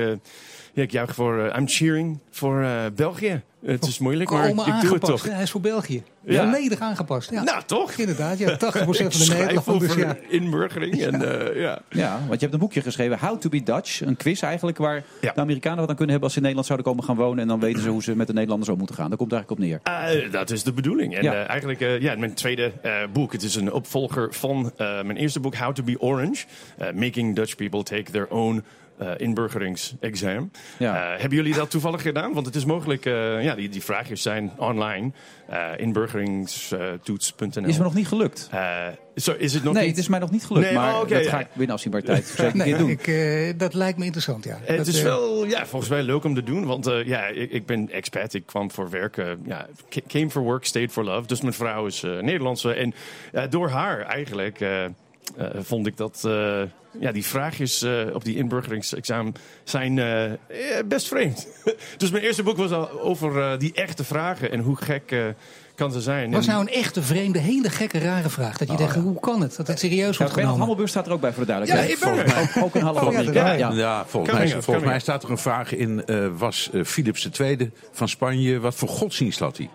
ja, 0.73 0.83
ik 0.83 0.91
juich 0.91 1.15
voor... 1.15 1.53
I'm 1.57 1.67
cheering 1.67 2.19
voor 2.31 2.65
België. 2.95 3.41
Het 3.65 3.85
is 3.87 3.99
moeilijk, 3.99 4.29
maar 4.29 4.49
ik 4.49 4.55
doe 4.81 4.93
het 4.93 5.01
toch. 5.01 5.25
Ja, 5.25 5.33
hij 5.33 5.43
is 5.43 5.51
voor 5.51 5.61
België. 5.61 6.03
Ja. 6.23 6.43
Volledig 6.43 6.79
aangepast. 6.79 7.31
Ja. 7.31 7.43
Nou, 7.43 7.61
toch? 7.65 7.91
Inderdaad, 7.91 8.37
ja. 8.37 8.57
80% 8.57 8.57
van 8.57 8.91
de 8.91 9.11
schrijf 9.11 9.45
Nederlanders. 9.47 9.91
over 9.91 9.99
Ja. 9.99 10.17
inburgering. 10.29 11.01
En, 11.01 11.49
eh, 11.51 11.61
ja. 11.61 11.81
Ja, 11.89 12.11
want 12.27 12.33
je 12.33 12.39
hebt 12.39 12.53
een 12.53 12.59
boekje 12.59 12.81
geschreven, 12.81 13.19
How 13.19 13.39
to 13.39 13.49
be 13.49 13.63
Dutch. 13.63 14.01
Een 14.01 14.15
quiz 14.17 14.43
eigenlijk 14.43 14.77
waar 14.77 15.03
Ja. 15.21 15.31
de 15.33 15.41
Amerikanen 15.41 15.79
wat 15.79 15.89
aan 15.89 15.95
kunnen 15.95 16.09
hebben 16.09 16.23
als 16.23 16.31
ze 16.33 16.37
in 16.37 16.41
Nederland 16.43 16.65
zouden 16.67 16.87
komen 16.87 17.03
gaan 17.03 17.15
wonen. 17.15 17.39
En 17.39 17.47
dan 17.47 17.59
weten 17.59 17.81
ze 17.81 17.89
hoe 17.89 18.03
ze 18.03 18.15
met 18.15 18.27
de 18.27 18.33
Nederlanders 18.33 18.71
om 18.71 18.77
moeten 18.77 18.95
gaan. 18.95 19.07
Daar 19.09 19.17
komt 19.17 19.31
het 19.31 19.39
eigenlijk 19.39 19.83
op 19.83 19.91
neer. 19.91 20.23
Eh, 20.25 20.31
dat 20.31 20.51
is 20.51 20.63
de 20.63 20.73
bedoeling. 20.73 21.15
En 21.15 21.23
Ja. 21.23 21.33
eh, 21.33 21.49
eigenlijk, 21.49 21.81
eh, 21.81 21.99
ja, 22.01 22.15
mijn 22.17 22.33
tweede 22.33 22.71
eh, 22.81 22.93
boek. 23.13 23.31
Het 23.31 23.43
is 23.43 23.55
een 23.55 23.71
opvolger 23.73 24.33
van 24.33 24.71
eh, 24.77 24.87
mijn 24.87 25.17
eerste 25.17 25.39
boek, 25.39 25.55
How 25.55 25.73
to 25.73 25.83
be 25.83 25.99
Orange. 25.99 26.45
Making 26.95 27.35
Dutch 27.35 27.55
People 27.55 27.83
Take 27.83 28.11
Their 28.11 28.27
Own 28.29 28.63
eh 28.99 29.11
inburgeringsexam. 29.17 30.51
Ja. 30.77 31.13
Eh, 31.13 31.19
hebben 31.19 31.37
jullie 31.37 31.53
dat 31.53 31.69
toevallig 31.69 32.01
gedaan? 32.01 32.33
Want 32.33 32.45
het 32.45 32.55
is 32.55 32.65
mogelijk, 32.65 33.05
eh, 33.05 33.43
ja, 33.43 33.55
die, 33.55 33.69
die 33.69 33.83
vraagjes 33.83 34.21
zijn 34.21 34.51
online. 34.57 35.11
Eh 35.47 35.67
inburgeringstoets.nl. 35.77 37.65
Is 37.65 37.77
me 37.77 37.83
nog 37.83 37.93
niet 37.93 38.07
gelukt. 38.07 38.49
Uh, 38.53 38.87
zo, 39.15 39.33
is 39.37 39.53
het 39.53 39.63
nog 39.63 39.73
nee, 39.73 39.81
niet? 39.81 39.91
het 39.91 40.03
is 40.03 40.09
mij 40.09 40.19
nog 40.19 40.31
niet 40.31 40.45
gelukt. 40.45 40.65
Nee, 40.65 40.75
maar 40.75 40.93
oh, 40.93 40.99
okay, 40.99 41.17
dat 41.17 41.23
ja. 41.23 41.29
ga 41.29 41.39
ik 41.39 41.47
binnen 41.53 41.75
afzienbaar 41.75 42.01
tijd 42.01 42.25
zeker 42.37 42.55
nee, 42.57 42.77
doen. 42.77 42.89
Ik, 42.89 43.07
uh, 43.07 43.53
dat 43.57 43.73
lijkt 43.73 43.97
me 43.97 44.05
interessant, 44.05 44.43
ja. 44.43 44.59
Het 44.63 44.77
dat, 44.77 44.87
is 44.87 44.97
uh, 44.97 45.03
wel, 45.03 45.45
ja, 45.45 45.65
volgens 45.65 45.91
mij 45.91 46.03
leuk 46.03 46.23
om 46.23 46.35
te 46.35 46.43
doen. 46.43 46.65
Want 46.65 46.87
uh, 46.87 47.05
ja, 47.05 47.25
ik, 47.25 47.51
ik, 47.51 47.65
ben 47.65 47.89
expat. 47.89 48.33
Ik 48.33 48.45
kwam 48.45 48.71
voor 48.71 48.89
werk. 48.89 49.17
Uh, 49.17 49.31
ja, 49.45 49.67
came 50.07 50.29
for 50.29 50.41
work, 50.41 50.65
stayed 50.65 50.91
for 50.91 51.03
love. 51.03 51.27
Dus 51.27 51.41
mijn 51.41 51.53
vrouw 51.53 51.85
is 51.85 52.01
Nederlandse. 52.01 52.73
En 52.73 52.93
door 53.49 53.69
haar 53.69 54.01
eigenlijk 54.01 54.59
vond 55.61 55.87
ik 55.87 55.97
dat 55.97 56.27
ja, 56.99 57.11
die 57.11 57.25
vraagjes 57.25 57.83
uh, 57.83 58.15
op 58.15 58.23
die 58.23 58.35
inburgeringsexamen 58.35 59.33
zijn 59.63 59.97
uh, 59.97 60.23
best 60.85 61.07
vreemd. 61.07 61.47
dus 61.97 62.11
mijn 62.11 62.23
eerste 62.23 62.43
boek 62.43 62.57
was 62.57 62.71
al 62.71 63.01
over 63.01 63.35
uh, 63.35 63.59
die 63.59 63.73
echte 63.73 64.03
vragen 64.03 64.51
en 64.51 64.59
hoe 64.59 64.75
gek 64.75 65.15
kan 65.75 65.91
ze 65.91 66.01
zijn. 66.01 66.31
Was 66.31 66.45
nou 66.45 66.61
een 66.61 66.73
echte 66.73 67.01
vreemde, 67.01 67.39
hele 67.39 67.69
gekke, 67.69 67.99
rare 67.99 68.29
vraag? 68.29 68.57
Dat 68.57 68.67
je 68.67 68.73
Oh, 68.73 68.79
denkt, 68.79 68.95
hoe 68.95 69.19
kan 69.19 69.41
het? 69.41 69.55
Dat 69.55 69.67
het 69.67 69.79
serieus 69.79 70.17
wordt 70.17 70.33
ja, 70.33 70.39
genomen. 70.39 70.57
Hammelburg 70.59 70.89
staat 70.89 71.05
er 71.07 71.11
ook 71.11 71.21
bij 71.21 71.33
voor 71.33 71.45
de 71.45 71.51
duidelijkheid. 71.51 71.99
Ja, 71.99 72.09
ik 72.09 72.25
ben 72.25 72.37
ook, 72.37 72.63
ook 72.65 72.75
een 72.75 72.81
half 72.81 72.97
Volgens, 72.99 73.27
Amerika. 73.27 73.51
ja, 73.51 73.71
ja, 73.71 74.05
volgens, 74.05 74.33
mij, 74.37 74.53
up, 74.53 74.63
volgens 74.63 74.85
mij 74.85 74.99
staat 74.99 75.23
er 75.23 75.29
een 75.29 75.37
vraag 75.37 75.73
in. 75.75 76.05
eh, 76.05 76.27
was 76.37 76.69
eh, 76.73 76.83
Philips 76.83 77.29
II 77.39 77.71
van 77.91 78.09
Spanje, 78.09 78.59
wat 78.59 78.75
voor 78.75 78.87
godsdienst 78.87 79.39
had 79.39 79.57
hij? 79.57 79.69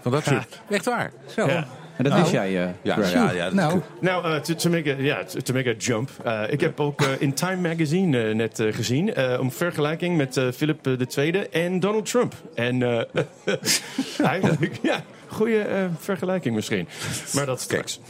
Van 0.00 0.12
dat 0.12 0.24
soort. 0.24 0.60
Echt 0.68 0.84
waar. 0.84 1.12
Zo. 1.34 1.48
En 1.96 2.04
dat 2.04 2.12
Nou. 2.12 2.20
wist 2.20 2.32
jij, 2.32 2.50
uh, 2.64 2.68
Ja, 2.82 2.94
Greg. 2.94 3.12
ja, 3.12 3.30
ja, 3.32 3.44
dat- 3.44 3.52
Nou, 3.54 3.80
Nou, 4.00 4.26
uh, 4.26 4.36
to, 4.40 4.54
to 4.54 4.70
make 4.70 4.90
a, 4.92 4.96
yeah, 4.96 5.24
to, 5.26 5.40
to 5.40 5.54
make 5.54 5.68
a 5.70 5.74
jump. 5.78 6.10
Uh, 6.26 6.42
ik 6.48 6.60
heb 6.60 6.80
ook 6.80 7.02
uh, 7.02 7.08
in 7.18 7.34
Time 7.34 7.56
Magazine 7.68 8.28
uh, 8.28 8.34
net 8.34 8.58
uh, 8.58 8.72
gezien. 8.74 9.12
Uh, 9.18 9.40
om 9.40 9.52
vergelijking 9.52 10.16
met 10.16 10.36
uh, 10.36 10.48
Philip 10.52 10.86
II 11.16 11.30
en 11.50 11.80
Donald 11.80 12.10
Trump. 12.10 12.34
En 12.54 12.80
uh, 12.80 13.00
eigenlijk, 14.32 14.78
ja, 14.82 15.02
goede 15.26 15.66
uh, 15.68 15.84
vergelijking 15.98 16.54
misschien. 16.54 16.88
Maar 17.34 17.46
dat 17.46 17.60
straks. 17.60 18.00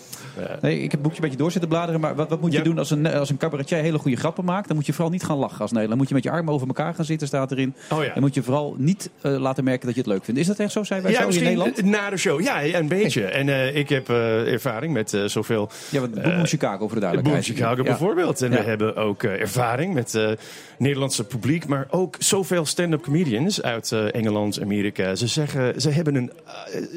Nee, 0.61 0.75
ik 0.77 0.83
heb 0.83 0.91
het 0.91 1.03
boekje 1.03 1.17
een 1.17 1.23
beetje 1.23 1.37
door 1.39 1.51
zitten 1.51 1.69
bladeren. 1.71 2.01
Maar 2.01 2.15
wat, 2.15 2.29
wat 2.29 2.41
moet 2.41 2.53
je 2.53 2.59
Ja. 2.59 2.65
doen 2.65 2.79
als 2.79 2.91
een, 2.91 3.07
als 3.07 3.31
een 3.31 3.37
cabaretier 3.37 3.79
hele 3.79 3.99
goede 3.99 4.17
grappen 4.17 4.45
maakt? 4.45 4.67
Dan 4.67 4.77
moet 4.77 4.87
je 4.87 4.93
vooral 4.93 5.11
niet 5.13 5.23
gaan 5.25 5.37
lachen 5.37 5.61
als 5.61 5.73
Nederland. 5.73 5.89
Dan 5.89 5.99
moet 5.99 6.09
je 6.09 6.15
met 6.15 6.23
je 6.25 6.31
armen 6.31 6.55
over 6.55 6.67
elkaar 6.67 6.95
gaan 6.95 7.05
zitten, 7.05 7.27
staat 7.27 7.51
erin. 7.51 7.75
Oh 7.91 8.05
ja. 8.05 8.15
En 8.15 8.21
moet 8.21 8.35
je 8.35 8.43
vooral 8.43 8.75
niet 8.79 9.11
eh, 9.21 9.37
laten 9.39 9.65
merken 9.65 9.87
dat 9.87 9.95
je 9.95 10.01
het 10.01 10.11
leuk 10.11 10.25
vindt. 10.25 10.41
Is 10.41 10.47
dat 10.47 10.59
echt 10.59 10.73
zo? 10.73 10.85
Zijn 10.85 11.03
wij 11.03 11.13
Ja, 11.13 11.31
zo 11.31 11.39
in 11.39 11.43
Nederland? 11.45 11.83
na 11.83 12.11
de 12.11 12.17
show. 12.17 12.41
Ja, 12.41 12.65
een 12.65 12.89
beetje. 12.89 13.25
En 13.25 13.47
uh, 13.49 13.75
ik 13.77 13.89
heb 13.89 14.09
uh, 14.11 14.53
ervaring 14.53 14.93
met 14.93 15.19
zoveel... 15.27 15.71
Ja, 15.91 16.01
want 16.01 16.23
Boom 16.23 16.47
Chicago 16.47 16.77
voor 16.89 16.89
de 16.89 16.93
Boom 16.95 17.01
duidelijkheid. 17.01 17.45
Chicago 17.45 17.77
Ja. 17.77 17.83
bijvoorbeeld. 17.83 18.43
En 18.43 18.51
we 18.51 18.57
hebben 18.63 18.97
ook 18.97 19.23
ervaring 19.23 19.95
met 19.95 20.37
Nederlandse 20.79 21.25
publiek, 21.25 21.67
maar 21.67 21.87
ook 21.91 22.17
zoveel 22.19 22.65
stand-up 22.67 23.03
comedians 23.03 23.63
uit 23.63 23.93
Engeland, 23.93 24.61
Amerika. 24.61 25.15
Ze 25.15 25.27
zeggen, 25.27 25.81
ze 25.81 25.91
hebben, 25.91 26.15
een, 26.15 26.31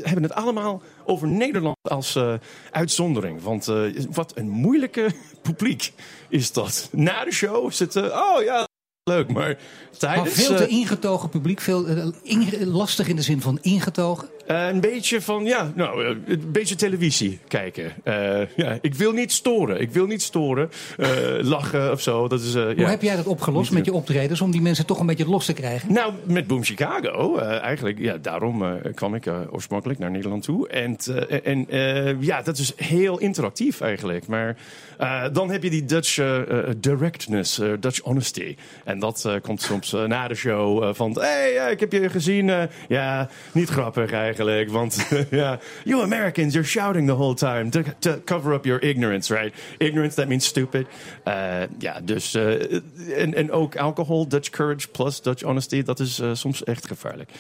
hebben 0.04 0.24
het 0.24 0.34
allemaal 0.34 0.82
over 1.06 1.28
Nederland 1.28 1.78
als 1.82 2.16
uh, 2.16 2.34
uitzondering. 2.72 3.42
Want 3.42 3.68
uh, 3.68 4.04
wat 4.12 4.32
een 4.36 4.50
moeilijke 4.50 5.12
publiek 5.42 5.94
is 6.30 6.52
dat. 6.52 6.90
Na 6.92 7.24
de 7.24 7.32
show 7.32 7.72
uh, 7.96 8.04
oh 8.04 8.44
ja, 8.44 8.68
leuk, 9.04 9.32
maar 9.32 9.40
maar 9.40 9.58
tijdens... 9.98 10.34
veel 10.34 10.56
te 10.56 10.68
uh, 10.68 10.72
ingetogen 10.72 11.30
publiek, 11.30 11.62
veel, 11.62 11.88
eh, 11.88 12.08
lastig 12.66 13.08
in 13.08 13.16
de 13.16 13.22
zin 13.22 13.42
van 13.42 13.58
ingetogen. 13.62 14.30
Uh, 14.52 14.68
een 14.68 14.80
beetje 14.80 15.22
van, 15.22 15.46
ja, 15.46 15.72
nou, 15.76 16.04
uh, 16.04 16.18
een 16.26 16.52
beetje 16.52 16.76
televisie 16.76 17.40
kijken. 17.48 17.92
Uh, 18.04 18.42
ja, 18.56 18.78
ik 18.82 18.96
wil 18.96 19.12
niet 19.12 19.32
storen. 19.32 19.82
Ik 19.82 19.92
wil 19.92 20.06
niet 20.06 20.22
storen. 20.22 20.70
Lachen 21.42 21.92
of 21.92 22.02
zo. 22.02 22.28
Dat 22.28 22.42
is, 22.42 22.54
Hoe 22.54 22.74
ja. 22.76 22.90
heb 22.90 23.02
jij 23.02 23.16
dat 23.16 23.26
opgelost 23.26 23.72
met 23.72 23.86
je 23.86 23.94
optredens 23.94 24.42
om 24.42 24.52
die 24.52 24.62
mensen 24.62 24.86
toch 24.86 25.00
een 25.00 25.06
beetje 25.06 25.30
los 25.30 25.46
te 25.46 25.54
krijgen? 25.54 25.94
Nou, 25.94 26.14
met 26.24 26.48
Boom 26.48 26.64
Chicago. 26.64 27.38
Eigenlijk, 27.38 28.00
ja, 28.00 28.18
daarom 28.18 28.64
kwam 28.94 29.16
ik 29.16 29.26
oorspronkelijk 29.52 30.00
naar 30.00 30.12
Nederland 30.12 30.44
toe. 30.44 30.68
En, 30.68 30.98
en 31.44 31.68
ja, 32.20 32.42
dat 32.42 32.58
is 32.58 32.74
heel 32.76 33.20
interactief 33.20 33.82
eigenlijk. 33.82 34.28
Maar 34.28 34.58
uh, 35.00 35.24
dan 35.32 35.52
heb 35.52 35.64
je 35.64 35.70
die 35.70 35.86
Dutch 35.86 36.18
uh, 36.18 36.38
uh, 36.38 36.70
directness, 36.78 37.62
Dutch 37.80 38.00
honesty. 38.02 38.56
En 38.84 39.00
dat 39.00 39.30
komt 39.42 39.62
soms 39.62 39.92
na 39.92 40.28
de 40.28 40.36
show 40.36 40.96
van... 40.96 41.18
Hey, 41.20 41.72
ik 41.72 41.80
heb 41.80 41.92
je 41.92 42.10
gezien. 42.10 42.52
Ja, 42.88 43.30
niet 43.52 43.70
grappig 43.70 44.12
eigenlijk. 44.12 44.70
Want 44.70 45.08
ja, 45.30 45.60
you 45.84 46.02
Americans, 46.02 46.54
you're 46.54 46.68
shouting 46.68 47.08
the 47.08 47.16
whole 47.16 47.34
time 47.34 47.70
to, 47.70 47.82
to 48.00 48.22
cover 48.26 48.54
up 48.54 48.66
your 48.66 48.82
ignorance, 48.82 49.36
right? 49.36 49.56
Ignorance, 49.78 50.16
that 50.16 50.28
means 50.28 50.46
stupid. 50.46 50.88
Ja, 51.80 52.00
dus... 52.04 52.36
En, 53.16 53.34
en 53.34 53.52
ook 53.52 53.78
alcohol, 53.78 54.28
Dutch 54.28 54.50
courage 54.50 54.88
plus 54.88 55.22
Dutch 55.22 55.44
honesty. 55.44 55.84
Dat 55.84 56.00
is 56.00 56.22
soms 56.34 56.64
echt 56.64 56.88
gevaarlijk. 56.88 57.32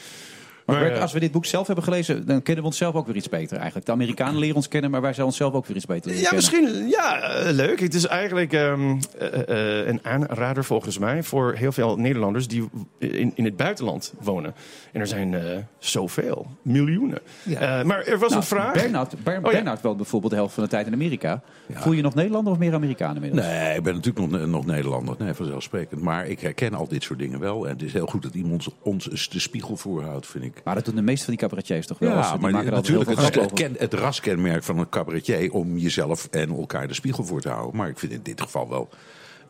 Maar, 0.72 0.82
Greg, 0.82 0.96
eh, 0.96 1.02
als 1.02 1.14
we 1.14 1.20
dit 1.20 1.32
boek 1.32 1.46
zelf 1.46 1.66
hebben 1.66 1.84
gelezen, 1.84 2.26
dan 2.26 2.42
kennen 2.42 2.64
we 2.64 2.70
onszelf 2.70 2.96
ook 2.96 3.06
weer 3.08 3.16
iets 3.16 3.30
beter 3.30 3.58
eigenlijk. 3.58 3.86
De 3.86 3.92
Amerikanen 3.92 4.40
leren 4.40 4.56
ons 4.56 4.68
kennen, 4.68 4.92
maar 4.92 5.02
wij 5.02 5.14
zijn 5.14 5.26
onszelf 5.26 5.54
ook 5.54 5.66
weer 5.66 5.76
iets 5.76 5.86
beter 5.86 6.12
leren 6.12 6.24
Ja, 6.24 6.30
kennen. 6.30 6.64
misschien 6.64 6.88
ja, 6.90 7.22
eh, 7.22 7.52
leuk. 7.52 7.80
Het 7.80 7.94
is 7.94 8.06
eigenlijk 8.08 8.54
um, 8.54 8.92
uh, 8.92 9.28
uh, 9.50 9.88
een 9.88 10.00
aanrader 10.04 10.64
volgens 10.64 10.98
mij 10.98 11.24
voor 11.24 11.54
heel 11.54 11.72
veel 11.72 11.98
Nederlanders 11.98 12.48
die 12.48 12.70
in, 12.98 13.32
in 13.36 13.46
het 13.46 13.58
buitenland 13.58 14.14
wonen. 14.22 14.54
En 14.92 15.00
er 15.00 15.08
zijn 15.08 15.32
uh, 15.34 15.42
zoveel, 15.80 16.48
miljoenen. 16.62 17.20
Ja. 17.44 17.80
Uh, 17.80 17.86
maar 17.86 18.04
er 18.04 18.20
was 18.20 18.30
Nou, 18.30 18.42
een 18.42 18.48
vraag. 18.48 18.74
Bernard, 18.74 19.24
Ber, 19.24 19.38
Oh, 19.44 19.82
woont 19.82 19.98
bijvoorbeeld 19.98 20.32
de 20.32 20.38
helft 20.38 20.54
van 20.54 20.64
de 20.64 20.70
tijd 20.70 20.88
in 20.88 20.94
Amerika. 20.94 21.42
Voel 21.74 21.94
je 21.94 22.02
nog 22.02 22.16
Nederlander 22.16 22.54
of 22.54 22.60
meer 22.60 22.74
Amerikanen 22.74 23.16
inmiddels? 23.16 23.46
Nee, 23.46 23.76
ik 23.78 23.84
ben 23.84 23.94
natuurlijk 23.94 24.32
nog, 24.32 24.46
nog 24.48 24.66
Nederlander. 24.66 25.16
Nee, 25.20 25.34
vanzelfsprekend. 25.34 26.02
Maar 26.02 26.28
ik 26.28 26.40
herken 26.40 26.74
al 26.74 26.88
dit 26.88 27.04
soort 27.04 27.20
dingen 27.20 27.40
wel. 27.40 27.66
En 27.68 27.74
het 27.74 27.82
is 27.82 27.94
heel 27.94 28.06
goed 28.06 28.22
dat 28.24 28.34
iemand 28.34 28.68
ons 28.82 29.30
de 29.30 29.40
spiegel 29.40 29.78
voorhoudt, 29.78 30.28
vind 30.28 30.44
ik. 30.44 30.59
Maar 30.63 30.76
dat 30.76 30.86
doen 30.86 30.95
de 30.95 31.02
meeste 31.02 31.26
van 31.26 31.34
die 31.34 31.41
cabaretiers 31.43 31.88
toch 31.88 32.00
wel? 32.00 32.12
Als- 32.15 32.26
Ja, 32.26 32.32
die 32.32 32.41
maar 32.41 32.52
maken 32.52 32.72
natuurlijk 32.72 33.10
het, 33.10 33.36
het, 33.36 33.54
ken, 33.54 33.76
het 33.78 33.93
raskenmerk 33.93 34.63
van 34.63 34.78
een 34.78 34.89
cabaretier 34.89 35.52
om 35.52 35.78
jezelf 35.78 36.28
en 36.32 36.50
elkaar 36.50 36.88
de 36.88 36.93
spiegel 36.93 37.24
voor 37.24 37.41
te 37.41 37.50
houden. 37.50 37.76
Maar 37.76 37.89
ik 37.89 38.00
vind 38.00 38.12
in 38.12 38.19
dit 38.24 38.41
geval 38.41 38.69
wel 38.69 38.89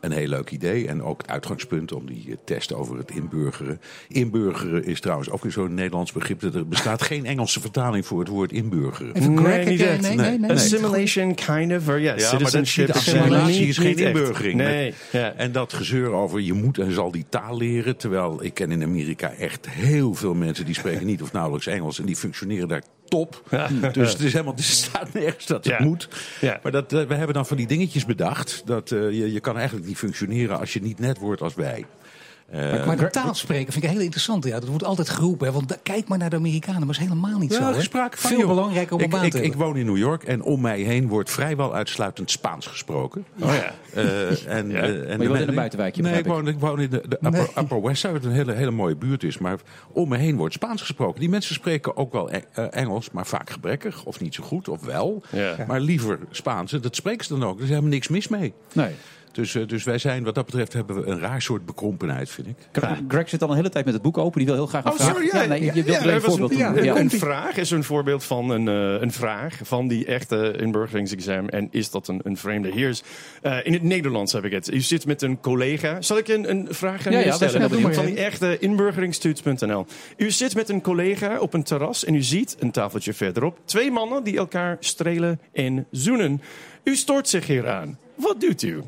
een 0.00 0.12
heel 0.12 0.28
leuk 0.28 0.50
idee. 0.50 0.86
En 0.88 1.02
ook 1.02 1.22
het 1.22 1.30
uitgangspunt 1.30 1.92
om 1.92 2.06
die 2.06 2.24
eh, 2.28 2.36
test 2.44 2.72
over 2.72 2.98
het 2.98 3.10
inburgeren. 3.10 3.80
Inburgeren 4.08 4.84
is 4.84 5.00
trouwens 5.00 5.30
ook 5.30 5.42
weer 5.42 5.52
zo'n 5.52 5.74
Nederlands 5.74 6.12
begrip. 6.12 6.42
Er 6.42 6.68
bestaat 6.68 7.02
geen 7.02 7.26
Engelse 7.26 7.60
vertaling 7.60 8.06
voor 8.06 8.18
het 8.18 8.28
woord 8.28 8.52
inburgeren. 8.52 9.14
Even 9.14 9.38
Greg, 9.38 9.64
Nee, 9.64 9.98
nee, 9.98 10.14
nee, 10.14 10.38
nee. 10.38 10.50
Assimilation, 10.50 11.34
kind 11.34 11.72
of. 11.72 11.88
Or, 11.88 12.00
yeah, 12.00 12.18
Ja, 12.18 12.30
maar 12.32 12.38
dat 12.40 12.54
is 12.54 12.54
niet 12.54 12.68
citizenship. 12.68 12.94
assimilatie 12.94 13.66
is 13.66 13.78
geen 13.78 13.96
inburgering. 13.96 14.54
Nee, 14.54 14.94
ja. 15.12 15.32
En 15.32 15.52
dat 15.52 15.72
gezeur 15.72 16.10
over 16.10 16.40
je 16.40 16.52
moet 16.52 16.78
en 16.78 16.92
zal 16.92 17.10
die 17.10 17.26
taal 17.28 17.56
leren. 17.56 17.96
Terwijl 17.96 18.44
ik 18.44 18.54
ken 18.54 18.70
in 18.70 18.82
Amerika 18.82 19.32
echt 19.32 19.68
heel 19.68 20.14
veel 20.14 20.34
mensen 20.34 20.64
die 20.64 20.74
spreken 20.74 21.06
niet 21.06 21.22
of 21.22 21.32
nauwelijks 21.32 21.66
Engels. 21.66 21.98
En 21.98 22.06
die 22.06 22.16
functioneren 22.16 22.68
daar 22.68 22.82
top. 23.10 23.42
Dus 23.92 24.12
het 24.12 24.20
is 24.20 24.32
helemaal, 24.32 24.54
er 24.56 24.62
staat 24.62 25.12
nergens 25.12 25.46
dat 25.46 25.64
het 25.64 25.74
Ja. 25.78 25.84
moet. 25.84 26.08
Ja. 26.40 26.60
Maar 26.62 26.72
dat, 26.72 26.92
eh, 26.92 27.02
we 27.06 27.14
hebben 27.14 27.34
dan 27.34 27.46
van 27.46 27.56
die 27.56 27.66
dingetjes 27.66 28.04
bedacht. 28.04 28.62
Dat 28.64 28.90
eh, 28.90 28.98
je, 29.10 29.32
je 29.32 29.40
kan 29.40 29.56
eigenlijk 29.56 29.86
niet 29.86 29.96
functioneren 29.98 30.58
als 30.58 30.72
je 30.72 30.82
niet 30.82 30.98
net 30.98 31.18
wordt 31.18 31.42
als 31.42 31.54
wij. 31.54 31.86
Eh, 32.50 32.86
Maar 32.86 32.96
de 32.96 33.10
taal 33.10 33.34
spreken 33.34 33.72
vind 33.72 33.84
ik 33.84 33.90
heel 33.90 34.00
interessant. 34.00 34.44
Ja, 34.44 34.60
dat 34.60 34.68
wordt 34.68 34.84
altijd 34.84 35.08
geroepen. 35.08 35.46
Hè, 35.46 35.52
want 35.52 35.68
da- 35.68 35.76
kijk 35.82 36.08
maar 36.08 36.18
naar 36.18 36.30
de 36.30 36.36
Amerikanen. 36.36 36.78
Maar 36.78 36.86
dat 36.86 36.96
is 36.96 37.08
helemaal 37.08 37.38
niet 37.38 37.52
zo. 37.52 37.60
Ja, 37.60 37.72
hè. 37.74 37.82
sprake 37.82 38.16
van, 38.16 38.30
Veel 38.30 38.46
belangrijker 38.46 38.92
om 38.94 38.98
een 38.98 39.04
ik, 39.04 39.10
baan 39.10 39.24
ik, 39.24 39.30
te 39.32 39.42
ik 39.42 39.54
woon 39.54 39.76
in 39.76 39.86
New 39.86 39.96
York 39.96 40.22
en 40.22 40.42
om 40.42 40.60
mij 40.60 40.80
heen 40.80 41.08
wordt 41.08 41.30
vrijwel 41.30 41.74
uitsluitend 41.74 42.30
Spaans 42.30 42.66
gesproken. 42.66 43.24
Oh 43.40 43.54
ja. 43.54 43.72
Eh, 43.94 44.46
en, 44.56 44.70
Ja. 44.70 44.76
eh, 44.80 44.88
en 44.88 45.10
je 45.10 45.18
de 45.18 45.28
woont 45.28 45.40
in 45.40 45.48
een 45.48 45.54
buitenwijkje, 45.54 46.02
Nee, 46.02 46.18
ik 46.18 46.26
woon, 46.26 46.48
ik 46.48 46.58
woon 46.58 46.80
in 46.80 46.90
de, 46.90 47.02
de 47.08 47.14
upper, 47.16 47.30
Nee. 47.30 47.46
upper 47.58 47.82
West 47.82 48.00
Side, 48.00 48.12
wat 48.12 48.24
een 48.24 48.32
hele, 48.32 48.52
hele 48.52 48.70
mooie 48.70 48.96
buurt 48.96 49.22
is. 49.22 49.38
Maar 49.38 49.58
om 49.92 50.08
me 50.08 50.16
heen 50.16 50.36
wordt 50.36 50.54
Spaans 50.54 50.80
gesproken. 50.80 51.20
Die 51.20 51.28
mensen 51.28 51.54
spreken 51.54 51.96
ook 51.96 52.12
wel 52.12 52.32
E- 52.32 52.62
Engels, 52.70 53.10
maar 53.10 53.26
vaak 53.26 53.50
gebrekkig. 53.50 54.04
Of 54.04 54.20
niet 54.20 54.34
zo 54.34 54.42
goed, 54.42 54.68
of 54.68 54.84
wel. 54.84 55.22
Ja. 55.32 55.56
Maar 55.66 55.80
liever 55.80 56.18
Spaans. 56.30 56.70
Dat 56.70 56.96
spreken 56.96 57.24
ze 57.24 57.38
dan 57.38 57.48
ook. 57.48 57.56
Er 57.56 57.62
is 57.62 57.68
helemaal 57.68 57.90
niks 57.90 58.08
mis 58.08 58.28
mee. 58.28 58.52
Nee. 58.72 58.94
Dus, 59.32 59.54
eh, 59.54 59.66
dus 59.66 59.84
wij 59.84 59.98
zijn, 59.98 60.24
wat 60.24 60.34
dat 60.34 60.44
betreft, 60.46 60.72
hebben 60.72 60.96
we 60.96 61.06
een 61.10 61.20
raar 61.20 61.42
soort 61.42 61.66
bekrompenheid, 61.66 62.30
vind 62.30 62.46
ik. 62.46 62.54
Greg, 62.72 62.98
Greg 63.08 63.28
zit 63.28 63.42
al 63.42 63.50
een 63.50 63.56
hele 63.56 63.68
tijd 63.68 63.84
met 63.84 63.94
het 63.94 64.02
boek 64.02 64.18
open. 64.18 64.38
Die 64.38 64.46
wil 64.46 64.54
heel 64.56 64.66
graag 64.66 64.84
een 64.84 64.90
Oh, 64.90 64.96
vraag. 64.96 65.08
sorry, 65.10 65.26
ja, 65.32 65.44
nee, 65.44 65.60
je 65.60 65.66
ja, 65.66 65.72
wilt 65.72 65.86
ja, 65.86 66.00
er 66.00 66.14
een 66.14 66.20
voorbeeld 66.20 66.50
een, 66.50 66.56
doen. 66.58 66.74
ja, 66.74 66.82
Ja. 66.82 66.96
Een 66.96 67.10
vraag 67.10 67.56
is 67.56 67.70
een 67.70 67.84
voorbeeld 67.84 68.24
van 68.24 68.50
een, 68.50 68.68
eh, 68.68 69.00
een 69.02 69.12
vraag 69.12 69.58
van 69.62 69.88
die 69.88 70.04
echte 70.06 70.54
inburgeringsexamen. 70.58 71.50
En 71.50 71.68
is 71.70 71.90
dat 71.90 72.08
een, 72.08 72.20
een 72.22 72.36
vreemde? 72.36 72.70
Hier 72.70 72.88
is, 72.88 73.02
eh, 73.42 73.56
in 73.62 73.72
het 73.72 73.82
Nederlands 73.82 74.32
heb 74.32 74.44
ik 74.44 74.52
het. 74.52 74.72
U 74.72 74.80
zit 74.80 75.06
met 75.06 75.22
een 75.22 75.40
collega. 75.40 76.00
Zal 76.00 76.18
ik 76.18 76.28
een, 76.28 76.50
een 76.50 76.66
vraag 76.70 77.06
aan 77.06 77.12
Ja, 77.12 77.18
ja, 77.18 77.32
stellen? 77.32 77.68
benieuwd. 77.70 77.94
van 77.94 78.06
die 78.06 78.16
echte 78.16 78.58
inburgeringstoets.nl. 78.58 79.86
U 80.16 80.30
zit 80.30 80.54
met 80.54 80.68
een 80.68 80.80
collega 80.82 81.38
op 81.38 81.54
een 81.54 81.62
terras 81.62 82.04
en 82.04 82.14
u 82.14 82.22
ziet 82.22 82.56
een 82.58 82.70
tafeltje 82.70 83.12
verderop 83.14 83.58
twee 83.64 83.90
mannen 83.90 84.24
die 84.24 84.36
elkaar 84.36 84.76
strelen 84.80 85.40
en 85.52 85.86
zoenen. 85.90 86.42
U 86.84 86.96
stoort 86.96 87.28
zich 87.28 87.46
hier 87.46 87.68
aan. 87.68 87.98
Wat 88.14 88.40
doet 88.40 88.62
u? 88.62 88.82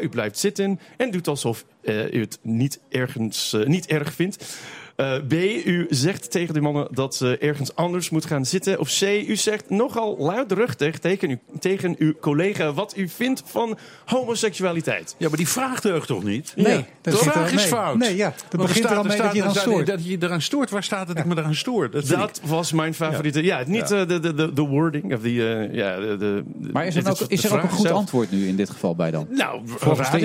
U 0.00 0.08
blijft 0.08 0.38
zitten 0.38 0.80
en 0.96 1.10
doet 1.10 1.28
alsof 1.28 1.64
eh, 1.82 2.12
u 2.12 2.20
het 2.20 2.38
niet, 2.42 2.80
ergens, 2.88 3.52
eh, 3.52 3.66
niet 3.66 3.86
erg 3.86 4.12
vindt. 4.12 4.58
Eh, 4.96 5.14
B, 5.28 5.32
u 5.64 5.86
zegt 5.90 6.30
tegen 6.30 6.52
die 6.54 6.62
mannen 6.62 6.88
dat 6.90 7.14
ze 7.14 7.38
ergens 7.38 7.74
anders 7.76 8.10
moet 8.10 8.24
gaan 8.24 8.44
zitten. 8.46 8.78
Of 8.78 8.98
C, 8.98 9.00
u 9.02 9.36
zegt 9.36 9.70
nogal 9.70 10.16
luidruchtig 10.18 10.98
tegen, 10.98 11.30
u, 11.30 11.38
tegen 11.58 11.94
uw 11.98 12.12
collega 12.20 12.72
wat 12.72 12.96
u 12.96 13.08
vindt 13.08 13.42
van 13.46 13.78
homoseksualiteit. 14.04 15.14
Ja, 15.18 15.28
maar 15.28 15.36
die 15.36 15.48
vraag 15.48 15.80
deugt 15.80 16.06
toch 16.06 16.22
niet? 16.24 16.52
Nee, 16.56 16.76
de 17.00 17.10
dat 17.10 17.18
zit 17.20 17.32
vraag 17.32 17.48
er- 17.52 17.54
is 17.54 17.64
fout. 17.64 17.96
Nee, 17.98 18.16
ja, 18.16 18.28
dat 18.30 18.36
Want 18.50 18.52
er 18.52 18.58
begint 18.68 18.84
er 18.84 18.96
al 18.96 19.04
staat- 19.04 19.06
mee 19.06 19.16
dat 19.16 19.32
je 19.34 19.40
staat- 19.40 19.52
eraan 19.52 19.62
stoort. 19.72 19.86
Dat 19.86 20.06
je 20.06 20.16
eraan 20.20 20.40
stoort. 20.42 20.70
Waar 20.70 20.82
staat 20.84 21.06
dat 21.06 21.18
ik 21.18 21.24
me 21.24 21.36
eraan 21.38 21.54
stoor? 21.54 21.90
Dat, 21.90 22.06
Dat 22.06 22.40
was 22.44 22.72
mijn 22.72 22.94
favoriete. 22.94 23.42
Ja, 23.42 23.62
niet 23.66 23.88
Ja. 23.88 24.00
eh, 24.00 24.08
de, 24.08 24.20
de, 24.20 24.34
de, 24.34 24.52
de 24.52 24.62
wording 24.62 25.14
of 25.14 25.20
die. 25.20 25.48
eh, 25.54 25.74
ja, 25.74 26.00
de, 26.00 26.16
de, 26.18 26.44
Maar 26.72 26.86
is 26.86 26.96
er, 26.96 27.10
ook, 27.10 27.18
is 27.28 27.44
er 27.44 27.52
ook 27.56 27.62
een 27.62 27.68
goed 27.68 27.86
zelf. 27.86 27.96
antwoord 27.98 28.30
nu 28.30 28.46
in 28.48 28.56
dit 28.56 28.70
geval 28.70 28.94
bij 28.94 29.10
dan? 29.10 29.26
Nou. 29.30 29.60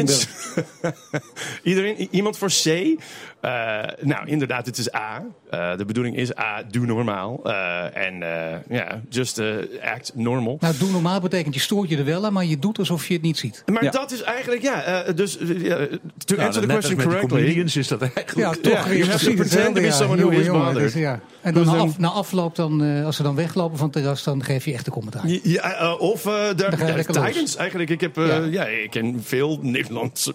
Iedereen, 1.63 2.07
iemand 2.11 2.37
voor 2.37 2.49
C. 2.63 2.95
Eh, 3.41 3.79
nou, 4.01 4.27
inderdaad, 4.27 4.65
het 4.65 4.77
is 4.77 4.93
A. 4.93 5.23
Eh, 5.49 5.77
de 5.77 5.85
bedoeling 5.85 6.15
is 6.15 6.37
A, 6.37 6.63
doe 6.71 6.85
normaal. 6.85 7.39
Eh, 7.43 7.97
en 8.07 8.23
eh, 8.23 8.57
ja, 8.77 9.01
just 9.09 9.41
act 9.81 10.11
normal. 10.15 10.57
Nou, 10.59 10.73
doe 10.77 10.91
normaal 10.91 11.19
betekent 11.19 11.53
je 11.53 11.59
stoort 11.59 11.89
je 11.89 11.97
er 11.97 12.05
wel 12.05 12.25
aan, 12.25 12.33
maar 12.33 12.45
je 12.45 12.59
doet 12.59 12.79
alsof 12.79 13.07
je 13.07 13.13
het 13.13 13.21
niet 13.21 13.37
ziet. 13.37 13.63
Maar 13.65 13.91
dat 13.91 14.11
is 14.11 14.21
eigenlijk, 14.21 14.61
ja, 14.61 14.83
eh, 14.83 15.15
dus 15.15 15.37
ja, 15.39 15.47
to 15.47 15.55
Nou, 15.55 16.47
answer 16.47 16.61
the 16.61 16.67
net 16.67 16.75
als 16.75 16.85
question 16.85 16.97
met 16.97 16.97
die 16.97 16.97
correctly. 16.97 17.27
comedians 17.27 17.75
is 17.75 17.87
dat 17.87 18.01
eigenlijk... 18.01 18.37
Ja, 18.37 18.51
toch 18.51 18.71
Ja, 18.83 18.87
weer 18.89 18.97
you 18.97 19.09
have 19.09 19.25
to 19.25 19.31
precies 19.33 19.49
pretend 19.49 19.75
to 19.75 19.81
hetzelfde, 19.81 19.81
be 19.81 19.85
ja. 19.87 19.91
someone 19.91 20.21
who 20.21 20.29
is 20.39 20.45
jongen, 20.45 20.63
bothered. 20.65 20.91
dus 20.93 21.01
ja. 21.01 21.19
En 21.41 21.53
dan 21.53 21.63
Dus 21.63 21.71
na, 21.71 21.77
dan- 21.77 21.87
af, 21.87 21.97
na 21.97 22.07
afloop, 22.09 22.55
dan, 22.55 22.83
eh, 22.83 23.05
als 23.05 23.15
ze 23.15 23.23
dan 23.23 23.35
weglopen 23.35 23.77
van 23.77 23.87
het 23.89 23.95
terras, 23.95 24.23
dan 24.23 24.43
geef 24.43 24.65
je 24.65 24.73
echt 24.73 24.85
een 24.87 24.93
commentaar. 24.93 25.27
Ja, 25.27 25.93
of 25.95 26.25
eh, 26.25 26.31
daar, 26.55 26.85
je 26.87 26.93
ja, 26.97 27.03
tijdens 27.03 27.55
eigenlijk. 27.55 27.89
Ik, 27.89 28.01
heb, 28.01 28.15
ja. 28.15 28.37
Ja. 28.37 28.65
ik 28.65 28.89
ken 28.89 29.21
veel 29.23 29.59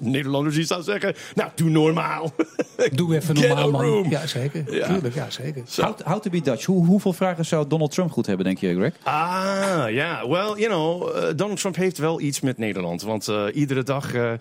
Nederlanders 0.01 0.55
die 0.55 0.65
zouden 0.65 0.93
zeggen... 0.93 1.15
Nou, 1.35 1.51
doe 1.55 1.71
normaal. 1.71 2.33
Doe 2.97 3.17
even 3.17 3.35
normaal, 3.35 3.71
man. 3.71 3.81
room. 3.81 4.11
Ja, 4.11 4.27
zeker. 4.27 4.75
Ja. 4.75 4.87
Tuurlijk, 4.87 5.15
ja, 5.15 5.31
zeker. 5.31 5.63
How, 5.77 6.01
how 6.05 6.21
to 6.21 6.31
be 6.31 6.41
Dutch. 6.41 6.65
Hoe, 6.65 6.87
hoeveel 6.87 7.13
vragen 7.13 7.45
zou 7.45 7.69
Donald 7.69 7.91
Trump 7.91 8.11
goed 8.11 8.27
hebben, 8.27 8.45
denk 8.45 8.59
je, 8.59 8.75
Greg? 8.75 8.93
Ah, 9.03 9.85
ja. 9.91 10.29
Well, 10.29 10.55
you 10.57 10.67
know, 10.67 11.17
eh, 11.17 11.37
Donald 11.37 11.61
Trump 11.61 11.77
heeft 11.77 11.99
wel 11.99 12.21
iets 12.21 12.41
met 12.41 12.59
Nederland. 12.59 13.03
Want 13.03 13.29
eh, 13.29 13.45
iedere 13.53 13.83
dag, 13.83 14.15
eh, 14.15 14.33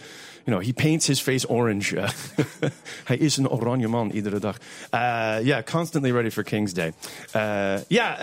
you 0.46 0.58
know, 0.58 0.62
he 0.62 0.74
paints 0.74 1.08
his 1.08 1.22
face 1.22 1.48
orange. 1.50 1.98
Eh, 2.00 2.10
Hij 3.04 3.18
is 3.18 3.38
een 3.38 3.50
oranje 3.50 3.88
man 3.88 4.10
iedere 4.12 4.40
dag. 4.40 4.58
Ja, 4.92 5.40
yeah, 5.42 5.64
constantly 5.64 6.12
ready 6.12 6.30
for 6.30 6.44
King's 6.44 6.74
Day. 6.74 6.94
Eh, 7.32 7.74
Ja, 7.88 8.18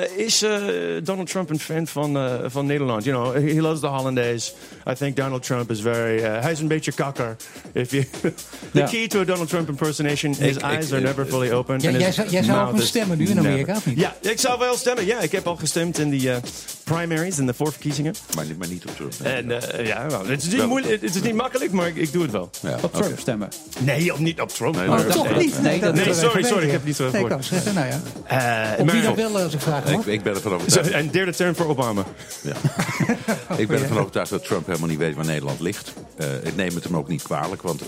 eh, 0.00 0.18
is 0.24 0.42
eh, 0.42 0.58
Donald 1.02 1.28
Trump 1.30 1.50
een 1.50 1.58
fan 1.60 1.86
van, 1.86 2.16
eh, 2.16 2.34
van 2.46 2.66
Nederland? 2.66 3.04
You 3.04 3.16
know, 3.32 3.48
he 3.54 3.60
loves 3.60 3.80
the 3.80 3.86
Hollandaise. 3.86 4.52
I 4.90 4.94
think 4.94 5.16
Donald 5.16 5.42
Trump 5.42 5.70
is 5.70 5.80
very... 5.80 6.22
eh, 6.22 6.40
hij 6.42 6.52
is 6.52 6.60
een 6.60 6.68
beetje 6.68 6.92
kakker. 6.92 7.36
If 7.72 7.90
you, 7.90 8.04
the 8.72 8.82
key 8.90 9.06
to 9.08 9.20
a 9.20 9.24
Donald 9.24 9.48
Trump 9.48 9.68
impersonation, 9.68 10.34
his 10.34 10.56
ik- 10.56 10.62
eyes 10.62 10.92
are 10.92 11.00
never 11.02 11.26
fully 11.26 11.50
open. 11.52 11.80
Ja, 11.80 11.88
and 11.88 11.96
jij 11.96 12.06
his 12.06 12.14
zou- 12.14 12.28
jij 12.28 12.42
zou 12.42 12.80
stemmen 12.80 13.18
nu 13.18 13.26
in 13.28 13.38
Amerika, 13.38 13.76
of 13.76 13.86
niet? 13.86 13.98
Ja, 13.98 14.16
ik 14.20 14.38
zou 14.40 14.58
wel 14.58 14.76
stemmen. 14.76 15.06
Ja, 15.06 15.20
ik 15.20 15.32
heb 15.32 15.46
al 15.46 15.56
gestemd 15.56 15.98
in 15.98 16.10
die 16.10 16.30
eh, 16.30 16.36
primaries, 16.84 17.38
in 17.38 17.46
de 17.46 17.54
voorverkiezingen. 17.54 18.14
Maar, 18.34 18.44
niet- 18.44 18.58
maar 18.58 18.68
niet 18.68 18.84
op 18.86 18.94
Trump. 18.96 19.12
En 19.22 19.50
eh, 19.78 19.86
ja, 19.86 20.06
het, 20.26 20.42
is 20.42 20.48
niet 20.48 20.56
Wel. 20.56 20.68
moeilijk, 20.68 21.00
het 21.02 21.14
is 21.16 21.22
niet 21.22 21.34
makkelijk, 21.34 21.65
maar 21.72 21.86
ik, 21.88 21.96
ik 21.96 22.12
doe 22.12 22.22
het 22.22 22.30
wel. 22.30 22.50
Ja, 22.62 22.76
Op 22.82 22.92
Trump 22.94 23.18
stemmen. 23.18 23.48
Nee, 23.78 24.12
op, 24.12 24.18
niet 24.18 24.40
op 24.40 24.48
Trump. 24.48 24.76
Nee, 24.76 25.06
Toch 25.06 25.36
niet? 25.38 25.62
Nee, 25.62 25.80
dat- 25.80 25.94
Nee, 25.94 26.04
wil 26.04 26.14
sorry, 26.14 26.42
sorry, 26.42 26.64
ik 26.66 26.70
heb 26.72 26.84
niet 26.84 26.96
zo 26.96 27.02
Nee, 27.10 27.20
ik 27.22 27.26
gehoord. 27.26 27.44
zeggen, 27.44 27.74
nou 27.74 27.86
ja. 27.86 28.00
Eh, 28.74 28.80
Op 28.80 28.90
wie 28.90 29.02
dan 29.02 29.14
wel, 29.14 29.38
als 29.38 29.54
ik 29.54 29.60
vraag 29.60 29.84
Ik, 29.84 29.96
mag. 29.96 30.06
ik 30.06 30.22
ben 30.22 30.34
ervan 30.34 30.52
overtuigd. 30.54 30.92
Een 30.92 31.10
derde 31.10 31.32
term 31.34 31.54
voor 31.56 31.66
Obama. 31.66 32.04
Ja. 32.42 32.54
ik 33.56 33.68
ben 33.68 33.82
ervan 33.82 33.98
overtuigd 33.98 34.30
dat 34.30 34.44
Trump 34.44 34.66
helemaal 34.66 34.88
niet 34.88 34.98
weet 34.98 35.14
waar 35.14 35.24
Nederland 35.24 35.60
ligt. 35.60 35.92
Eh, 36.16 36.26
ik 36.42 36.56
neem 36.56 36.74
het 36.74 36.84
hem 36.84 36.96
ook 36.96 37.08
niet 37.08 37.22
kwalijk. 37.22 37.62
Want 37.62 37.80
eh, 37.80 37.86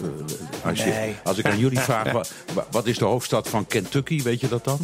als, 0.68 0.79
je, 0.79 0.85
Nee. 0.91 1.14
als 1.24 1.39
ik 1.39 1.47
aan 1.47 1.59
jullie 1.59 1.79
vraag, 1.81 2.12
wa- 2.12 2.24
wa- 2.55 2.66
wat 2.70 2.87
is 2.87 2.99
de 2.99 3.05
hoofdstad 3.05 3.49
van 3.49 3.66
Kentucky? 3.66 4.22
Weet 4.22 4.41
je 4.41 4.49
dat 4.49 4.64
dan? 4.64 4.79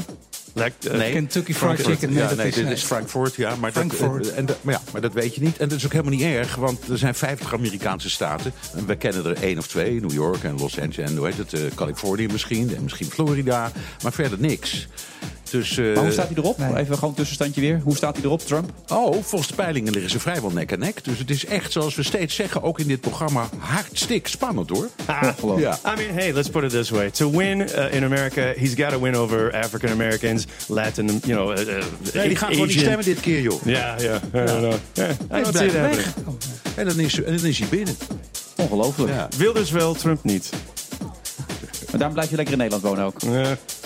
Like, 0.55 0.91
eh, 0.91 0.97
Nee. 0.99 1.13
Kentucky 1.13 1.45
Fried 1.53 1.57
Frankfurt. 1.57 1.87
Chicken. 1.89 2.09
Nee, 2.09 2.19
ja, 2.23 2.29
dat 2.29 2.37
nee, 2.37 2.47
is, 2.49 2.55
dit 2.55 2.65
nee. 2.65 2.73
is 2.73 2.83
Frankfurt, 2.83 3.35
ja. 3.35 3.57
Maar 3.57 3.73
dat, 3.73 3.85
Frankfurt. 3.95 4.31
eh, 4.31 4.39
en 4.39 4.47
dat- 4.47 4.59
maar, 4.63 4.75
ja, 4.75 4.81
maar 4.93 5.01
dat 5.01 5.13
weet 5.13 5.35
je 5.35 5.41
niet. 5.41 5.57
En 5.59 5.69
dat 5.69 5.79
is 5.79 5.85
ook 5.85 5.93
helemaal 5.93 6.13
niet 6.13 6.23
erg, 6.23 6.55
want 6.55 6.89
er 6.89 6.99
zijn 6.99 7.15
50 7.15 7.53
Amerikaanse 7.55 8.11
staten. 8.11 8.53
En 8.77 8.87
we 8.87 8.97
kennen 8.97 9.25
er 9.25 9.43
één 9.43 9.59
of 9.59 9.67
twee, 9.67 10.01
New 10.01 10.13
York 10.13 10.45
en 10.45 10.59
Los 10.59 10.81
Angeles 10.81 11.11
en 11.11 11.17
hoe 11.17 11.27
heet 11.27 11.37
het, 11.37 11.53
eh, 11.53 11.61
Californië 11.75 12.27
misschien. 12.27 12.75
En 12.77 12.83
misschien 12.83 13.11
Florida, 13.11 13.73
maar 14.03 14.13
verder 14.13 14.39
niks. 14.41 14.87
Dus, 15.51 15.77
eh, 15.79 15.85
Maar 15.95 16.03
hoe 16.03 16.13
staat 16.13 16.27
hij 16.29 16.37
erop? 16.37 16.59
nee. 16.59 16.77
Even 16.77 16.95
gewoon 16.95 17.11
een 17.11 17.17
tussenstandje 17.17 17.61
weer. 17.61 17.81
Hoe 17.85 17.97
staat 17.97 18.17
hij 18.17 18.25
erop, 18.25 18.41
Trump? 18.41 18.71
Oh, 18.89 19.23
volgens 19.23 19.47
de 19.51 19.55
peilingen 19.55 19.93
liggen 19.93 20.11
ze 20.11 20.21
vrijwel 20.21 20.51
nek 20.51 20.73
aan 20.73 20.79
nek. 20.79 21.05
Dus 21.05 21.19
het 21.19 21.31
is 21.31 21.45
echt, 21.47 21.73
zoals 21.73 21.95
we 21.95 22.03
steeds 22.03 22.35
zeggen, 22.35 22.63
ook 22.63 22.79
in 22.79 22.87
dit 22.87 23.01
programma, 23.01 23.49
hartstikke 23.59 24.29
spannend 24.29 24.71
hoor. 24.71 24.89
Ah, 25.07 25.23
Ongelooflijk. 25.23 25.75
I 25.87 25.97
mean, 25.97 26.15
hey, 26.15 26.33
let's 26.33 26.49
put 26.49 26.63
it 26.63 26.71
this 26.71 26.91
way: 26.91 27.11
to 27.11 27.31
win 27.31 27.61
uh, 27.61 27.93
in 27.95 28.05
America, 28.05 28.41
he's 28.57 28.75
got 28.75 28.91
to 28.91 29.01
win 29.01 29.17
over 29.17 29.53
African 29.55 29.91
Americans, 29.91 30.45
Latin, 30.67 31.21
you 31.25 31.33
know, 31.33 31.59
uh, 31.59 31.77
uh, 31.77 31.85
Nee, 32.15 32.29
die 32.29 32.37
gaan 32.37 32.53
gewoon 32.53 32.67
niet 32.67 32.79
stemmen 32.81 33.05
dit 33.05 33.21
keer, 33.21 33.41
joh. 33.41 33.63
Ja, 33.65 33.95
ja, 34.01 34.17
I 34.17 34.21
don't 34.47 34.49
know. 34.59 34.75
Yeah, 34.93 35.11
I 35.11 35.15
Hij 35.29 35.41
is 35.67 35.73
weg. 35.73 36.15
En 36.75 36.85
dan 36.87 36.99
is, 37.01 37.23
en 37.23 37.37
dan 37.37 37.47
is 37.47 37.59
hij 37.59 37.69
binnen. 37.69 37.97
Ongelooflijk. 38.57 39.13
Ja. 39.13 39.29
Wilders 39.37 39.71
wel, 39.71 39.95
Trump 39.95 40.25
niet. 40.25 40.51
Maar 41.91 41.99
daarom 41.99 42.13
blijf 42.13 42.31
je 42.31 42.37
lekker 42.37 42.55
in 42.55 42.61
Nederland 42.61 42.87
wonen 42.87 43.05
ook. 43.05 43.21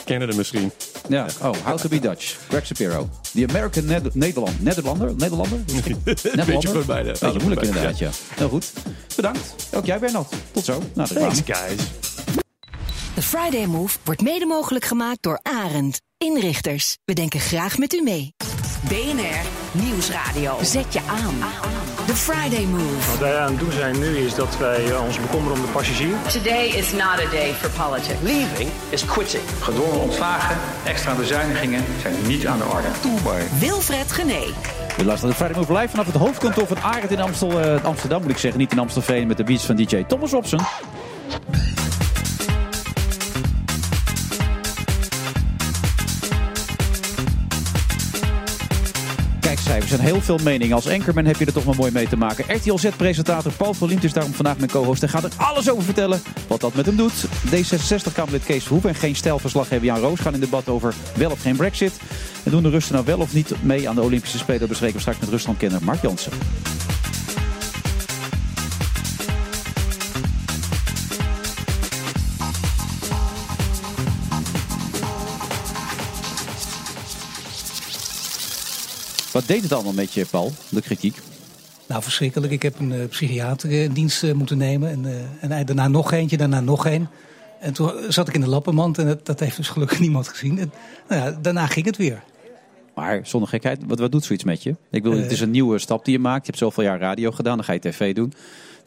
Eh, 0.09 0.15
Canada 0.17 0.37
misschien. 0.37 0.73
Ja. 1.09 1.27
Oh, 1.43 1.55
How 1.65 1.79
to 1.79 1.89
be 1.89 1.99
Dutch. 1.99 2.37
Greg 2.49 2.67
Shapiro. 2.67 3.09
The 3.35 3.47
American 3.49 3.85
Ned- 3.85 4.15
Nederland. 4.15 4.63
Nederlander? 4.63 5.15
Nederlander? 5.17 5.59
Nederlander? 5.75 6.73
van 6.73 6.87
beide. 6.87 7.09
Beetje 7.11 7.27
Allebei, 7.27 7.45
moeilijk 7.45 7.61
ja. 7.61 7.67
inderdaad, 7.67 7.99
ja. 7.99 8.11
Heel 8.35 8.49
goed. 8.49 8.73
Bedankt. 9.17 9.55
Ook 9.75 9.85
jij, 9.87 9.99
Bernard. 9.99 10.33
Tot 10.53 10.65
zo. 10.65 10.83
Nou, 10.95 11.09
de 11.09 11.15
Thanks, 11.15 11.41
guys. 11.45 11.81
De 13.15 13.23
Friday 13.23 13.67
Move 13.67 13.99
wordt 14.05 14.23
mede 14.23 14.47
mogelijk 14.47 14.85
gemaakt 14.85 15.23
door 15.23 15.41
Arend. 15.43 16.01
Inrichters, 16.19 16.97
we 17.05 17.13
denken 17.13 17.41
graag 17.41 17.79
met 17.79 17.93
u 17.93 18.03
mee. 18.03 18.35
BNR 18.89 19.41
Nieuwsradio. 19.73 20.59
Zet 20.63 20.93
je 20.93 21.01
aan. 21.07 21.35
The 22.09 22.15
Friday 22.15 22.65
Move. 22.65 23.11
Wat 23.11 23.19
wij 23.19 23.39
aan 23.39 23.51
het 23.51 23.59
doen 23.59 23.73
zijn 23.73 23.99
nu 23.99 24.17
is 24.17 24.35
dat 24.35 24.59
wij 24.59 24.91
eh, 24.91 25.05
ons 25.05 25.21
bekommeren 25.21 25.59
om 25.59 25.65
de 25.65 25.73
passagier. 25.73 26.15
Today 26.33 26.67
is 26.67 26.93
not 26.93 27.27
a 27.27 27.31
day 27.31 27.55
for 27.55 27.71
politics. 27.71 28.21
Leaving 28.23 28.71
is 28.89 29.05
quitting. 29.05 29.43
Gedwongen 29.61 30.01
ontslagen, 30.01 30.57
extra 30.85 31.15
bezuinigingen 31.15 31.85
zijn 32.01 32.15
niet 32.27 32.47
aan 32.47 32.59
de 32.59 32.65
orde. 32.65 32.89
Toebaar. 33.01 33.43
Wilfred 33.59 34.13
Gené. 34.13 34.41
We 34.97 35.05
luisteren 35.05 35.31
de 35.31 35.37
Friday 35.37 35.57
Move 35.57 35.73
live 35.73 35.89
vanaf 35.89 36.07
het 36.07 36.15
hoofdkantoor 36.15 36.67
van 36.67 36.81
Arend 36.81 37.11
in 37.11 37.21
Amstel, 37.21 37.61
eh, 37.61 37.85
Amsterdam, 37.85 38.23
moet 38.23 38.31
ik 38.31 38.39
zeggen. 38.39 38.61
Niet 38.61 38.73
in 38.73 38.79
Amstelveen 38.79 39.27
met 39.27 39.37
de 39.37 39.45
beats 39.45 39.65
van 39.65 39.77
DJ 39.77 40.05
Thomas 40.05 40.31
Robson. 40.31 40.61
Kijkcijfers 49.89 50.17
en 50.17 50.29
heel 50.29 50.37
veel 50.37 50.53
meningen. 50.53 50.75
Als 50.75 50.89
anchorman 50.89 51.25
heb 51.25 51.37
je 51.37 51.47
er 51.47 51.53
toch 51.53 51.65
maar 51.65 51.77
mooi 51.77 51.93
mee 51.93 52.09
te 52.09 52.17
maken. 52.17 52.57
RTL 52.57 52.79
Z-presentator 52.79 53.53
Paul 53.53 53.75
van 53.75 53.89
Liemt 53.89 54.05
is 54.05 54.13
daarom 54.13 54.33
vandaag 54.33 54.59
mijn 54.59 54.71
co-host. 54.71 55.03
En 55.03 55.09
gaat 55.09 55.25
er 55.25 55.31
alles 55.37 55.71
over 55.71 55.85
vertellen 55.85 56.21
wat 56.47 56.61
dat 56.61 56.75
met 56.75 56.87
hem 56.87 56.97
doet. 56.97 57.27
D66-Kamerlid 57.27 58.45
Kees 58.45 58.63
Verhoeven 58.63 58.91
en 58.91 58.97
geen 58.97 59.17
stijlverslaggever 59.17 59.85
Jan 59.85 59.99
Roos 59.99 60.21
gaan 60.21 60.35
in 60.35 60.41
debat 60.41 60.69
over 60.69 60.95
wel 61.17 61.31
of 61.31 61.41
geen 61.41 61.57
brexit. 61.57 61.93
En 62.43 62.51
doen 62.51 62.63
de 62.63 62.71
Russen 62.71 62.95
nou 62.95 63.07
wel 63.07 63.19
of 63.19 63.33
niet 63.33 63.53
mee 63.63 63.89
aan 63.89 63.95
de 63.95 64.03
Olympische 64.03 64.39
Spelen. 64.39 64.69
Bespreken 64.69 64.95
we 64.95 65.01
straks 65.01 65.19
met 65.19 65.29
Ruslandkenner 65.29 65.85
Mark 65.85 66.03
Jansen. 66.03 66.33
Wat 79.39 79.47
deed 79.47 79.63
het 79.63 79.73
allemaal 79.73 79.93
met 79.93 80.13
je, 80.13 80.27
Paul, 80.27 80.53
de 80.69 80.81
kritiek? 80.81 81.17
Nou, 81.87 82.03
verschrikkelijk. 82.03 82.53
Ik 82.53 82.63
heb 82.63 82.79
een 82.79 82.93
eh, 82.93 83.09
psychiater 83.09 83.71
eh, 83.71 83.83
in 83.83 83.93
dienst 83.93 84.25
eh, 84.25 84.33
moeten 84.33 84.59
nemen. 84.59 84.91
En, 84.91 85.07
eh, 85.41 85.57
en 85.59 85.67
daarna 85.67 85.89
nog 85.89 86.13
eentje, 86.13 86.37
daarna 86.37 86.61
nog 86.61 86.87
één. 86.87 87.11
En 87.61 87.73
toen 87.73 87.93
zat 88.09 88.29
ik 88.29 88.35
in 88.35 88.41
de 88.41 88.49
lappenmand 88.49 88.99
en 88.99 89.07
dat, 89.07 89.27
dat 89.27 89.41
heeft 89.41 89.57
dus 89.57 89.69
gelukkig 89.69 90.01
niemand 90.07 90.29
gezien. 90.29 90.59
En, 90.59 90.73
nou 91.09 91.23
ja, 91.23 91.39
daarna 91.41 91.67
ging 91.67 91.87
het 91.87 91.97
weer. 91.97 92.23
Maar 92.95 93.21
zonder 93.23 93.49
gekheid, 93.49 93.83
wat, 93.87 93.99
wat 93.99 94.13
doet 94.13 94.25
zoiets 94.25 94.45
met 94.45 94.63
je? 94.63 94.77
Ik 94.91 95.07
Eh. 95.07 95.13
het 95.13 95.33
is 95.33 95.41
een 95.41 95.51
nieuwe 95.51 95.79
stap 95.79 96.05
die 96.05 96.15
je 96.15 96.21
maakt. 96.21 96.41
Je 96.41 96.51
hebt 96.51 96.63
zoveel 96.63 96.85
jaar 96.85 96.99
radio 96.99 97.31
gedaan, 97.31 97.57
dan 97.57 97.65
ga 97.65 97.73
je 97.73 97.79
tv 97.79 98.15
doen. 98.15 98.33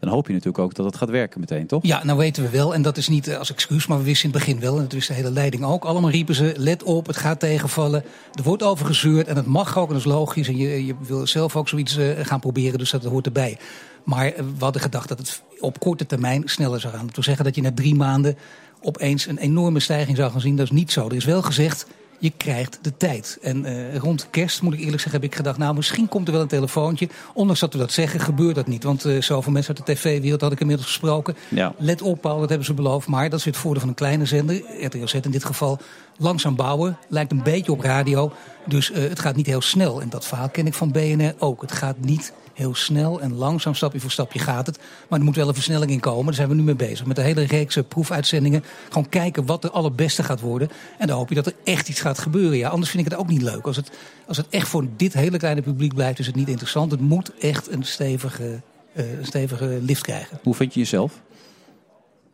Dan 0.02 0.10
hoop 0.10 0.28
je 0.28 0.34
natuurlijk 0.34 0.64
ook 0.64 0.74
dat 0.74 0.86
het 0.86 0.95
gaat 0.95 1.10
werken 1.10 1.39
meteen, 1.39 1.68
toch? 1.68 1.86
Ja, 1.86 2.04
nou 2.04 2.18
weten 2.18 2.43
we 2.43 2.49
wel. 2.49 2.74
En 2.74 2.82
dat 2.82 2.97
is 2.97 3.08
niet 3.08 3.28
eh, 3.28 3.38
als 3.38 3.52
excuus, 3.52 3.88
maar 3.88 3.97
we 3.97 4.04
wisten 4.04 4.30
in 4.30 4.36
het 4.36 4.45
begin 4.45 4.60
wel. 4.60 4.76
En 4.76 4.82
dat 4.82 4.91
wist 4.91 5.08
de 5.08 5.14
hele 5.14 5.32
leiding 5.32 5.64
ook. 5.64 5.84
Allemaal 5.84 6.10
riepen 6.10 6.36
ze, 6.36 6.54
let 6.58 6.84
op, 6.84 7.08
het 7.08 7.18
gaat 7.18 7.39
tegenvallen. 7.39 8.04
Er 8.34 8.43
wordt 8.43 8.64
over 8.64 8.86
gezeurd 8.86 9.28
en 9.28 9.36
het 9.36 9.45
mag 9.45 9.78
ook, 9.78 9.88
en 9.88 9.93
dat 9.93 10.06
is 10.06 10.12
logisch. 10.12 10.47
En 10.47 10.58
je, 10.58 10.86
je 10.86 10.95
wil 10.99 11.28
zelf 11.28 11.56
ook 11.56 11.70
zoiets 11.70 11.97
eh, 11.97 12.06
gaan 12.22 12.39
proberen, 12.39 12.80
dus 12.80 12.89
dat 12.89 13.04
hoort 13.04 13.26
erbij. 13.26 13.58
Maar 14.04 14.26
eh, 14.26 14.43
we 14.58 14.64
hadden 14.64 14.82
gedacht 14.82 15.08
dat 15.08 15.18
het 15.18 15.41
op 15.60 15.80
korte 15.80 16.06
termijn 16.06 16.41
sneller 16.45 16.80
zou 16.80 16.93
gaan. 16.93 17.06
Dat 17.06 17.16
wil 17.16 17.24
zeggen 17.24 17.45
dat 17.45 17.56
je 17.56 17.62
na 17.62 17.72
drie 17.74 17.95
maanden 17.95 18.38
opeens 18.82 19.28
een 19.28 19.38
enorme 19.38 19.80
stijging 19.80 20.18
zou 20.18 20.32
gaan 20.32 20.41
zien. 20.41 20.56
Dat 20.56 20.66
is 20.66 20.72
niet 20.72 20.91
zo. 20.91 21.08
Er 21.08 21.16
is 21.16 21.26
wel 21.26 21.41
gezegd, 21.41 21.88
je 22.22 22.32
krijgt 22.38 22.80
de 22.82 22.97
tijd. 22.97 23.38
En 23.41 23.65
eh, 23.65 23.97
rond 23.97 24.28
kerst, 24.30 24.61
moet 24.61 24.74
ik 24.74 24.80
eerlijk 24.80 25.01
zeggen, 25.01 25.22
heb 25.22 25.30
ik 25.30 25.36
gedacht... 25.36 25.57
nou, 25.57 25.76
misschien 25.76 26.07
komt 26.07 26.28
er 26.28 26.34
wel 26.34 26.41
een 26.41 26.47
telefoontje. 26.47 27.09
Ondanks 27.34 27.59
dat 27.59 27.74
we 27.74 27.80
dat 27.80 27.91
zeggen, 27.91 28.19
gebeurt 28.19 28.55
dat 28.55 28.67
niet. 28.67 28.84
Want 28.84 29.05
uh, 29.05 29.22
zoveel 29.22 29.51
mensen 29.51 29.76
uit 29.76 29.86
de 29.86 29.93
tv-wereld 29.93 30.41
had 30.41 30.51
ik 30.51 30.59
inmiddels 30.59 30.88
gesproken. 30.88 31.36
Ja. 31.49 31.74
Let 31.78 32.01
op, 32.01 32.22
Paul, 32.22 32.39
dat 32.39 32.49
hebben 32.49 32.67
ze 32.67 32.74
beloofd. 32.74 33.07
Maar 33.07 33.30
dat 33.30 33.39
is 33.39 33.45
weer 33.45 33.53
het 33.53 33.63
voordeel 33.63 33.82
van 33.82 33.89
een 33.89 33.95
kleine 33.95 34.26
zender, 34.26 34.61
RTL 34.80 35.05
Z 35.05 35.13
in 35.13 35.32
dit 35.32 35.45
geval. 35.45 35.80
Langzaam 36.17 36.55
bouwen, 36.55 36.97
lijkt 37.07 37.32
een 37.32 37.43
beetje 37.43 37.72
op 37.72 37.80
radio. 37.80 38.32
Dus 38.65 38.91
uh, 38.91 38.97
het 38.97 39.19
gaat 39.19 39.36
niet 39.36 39.45
heel 39.45 39.61
snel. 39.61 40.01
En 40.01 40.09
dat 40.09 40.26
verhaal 40.26 40.49
ken 40.49 40.67
ik 40.67 40.74
van 40.74 40.91
BNR 40.91 41.34
ook. 41.38 41.61
Het 41.61 41.72
gaat 41.72 41.99
niet 41.99 42.34
heel 42.54 42.76
snel 42.76 43.22
en 43.22 43.36
langzaam, 43.36 43.76
stapje 43.76 43.99
voor 43.99 44.12
stapje 44.12 44.39
gaat 44.39 44.66
het. 44.66 44.80
Maar 45.10 45.20
er 45.20 45.26
moet 45.26 45.36
wel 45.36 45.47
een 45.47 45.54
versnelling 45.54 45.91
in 45.91 45.99
komen. 45.99 46.26
Daar 46.26 46.34
zijn 46.34 46.49
we 46.49 46.56
nu 46.56 46.64
mee 46.64 46.76
bezig. 46.76 47.06
Met 47.06 47.16
de 47.16 47.22
hele 47.22 47.43
reeks 47.43 47.78
proefuitzendingen. 47.88 48.64
Gewoon 48.88 49.10
kijken 49.10 49.45
wat 49.45 49.62
de 49.62 49.72
allerbeste 49.72 50.24
gaat 50.24 50.39
worden. 50.39 50.70
En 50.97 51.08
dan 51.08 51.18
hoop 51.18 51.30
je 51.30 51.36
dat 51.36 51.45
er 51.45 51.56
echt 51.64 51.89
iets 51.89 52.02
gaat 52.02 52.20
gebeuren. 52.20 52.58
Ja, 52.58 52.70
anders 52.70 52.91
vind 52.91 53.06
ik 53.06 53.12
het 53.12 53.20
ook 53.20 53.28
niet 53.28 53.41
leuk. 53.41 53.66
Als 53.66 53.76
het, 53.76 53.91
als 54.28 54.38
het 54.38 54.47
echt 54.49 54.68
voor 54.68 54.86
dit 54.95 55.14
hele 55.14 55.38
kleine 55.38 55.62
publiek 55.62 55.93
blijft, 55.93 56.20
is 56.20 56.26
het 56.26 56.36
niet 56.36 56.49
interessant. 56.49 56.91
Het 56.91 57.02
moet 57.02 57.32
echt 57.39 57.72
een 57.72 57.84
stevige, 57.84 58.62
uh, 58.93 59.06
stevige 59.22 59.80
lift 59.82 60.02
krijgen. 60.02 60.39
Hoe 60.43 60.56
vind 60.56 60.74
je 60.74 60.80
jezelf? 60.80 61.22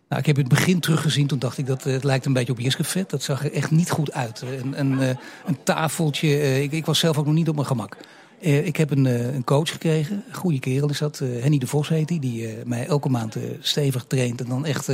Nou, 0.09 0.21
ik 0.21 0.27
heb 0.27 0.35
het 0.35 0.47
begin 0.47 0.79
teruggezien. 0.79 1.27
Toen 1.27 1.39
dacht 1.39 1.57
ik 1.57 1.65
dat 1.65 1.85
uh, 1.85 1.93
het 1.93 2.03
lijkt 2.03 2.25
een 2.25 2.33
beetje 2.33 2.51
op 2.51 2.59
Jiskevet. 2.59 3.09
Dat 3.09 3.23
zag 3.23 3.45
er 3.45 3.53
echt 3.53 3.71
niet 3.71 3.89
goed 3.89 4.13
uit. 4.13 4.41
Een, 4.41 4.79
een, 4.79 4.91
uh, 4.91 5.09
een 5.45 5.63
tafeltje. 5.63 6.61
Ik, 6.61 6.71
ik, 6.71 6.85
was 6.85 6.99
zelf 6.99 7.17
ook 7.17 7.25
nog 7.25 7.33
niet 7.33 7.49
op 7.49 7.55
mijn 7.55 7.67
gemak. 7.67 7.97
Uh, 8.41 8.65
ik 8.65 8.77
heb 8.77 8.91
een, 8.91 9.05
uh, 9.05 9.33
een, 9.33 9.43
coach 9.43 9.71
gekregen, 9.71 10.23
goede 10.31 10.59
kerel 10.59 10.89
is 10.89 10.97
dat. 10.97 11.19
Uh, 11.19 11.41
Henny 11.41 11.57
de 11.57 11.67
Vos 11.67 11.89
heet 11.89 12.07
die, 12.07 12.19
die 12.19 12.49
mij 12.65 12.87
elke 12.87 13.09
maand 13.09 13.37
stevig 13.59 14.05
traint. 14.07 14.41
En 14.41 14.49
dan 14.49 14.65
echt 14.65 14.89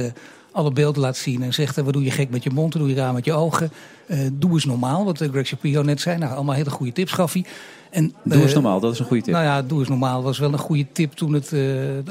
alle 0.54 0.72
beelden 0.72 1.02
laat 1.02 1.18
zien. 1.18 1.44
En 1.44 1.54
zegt, 1.54 1.76
wat 1.76 1.94
doe 1.94 2.04
je 2.04 2.12
gek 2.12 2.30
met 2.30 2.44
je 2.44 2.50
mond, 2.50 2.74
wat 2.74 2.82
doe 2.82 2.92
je 2.92 2.98
raar 2.98 3.14
met 3.14 3.26
je 3.26 3.34
ogen. 3.34 3.72
doe 4.34 4.52
eens 4.52 4.66
normaal, 4.66 5.06
wat 5.06 5.18
Greg 5.18 5.48
Shapiro 5.48 5.82
net 5.82 6.02
zei. 6.02 6.18
Nou, 6.18 6.34
allemaal 6.34 6.56
hele 6.56 6.70
goede 6.70 6.92
tips 6.92 7.12
gaf 7.12 7.34
hij. 7.34 7.46
En, 7.94 8.14
doe 8.24 8.42
eens 8.42 8.54
normaal, 8.54 8.80
dat 8.80 8.94
is 8.94 9.00
een 9.00 9.06
goede 9.06 9.24
tip. 9.24 9.34
Nou 9.34 9.46
ja, 9.46 9.62
doe 9.62 9.80
eens 9.80 9.90
normaal 9.90 10.24
was 10.24 10.40
wel 10.40 10.54
een 10.54 10.60
goede 10.60 10.86
tip 10.92 11.12
toen 11.12 11.34
het, 11.34 11.54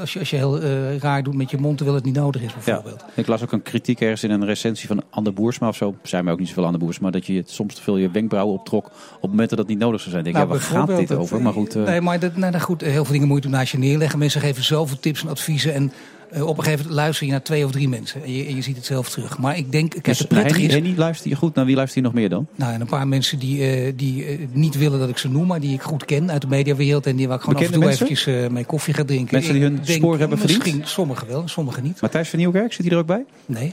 als, 0.01 0.13
je, 0.13 0.19
als 0.19 0.31
je 0.31 0.37
heel 0.37 0.61
raar 0.99 1.23
doet 1.23 1.35
met 1.35 1.51
je 1.51 1.59
mond 1.59 1.77
terwijl 1.77 1.97
het 1.97 2.07
niet 2.07 2.15
nodig 2.15 2.43
is 2.43 2.53
bijvoorbeeld. 2.53 3.01
Ja, 3.01 3.13
ik 3.15 3.27
las 3.27 3.43
ook 3.43 3.53
een 3.53 3.63
kritiek 3.63 4.01
ergens 4.01 4.25
in 4.25 4.31
een 4.31 4.45
recensie 4.45 4.89
van 4.89 5.03
Anne 5.11 5.33
Boersma 5.33 5.69
of 5.69 5.77
zo. 5.77 5.95
Zijn 6.03 6.25
mij 6.25 6.33
ook 6.33 6.39
niet 6.39 6.49
zoveel 6.49 6.65
Anne 6.65 6.79
Boersma. 6.79 7.11
Dat 7.11 7.27
je 7.27 7.43
soms 7.47 7.75
te 7.75 7.83
veel 7.83 7.97
je 7.97 8.11
wenkbrauwen 8.11 8.55
optrok 8.55 8.91
op 9.21 9.31
momenten 9.31 9.57
dat 9.57 9.67
het 9.67 9.75
niet 9.75 9.85
nodig 9.85 10.01
zou 10.01 10.11
zijn. 10.11 10.25
Denk, 10.25 10.37
nou, 10.37 10.49
ja, 10.49 10.53
waar 10.53 10.63
gaat 10.63 10.97
dit 10.97 11.15
over? 11.15 11.43
Maar 11.43 11.53
goed. 11.53 11.75
Nee, 11.75 12.01
maar 12.01 12.19
dat, 12.19 12.37
nou, 12.37 12.59
goed, 12.59 12.81
heel 12.81 13.05
veel 13.05 13.13
dingen 13.13 13.29
moet 13.29 13.37
je 13.37 13.43
toen 13.43 13.53
naast 13.53 13.73
je 13.73 13.79
neerleggen. 13.79 14.19
Mensen 14.19 14.41
geven 14.41 14.65
zoveel 14.65 14.99
tips 15.01 15.23
en 15.23 15.29
adviezen. 15.29 15.75
En 15.75 15.93
uh, 16.35 16.47
op 16.47 16.59
een 16.59 16.65
gegeven 16.65 16.85
moment 16.85 17.01
luister 17.03 17.27
je 17.27 17.33
naar 17.33 17.43
twee 17.43 17.65
of 17.65 17.71
drie 17.71 17.89
mensen. 17.89 18.23
En 18.23 18.33
je, 18.33 18.45
en 18.47 18.55
je 18.55 18.63
ziet 18.63 18.77
het 18.77 18.85
zelf 18.85 19.11
terug. 19.11 19.39
Maar 19.39 19.57
ik 19.57 19.73
denk... 19.73 19.91
Kijk, 19.91 20.05
dus 20.05 20.19
het 20.19 20.29
prettige 20.29 20.61
Henny, 20.61 20.69
is... 20.69 20.75
Henny, 20.75 20.99
luister 20.99 21.31
je 21.31 21.37
goed? 21.37 21.55
Naar 21.55 21.65
wie 21.65 21.77
luister 21.77 21.99
je 22.01 22.05
nog 22.07 22.15
meer 22.15 22.29
dan? 22.29 22.47
Nou, 22.55 22.73
en 22.73 22.81
een 22.81 22.87
paar 22.87 23.09
mensen 23.09 23.39
die, 23.39 23.87
uh, 23.87 23.93
die 23.97 24.39
uh, 24.39 24.47
niet 24.53 24.79
willen 24.79 24.99
dat 24.99 25.09
ik 25.09 25.19
ze 25.19 25.29
noem, 25.29 25.47
maar 25.47 25.61
die 25.61 25.75
ik 25.75 25.83
goed 25.83 26.05
ken 26.05 26.31
uit 26.31 26.41
de 26.41 26.49
mediawereld. 26.49 27.07
En 27.07 27.17
die 27.17 27.29
waar 27.29 27.37
ik 27.37 27.43
gewoon 27.43 27.61
Bekende 27.61 27.87
af 27.87 27.91
en 27.91 27.97
toe 27.99 28.07
mensen? 28.07 28.29
eventjes 28.29 28.53
mee 28.53 28.65
koffie 28.65 28.95
ga 28.95 29.05
drinken. 29.05 29.35
Mensen 29.35 29.53
die 29.53 29.63
hun 29.63 29.77
Ik 29.77 29.87
denk, 29.87 29.99
spoor 29.99 30.19
hebben 30.19 30.39
verdiend? 30.39 30.65
Misschien 30.65 30.87
sommigen 30.87 31.27
wel, 31.27 31.49
sommigen 31.49 31.83
niet. 31.83 32.01
Matthijs 32.01 32.29
van 32.29 32.39
Nieuwkerk, 32.39 32.73
zit 32.73 32.85
hij 32.85 32.95
er 32.95 33.01
ook 33.01 33.07
bij? 33.07 33.25
Nee. 33.47 33.73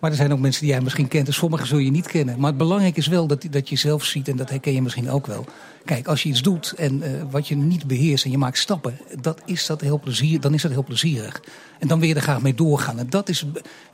Maar 0.00 0.10
er 0.10 0.16
zijn 0.16 0.32
ook 0.32 0.38
mensen 0.38 0.62
die 0.62 0.70
jij 0.70 0.80
misschien 0.80 1.08
kent 1.08 1.26
en 1.26 1.34
sommigen 1.34 1.66
zul 1.66 1.78
je 1.78 1.90
niet 1.90 2.06
kennen. 2.06 2.38
Maar 2.38 2.48
het 2.48 2.58
belangrijk 2.58 2.96
is 2.96 3.06
wel 3.06 3.26
dat, 3.26 3.46
dat 3.50 3.68
je 3.68 3.76
zelf 3.76 4.04
ziet, 4.04 4.28
en 4.28 4.36
dat 4.36 4.50
herken 4.50 4.72
je 4.72 4.82
misschien 4.82 5.10
ook 5.10 5.26
wel. 5.26 5.44
Kijk, 5.84 6.06
als 6.06 6.22
je 6.22 6.28
iets 6.28 6.42
doet 6.42 6.72
en 6.76 7.02
uh, 7.02 7.22
wat 7.30 7.48
je 7.48 7.56
niet 7.56 7.86
beheerst 7.86 8.24
en 8.24 8.30
je 8.30 8.38
maakt 8.38 8.58
stappen, 8.58 8.98
dat 9.20 9.42
is 9.44 9.66
dat 9.66 9.80
heel 9.80 10.00
plezier, 10.00 10.40
dan 10.40 10.54
is 10.54 10.62
dat 10.62 10.70
heel 10.70 10.84
plezierig. 10.84 11.42
En 11.78 11.88
dan 11.88 11.98
wil 12.00 12.08
je 12.08 12.14
er 12.14 12.20
graag 12.20 12.42
mee 12.42 12.54
doorgaan. 12.54 12.98
En 12.98 13.10
dat 13.10 13.28
is 13.28 13.46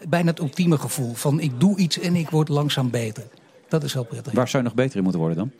bijna 0.08 0.30
het 0.30 0.38
ultieme 0.38 0.78
gevoel 0.78 1.14
van 1.14 1.40
ik 1.40 1.60
doe 1.60 1.78
iets 1.78 1.98
en 1.98 2.16
ik 2.16 2.30
word 2.30 2.48
langzaam 2.48 2.90
beter. 2.90 3.24
Dat 3.68 3.82
is 3.82 3.92
heel 3.92 4.04
prettig. 4.04 4.32
Waar 4.32 4.48
zou 4.48 4.62
je 4.62 4.68
nog 4.68 4.78
beter 4.78 4.96
in 4.96 5.02
moeten 5.02 5.20
worden 5.20 5.38
dan? 5.38 5.50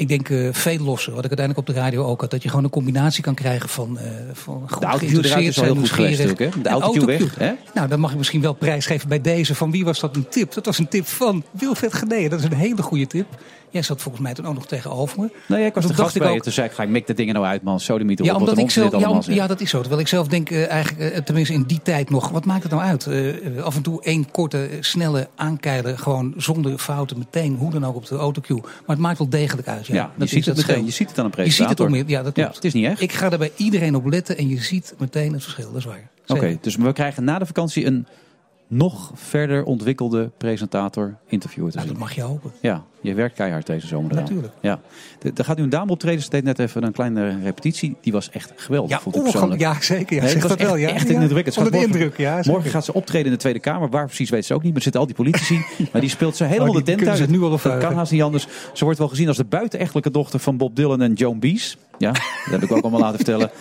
Ik 0.00 0.08
denk 0.08 0.28
uh, 0.28 0.48
veel 0.52 0.78
losser, 0.78 1.14
wat 1.14 1.24
ik 1.24 1.30
uiteindelijk 1.30 1.68
op 1.68 1.74
de 1.74 1.80
radio 1.80 2.04
ook 2.04 2.20
had. 2.20 2.30
Dat 2.30 2.42
je 2.42 2.48
gewoon 2.48 2.64
een 2.64 2.70
combinatie 2.70 3.22
kan 3.22 3.34
krijgen 3.34 3.68
van, 3.68 3.98
uh, 4.00 4.02
van 4.32 4.70
goed 4.70 4.80
De 4.80 5.06
eruit 5.06 5.46
is 5.46 5.56
heel 5.56 5.74
goed 5.74 5.90
geweest 5.90 6.30
ook, 6.30 6.38
hè? 6.38 6.48
De 6.62 6.68
autocue 6.68 7.18
weg, 7.18 7.34
hè? 7.38 7.52
Nou, 7.74 7.88
dan 7.88 8.00
mag 8.00 8.10
ik 8.10 8.16
misschien 8.16 8.40
wel 8.40 8.52
prijsgeven 8.52 9.08
bij 9.08 9.20
deze. 9.20 9.54
Van 9.54 9.70
wie 9.70 9.84
was 9.84 10.00
dat 10.00 10.16
een 10.16 10.28
tip? 10.28 10.52
Dat 10.52 10.66
was 10.66 10.78
een 10.78 10.88
tip 10.88 11.06
van 11.06 11.44
Wilfred 11.50 11.94
Genee. 11.94 12.28
Dat 12.28 12.38
is 12.38 12.44
een 12.44 12.52
hele 12.52 12.82
goede 12.82 13.06
tip. 13.06 13.26
Jij 13.70 13.82
zat 13.82 14.02
volgens 14.02 14.22
mij 14.24 14.34
toen 14.34 14.46
ook 14.46 14.54
nog 14.54 14.66
tegenover 14.66 15.20
me. 15.20 15.30
Nee, 15.48 15.64
ik 15.66 15.74
was 15.74 15.84
Toen 15.84 15.92
de 15.92 15.98
gast 16.02 16.14
dacht 16.14 16.26
ik 16.30 16.36
ook- 16.36 16.42
Toen 16.42 16.52
zei 16.52 16.66
ik, 16.66 16.72
ga 16.72 16.82
ik 16.82 16.88
mik 16.88 17.06
dat 17.06 17.16
ding 17.16 17.28
er 17.28 17.34
nou 17.34 17.46
uit, 17.46 17.62
man. 17.62 17.80
Sodemieter 17.80 18.24
Ja, 18.24 18.32
op, 18.34 18.38
wat 18.40 18.48
omdat 18.48 18.64
ik 18.64 18.70
zelf, 18.70 18.98
ja, 18.98 19.10
om- 19.10 19.20
ja, 19.26 19.46
dat 19.46 19.60
is 19.60 19.70
zo. 19.70 19.78
Terwijl 19.80 20.00
ik 20.00 20.08
zelf 20.08 20.28
denk, 20.28 20.50
eh, 20.50 20.68
eigenlijk, 20.70 21.12
eh, 21.12 21.20
tenminste 21.20 21.54
in 21.54 21.62
die 21.62 21.80
tijd 21.82 22.10
nog, 22.10 22.28
wat 22.28 22.44
maakt 22.44 22.62
het 22.62 22.72
nou 22.72 22.84
uit? 22.84 23.06
Eh, 23.06 23.62
af 23.62 23.76
en 23.76 23.82
toe 23.82 24.02
één 24.04 24.30
korte, 24.30 24.68
snelle 24.80 25.28
aankeilen, 25.36 25.98
gewoon 25.98 26.34
zonder 26.36 26.78
fouten 26.78 27.18
meteen, 27.18 27.56
hoe 27.56 27.70
dan 27.70 27.84
ook 27.84 27.94
op 27.96 28.06
de 28.06 28.16
autocue. 28.16 28.60
Maar 28.60 28.70
het 28.86 28.98
maakt 28.98 29.18
wel 29.18 29.28
degelijk 29.28 29.68
uit. 29.68 29.86
Ja, 29.86 29.94
Ja, 29.94 30.02
je 30.02 30.18
Dat 30.18 30.28
ziet 30.28 30.38
is- 30.38 30.46
het 30.46 30.56
meteen. 30.66 30.84
Je 30.84 30.90
ziet 30.90 31.08
het 31.08 31.18
aan 31.18 31.24
een 31.24 31.30
Je 31.30 31.36
ziet 31.36 31.46
het 31.46 31.56
presentator. 31.56 31.86
ook 31.86 31.92
meer, 31.92 32.04
ja, 32.06 32.22
dat 32.22 32.36
Ja, 32.36 32.42
klopt. 32.42 32.56
het 32.56 32.64
is 32.64 32.72
niet 32.72 32.84
echt. 32.84 33.00
Ik 33.00 33.12
ga 33.12 33.30
er 33.30 33.38
bij 33.38 33.52
iedereen 33.56 33.94
op 33.94 34.06
letten 34.06 34.36
en 34.38 34.48
je 34.48 34.62
ziet 34.62 34.94
meteen 34.98 35.32
het 35.32 35.42
verschil, 35.42 35.66
dat 35.68 35.76
is 35.78 35.84
waar. 35.84 36.08
Oké, 36.26 36.58
dus 36.60 36.76
we 36.76 36.92
krijgen 36.92 37.24
na 37.24 37.38
de 37.38 37.46
vakantie 37.46 37.86
een 37.86 38.06
nog 38.72 39.10
verder 39.14 39.64
ontwikkelde 39.64 40.30
presentator 40.38 41.16
interviewer 41.26 41.70
te 41.70 41.76
Nou, 41.76 41.88
zien. 41.88 41.98
dat 41.98 42.06
mag 42.06 42.16
je 42.16 42.22
hopen. 42.22 42.50
Ja, 42.60 42.84
je 43.00 43.14
werkt 43.14 43.34
keihard 43.34 43.66
deze 43.66 43.86
zomer. 43.86 44.10
eraan. 44.10 44.22
Natuurlijk. 44.22 44.52
Ja. 44.60 44.80
Er 45.36 45.44
gaat 45.44 45.56
nu 45.56 45.62
een 45.62 45.68
dame 45.70 45.90
optreden. 45.90 46.22
Ze 46.22 46.30
deed 46.30 46.44
net 46.44 46.58
even 46.58 46.82
een 46.82 46.92
kleine 46.92 47.38
repetitie. 47.42 47.96
Die 48.00 48.12
was 48.12 48.30
echt 48.30 48.52
geweldig. 48.56 48.90
Ja, 48.90 49.00
vond 49.00 49.16
ik 49.16 49.22
ongelooflijk. 49.22 49.58
persoonlijk. 49.58 49.88
Ja, 49.88 49.94
zeker. 49.96 50.14
Ja, 50.16 50.22
Nee, 50.22 50.30
zeg 50.30 50.40
het 50.40 50.48
dat 50.50 50.60
wel, 50.60 50.70
echt, 50.76 50.80
ja. 50.80 50.88
echt 50.94 51.08
Ja, 51.08 51.14
onder 51.14 51.28
de 51.28 51.60
morgen- 51.60 51.80
indruk, 51.80 52.16
ja, 52.16 52.36
zeker. 52.36 52.50
Morgen 52.52 52.70
gaat 52.70 52.84
ze 52.84 52.92
optreden 52.94 53.26
in 53.26 53.32
de 53.32 53.38
Tweede 53.38 53.58
Kamer. 53.60 53.88
Waar 53.90 54.06
precies 54.06 54.30
weet 54.30 54.44
ze 54.44 54.54
ook 54.54 54.62
niet. 54.62 54.68
Maar 54.68 54.76
er 54.76 54.82
zitten 54.82 55.00
al 55.00 55.06
die 55.06 55.16
politici. 55.16 55.64
maar 55.92 56.00
die 56.00 56.10
speelt 56.10 56.36
ze 56.36 56.44
helemaal 56.44 56.68
Oh, 56.68 56.74
de 56.76 56.82
tent 56.82 57.06
uit. 57.08 57.16
zich 57.18 57.28
nu 57.28 57.40
al 57.42 57.50
dat 57.50 57.62
kan 57.78 57.94
haast 57.94 58.12
niet 58.12 58.22
anders. 58.22 58.46
Ze 58.72 58.84
wordt 58.84 58.98
wel 58.98 59.08
gezien 59.08 59.28
als 59.28 59.36
de 59.36 59.44
buitenechtelijke 59.44 60.10
dochter 60.10 60.40
van 60.40 60.56
Bob 60.56 60.76
Dylan 60.76 61.00
en 61.02 61.12
Joan 61.12 61.38
Bies. 61.38 61.76
Ja, 61.98 62.12
dat 62.12 62.20
heb 62.50 62.62
ik 62.62 62.72
ook 62.72 62.82
allemaal 62.82 63.00
laten 63.00 63.16
vertellen. 63.16 63.50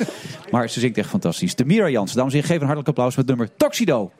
Maar 0.51 0.69
ze 0.69 0.79
zingt 0.79 0.97
echt 0.97 1.09
fantastisch. 1.09 1.55
De 1.55 1.65
Mira 1.65 1.89
Jans. 1.89 2.13
Dames 2.13 2.33
en 2.33 2.39
heren, 2.39 2.49
geef 2.51 2.59
een 2.59 2.65
hartelijk 2.65 2.87
applaus 2.97 3.15
met 3.15 3.25
nummer 3.27 3.49
Toxido. 3.57 4.11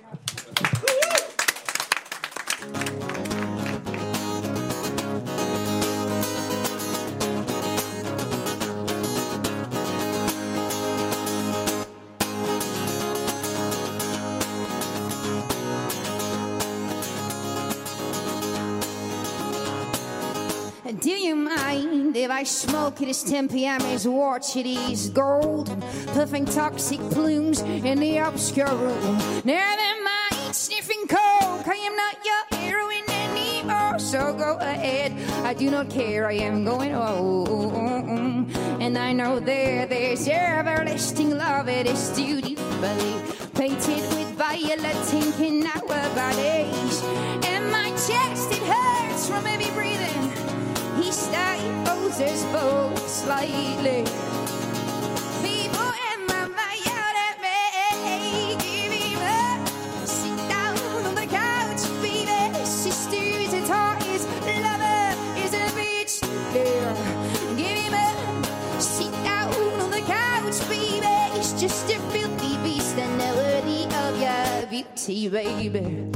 Do 21.00 21.12
you 21.12 21.36
mind 21.36 22.18
if 22.18 22.30
I 22.30 22.44
smoke 22.44 22.98
this 22.98 23.24
10 23.24 23.48
p.m. 23.48 23.82
as 23.84 24.06
watch 24.06 24.58
it 24.58 24.66
is 24.66 25.10
gold? 25.10 25.68
Puffing 26.08 26.46
toxic 26.46 27.00
plumes 27.12 27.62
in 27.62 28.00
the 28.00 28.18
obscure 28.18 28.68
room. 28.68 29.18
Never 29.46 30.04
mind. 30.04 30.19
I 31.72 31.76
am 31.76 31.96
not 31.96 32.18
your 32.26 32.60
heroine 32.60 33.10
anymore. 33.10 34.00
So 34.00 34.34
go 34.34 34.58
ahead. 34.58 35.14
I 35.46 35.54
do 35.54 35.70
not 35.70 35.88
care. 35.88 36.28
I 36.28 36.34
am 36.34 36.66
going 36.66 36.94
home. 36.94 38.50
And 38.82 38.98
I 38.98 39.14
know 39.14 39.40
there 39.40 39.86
there's 39.86 40.28
everlasting 40.28 41.38
love. 41.38 41.70
It 41.70 41.86
is 41.86 42.10
dutifully 42.10 43.14
painted 43.54 44.02
with 44.16 44.30
violet 44.34 45.14
ink 45.14 45.40
in 45.40 45.68
our 45.68 46.10
bodies. 46.16 47.04
And 47.46 47.72
my 47.72 47.92
chest, 47.92 48.52
it 48.52 48.64
hurts 48.64 49.30
from 49.30 49.46
heavy 49.46 49.70
breathing. 49.72 50.24
He 51.00 51.12
stifles 51.12 52.18
his 52.18 52.44
both 52.46 53.08
slightly. 53.08 54.06
Beauty, 74.84 75.30
baby. 75.30 76.08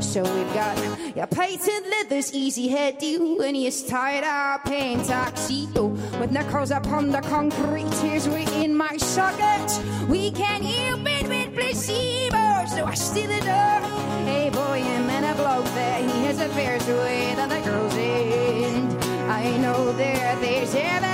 So 0.00 0.22
we've 0.22 0.54
got 0.54 0.76
your 1.16 1.26
patent 1.26 1.86
leathers, 1.86 2.32
easy 2.32 2.68
hairdo, 2.68 3.40
and 3.46 3.56
he's 3.56 3.82
tied 3.84 4.24
up 4.24 4.66
in 4.66 5.04
tuxedo 5.04 5.88
with 6.18 6.32
knuckles 6.32 6.70
upon 6.70 7.10
the 7.10 7.20
concrete. 7.20 7.90
Tears 8.00 8.26
in 8.26 8.76
my 8.76 8.96
socket. 8.96 10.08
We 10.08 10.30
can 10.32 10.62
it 10.64 11.28
with 11.28 11.54
placebo, 11.54 12.66
so 12.66 12.84
I 12.86 12.94
steal 12.94 13.28
the 13.28 13.40
door. 13.40 13.80
Hey 14.24 14.50
boy, 14.50 14.82
I'm 14.82 15.10
in 15.10 15.24
a 15.24 15.34
bloke 15.34 15.66
there. 15.74 16.02
He 16.02 16.24
has 16.24 16.40
affairs 16.40 16.86
with 16.86 17.38
other 17.38 17.60
girls, 17.62 17.94
and 17.94 19.04
I 19.30 19.56
know 19.58 19.92
there 19.92 20.36
there's 20.40 20.74
everlasting 20.74 21.09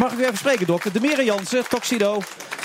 Mag 0.00 0.12
ik 0.12 0.18
u 0.18 0.22
even 0.22 0.36
spreken, 0.36 0.66
dokter? 0.66 0.92
Demira 0.92 1.22
Jansen, 1.22 1.68
Toxido. 1.68 2.18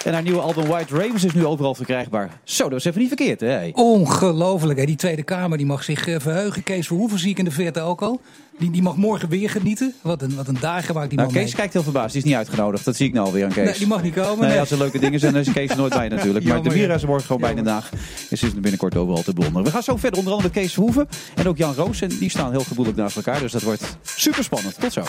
En 0.03 0.13
haar 0.13 0.21
nieuwe 0.21 0.39
album 0.39 0.65
White 0.65 0.95
Ravens 0.97 1.23
is 1.23 1.33
nu 1.33 1.45
overal 1.45 1.75
verkrijgbaar. 1.75 2.29
Zo, 2.43 2.69
dat 2.69 2.79
is 2.79 2.85
even 2.85 2.99
niet 2.99 3.07
verkeerd, 3.07 3.39
hè? 3.39 3.69
Ongelooflijk, 3.73 4.79
hè? 4.79 4.85
Die 4.85 4.95
Tweede 4.95 5.23
Kamer 5.23 5.57
die 5.57 5.65
mag 5.67 5.83
zich 5.83 6.07
eh, 6.07 6.19
verheugen. 6.19 6.63
Kees 6.63 6.87
Verhoeven 6.87 7.19
zie 7.19 7.29
ik 7.29 7.37
in 7.37 7.45
de 7.45 7.51
verte 7.51 7.81
ook 7.81 8.01
al. 8.01 8.21
Die, 8.59 8.71
die 8.71 8.81
mag 8.81 8.95
morgen 8.95 9.29
weer 9.29 9.49
genieten. 9.49 9.93
Wat 10.01 10.21
een, 10.21 10.35
wat 10.35 10.47
een 10.47 10.57
dagen 10.59 10.93
maakt 10.95 11.09
die 11.09 11.17
Nou, 11.17 11.31
man 11.31 11.37
Kees 11.37 11.47
mee. 11.47 11.55
kijkt 11.59 11.73
heel 11.73 11.83
verbaasd. 11.83 12.11
Die 12.13 12.21
is 12.21 12.27
niet 12.27 12.37
uitgenodigd. 12.37 12.85
Dat 12.85 12.95
zie 12.95 13.07
ik 13.07 13.13
nou 13.13 13.25
alweer 13.25 13.43
aan 13.43 13.51
Kees. 13.51 13.65
Nee, 13.65 13.77
die 13.77 13.87
mag 13.87 14.03
niet 14.03 14.13
komen, 14.13 14.39
Nee, 14.39 14.49
nee. 14.49 14.59
als 14.59 14.71
er 14.71 14.77
leuke 14.77 14.99
dingen 14.99 15.19
zijn, 15.19 15.33
dan 15.33 15.41
is 15.41 15.51
Kees 15.51 15.69
er 15.69 15.77
nooit 15.77 15.93
bij 15.93 16.07
natuurlijk. 16.07 16.45
Maar 16.45 16.63
Demira 16.63 16.87
ja. 16.87 16.93
is 16.93 17.05
morgen 17.05 17.25
gewoon 17.25 17.41
bij 17.41 17.55
de 17.55 17.61
dag. 17.61 17.89
En 18.29 18.37
ze 18.37 18.45
is 18.45 18.53
binnenkort 18.53 18.95
overal 18.95 19.23
te 19.23 19.33
bewonderen. 19.33 19.63
We 19.65 19.71
gaan 19.71 19.83
zo 19.83 19.95
verder, 19.97 20.19
onder 20.19 20.33
andere 20.33 20.53
Kees 20.53 20.73
Verhoeven. 20.73 21.07
En 21.35 21.47
ook 21.47 21.57
Jan 21.57 21.73
Roos. 21.73 22.01
En 22.01 22.09
die 22.09 22.29
staan 22.29 22.51
heel 22.51 22.63
gevoelig 22.63 22.95
naast 22.95 23.15
elkaar. 23.15 23.39
Dus 23.39 23.51
dat 23.51 23.61
wordt 23.61 23.97
super 24.03 24.43
spannend. 24.43 24.79
Tot 24.79 24.93
zo. 24.93 25.03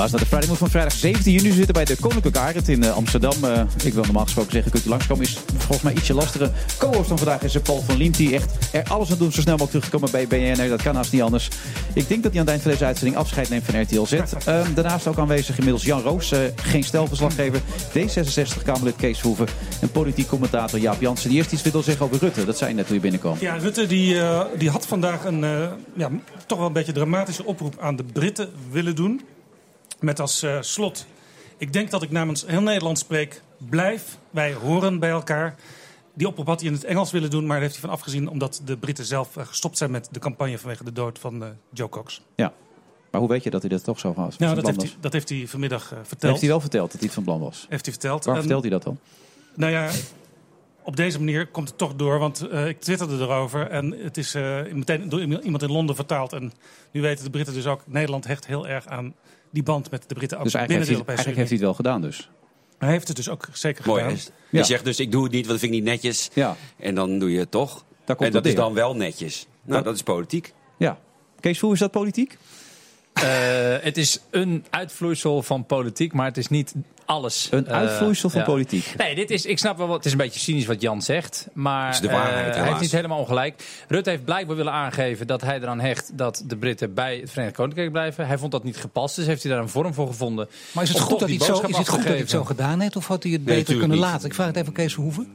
Luistert 0.00 0.22
naar 0.22 0.30
de 0.30 0.36
Friday 0.36 0.48
Move 0.48 0.58
van 0.58 0.70
vrijdag 0.70 0.92
17 0.92 1.32
juni. 1.32 1.48
We 1.48 1.54
zitten 1.54 1.74
bij 1.74 1.84
de 1.84 1.96
Koninklijke 1.96 2.38
Arend 2.38 2.68
in 2.68 2.82
eh, 2.82 2.96
Amsterdam. 2.96 3.44
Eh, 3.44 3.62
ik 3.84 3.94
wil 3.94 4.04
normaal 4.04 4.24
gesproken 4.24 4.52
zeggen, 4.52 4.70
kunt 4.70 4.86
u 4.86 4.88
langskomen. 4.88 5.24
Is 5.24 5.38
volgens 5.56 5.82
mij 5.82 5.92
ietsje 5.92 6.14
lastiger. 6.14 6.50
Co-host 6.78 7.08
van 7.08 7.18
vandaag 7.18 7.42
is 7.42 7.54
eh, 7.54 7.62
Paul 7.62 7.82
van 7.82 7.96
Liem. 7.96 8.12
Die 8.12 8.34
echt 8.34 8.68
er 8.72 8.84
alles 8.88 9.10
aan 9.10 9.18
doet 9.18 9.26
om 9.26 9.32
zo 9.32 9.40
snel 9.40 9.56
mogelijk 9.56 9.70
terug 9.70 9.84
te 9.84 9.90
komen 9.90 10.28
bij 10.28 10.54
BNR. 10.54 10.68
Dat 10.68 10.82
kan 10.82 10.94
haast 10.94 11.12
niet 11.12 11.22
anders. 11.22 11.48
Ik 11.92 12.08
denk 12.08 12.22
dat 12.22 12.32
hij 12.32 12.40
aan 12.40 12.46
het 12.46 12.48
eind 12.48 12.62
van 12.62 12.70
deze 12.70 12.84
uitzending 12.84 13.16
afscheid 13.16 13.48
neemt 13.48 13.64
van 13.64 13.80
RTL 13.80 14.04
Z. 14.04 14.12
Ehm, 14.12 14.74
daarnaast 14.74 15.06
ook 15.06 15.18
aanwezig 15.18 15.58
inmiddels 15.58 15.84
Jan 15.84 16.00
Roos. 16.00 16.32
geen 16.54 16.84
stelverslaggever. 16.84 17.60
D66-Kamerlid 17.98 18.96
Kees 18.96 19.18
Verhoeven. 19.18 19.46
En 19.80 19.90
politiek 19.90 20.28
commentator 20.28 20.78
Jaap 20.78 21.00
Jansen. 21.00 21.28
Die 21.28 21.38
eerst 21.38 21.52
iets 21.52 21.62
wil 21.62 21.82
zeggen 21.82 22.06
over 22.06 22.18
Rutte. 22.18 22.44
Dat 22.44 22.58
zei 22.58 22.70
je 22.70 22.76
net 22.76 22.86
toen 22.86 22.94
je 22.94 23.00
binnenkwam. 23.00 23.36
Ja, 23.40 23.56
Rutte 23.56 23.86
die, 23.86 24.16
die 24.58 24.70
had 24.70 24.86
vandaag 24.86 25.24
een 25.24 25.40
ja, 25.96 26.10
toch 26.46 26.58
wel 26.58 26.66
een 26.66 26.72
beetje 26.72 26.92
dramatische 26.92 27.44
oproep 27.44 27.74
aan 27.80 27.96
de 27.96 28.04
Britten 28.04 28.48
willen 28.70 28.94
doen. 28.94 29.20
Met 30.00 30.20
als 30.20 30.42
eh, 30.42 30.56
slot, 30.60 31.06
ik 31.56 31.72
denk 31.72 31.90
dat 31.90 32.02
ik 32.02 32.10
namens 32.10 32.46
heel 32.46 32.60
Nederland 32.62 32.98
spreek, 32.98 33.42
blijf, 33.58 34.18
wij 34.30 34.52
horen 34.54 34.98
bij 34.98 35.10
elkaar. 35.10 35.54
Die 36.14 36.26
oproep 36.28 36.46
had 36.46 36.60
hij 36.60 36.68
in 36.68 36.74
het 36.74 36.84
Engels 36.84 37.10
willen 37.10 37.30
doen, 37.30 37.40
maar 37.40 37.50
daar 37.52 37.60
heeft 37.60 37.72
hij 37.72 37.82
van 37.82 37.90
afgezien... 37.90 38.28
omdat 38.28 38.60
de 38.64 38.76
Britten 38.76 39.04
zelf 39.04 39.36
eh, 39.36 39.46
gestopt 39.46 39.78
zijn 39.78 39.90
met 39.90 40.08
de 40.10 40.18
campagne 40.18 40.58
vanwege 40.58 40.84
de 40.84 40.92
dood 40.92 41.18
van 41.18 41.42
eh, 41.42 41.48
Joe 41.72 41.88
Cox. 41.88 42.22
Ja. 42.34 42.52
Maar 43.10 43.20
hoe 43.20 43.30
weet 43.30 43.42
je 43.42 43.50
dat 43.50 43.60
hij 43.60 43.70
dat 43.70 43.84
toch 43.84 43.98
zo 43.98 44.12
was? 44.14 44.36
Nou, 44.38 44.54
van 44.54 44.64
dat 44.64 44.74
heeft, 44.74 44.90
hij, 44.90 45.00
dat 45.00 45.12
heeft 45.12 45.28
hij 45.28 45.46
vanmiddag 45.46 45.92
eh, 45.92 45.98
verteld. 46.02 46.22
Heeft 46.22 46.40
hij 46.40 46.50
wel 46.50 46.60
verteld 46.60 46.90
dat 46.90 47.00
hij 47.00 47.04
het 47.04 47.14
van 47.14 47.24
plan 47.24 47.40
was? 47.40 47.66
Heeft 47.68 47.84
hij 47.84 47.94
verteld. 47.94 48.24
Waarom 48.24 48.42
En- 48.42 48.48
vertelt 48.48 48.62
hij 48.62 48.70
dat 48.70 48.82
dan? 48.82 48.98
Nou 49.54 49.72
ja, 49.72 49.90
op 50.82 50.96
deze 50.96 51.18
manier 51.18 51.46
komt 51.46 51.68
het 51.68 51.78
toch 51.78 51.94
door, 51.94 52.18
want 52.18 52.48
eh, 52.48 52.66
ik 52.68 52.80
twitterde 52.80 53.18
erover 53.24 53.68
en 53.70 53.90
het 53.90 54.16
is 54.16 54.34
eh, 54.34 54.60
meteen 54.72 55.08
door 55.08 55.20
iemand 55.20 55.62
in 55.62 55.70
Londen 55.72 55.94
vertaald. 55.96 56.32
En 56.32 56.52
nu 56.90 57.00
weten 57.00 57.24
de 57.24 57.30
Britten 57.30 57.54
dus 57.54 57.66
ook, 57.66 57.82
Nederland 57.86 58.26
hecht 58.26 58.46
heel 58.46 58.68
erg 58.68 58.86
aan 58.86 59.14
die 59.50 59.62
band 59.62 59.90
met 59.90 60.08
de 60.08 60.14
Britten 60.14 60.38
ook 60.38 60.44
Dus 60.44 60.52
binnen 60.52 60.70
eigenlijk, 60.70 60.98
de 60.98 61.04
heeft 61.04 61.06
hij, 61.08 61.16
Europese 61.16 61.24
eigenlijk 61.24 61.36
heeft 61.36 61.48
hij 61.50 61.58
het 61.58 61.66
wel 61.66 61.74
gedaan 61.74 62.00
dus. 62.10 62.30
Hij 62.78 62.90
heeft 62.90 63.08
het 63.08 63.16
dus 63.16 63.28
ook 63.28 63.48
zeker 63.52 63.86
Mooi 63.86 64.00
gedaan. 64.02 64.16
het. 64.16 64.32
Je 64.50 64.64
zegt 64.64 64.84
dus, 64.84 65.00
ik 65.00 65.12
doe 65.12 65.22
het 65.22 65.32
niet, 65.32 65.46
want 65.46 65.60
dat 65.60 65.68
vind 65.68 65.72
ik 65.74 65.78
niet 65.82 65.88
netjes. 65.88 66.30
Ja. 66.34 66.56
En 66.76 66.94
dan 66.94 67.18
doe 67.18 67.32
je 67.32 67.38
het 67.38 67.50
toch. 67.50 67.84
komt 68.06 68.18
en 68.18 68.24
het 68.24 68.32
dat 68.32 68.46
is 68.46 68.54
dan 68.54 68.74
wel 68.74 68.96
netjes. 68.96 69.46
Nou, 69.62 69.76
Dat- 69.76 69.84
dat 69.84 69.94
is 69.94 70.02
politiek. 70.02 70.52
Ja. 70.78 70.98
Kees, 71.40 71.60
hoe 71.60 71.72
is 71.72 71.78
dat 71.78 71.90
politiek? 71.90 72.38
Eh, 73.12 73.24
het 73.80 73.96
is 73.96 74.20
een 74.30 74.64
uitvloeisel 74.70 75.42
van 75.42 75.66
politiek, 75.66 76.12
maar 76.12 76.26
het 76.26 76.36
is 76.36 76.48
niet 76.48 76.74
alles. 77.04 77.48
Een 77.50 77.66
Eh, 77.66 77.72
uitvloeisel 77.74 78.30
van 78.30 78.40
ja. 78.40 78.46
politiek. 78.46 78.94
Nee, 78.96 79.14
dit 79.14 79.30
is, 79.30 79.46
ik 79.46 79.58
snap 79.58 79.76
wel, 79.78 79.86
wat, 79.86 79.96
het 79.96 80.04
is 80.06 80.12
een 80.12 80.18
beetje 80.18 80.40
cynisch 80.40 80.66
wat 80.66 80.80
Jan 80.80 81.02
zegt. 81.02 81.48
Maar 81.52 81.84
Het 81.86 81.94
is 81.94 82.00
de 82.00 82.08
eh, 82.08 82.12
waarheid, 82.14 82.44
hij 82.44 82.52
helaas. 82.54 82.68
heeft 82.68 82.80
niet 82.80 82.92
helemaal 82.92 83.18
ongelijk. 83.18 83.62
Rutte 83.88 84.10
heeft 84.10 84.24
blijkbaar 84.24 84.56
willen 84.56 84.72
aangeven 84.72 85.26
dat 85.26 85.40
hij 85.40 85.56
eraan 85.56 85.80
hecht 85.80 86.18
dat 86.18 86.42
de 86.46 86.56
Britten 86.56 86.94
bij 86.94 87.16
het 87.16 87.30
Verenigd 87.30 87.54
Koninkrijk 87.56 87.92
blijven. 87.92 88.26
Hij 88.26 88.38
vond 88.38 88.52
dat 88.52 88.64
niet 88.64 88.76
gepast, 88.76 89.16
dus 89.16 89.26
heeft 89.26 89.42
hij 89.42 89.52
daar 89.52 89.60
een 89.62 89.68
vorm 89.68 89.94
voor 89.94 90.06
gevonden. 90.06 90.48
Maar 90.72 90.82
is 90.84 90.88
het 90.88 91.00
goed 91.00 91.18
dat 91.20 91.28
hij 91.28 91.38
zo, 91.38 91.60
is 91.66 91.76
het 91.76 91.88
goed 91.88 91.98
dat 91.98 92.06
hij 92.08 92.18
het 92.18 92.30
zo 92.30 92.44
gedaan 92.44 92.80
heeft? 92.80 92.96
Of 92.96 93.06
had 93.06 93.22
hij 93.22 93.32
het 93.32 93.44
beter 93.44 93.72
kunnen 93.76 93.90
niet. 93.96 94.06
laten? 94.06 94.26
Ik 94.26 94.34
vraag 94.34 94.46
het 94.46 94.56
even 94.56 94.68
aan 94.68 94.74
Kees 94.74 94.94
Verhoeven. 94.94 95.28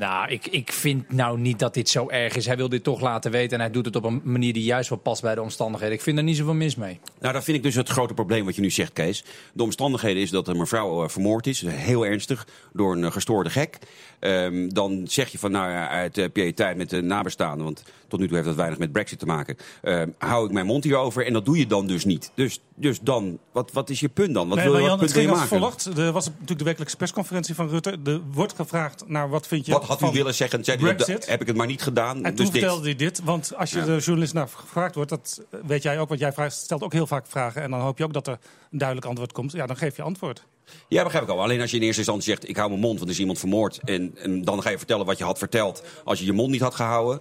Nou, 0.00 0.30
ik, 0.30 0.46
ik 0.46 0.72
vind 0.72 1.12
nou 1.12 1.38
niet 1.38 1.58
dat 1.58 1.74
dit 1.74 1.88
zo 1.88 2.08
erg 2.08 2.36
is. 2.36 2.46
Hij 2.46 2.56
wil 2.56 2.68
dit 2.68 2.84
toch 2.84 3.00
laten 3.00 3.30
weten 3.30 3.58
en 3.58 3.60
hij 3.64 3.72
doet 3.72 3.84
het 3.84 3.96
op 3.96 4.04
een 4.04 4.20
manier 4.24 4.52
die 4.52 4.62
juist 4.62 4.88
wel 4.88 4.98
past 4.98 5.22
bij 5.22 5.34
de 5.34 5.42
omstandigheden. 5.42 5.94
Ik 5.94 6.02
vind 6.02 6.18
er 6.18 6.24
niet 6.24 6.36
zoveel 6.36 6.54
mis 6.54 6.76
mee. 6.76 7.00
Nou, 7.20 7.32
dat 7.32 7.44
vind 7.44 7.56
ik 7.56 7.62
dus 7.62 7.74
het 7.74 7.88
grote 7.88 8.14
probleem 8.14 8.44
wat 8.44 8.54
je 8.54 8.60
nu 8.60 8.70
zegt, 8.70 8.92
Kees. 8.92 9.24
De 9.52 9.62
omstandigheden 9.62 10.22
is 10.22 10.30
dat 10.30 10.48
een 10.48 10.56
mevrouw 10.56 11.02
eh, 11.02 11.08
vermoord 11.08 11.46
is, 11.46 11.64
heel 11.66 12.06
ernstig, 12.06 12.46
door 12.72 12.96
een 12.96 13.04
eh, 13.04 13.12
gestoorde 13.12 13.50
gek. 13.50 13.78
Ehm, 14.20 14.68
dan 14.68 15.02
zeg 15.08 15.28
je 15.28 15.38
van, 15.38 15.50
nou 15.50 15.70
ja, 15.70 15.88
uit 15.88 16.18
uh, 16.18 16.26
piëteit 16.32 16.76
met 16.76 16.90
de 16.90 17.02
nabestaanden, 17.02 17.64
want 17.64 17.82
tot 18.08 18.20
nu 18.20 18.26
toe 18.26 18.34
heeft 18.34 18.48
dat 18.48 18.56
weinig 18.56 18.78
met 18.78 18.92
brexit 18.92 19.18
te 19.18 19.26
maken, 19.26 19.56
ehm, 19.82 20.08
hou 20.18 20.46
ik 20.46 20.52
mijn 20.52 20.66
mond 20.66 20.84
hierover 20.84 21.26
en 21.26 21.32
dat 21.32 21.44
doe 21.44 21.58
je 21.58 21.66
dan 21.66 21.86
dus 21.86 22.04
niet. 22.04 22.30
Dus, 22.34 22.60
dus 22.74 23.00
dan, 23.00 23.38
wat, 23.52 23.72
wat 23.72 23.90
is 23.90 24.00
je 24.00 24.08
punt 24.08 24.34
dan? 24.34 24.48
Wat 24.48 24.56
nee, 24.56 24.66
wil 24.66 24.76
je, 24.76 24.80
Jan, 24.80 24.90
het 24.90 25.00
punt 25.00 25.12
wil 25.12 25.22
ging 25.22 25.40
als 25.40 25.48
volgt. 25.48 25.98
Er 25.98 26.12
was 26.12 26.26
natuurlijk 26.26 26.58
de 26.58 26.64
wekelijkse 26.64 26.96
persconferentie 26.96 27.54
van 27.54 27.68
Rutte. 27.68 27.98
Er 28.04 28.20
wordt 28.32 28.54
gevraagd 28.54 29.04
naar 29.06 29.28
wat 29.28 29.46
vind 29.46 29.66
je 29.66 29.72
Wat 29.72 29.84
had 29.84 30.02
u 30.02 30.10
willen 30.10 30.34
zeggen? 30.34 30.64
Zei 30.64 30.78
Brexit. 30.78 31.26
heb 31.26 31.40
ik 31.40 31.46
het 31.46 31.56
maar 31.56 31.66
niet 31.66 31.82
gedaan. 31.82 32.16
En 32.16 32.22
dus 32.22 32.34
toen 32.34 32.44
dit. 32.44 32.62
vertelde 32.62 32.84
hij 32.84 32.96
dit, 32.96 33.20
want 33.24 33.56
als 33.56 33.70
je 33.70 33.78
Ja. 33.78 33.84
de 33.84 33.96
journalist 33.96 34.34
naar 34.34 34.48
gevraagd 34.48 34.94
wordt, 34.94 35.10
dat 35.10 35.42
weet 35.66 35.82
jij 35.82 36.00
ook, 36.00 36.08
want 36.08 36.20
jij 36.20 36.32
vraagt, 36.32 36.54
stelt 36.56 36.82
ook 36.82 36.92
heel 36.92 37.06
vaak 37.06 37.26
vragen. 37.26 37.62
En 37.62 37.70
dan 37.70 37.80
hoop 37.80 37.98
je 37.98 38.04
ook 38.04 38.12
dat 38.12 38.26
er 38.26 38.38
een 38.70 38.78
duidelijk 38.78 39.06
antwoord 39.08 39.32
komt. 39.32 39.52
Ja, 39.52 39.66
dan 39.66 39.76
geef 39.76 39.96
je 39.96 40.02
antwoord. 40.02 40.44
Ja, 40.88 41.02
begrijp 41.02 41.24
ik 41.24 41.30
al. 41.30 41.42
Alleen 41.42 41.60
als 41.60 41.70
je 41.70 41.76
in 41.76 41.82
eerste 41.82 42.00
instantie 42.00 42.30
zegt, 42.30 42.48
ik 42.48 42.56
hou 42.56 42.68
mijn 42.68 42.80
mond, 42.80 42.98
want 42.98 43.08
er 43.08 43.14
is 43.14 43.20
iemand 43.20 43.38
vermoord. 43.38 43.80
En, 43.84 44.14
en 44.16 44.44
dan 44.44 44.62
ga 44.62 44.70
je 44.70 44.78
vertellen 44.78 45.06
wat 45.06 45.18
je 45.18 45.24
had 45.24 45.38
verteld. 45.38 45.82
Als 46.04 46.18
je 46.18 46.24
je 46.24 46.32
mond 46.32 46.50
niet 46.50 46.60
had 46.60 46.74
gehouden, 46.74 47.20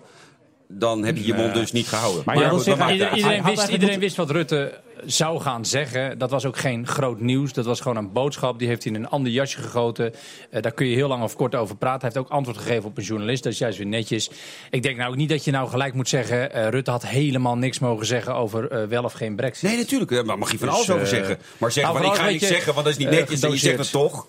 dan 0.72 1.04
heb 1.04 1.18
je 1.18 1.26
je 1.26 1.34
mond 1.34 1.54
dus 1.54 1.72
niet 1.72 1.88
gehouden. 1.88 2.24
Maar, 2.26 2.50
goed, 2.50 2.66
het 2.66 2.90
iedereen, 2.90 3.44
wist, 3.44 3.68
iedereen 3.68 4.00
wist 4.00 4.16
wat 4.16 4.32
Rutte 4.32 4.80
zou 5.06 5.40
gaan 5.42 5.66
zeggen. 5.66 6.18
Dat 6.18 6.30
was 6.30 6.46
ook 6.46 6.58
geen 6.58 6.88
groot 6.88 7.20
nieuws. 7.20 7.54
Dat 7.54 7.66
was 7.66 7.80
gewoon 7.82 7.98
een 7.98 8.12
boodschap. 8.12 8.60
Die 8.60 8.68
heeft 8.68 8.84
hij 8.84 8.94
in 8.94 9.00
een 9.00 9.10
ander 9.10 9.32
jasje 9.32 9.62
gegoten. 9.62 10.14
Eh, 10.50 10.62
daar 10.62 10.72
kun 10.72 10.88
je 10.88 10.96
heel 10.96 11.08
lang 11.08 11.24
of 11.24 11.36
kort 11.36 11.56
over 11.56 11.76
praten. 11.76 12.02
Hij 12.02 12.12
heeft 12.14 12.26
ook 12.26 12.32
antwoord 12.38 12.58
gegeven 12.58 12.90
op 12.90 12.98
een 12.98 13.04
journalist. 13.04 13.44
Dat 13.44 13.54
is 13.54 13.60
juist 13.60 13.78
weer 13.78 13.88
netjes. 13.88 14.30
Ik 14.70 14.84
denk 14.84 14.98
nou 14.98 15.10
ook 15.10 15.16
niet 15.16 15.30
dat 15.30 15.44
je 15.46 15.52
nou 15.52 15.70
gelijk 15.70 15.94
moet 15.94 16.10
zeggen... 16.10 16.54
eh, 16.54 16.68
Rutte 16.68 16.92
had 16.92 17.06
helemaal 17.06 17.58
niks 17.58 17.80
mogen 17.80 18.06
zeggen 18.06 18.36
over 18.36 18.72
eh, 18.72 18.84
wel 18.84 19.04
of 19.04 19.14
geen 19.14 19.36
brexit. 19.36 19.70
Nee, 19.70 19.78
natuurlijk. 19.78 20.12
Daar 20.12 20.38
mag 20.38 20.52
je 20.52 20.58
van 20.58 20.68
Dus, 20.68 20.76
alles 20.76 20.90
over 20.90 21.04
eh, 21.04 21.10
zeggen. 21.10 21.40
Maar 21.58 21.72
zeggen 21.72 21.94
nou, 21.94 22.06
van, 22.06 22.16
ik 22.16 22.22
ga 22.22 22.30
niks 22.30 22.48
zeggen, 22.48 22.74
want 22.74 22.86
dat 22.86 22.94
is 22.94 23.00
niet 23.00 23.10
netjes. 23.10 23.42
en 23.42 23.52
je 23.52 23.58
zegt 23.58 23.78
het 23.78 23.92
toch. 23.92 24.26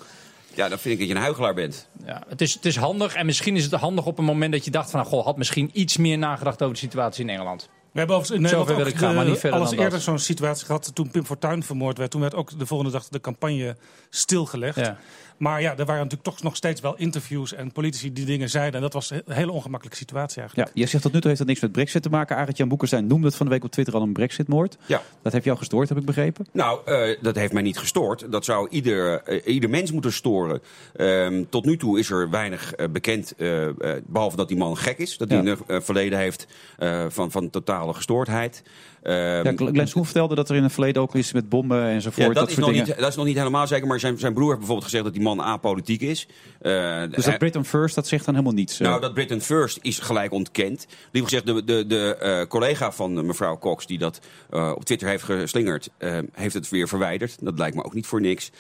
Ja, 0.55 0.69
dan 0.69 0.79
vind 0.79 0.95
ik 0.95 0.99
dat 1.01 1.09
je 1.09 1.15
een 1.15 1.21
huigelaar 1.21 1.55
bent. 1.55 1.89
Ja, 2.07 2.23
het, 2.29 2.41
is, 2.41 2.55
het 2.55 2.65
is 2.65 2.77
handig. 2.77 3.15
En 3.15 3.27
misschien 3.27 3.57
is 3.57 3.65
het 3.65 3.73
handig 3.73 4.07
op 4.07 4.19
een 4.19 4.25
moment 4.25 4.53
dat 4.53 4.65
je 4.65 4.71
dacht 4.71 4.91
van... 4.91 5.05
Goh, 5.05 5.25
had 5.25 5.37
misschien 5.37 5.71
iets 5.73 5.97
meer 5.97 6.19
nagedacht 6.19 6.63
over 6.63 6.75
de 6.75 6.81
situatie 6.81 7.25
in 7.25 7.31
Engeland. 7.31 7.69
We 7.93 7.99
hebben 7.99 8.17
overigens 8.17 8.51
in 8.51 8.57
Nederland 8.57 8.81
ook 8.87 8.93
ik 8.93 9.01
gaan, 9.01 9.15
maar 9.15 9.25
de- 9.25 9.31
niet 9.31 9.39
verder 9.41 9.59
alles 9.59 9.69
dan 9.71 9.79
dat. 9.79 9.87
eerder 9.87 10.05
zo'n 10.05 10.19
situatie 10.19 10.67
gehad 10.67 10.91
toen 10.95 11.11
Pim 11.11 11.25
Fortuyn 11.25 11.63
vermoord 11.63 11.99
werd. 11.99 12.11
Toen 12.11 12.21
werd 12.21 12.35
ook 12.35 12.59
de 12.59 12.67
volgende 12.67 12.93
dag 12.93 13.09
de 13.09 13.21
campagne 13.21 13.77
stilgelegd. 14.11 14.77
Ja. 14.79 14.99
Maar 15.41 15.61
ja, 15.61 15.71
er 15.71 15.85
waren 15.85 16.03
natuurlijk 16.03 16.23
toch 16.23 16.43
nog 16.43 16.57
steeds 16.57 16.81
wel 16.81 16.97
interviews 16.97 17.53
en 17.55 17.73
politici 17.73 18.13
die 18.13 18.25
dingen 18.25 18.49
zeiden. 18.51 18.75
En 18.75 18.81
dat 18.81 18.93
was 18.93 19.11
een 19.11 19.23
hele 19.27 19.53
ongemakkelijke 19.53 19.99
situatie 19.99 20.41
eigenlijk. 20.41 20.69
Ja, 20.69 20.81
je 20.83 20.89
zegt 20.89 21.03
tot 21.03 21.13
nu 21.13 21.19
toe 21.19 21.27
heeft 21.29 21.39
dat 21.39 21.49
niks 21.49 21.61
met 21.61 21.73
brexit 21.73 22.03
te 22.03 22.09
maken. 22.09 22.37
Arend 22.37 22.57
Jan 22.57 22.69
Boekenstein 22.69 23.07
noemde 23.07 23.27
het 23.27 23.37
van 23.37 23.47
de 23.47 23.53
week 23.53 23.65
op 23.65 23.71
Twitter 23.71 23.95
al 23.95 24.03
een 24.03 24.13
brexitmoord. 24.13 24.77
Ja. 24.87 25.03
Dat 25.23 25.33
heb 25.33 25.45
jou 25.45 25.59
gestoord, 25.59 25.89
heb 25.89 25.99
ik 25.99 26.05
begrepen. 26.05 26.47
Nou, 26.53 26.81
eh, 26.85 27.17
dat 27.23 27.35
heeft 27.37 27.53
mij 27.53 27.63
niet 27.63 27.79
gestoord. 27.79 28.33
Dat 28.33 28.45
zou 28.45 28.69
ieder, 28.71 29.23
eh, 29.23 29.55
ieder 29.55 29.71
mens 29.71 29.93
moeten 29.93 30.13
storen. 30.13 30.61
Ehm, 30.97 31.45
tot 31.49 31.65
nu 31.65 31.77
toe 31.77 31.99
is 31.99 32.11
er 32.11 32.31
weinig 32.31 32.73
eh, 32.73 32.89
bekend, 32.89 33.35
eh, 33.37 33.67
eh, 33.67 34.03
behalve 34.07 34.37
dat 34.37 34.49
die 34.49 34.57
man 34.57 34.77
gek 34.77 34.99
is. 34.99 35.17
Dat 35.17 35.29
hij 35.31 35.43
Ja. 35.43 35.57
een 35.67 35.83
verleden 35.83 36.19
heeft 36.19 36.47
eh, 36.79 37.05
van, 37.09 37.31
van 37.31 37.51
totale 37.51 37.95
gestoordheid. 37.95 38.63
Ehm, 39.03 39.17
Ja, 39.17 39.53
Glenn 39.57 39.89
vertelde 40.05 40.35
dat 40.35 40.49
er 40.51 40.57
in 40.57 40.63
het 40.63 40.73
verleden 40.73 41.03
ook 41.03 41.15
iets 41.15 41.33
met 41.33 41.49
bommen 41.49 41.83
enzovoort. 41.85 42.27
Ja, 42.27 42.33
dat, 42.33 42.35
dat 42.35 42.51
is 42.51 42.57
nog 42.57 42.69
dingen. 42.71 42.87
niet, 42.87 42.99
dat 42.99 43.09
is 43.09 43.17
nog 43.17 43.25
niet 43.27 43.37
helemaal 43.37 43.67
zeker. 43.67 43.87
Maar 43.87 44.01
zijn, 44.01 44.19
zijn 44.19 44.33
broer 44.33 44.47
heeft 44.47 44.59
bijvoorbeeld 44.59 44.89
gezegd 44.89 45.05
dat 45.05 45.13
die 45.13 45.23
man 45.23 45.41
apolitiek 45.41 46.01
is. 46.01 46.27
Eh, 46.61 47.03
Dus 47.11 47.25
dat 47.25 47.39
Britain 47.39 47.65
First, 47.65 47.95
dat 47.95 48.07
zegt 48.09 48.25
dan 48.25 48.35
helemaal 48.35 48.57
niets. 48.57 48.81
eh. 48.81 48.87
nou, 48.89 49.01
dat 49.01 49.15
Britain 49.15 49.41
First 49.41 49.79
is 49.83 49.99
gelijk 49.99 50.33
ontkend. 50.33 50.87
Liever 51.11 51.31
gezegd, 51.31 51.47
de, 51.47 51.65
de, 51.65 51.87
de 51.87 52.17
eh, 52.17 52.47
collega 52.47 52.93
van 52.93 53.27
mevrouw 53.27 53.59
Cox, 53.59 53.87
die 53.87 53.99
dat 53.99 54.21
op 54.51 54.85
Twitter 54.85 55.09
heeft 55.09 55.23
geslingerd, 55.25 55.91
heeft 56.33 56.55
het 56.55 56.69
weer 56.69 56.89
verwijderd. 56.89 57.37
Dat 57.41 57.59
lijkt 57.59 57.77
me 57.77 57.85
ook 57.85 57.95
niet 57.95 58.07
voor 58.07 58.21
niks. 58.21 58.51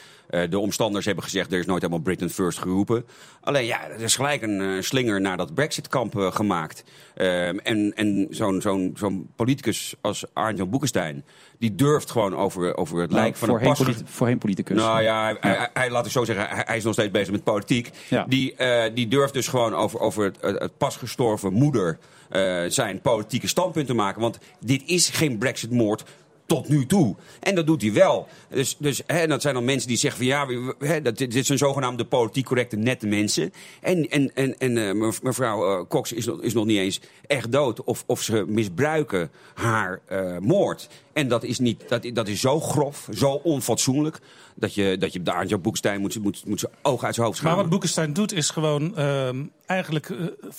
De 0.50 0.58
omstanders 0.58 1.04
hebben 1.04 1.24
gezegd, 1.24 1.52
er 1.52 1.58
is 1.58 1.66
nooit 1.66 1.82
helemaal 1.82 2.02
Britain 2.02 2.30
First 2.30 2.58
geroepen. 2.58 3.04
Alleen 3.40 3.64
ja, 3.66 3.88
er 3.88 4.00
is 4.00 4.16
gelijk 4.16 4.42
een 4.42 4.84
slinger 4.84 5.20
naar 5.20 5.36
dat 5.36 5.54
Brexit-kamp 5.54 6.14
gemaakt. 6.16 6.84
Ehm, 7.14 7.58
en 7.58 7.92
en 7.94 8.26
zo'n 8.30 8.60
zo'n 8.60 8.92
zo'n 8.96 9.30
politicus 9.36 9.94
als 10.00 10.24
Arjan 10.32 10.70
Boekenstein. 10.70 11.24
Die 11.58 11.74
durft 11.74 12.10
gewoon 12.10 12.36
over, 12.36 12.76
over 12.76 13.00
het 13.00 13.10
Nou, 13.10 13.22
lijk 13.22 13.36
van 13.36 13.48
een 13.48 13.54
voorheen, 13.54 13.74
pas... 13.74 13.84
politi- 13.84 14.04
voorheen 14.06 14.38
politicus. 14.38 14.76
Nou 14.76 15.02
ja, 15.02 15.22
hij, 15.22 15.36
hij, 15.40 15.68
hij- 15.74 15.90
laat 15.90 16.06
ik 16.06 16.12
zo 16.12 16.24
zeggen, 16.24 16.48
hij, 16.48 16.62
hij 16.66 16.76
is 16.76 16.84
nog 16.84 16.92
steeds 16.92 17.10
bezig 17.10 17.30
met 17.32 17.44
politiek. 17.44 17.90
Die, 18.26 18.54
eh, 18.54 18.94
die 18.94 19.08
durft 19.08 19.32
dus 19.34 19.48
gewoon 19.48 19.74
over, 19.74 20.00
over 20.00 20.24
het, 20.24 20.36
het, 20.40 20.58
het 20.58 20.76
pas 20.78 20.96
gestorven 20.96 21.52
moeder 21.52 21.98
eh, 22.28 22.62
zijn 22.68 23.00
politieke 23.00 23.46
standpunt 23.46 23.86
te 23.86 23.94
maken. 23.94 24.20
Want 24.20 24.38
dit 24.60 24.82
is 24.86 25.08
geen 25.08 25.38
Brexit-moord 25.38 26.04
tot 26.50 26.68
nu 26.68 26.86
toe. 26.86 27.16
En 27.40 27.54
dat 27.54 27.66
doet 27.66 27.82
hij 27.82 27.92
wel. 27.92 28.28
Dus, 28.48 28.76
dus 28.78 29.02
hè, 29.06 29.26
dat 29.26 29.42
zijn 29.42 29.54
dan 29.54 29.64
mensen 29.64 29.88
die 29.88 29.96
zeggen 29.96 30.20
van 30.20 30.28
ja, 30.28 30.46
hè, 30.78 31.02
dat, 31.02 31.16
dit 31.18 31.46
zijn 31.46 31.58
zogenaamde 31.58 32.04
politiek 32.04 32.44
correcte 32.44 32.76
nette 32.76 33.06
mensen. 33.06 33.52
En, 33.80 34.08
en, 34.08 34.30
en, 34.34 34.58
en 34.58 34.88
eh, 34.88 34.94
mev- 34.94 35.22
mevrouw 35.22 35.78
eh, 35.80 35.86
Cox 35.88 36.12
is, 36.12 36.26
nog- 36.26 36.42
is 36.42 36.52
nog 36.52 36.64
niet 36.66 36.78
eens 36.78 37.00
echt 37.26 37.52
dood. 37.52 37.84
Of, 37.84 38.04
of 38.06 38.22
ze 38.22 38.44
misbruiken 38.48 39.30
haar 39.54 40.00
eh, 40.06 40.38
moord. 40.38 40.88
En 41.12 41.28
dat 41.28 41.42
is, 41.44 41.58
niet, 41.58 41.88
dat, 41.88 42.10
dat 42.12 42.28
is 42.28 42.40
zo 42.40 42.60
grof, 42.60 43.08
zo 43.14 43.30
onfatsoenlijk. 43.32 44.20
Dat 44.60 44.74
je, 44.74 44.96
dat 44.98 45.12
je 45.12 45.22
daar 45.22 45.46
Jan 45.46 45.60
Boekstein 45.60 46.00
moet, 46.00 46.22
moet, 46.22 46.46
moet 46.46 46.60
zijn 46.60 46.72
ogen 46.82 47.06
uit 47.06 47.14
zijn 47.14 47.26
hoofd 47.26 47.38
Maar 47.42 47.50
schamen. 47.50 47.56
wat 47.60 47.68
Boekenstein 47.72 48.12
doet 48.12 48.32
is 48.32 48.50
gewoon 48.50 48.96
ehm, 48.96 49.42
eigenlijk 49.66 50.10
eh, 50.10 50.16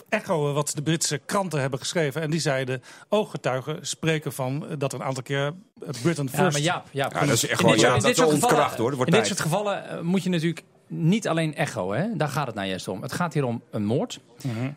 echoen 0.10 0.54
wat 0.54 0.72
de 0.76 0.82
Britse 0.82 1.22
kranten 1.26 1.60
hebben 1.62 1.80
geschreven. 1.80 2.22
En 2.22 2.30
die 2.30 2.40
zeiden, 2.40 2.82
ooggetuigen 3.10 3.78
spreken 3.88 4.34
van 4.34 4.66
eh, 4.68 4.76
dat 4.78 4.94
er 4.94 5.00
een 5.00 5.06
aantal 5.06 5.24
keer 5.24 5.54
Britain 6.02 6.30
Ja, 6.32 6.38
first... 6.38 6.52
maar 6.52 6.62
Jaap, 6.62 6.86
Jaap. 6.92 7.14
Ja, 7.14 7.20
dat 7.20 7.30
is 7.30 7.42
echt 7.44 7.52
In 7.52 7.58
gewoon- 7.58 7.72
dit 7.74 7.82
ja, 7.82 7.96
in 7.96 8.02
dit 8.02 8.16
soort 8.16 8.32
ontkracht, 8.34 8.78
hoor. 8.78 8.88
Dat 8.88 8.96
wordt 8.98 9.12
In 9.12 9.18
dit 9.18 9.28
soort 9.28 9.40
gevallen 9.40 9.90
eh, 9.90 10.00
moet 10.02 10.24
je 10.24 10.30
natuurlijk 10.30 10.64
niet 10.94 11.28
alleen 11.28 11.56
echo, 11.56 11.92
hè? 11.94 12.06
daar 12.16 12.28
gaat 12.28 12.46
het 12.46 12.56
nou 12.56 12.68
juist 12.68 12.88
om. 12.88 13.02
Het 13.02 13.14
gaat 13.14 13.34
hier 13.34 13.46
om 13.46 13.62
een 13.72 13.86
moord. 13.86 14.20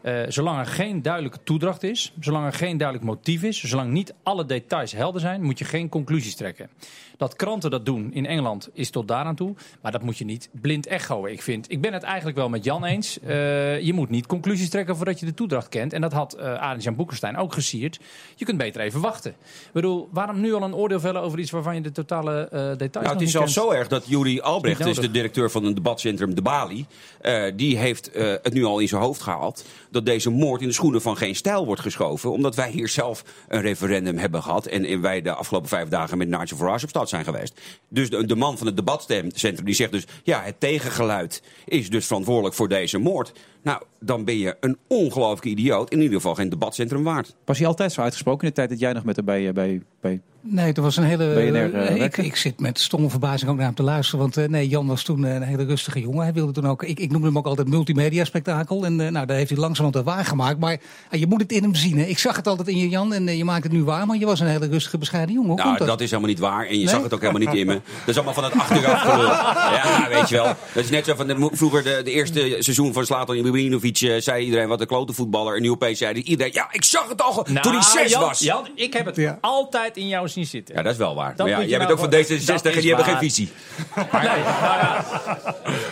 Eh, 0.03 0.21
zolang 0.29 0.59
er 0.59 0.67
geen 0.67 1.03
duidelijke 1.03 1.39
toedracht 1.45 1.83
is, 1.83 2.13
zolang 2.21 2.47
er 2.47 2.53
geen 2.53 2.77
duidelijk 2.77 3.09
motief 3.09 3.43
is, 3.43 3.63
zolang 3.65 3.93
niet 3.93 4.15
alle 4.23 4.47
details 4.47 4.93
helder 4.93 5.21
zijn, 5.21 5.43
moet 5.43 5.59
je 5.59 5.65
geen 5.65 5.89
conclusies 5.89 6.35
trekken. 6.35 6.69
Dat 7.17 7.37
kranten 7.37 7.71
dat 7.71 7.87
doen 7.87 8.13
in 8.13 8.27
Engeland 8.27 8.69
is 8.73 8.91
tot 8.91 9.09
daaraan 9.09 9.35
toe, 9.35 9.55
maar 9.83 9.93
dat 9.93 10.03
moet 10.03 10.19
je 10.19 10.25
niet 10.25 10.49
blind 10.53 10.87
echoen. 10.87 11.27
Ik, 11.29 11.43
vind, 11.43 11.71
ik 11.71 11.81
ben 11.81 11.93
het 11.93 12.03
eigenlijk 12.03 12.37
wel 12.37 12.49
met 12.49 12.65
Jan 12.65 12.85
eens. 12.85 13.21
Eh, 13.21 13.81
je 13.81 13.93
moet 13.93 14.11
niet 14.11 14.27
conclusies 14.27 14.71
trekken 14.71 14.97
voordat 14.97 15.21
je 15.21 15.27
de 15.27 15.35
toedracht 15.35 15.69
kent. 15.69 15.93
En 15.93 16.01
dat 16.01 16.13
had 16.13 16.35
eh 16.35 16.55
Arend 16.55 16.83
Jan 16.83 16.95
Boekenstein 16.97 17.37
ook 17.37 17.53
gesierd. 17.53 18.01
Je 18.35 18.45
kunt 18.45 18.59
beter 18.59 18.81
even 18.81 19.01
wachten. 19.01 19.31
Ik 19.31 19.73
bedoel, 19.73 20.09
waarom 20.11 20.41
nu 20.41 20.55
al 20.55 20.63
een 20.63 20.75
oordeel 20.75 21.01
vellen 21.01 21.23
over 21.23 21.39
iets 21.39 21.51
waarvan 21.51 21.75
je 21.75 21.81
de 21.81 21.93
totale 21.93 22.49
details 22.51 22.79
Nou, 22.79 23.03
nog 23.05 23.11
het 23.11 23.19
niet 23.19 23.29
is 23.29 23.35
kent? 23.35 23.51
zo 23.51 23.71
erg 23.71 23.89
dat 23.89 24.07
Juri 24.07 24.41
Albrecht, 24.41 24.87
is 24.87 24.97
de 24.97 25.11
directeur 25.11 25.51
van 25.51 25.65
een 25.65 25.75
debatcentrum 26.05 26.35
De 26.35 26.43
Bali, 26.43 26.87
eh, 27.21 27.53
die 27.57 27.79
heeft 27.79 28.11
eh, 28.11 28.33
het 28.43 28.53
nu 28.53 28.65
al 28.65 28.79
in 28.79 28.89
zijn 28.89 29.03
hoofd 29.03 29.23
gehaald 29.23 29.65
dat 29.95 30.07
deze 30.07 30.31
moord 30.31 30.61
in 30.61 30.67
de 30.67 30.75
schoenen 30.75 31.03
van 31.03 31.17
geen 31.17 31.35
stijl 31.35 31.67
wordt 31.67 31.81
geschoven, 31.81 32.33
omdat 32.33 32.55
wij 32.55 32.71
hier 32.71 32.89
zelf 32.89 33.25
een 33.49 33.61
referendum 33.61 34.19
hebben 34.19 34.43
gehad 34.43 34.67
en, 34.67 34.85
en 34.85 35.01
wij 35.01 35.23
de 35.23 35.35
afgelopen 35.35 35.69
vijf 35.69 35.89
dagen 35.89 36.19
met 36.19 36.29
Nigel 36.29 36.57
Farage 36.57 36.85
op 36.85 36.91
stad 36.91 37.09
zijn 37.09 37.25
geweest. 37.25 37.61
Dus 37.89 38.11
de, 38.11 38.27
de 38.27 38.37
man 38.37 38.59
van 38.59 38.67
het 38.67 38.77
debatcentrum 38.77 39.65
die 39.65 39.75
zegt 39.75 39.93
dus, 39.93 40.07
ja, 40.23 40.43
het 40.43 40.61
tegengeluid 40.61 41.43
is 41.65 41.91
dus 41.91 42.07
verantwoordelijk 42.07 42.55
voor 42.55 42.69
deze 42.69 42.99
moord. 42.99 43.33
Nou, 43.63 43.83
dan 44.01 44.25
ben 44.25 44.39
je 44.39 44.57
een 44.61 44.79
ongelooflijke 44.87 45.49
idioot, 45.49 45.91
in 45.91 46.01
ieder 46.01 46.17
geval 46.17 46.35
geen 46.35 46.49
debatcentrum 46.49 47.03
waard. 47.03 47.35
Was 47.45 47.59
hij 47.59 47.67
altijd 47.67 47.93
zo 47.93 48.01
uitgesproken 48.01 48.43
in 48.43 48.49
de 48.49 48.55
tijd 48.55 48.69
dat 48.69 48.79
jij 48.79 48.93
nog 48.93 49.05
met 49.05 49.17
hem 49.17 49.25
bij, 49.25 49.49
eh, 49.49 49.53
bij, 49.53 49.83
bij 50.01 50.21
Nee, 50.47 50.67
het 50.67 50.77
was 50.77 50.97
een 50.97 51.05
hele. 51.05 51.35
BNR, 51.35 51.75
eh, 51.75 52.03
ik, 52.03 52.17
ik 52.17 52.37
zit 52.37 52.61
met 52.61 52.79
stomme 52.79 53.11
verbazing 53.11 53.51
ook 53.51 53.57
naar 53.57 53.67
hem 53.67 53.75
te 53.75 53.83
luisteren. 53.83 54.21
Want 54.21 54.37
eh, 54.37 54.49
nee, 54.49 54.69
Jan 54.69 54.87
was 54.87 55.03
toen 55.03 55.25
eh, 55.25 55.35
een 55.35 55.43
hele 55.43 55.65
rustige 55.65 56.01
jongen. 56.01 56.23
Hij 56.23 56.33
wilde 56.33 56.53
toen 56.53 56.67
ook. 56.67 56.83
Ik, 56.83 57.01
ik 57.01 57.11
noemde 57.11 57.27
hem 57.27 57.39
ook 57.39 57.47
altijd 57.47 57.69
multimedia 57.69 58.25
spektakel. 58.25 58.85
En 58.85 59.01
eh, 59.01 59.11
nou, 59.11 59.27
daar 59.27 59.37
heeft 59.37 59.51
hij 59.51 59.59
wel 59.93 60.03
waargemaakt. 60.03 60.59
Maar 60.59 60.77
eh, 61.11 61.21
je 61.21 61.27
moet 61.27 61.41
het 61.41 61.53
in 61.53 61.63
hem 61.63 61.75
zien. 61.75 61.99
Hè. 61.99 62.05
Ik 62.05 62.19
zag 62.19 62.37
het 62.37 62.47
altijd 62.47 62.69
in 62.69 62.77
je, 62.77 62.89
Jan. 62.89 63.13
En 63.13 63.29
eh, 63.29 63.37
je 63.37 63.45
maakt 63.45 63.63
het 63.63 63.73
nu 63.73 63.85
waar. 63.85 64.07
Maar 64.07 64.17
je 64.19 64.27
was 64.27 64.41
een 64.41 64.47
hele 64.47 64.67
rustige, 64.67 64.99
bescheiden 64.99 65.35
jongen. 65.35 65.51
Hoe 65.51 65.59
Nou, 65.65 65.77
komt 65.77 65.89
dat 65.89 66.01
is 66.01 66.11
helemaal 66.11 66.31
niet 66.31 66.39
waar. 66.41 66.67
En 66.67 66.73
je 66.73 66.79
Nee? 66.85 66.89
zag 66.89 67.03
het 67.03 67.15
ook 67.15 67.21
helemaal 67.21 67.43
niet 67.43 67.55
in 67.61 67.67
me. 67.67 67.73
Dat 67.75 67.83
is 68.07 68.15
allemaal 68.15 68.35
van 68.35 68.45
het 68.45 68.53
achteraf 68.53 69.01
gelul. 69.01 69.27
Ja, 69.29 70.07
weet 70.09 70.29
je 70.29 70.35
wel. 70.35 70.45
Dat 70.73 70.85
is 70.85 70.91
net 70.91 71.05
zo 71.05 71.15
van 71.15 71.27
de, 71.27 71.49
vroeger 71.53 71.83
de, 71.83 72.01
de 72.05 72.11
eerste 72.11 72.57
seizoen 72.59 72.93
van 72.93 73.05
Zlatan 73.07 73.37
Ibrahimovic. 73.37 74.01
eh, 74.01 74.21
zei 74.21 74.45
iedereen 74.45 74.69
wat 74.69 74.81
een 74.81 74.87
klote 74.87 75.13
voetballer. 75.13 75.57
En 75.57 75.63
nu 75.63 75.71
opeens 75.71 75.99
zei 75.99 76.15
iedereen, 76.23 76.53
ja, 76.53 76.69
ik 76.71 76.85
zag 76.85 77.09
het 77.09 77.23
al 77.23 77.47
Nou, 77.49 77.61
toen 77.61 77.73
hij 77.73 77.83
zes 77.83 78.11
Jan, 78.11 78.21
was. 78.21 78.39
Jan, 78.39 78.69
ik 78.75 78.93
heb 78.93 79.07
het 79.07 79.37
altijd 79.41 79.97
in 79.97 80.09
jou 80.09 80.29
zien 80.29 80.47
zitten. 80.47 80.75
Ja, 80.75 80.83
dat 80.83 80.93
is 80.93 80.99
wel 80.99 81.15
waar. 81.15 81.35
Maar 81.37 81.49
ja, 81.49 81.59
jij 81.59 81.67
bent 81.67 81.81
nou 81.81 81.93
ook 81.93 81.99
van 81.99 82.13
voor- 82.13 82.23
D66 82.37 82.45
dat 82.47 82.65
en 82.65 82.73
die 82.81 82.89
hebben 82.95 83.07
waar. 83.07 83.17
geen 83.17 83.31
visie. 83.31 83.49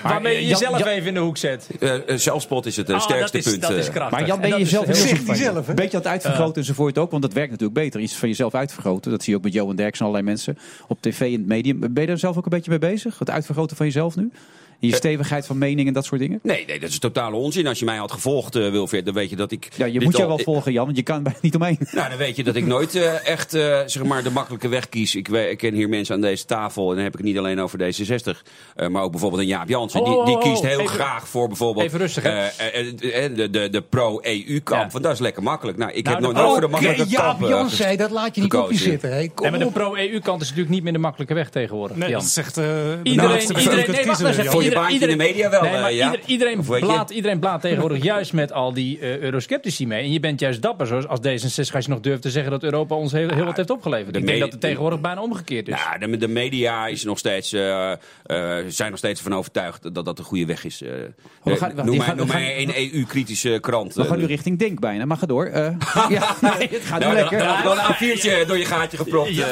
Waarmee 0.02 0.40
je 0.40 0.46
jezelf 0.46 0.84
even 0.84 1.06
in 1.08 1.14
de 1.14 1.20
hoek 1.20 1.36
zet. 1.36 1.66
Eh, 1.80 1.92
zelfspot 2.06 2.66
is 2.66 2.76
het 2.76 2.90
Oh, 2.90 3.00
sterkste 3.00 3.38
is- 3.38 3.44
punt. 3.44 3.62
Dat 3.84 3.94
is 3.94 4.00
krachtig. 4.00 4.18
Maar 4.18 4.28
Jan, 4.28 4.40
ben 4.40 4.50
En 4.50 4.58
je 4.58 4.62
jezelf 4.64 4.86
heel 4.86 5.56
een 5.56 5.74
beetje 5.74 5.96
aan 5.96 6.02
het 6.02 6.06
uitvergroten 6.06 6.56
enzovoort 6.56 6.98
ook? 6.98 7.10
Want 7.10 7.22
dat 7.22 7.32
werkt 7.32 7.50
natuurlijk 7.50 7.78
beter. 7.78 8.00
Iets 8.00 8.16
van 8.16 8.28
jezelf 8.28 8.54
uitvergroten. 8.54 9.10
Dat 9.10 9.22
zie 9.22 9.32
je 9.32 9.38
ook 9.38 9.44
met 9.44 9.52
Johan 9.52 9.76
Derks 9.76 9.98
en 9.98 10.04
allerlei 10.04 10.28
mensen 10.28 10.58
op 10.88 11.02
tv 11.02 11.20
en 11.20 11.38
het 11.38 11.46
medium. 11.46 11.80
Ben 11.80 11.90
je 11.94 12.06
daar 12.06 12.18
zelf 12.18 12.36
ook 12.36 12.44
een 12.44 12.50
beetje 12.50 12.70
mee 12.70 12.78
bezig? 12.78 13.18
Het 13.18 13.30
uitvergroten 13.30 13.76
van 13.76 13.86
jezelf 13.86 14.16
nu? 14.16 14.30
En 14.82 14.88
je 14.88 14.94
stevigheid 14.94 15.46
van 15.46 15.58
mening 15.58 15.88
en 15.88 15.94
dat 15.94 16.04
soort 16.04 16.20
dingen? 16.20 16.40
Nee, 16.42 16.64
nee, 16.66 16.80
dat 16.80 16.88
is 16.88 16.98
totale 16.98 17.36
onzin. 17.36 17.66
Als 17.66 17.78
je 17.78 17.84
mij 17.84 17.96
had 17.96 18.12
gevolgd, 18.12 18.56
eh, 18.56 18.70
Wilfred, 18.70 19.04
dan 19.04 19.14
weet 19.14 19.30
je 19.30 19.36
dat 19.36 19.52
ik... 19.52 19.68
Ja, 19.76 19.86
je 19.86 20.00
moet 20.00 20.16
je 20.16 20.22
al- 20.22 20.28
wel 20.28 20.38
volgen, 20.38 20.72
Jan, 20.72 20.84
want 20.84 20.96
je 20.96 21.02
kan 21.02 21.26
er 21.26 21.34
niet 21.40 21.54
omheen. 21.54 21.78
Nou, 21.92 22.08
dan 22.08 22.18
weet 22.18 22.36
je 22.36 22.44
dat 22.44 22.54
ik 22.56 22.66
nooit 22.66 22.94
eh, 22.94 23.28
echt 23.28 23.54
eh, 23.54 23.80
zeg 23.86 24.04
maar 24.04 24.22
de 24.22 24.30
makkelijke 24.30 24.68
weg 24.68 24.88
kies. 24.88 25.14
Ik, 25.14 25.28
ik 25.28 25.58
ken 25.58 25.74
hier 25.74 25.88
mensen 25.88 26.14
aan 26.14 26.20
deze 26.20 26.44
tafel. 26.44 26.88
En 26.88 26.94
dan 26.94 27.04
heb 27.04 27.12
ik 27.12 27.18
het 27.18 27.26
niet 27.28 27.38
alleen 27.38 27.60
over 27.60 27.78
D66. 27.78 28.38
eh, 28.74 28.88
maar 28.88 29.02
ook 29.02 29.10
bijvoorbeeld 29.10 29.42
een 29.42 29.48
Jaap 29.48 29.68
Jansen. 29.68 30.00
Oh, 30.00 30.06
Die, 30.06 30.16
oh, 30.16 30.26
die 30.26 30.34
oh, 30.36 30.42
kiest 30.42 30.62
heel 30.62 30.80
even- 30.80 30.88
graag 30.94 31.28
voor 31.28 31.48
bijvoorbeeld... 31.48 31.86
even 31.86 31.98
rustig, 31.98 32.22
hè? 32.22 32.30
eh, 32.30 32.46
eh, 32.78 33.24
eh, 33.24 33.36
de 33.36 33.50
de, 33.50 33.68
de 33.70 33.82
pro-EU-kamp. 33.82 34.82
Ja. 34.84 34.88
Want 34.92 35.04
dat 35.04 35.12
is 35.12 35.18
lekker 35.18 35.42
makkelijk. 35.42 35.78
Nou, 35.78 35.92
ik 35.92 36.04
Nou, 36.04 36.16
heb 36.16 36.24
nooit 36.24 36.36
de- 36.36 36.42
nooit 36.42 36.52
voor 36.52 36.60
de 36.60 36.66
Oh, 36.76 36.80
makkelijke 36.82 37.12
Jaap 37.12 37.24
kamp 37.24 37.42
eh, 37.42 37.48
Jan 37.48 37.68
ges- 37.68 37.76
zei, 37.76 37.96
dat 37.96 38.10
laat 38.10 38.34
je 38.34 38.40
niet 38.42 38.54
op 38.54 38.70
je 38.70 38.76
zitten. 38.78 39.12
Hè. 39.16 39.28
Kom 39.28 39.50
Nee, 39.50 39.58
maar 39.58 39.66
de 39.66 39.72
pro-EU-kant 39.72 40.40
is 40.40 40.46
natuurlijk 40.48 40.74
niet 40.74 40.82
meer 40.82 40.92
de 40.92 40.98
makkelijke 40.98 41.34
weg 41.34 41.50
tegenwoordig. 41.50 41.96
Nee, 41.96 42.08
Jan. 42.10 42.20
dat 42.20 42.28
zegt 42.30 42.56
eh, 42.56 42.64
de 42.64 42.98
Iedereen, 43.02 43.40
iedereen, 43.40 43.76
nee, 43.76 43.86
wacht 43.86 44.18
kiezen, 44.22 44.26
eens 44.26 44.36
even. 44.72 44.82
Jan. 44.82 44.82
Voor 44.82 44.90
je 44.90 44.92
Iedereen- 44.92 44.98
baantje 44.98 45.08
in 45.08 45.18
de 45.18 45.24
media 45.24 45.50
wel, 45.50 45.62
Nee, 45.62 45.80
maar 45.80 45.90
eh, 45.90 45.96
ja. 45.96 46.10
ieder- 46.10 46.26
iedereen, 46.26 46.86
blaat, 46.86 47.10
iedereen 47.10 47.38
blaat 47.38 47.60
tegenwoordig 47.60 48.02
juist 48.12 48.32
met 48.32 48.52
al 48.52 48.72
die 48.72 48.98
eh, 48.98 49.18
eurosceptici 49.18 49.86
mee. 49.86 50.02
En 50.02 50.12
je 50.12 50.20
bent 50.20 50.40
juist 50.40 50.62
dapper 50.62 50.86
zoals 50.86 51.06
als 51.08 51.18
D66 51.20 51.74
als 51.74 51.84
je 51.84 51.90
nog 51.90 52.00
durft 52.00 52.22
te 52.22 52.30
zeggen 52.30 52.50
dat 52.50 52.62
Europa 52.62 52.94
ons 52.94 53.12
heel, 53.12 53.28
heel 53.34 53.44
wat 53.44 53.56
heeft 53.56 53.70
opgeleverd. 53.70 54.12
de 54.14 54.18
Ik 54.20 54.26
denk 54.26 54.40
dat 54.40 54.52
het 54.52 54.60
tegenwoordig 54.60 55.00
bijna 55.00 55.20
omgekeerd 55.22 55.68
is. 55.68 55.74
Nou, 55.98 56.10
de, 56.10 56.16
de 56.16 56.28
media 56.28 56.86
is 56.86 57.04
nog 57.04 57.18
steeds, 57.18 57.52
eh, 57.52 57.92
eh, 57.92 57.98
zijn 58.68 58.90
nog 58.90 58.98
steeds 58.98 59.20
van 59.20 59.34
overtuigd 59.34 59.94
dat 59.94 60.04
dat 60.04 60.16
de 60.16 60.22
goede 60.22 60.46
weg 60.46 60.64
is. 60.64 60.78
we 60.80 61.56
gaan- 61.56 61.74
we 61.74 61.82
noem 61.82 62.00
gaan- 62.00 62.06
mij, 62.06 62.16
noem 62.16 62.26
we 62.26 62.32
mij 62.32 62.64
gaan- 62.66 62.74
een 62.76 62.92
EU-kritische 62.94 63.58
krant. 63.60 63.94
We 63.94 64.04
gaan 64.04 64.18
nu 64.18 64.24
richting 64.24 64.58
Denk 64.58 64.80
bijna, 64.80 65.04
maar 65.04 65.16
ga 65.16 65.26
door. 65.26 65.46
Eh, 65.46 65.62
ja, 66.08 66.36
nee, 66.40 66.68
het 66.70 66.82
gaat 66.84 66.98
nu 66.98 67.04
Nou, 67.04 67.14
lekker. 67.18 67.38
Dan, 67.38 67.46
dan, 67.62 67.76
dan 67.76 67.78
een 67.78 67.94
A4'tje 67.94 68.46
door 68.46 68.58
je 68.58 68.64
gaatje 68.64 68.96
gepropt. 68.96 69.34
Ja, 69.34 69.46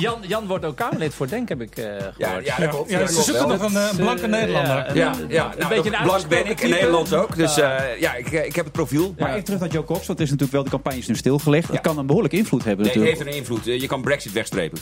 Jan, 0.00 0.18
Jan 0.26 0.46
wordt 0.46 0.64
ook 0.64 0.76
Kamerlid 0.76 1.14
voor 1.14 1.28
Denk, 1.28 1.48
heb 1.48 1.60
ik 1.60 1.76
eh 1.76 1.84
gehoord. 1.84 2.14
Ja, 2.18 2.38
ja, 2.44 2.56
dat 2.56 2.68
klopt. 2.68 2.90
Ja, 2.90 3.06
ze 3.06 3.22
zoeken 3.22 3.48
nog 3.48 3.62
een 3.62 3.76
eh, 3.76 3.94
blanke 3.96 4.26
Nederlander. 4.52 4.96
ja, 4.96 5.02
Ja, 5.04 5.12
een- 5.20 5.28
ja 5.28 5.52
een 5.52 5.58
nou, 5.58 5.74
beetje 5.74 5.96
een 5.96 6.02
blank 6.02 6.28
ben 6.28 6.38
ik, 6.38 6.46
en 6.50 6.56
type. 6.56 6.68
Nederlands 6.68 7.12
ook. 7.12 7.36
Dus 7.36 7.54
Ja. 7.54 7.76
eh, 7.76 8.00
ja, 8.00 8.14
ik, 8.14 8.30
ik 8.30 8.54
heb 8.56 8.64
het 8.64 8.72
profiel. 8.72 9.14
Maar 9.18 9.30
even 9.30 9.44
terug 9.44 9.60
naar 9.60 9.68
Joe 9.68 9.84
Cox, 9.84 9.98
want 10.06 10.08
het 10.08 10.20
is 10.20 10.24
natuurlijk 10.24 10.52
wel, 10.52 10.64
de 10.64 10.70
campagne 10.70 10.98
is 10.98 11.06
nu 11.06 11.14
stilgelegd. 11.14 11.68
Dat 11.72 11.80
kan 11.80 11.98
een 11.98 12.06
behoorlijke 12.06 12.36
invloed 12.36 12.64
hebben 12.64 12.84
Nee, 12.86 12.94
het 12.94 13.02
natuurlijk. 13.04 13.24
heeft 13.30 13.36
een 13.36 13.42
invloed. 13.54 13.66
Eh, 13.74 13.80
Je 13.80 13.86
kan 13.86 14.02
Brexit 14.02 14.32
wegstrepen. 14.32 14.78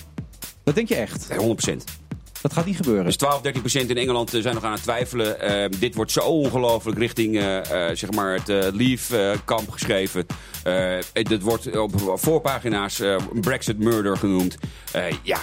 Dat 0.65 0.75
denk 0.75 0.89
je 0.89 0.95
echt? 0.95 1.29
Nee, 1.29 1.39
100%. 1.39 1.85
Dat 2.43 2.53
gaat 2.53 2.67
niet 2.67 2.77
gebeuren. 2.77 3.05
Dus 3.05 3.17
12, 3.17 3.41
13 3.41 3.61
procent 3.61 3.91
in 3.91 3.97
Engeland 3.97 4.35
eh, 4.35 4.41
zijn 4.41 4.55
nog 4.55 4.65
aan 4.65 4.73
het 4.73 4.83
twijfelen. 4.83 5.41
Eh, 5.41 5.79
dit 5.79 5.95
wordt 5.95 6.13
zo 6.13 6.21
ongelooflijk 6.21 6.99
richting 6.99 7.39
eh, 7.39 7.61
zeg 7.93 8.11
maar 8.11 8.33
het 8.33 8.49
eh, 8.49 8.67
Leave-kamp 8.73 9.71
geschreven. 9.71 10.27
Dit 11.13 11.43
wordt 11.43 11.77
op 11.77 11.93
voorpagina's 12.15 13.03
Brexit 13.41 13.79
murder 13.79 14.17
genoemd. 14.17 14.57
Ja, 15.23 15.39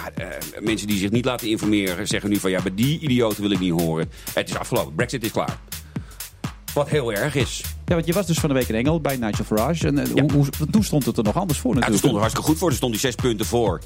mensen 0.60 0.86
die 0.86 0.98
zich 0.98 1.10
niet 1.10 1.24
laten 1.24 1.48
informeren 1.48 2.06
zeggen 2.06 2.30
nu 2.30 2.36
van... 2.36 2.50
ja, 2.50 2.62
bij 2.62 2.74
die 2.74 2.98
idioten 2.98 3.42
wil 3.42 3.50
ik 3.50 3.60
niet 3.60 3.80
horen. 3.80 4.10
Het 4.32 4.48
is 4.48 4.56
afgelopen. 4.56 4.94
Brexit 4.94 5.24
is 5.24 5.30
klaar. 5.30 5.58
Wat 6.74 6.88
heel 6.88 7.12
erg 7.12 7.34
is. 7.34 7.62
Ja, 7.86 7.94
want 7.94 8.06
je 8.06 8.12
was 8.12 8.26
dus 8.26 8.38
van 8.38 8.48
de 8.48 8.54
week 8.54 8.68
in 8.68 8.74
Engeland 8.74 9.02
bij 9.02 9.16
Nigel 9.16 9.44
Farage. 9.44 9.86
En 9.86 10.08
hoe, 10.10 10.32
hoe, 10.32 10.46
toen 10.70 10.84
stond 10.84 11.06
het 11.06 11.16
er 11.16 11.24
nog 11.24 11.36
anders 11.36 11.58
voor 11.58 11.74
Ja, 11.74 11.80
toen 11.80 11.92
natuurlijk. 11.92 11.98
stond 11.98 12.14
er 12.14 12.20
hartstikke 12.20 12.48
goed 12.48 12.58
voor. 12.58 12.68
Er 12.68 12.76
stond 12.76 12.92
hij 12.92 13.00
zes 13.00 13.14
punten 13.14 13.46
voor. 13.46 13.80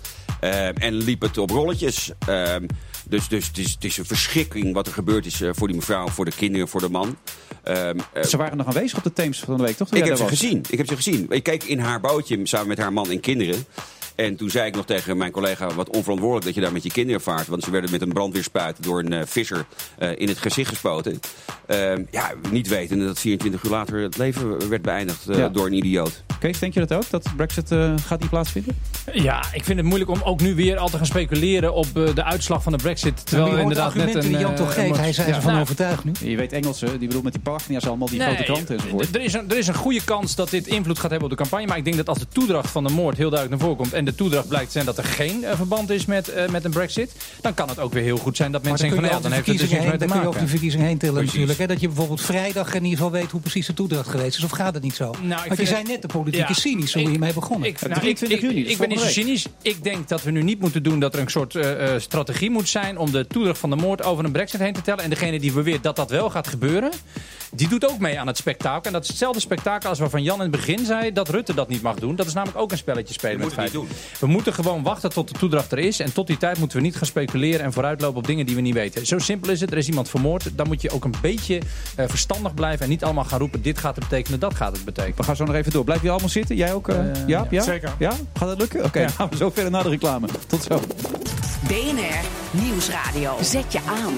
En 0.75 0.95
liep 0.95 1.21
het 1.21 1.39
op 1.39 1.51
rolletjes. 1.51 2.11
Eh, 2.27 2.55
dus 3.09 3.29
dus 3.29 3.47
het, 3.47 3.59
is, 3.59 3.73
het 3.73 3.85
is 3.85 3.97
een 3.97 4.05
verschrikking 4.05 4.75
wat 4.75 4.87
er 4.87 4.93
gebeurd 4.93 5.27
is 5.27 5.41
eh, 5.41 5.51
voor 5.53 5.67
die 5.67 5.77
mevrouw, 5.77 6.09
voor 6.09 6.25
de 6.25 6.33
kinderen, 6.37 6.69
voor 6.69 6.81
de 6.81 6.89
man. 6.89 7.17
Eh, 7.63 7.89
eh, 7.89 7.97
Ze 8.29 8.37
waren 8.37 8.57
nog 8.57 8.67
aanwezig 8.67 8.99
op 8.99 9.05
de 9.05 9.13
Thames 9.13 9.41
van 9.41 9.57
de 9.57 9.63
week, 9.63 9.77
toch? 9.77 9.93
Ik 9.93 10.05
heb 10.05 10.17
ze 10.17 10.23
was? 10.23 10.33
gezien. 10.33 10.65
Ik 10.71 10.79
heb 10.79 10.89
ze 10.89 10.97
gezien. 10.97 11.27
Ik 11.29 11.43
keek 11.43 11.63
in 11.63 11.79
haar 11.79 12.01
bootje 12.01 12.41
samen 12.43 12.69
met 12.69 12.79
haar 12.79 12.93
man 12.93 13.11
en 13.11 13.21
kinderen. 13.21 13.65
En 14.19 14.37
toen 14.37 14.51
zei 14.51 14.67
ik 14.67 14.75
nog 14.75 14.87
tegen 14.87 15.17
mijn 15.17 15.31
collega, 15.31 15.75
wat 15.75 15.89
onverantwoordelijk 15.91 16.45
dat 16.47 16.55
je 16.55 16.61
daar 16.61 16.73
met 16.73 16.83
je 16.83 16.91
kinderen 16.91 17.21
vaart. 17.21 17.47
Want 17.47 17.63
ze 17.65 17.71
werden 17.71 17.91
met 17.91 18.03
een 18.03 18.13
brandweerspuit 18.13 18.77
door 18.83 18.99
een 18.99 19.13
eh, 19.13 19.21
visser 19.27 19.65
eh, 19.99 20.11
in 20.17 20.29
het 20.29 20.39
gezicht 20.39 20.69
gespoten. 20.69 21.21
Eh, 21.67 21.93
ja, 22.11 22.33
niet 22.51 22.69
wetende 22.69 23.07
dat 23.07 23.19
24 23.19 23.63
uur 23.63 23.71
later 23.71 24.01
het 24.03 24.17
leven 24.17 24.69
werd 24.69 24.83
beëindigd 24.83 25.29
eh, 25.29 25.39
Ja. 25.39 25.49
door 25.49 25.67
een 25.67 25.73
idioot. 25.73 26.23
Kees, 26.41 26.59
denk 26.59 26.75
je 26.75 26.81
dat 26.87 26.93
ook? 26.95 27.11
Dat 27.11 27.27
Brexit 27.37 27.71
eh, 27.71 27.95
gaat 28.07 28.21
niet 28.21 28.31
plaatsvinden? 28.31 28.77
Ja, 29.13 29.43
ik 29.53 29.65
vind 29.65 29.79
het 29.79 29.87
moeilijk 29.87 30.11
om 30.11 30.21
ook 30.25 30.41
nu 30.41 30.55
weer 30.55 30.77
al 30.77 30.89
te 30.89 30.97
gaan 30.97 31.07
speculeren 31.07 31.75
op 31.75 31.87
eh, 31.95 32.15
de 32.15 32.25
uitslag 32.25 32.63
van 32.63 32.73
de 32.73 32.79
Brexit. 32.79 33.27
Terwijl 33.27 33.49
Maar 33.49 33.59
je 33.59 33.63
er 33.75 33.81
hoort 33.81 33.95
de 33.95 34.01
inderdaad 34.01 34.15
net 34.15 34.25
een. 34.25 34.31
die 34.31 34.41
Jan 34.41 34.55
toch 34.55 34.75
geeft. 34.75 34.91
een- 34.95 35.01
Hij 35.01 35.09
is 35.09 35.19
er 35.19 35.29
Ja. 35.29 35.41
van 35.41 35.51
Nou, 35.51 35.63
overtuigd 35.63 36.05
nu. 36.05 36.13
Je 36.21 36.37
weet 36.37 36.53
Engelsen, 36.53 36.89
die 36.99 36.99
bedoelt 37.07 37.25
met 37.25 37.33
die 37.33 37.43
pagina's 37.43 37.87
allemaal 37.87 38.09
die 38.09 38.19
Nee, 38.19 38.27
grote 38.29 38.43
kranten 38.53 38.77
enzovoort. 38.77 39.15
Er 39.15 39.21
is, 39.23 39.33
een, 39.33 39.51
er 39.51 39.59
is 39.59 39.67
een 39.67 39.75
goede 39.75 40.05
kans 40.05 40.35
dat 40.35 40.51
dit 40.51 40.67
invloed 40.67 40.99
gaat 40.99 41.11
hebben 41.11 41.31
op 41.31 41.37
de 41.37 41.43
campagne. 41.43 41.67
Maar 41.67 41.77
ik 41.77 41.85
denk 41.85 41.97
dat 41.97 42.09
als 42.09 42.19
de 42.19 42.27
toedracht 42.29 42.71
van 42.71 42.85
de 42.85 42.93
moord 42.93 43.17
heel 43.17 43.31
duidelijk 43.31 43.61
naar 43.61 43.69
voren 43.71 43.77
komt. 43.85 43.93
en 43.93 44.05
de 44.09 44.15
toedracht 44.15 44.49
blijkt 44.49 44.67
te 44.67 44.73
zijn 44.73 44.85
dat 44.85 44.99
er 44.99 45.05
geen 45.05 45.45
eh, 45.45 45.57
verband 45.57 45.91
is 45.91 46.07
met, 46.07 46.29
eh, 46.29 46.49
met 46.49 46.65
een 46.65 46.71
Brexit. 46.71 47.13
dan 47.41 47.55
kan 47.55 47.69
het 47.69 47.79
ook 47.79 47.93
weer 47.93 48.03
heel 48.03 48.17
goed 48.17 48.37
zijn 48.37 48.53
dat 48.53 48.63
mensen 48.63 48.89
dan 48.89 48.99
kun 48.99 49.03
denken: 49.09 49.17
je 49.19 49.23
van 49.23 49.31
ja, 49.31 49.37
dan 49.37 49.45
de 49.45 49.51
heeft 49.51 49.61
het 49.61 49.71
dus 49.71 49.79
niks 49.79 49.91
mee 49.91 49.99
dan 49.99 50.09
kun 50.09 50.21
je 50.21 50.27
over 50.27 50.31
maken. 50.31 50.45
de 50.45 50.51
verkiezingen 50.51 50.87
heen 50.87 50.99
tillen 50.99 51.15
Precies. 51.15 51.33
natuurlijk. 51.33 51.59
Hè? 51.59 51.67
Dat 51.67 51.81
je 51.81 51.87
bijvoorbeeld 51.87 52.21
vrijdag 52.21 52.75
in 52.75 52.83
ieder 52.83 52.99
geval 52.99 53.13
weet 53.13 53.31
hoe 53.31 53.41
precies 53.41 53.67
de 53.67 53.75
toedracht 53.75 54.09
geweest 54.09 54.39
is. 54.39 54.45
Of 54.45 54.51
gaat 54.51 54.75
het 54.75 54.83
niet 54.83 54.95
zo? 54.95 55.15
Nou, 55.23 55.41
ik 55.43 55.49
Want 55.49 55.61
je 55.61 55.67
zei 55.67 55.83
net 55.83 56.03
de 56.03 56.09
politieke 56.09 56.53
Ja. 56.53 56.59
cynisch, 56.59 56.95
hoe 56.95 57.13
je 57.13 57.19
mee 57.19 57.33
begonnen. 57.33 57.69
Ik, 57.69 57.89
nou, 57.89 58.07
ik, 58.07 58.21
ik, 58.21 58.43
ik 58.43 58.79
ben 58.79 58.89
niet 58.89 59.01
zo 59.01 59.09
cynisch. 59.09 59.47
Ik 59.63 59.85
denk 59.85 60.09
dat 60.09 60.23
we 60.23 60.31
nu 60.31 60.43
niet 60.43 60.61
moeten 60.61 60.83
doen 60.83 61.01
dat 61.01 61.15
er 61.15 61.21
een 61.21 61.31
soort 61.31 61.55
eh, 61.55 61.95
eh, 61.95 62.01
strategie 62.01 62.51
moet 62.51 62.69
zijn 62.69 62.99
om 62.99 63.11
de 63.11 63.27
toedracht 63.27 63.59
van 63.59 63.71
de 63.71 63.77
moord 63.77 64.03
over 64.03 64.25
een 64.25 64.33
brexit 64.33 64.61
heen 64.61 64.73
te 64.73 64.83
tellen. 64.83 65.05
En 65.05 65.11
degene 65.11 65.41
die 65.41 65.53
beweert 65.53 65.83
dat 65.83 65.97
dat 65.97 66.11
wel 66.11 66.31
gaat 66.31 66.47
gebeuren, 66.47 66.91
die 67.51 67.69
doet 67.69 67.89
ook 67.91 67.99
mee 67.99 68.21
aan 68.21 68.27
het 68.27 68.37
spektakel. 68.37 68.83
En 68.83 68.93
dat 68.93 69.03
is 69.03 69.09
hetzelfde 69.09 69.41
spektakel 69.41 69.89
als 69.89 69.99
waarvan 69.99 70.23
Jan 70.23 70.37
in 70.37 70.43
het 70.43 70.51
begin 70.51 70.85
zei 70.85 71.13
dat 71.13 71.29
Rutte 71.29 71.55
dat 71.55 71.69
niet 71.69 71.83
mag 71.83 71.97
doen. 71.97 72.17
Dat 72.17 72.27
is 72.27 72.33
namelijk 72.33 72.59
ook 72.59 72.71
een 72.71 72.79
spelletje 72.79 73.15
spelen 73.15 73.39
met 73.39 73.47
moet 73.49 73.57
het 73.57 73.71
feiten. 73.71 73.89
We 74.21 74.27
moeten 74.27 74.53
gewoon 74.55 74.83
wachten 74.83 75.11
tot 75.11 75.29
de 75.33 75.39
toedracht 75.39 75.73
er 75.73 75.79
is. 75.79 76.01
En 76.01 76.13
tot 76.13 76.27
die 76.27 76.37
tijd 76.37 76.59
moeten 76.59 76.77
we 76.79 76.83
niet 76.85 76.97
gaan 76.97 77.07
speculeren 77.07 77.65
en 77.65 77.73
vooruitlopen 77.73 78.19
op 78.19 78.27
dingen 78.27 78.47
die 78.47 78.55
we 78.55 78.61
niet 78.61 78.75
weten. 78.75 79.07
Zo 79.07 79.19
simpel 79.19 79.51
is 79.53 79.61
het. 79.61 79.71
Er 79.73 79.79
is 79.79 79.89
iemand 79.89 80.09
vermoord. 80.09 80.51
Dan 80.57 80.67
moet 80.67 80.83
je 80.83 80.91
ook 80.91 81.05
een 81.05 81.15
beetje 81.21 81.61
eh, 81.97 82.09
verstandig 82.09 82.55
blijven 82.55 82.85
en 82.85 82.91
niet 82.91 83.05
allemaal 83.05 83.25
gaan 83.25 83.39
roepen 83.39 83.63
dit 83.63 83.79
gaat 83.79 83.95
het 83.97 84.09
betekenen, 84.09 84.41
dat 84.41 84.55
gaat 84.55 84.73
het 84.73 84.85
betekenen. 84.85 85.17
We 85.17 85.23
gaan 85.23 85.37
zo 85.37 85.45
nog 85.45 85.55
even 85.55 85.73
door. 85.73 85.85
Blijf 85.85 86.03
je 86.03 86.11
allemaal 86.11 86.29
zitten? 86.29 86.57
Jij 86.57 86.73
ook? 86.75 86.89
eh, 86.89 86.99
Eh, 86.99 87.17
ja? 87.27 87.47
ja? 87.51 87.63
zeker. 87.63 87.93
Ja? 87.99 88.11
Gaat 88.35 88.49
dat 88.49 88.59
lukken? 88.59 88.85
Oké, 88.85 89.01
dan 89.01 89.11
gaan 89.11 89.29
we 89.29 89.37
zo 89.37 89.51
verder 89.51 89.71
naar 89.73 89.83
de 89.83 89.89
reclame. 89.89 90.27
Tot 90.47 90.63
zo. 90.63 90.81
BNR 91.69 92.25
Nieuwsradio. 92.51 93.37
Zet 93.43 93.73
je 93.73 93.79
aan. 93.87 94.15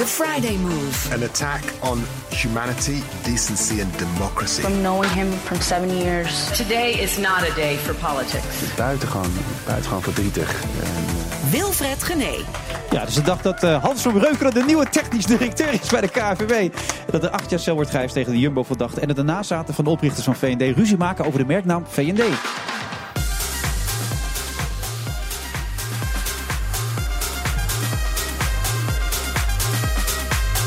The 0.00 0.06
Friday 0.06 0.56
Move. 0.56 1.12
An 1.12 1.22
attack 1.22 1.62
on 1.80 2.02
humanity, 2.30 3.02
decency 3.22 3.80
and 3.82 3.98
democracy. 3.98 4.62
From 4.62 4.80
knowing 4.82 5.10
him 5.10 5.30
from 5.32 5.60
seven 5.60 5.90
years. 5.96 6.50
Today 6.56 6.92
is 6.92 7.18
not 7.18 7.42
a 7.50 7.54
day 7.54 7.76
for 7.76 7.94
politics. 7.94 8.74
Buitengewoon, 8.76 9.30
buitengewoon 9.66 10.02
verdrietig. 10.02 10.62
Wilfred 11.50 12.02
Gené. 12.02 12.34
Ja, 12.90 13.04
dus 13.04 13.14
de 13.14 13.22
dag 13.22 13.42
dat 13.42 13.62
eh, 13.62 13.82
Hans 13.82 14.02
van 14.02 14.12
Breukelen 14.12 14.54
de 14.54 14.62
nieuwe 14.64 14.88
technisch 14.88 15.26
directeur 15.26 15.72
is 15.72 15.88
bij 15.88 16.00
de 16.00 16.08
KNVB. 16.08 16.74
Dat 17.10 17.24
er 17.24 17.30
acht 17.30 17.50
jaar 17.50 17.60
cel 17.60 17.74
wordt 17.74 17.90
geëist 17.90 18.14
tegen 18.14 18.32
de 18.32 18.38
Jumbo 18.38 18.62
verdachte. 18.62 19.00
En 19.00 19.06
dat 19.06 19.16
de 19.16 19.22
nazaten 19.22 19.74
van 19.74 19.84
de 19.84 19.90
oprichters 19.90 20.24
van 20.24 20.36
V&D 20.36 20.76
ruzie 20.76 20.96
maken 20.96 21.24
over 21.24 21.38
de 21.38 21.46
merknaam 21.46 21.84
V&D. 21.88 22.22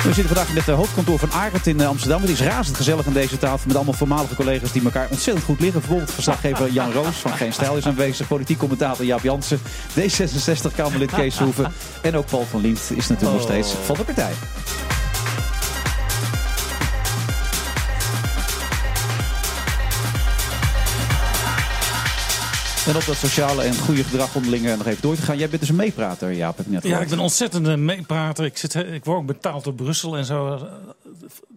We 0.04 0.14
zitten 0.14 0.36
vandaag 0.36 0.50
in 0.50 0.56
het 0.56 0.68
eh, 0.68 0.76
hoofdkantoor 0.76 1.20
van 1.20 1.32
Arend 1.32 1.68
in 1.68 1.80
eh, 1.80 1.88
Amsterdam. 1.88 2.22
Het 2.22 2.30
is 2.30 2.42
razend 2.42 2.78
gezellig 2.78 3.08
aan 3.08 3.14
deze 3.14 3.38
tafel 3.38 3.68
met 3.68 3.76
allemaal 3.76 3.94
voormalige 3.94 4.36
collega's 4.36 4.72
die 4.72 4.84
elkaar 4.84 5.08
ontzettend 5.10 5.46
goed 5.46 5.60
liggen. 5.60 5.80
Bijvoorbeeld 5.80 6.12
verslaggever 6.12 6.72
Jan 6.72 6.92
Roos 6.92 7.16
van 7.16 7.32
Geen 7.32 7.54
Stijl 7.54 7.78
is 7.78 7.86
aanwezig. 7.86 8.28
Politiek 8.28 8.58
commentator 8.58 9.06
Jaap 9.06 9.24
Jansen. 9.24 9.60
D66-Kamerlid 10.00 11.12
Kees 11.12 11.38
Hoeven. 11.38 11.72
En 12.02 12.16
ook 12.16 12.26
Paul 12.26 12.46
van 12.50 12.62
Liemt 12.62 12.92
is 12.96 13.08
natuurlijk 13.08 13.38
nog 13.38 13.42
steeds 13.42 13.74
van 13.86 13.96
de 13.96 14.04
partij. 14.04 14.34
En 22.88 22.96
op 22.96 23.06
dat 23.06 23.16
sociale 23.16 23.64
en 23.64 23.76
goede 23.78 24.04
gedrag 24.04 24.36
onderling 24.36 24.66
eh, 24.68 24.78
nog 24.78 24.88
even 24.88 25.02
door 25.02 25.16
te 25.16 25.22
gaan. 25.22 25.38
Jij 25.38 25.48
bent 25.50 25.60
dus 25.60 25.70
een 25.70 25.76
meeprater, 25.76 26.32
Jaap, 26.34 26.58
heb 26.58 26.66
ik 26.66 26.72
net 26.72 26.82
Ja, 26.84 26.88
gehoord. 26.90 27.04
ik 27.04 27.10
ben 27.10 27.18
een 27.18 27.24
ontzettende 27.24 27.78
meeprater. 27.78 28.46
Ik, 28.46 28.58
zit, 28.58 28.76
ik 28.76 29.06
word 29.06 29.18
ook 29.18 29.26
betaald 29.26 29.64
door 29.64 29.74
Brussel 29.74 30.18
en 30.18 30.26
zo. 30.26 30.54
eh, 30.54 30.62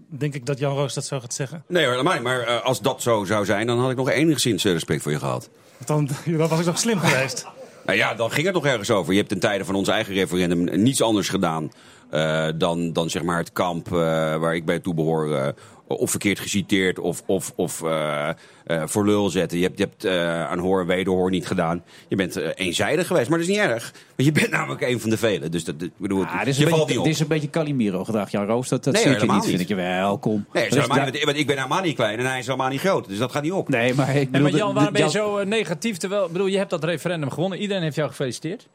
Denk 0.09 0.35
ik 0.35 0.47
dat 0.47 0.59
Jan 0.59 0.75
Roos 0.75 0.95
dat 0.95 1.05
zo 1.05 1.21
gaat 1.21 1.35
zeggen. 1.35 1.65
Nee, 1.69 1.83
hoor, 1.83 1.91
helemaal 1.93 2.15
niet. 2.15 2.23
Maar 2.23 2.41
eh, 2.41 2.65
als 2.65 2.81
dat 2.81 3.03
zo 3.03 3.25
zou 3.25 3.45
zijn, 3.45 3.67
dan 3.67 3.79
had 3.81 3.91
ik 3.91 3.97
nog 3.97 4.11
enigszins 4.11 4.65
eh, 4.65 4.73
respect 4.73 5.03
voor 5.03 5.13
je 5.13 5.19
gehad. 5.19 5.49
Dan, 5.85 6.09
dan 6.39 6.49
was 6.49 6.59
ik 6.61 6.67
nog 6.67 6.79
slim 6.79 6.99
geweest. 6.99 7.47
Nou 7.87 7.99
ja, 7.99 8.15
dan 8.15 8.31
ging 8.31 8.47
het 8.47 8.55
nog 8.55 8.67
ergens 8.67 8.91
over. 8.91 9.13
Je 9.13 9.19
hebt 9.19 9.31
ten 9.31 9.41
tijde 9.41 9.65
van 9.65 9.75
ons 9.75 9.89
eigen 9.89 10.15
referendum 10.15 10.83
niets 10.83 11.03
anders 11.03 11.29
gedaan 11.29 11.73
eh, 12.11 12.49
dan, 12.55 12.93
dan 12.93 13.11
zeg 13.11 13.23
maar 13.23 13.39
het 13.39 13.53
kamp 13.53 13.87
eh, 13.87 13.99
waar 14.37 14.55
ik 14.55 14.65
bij 14.65 14.79
toe 14.79 14.95
behoor. 14.95 15.55
Of 15.87 16.11
verkeerd 16.11 16.39
geciteerd 16.41 16.99
of, 16.99 17.23
of, 17.27 17.53
of 17.57 17.83
eh, 17.83 18.29
eh, 18.29 18.83
voor 18.87 19.07
lul 19.07 19.29
zetten. 19.29 19.59
Je 19.59 19.65
hebt, 19.65 19.79
je 19.79 19.85
hebt 19.85 20.05
eh, 20.05 20.47
aan 20.47 20.59
hoor 20.59 20.81
en 20.81 20.87
wederhoor 20.87 21.31
niet 21.31 21.47
gedaan. 21.47 21.83
Je 22.09 22.17
bent 22.17 22.37
eenzijdig 22.57 23.07
geweest, 23.07 23.29
maar 23.29 23.39
dat 23.39 23.49
is 23.49 23.55
niet 23.55 23.63
erg. 23.65 23.93
Want 24.17 24.29
je 24.29 24.33
bent 24.33 24.51
namelijk 24.51 24.81
een 24.81 25.01
van 25.01 25.11
de 25.11 25.17
velen. 25.17 25.51
Dus 25.51 25.65
dat, 25.65 25.79
dat- 25.81 25.89
ik 25.89 25.95
bedoel, 25.97 26.25
Ah, 26.25 26.39
dit 26.39 26.49
is 26.49 26.57
je 26.57 26.63
een 26.65 26.69
valt 26.69 26.81
beetje, 26.81 26.91
niet 26.93 26.99
op. 26.99 27.05
dit 27.05 27.15
is 27.15 27.21
een 27.21 27.29
beetje 27.29 27.51
Calimero-gedrag, 27.51 28.31
Jan 28.31 28.47
Roos. 28.47 28.69
Dat, 28.69 28.85
dat 28.85 28.93
Nee, 28.95 29.03
zie 29.03 29.13
ik 29.13 29.17
je 29.21 29.27
helemaal 29.27 29.47
niet, 29.47 29.59
niet. 29.59 29.67
vind 29.67 29.71
ik 29.71 29.77
je 29.77 29.83
welkom. 29.99 30.47
Nee, 30.53 30.65
helemaal 30.69 31.05
niet, 31.11 31.25
want 31.25 31.37
ik 31.37 31.47
ben 31.47 31.57
helemaal 31.57 31.83
niet 31.83 31.95
klein 31.95 32.19
en 32.19 32.27
hij 32.27 32.39
is 32.39 32.47
helemaal 32.47 32.69
niet 32.69 32.81
groot. 32.81 33.09
Dus 33.09 33.19
dat 33.19 33.33
gaat 33.33 33.43
niet 33.43 33.53
op. 33.53 33.69
Nee, 33.69 33.95
maar 33.95 34.17
ik 34.17 34.29
En 34.33 34.43
maar 34.43 34.51
Jan, 34.51 34.75
waarom 34.75 34.93
ben 34.93 35.03
je 35.05 35.11
zo 35.11 35.45
negatief? 35.45 35.97
Terwijl, 35.97 36.29
bedoel, 36.29 36.47
je 36.47 36.59
hebt 36.59 36.71
dat 36.71 36.85
referendum 36.85 37.31
gewonnen. 37.31 37.59
Iedereen 37.59 37.83
heeft 37.83 37.97
jou 37.97 38.09
gefeliciteerd. 38.09 38.69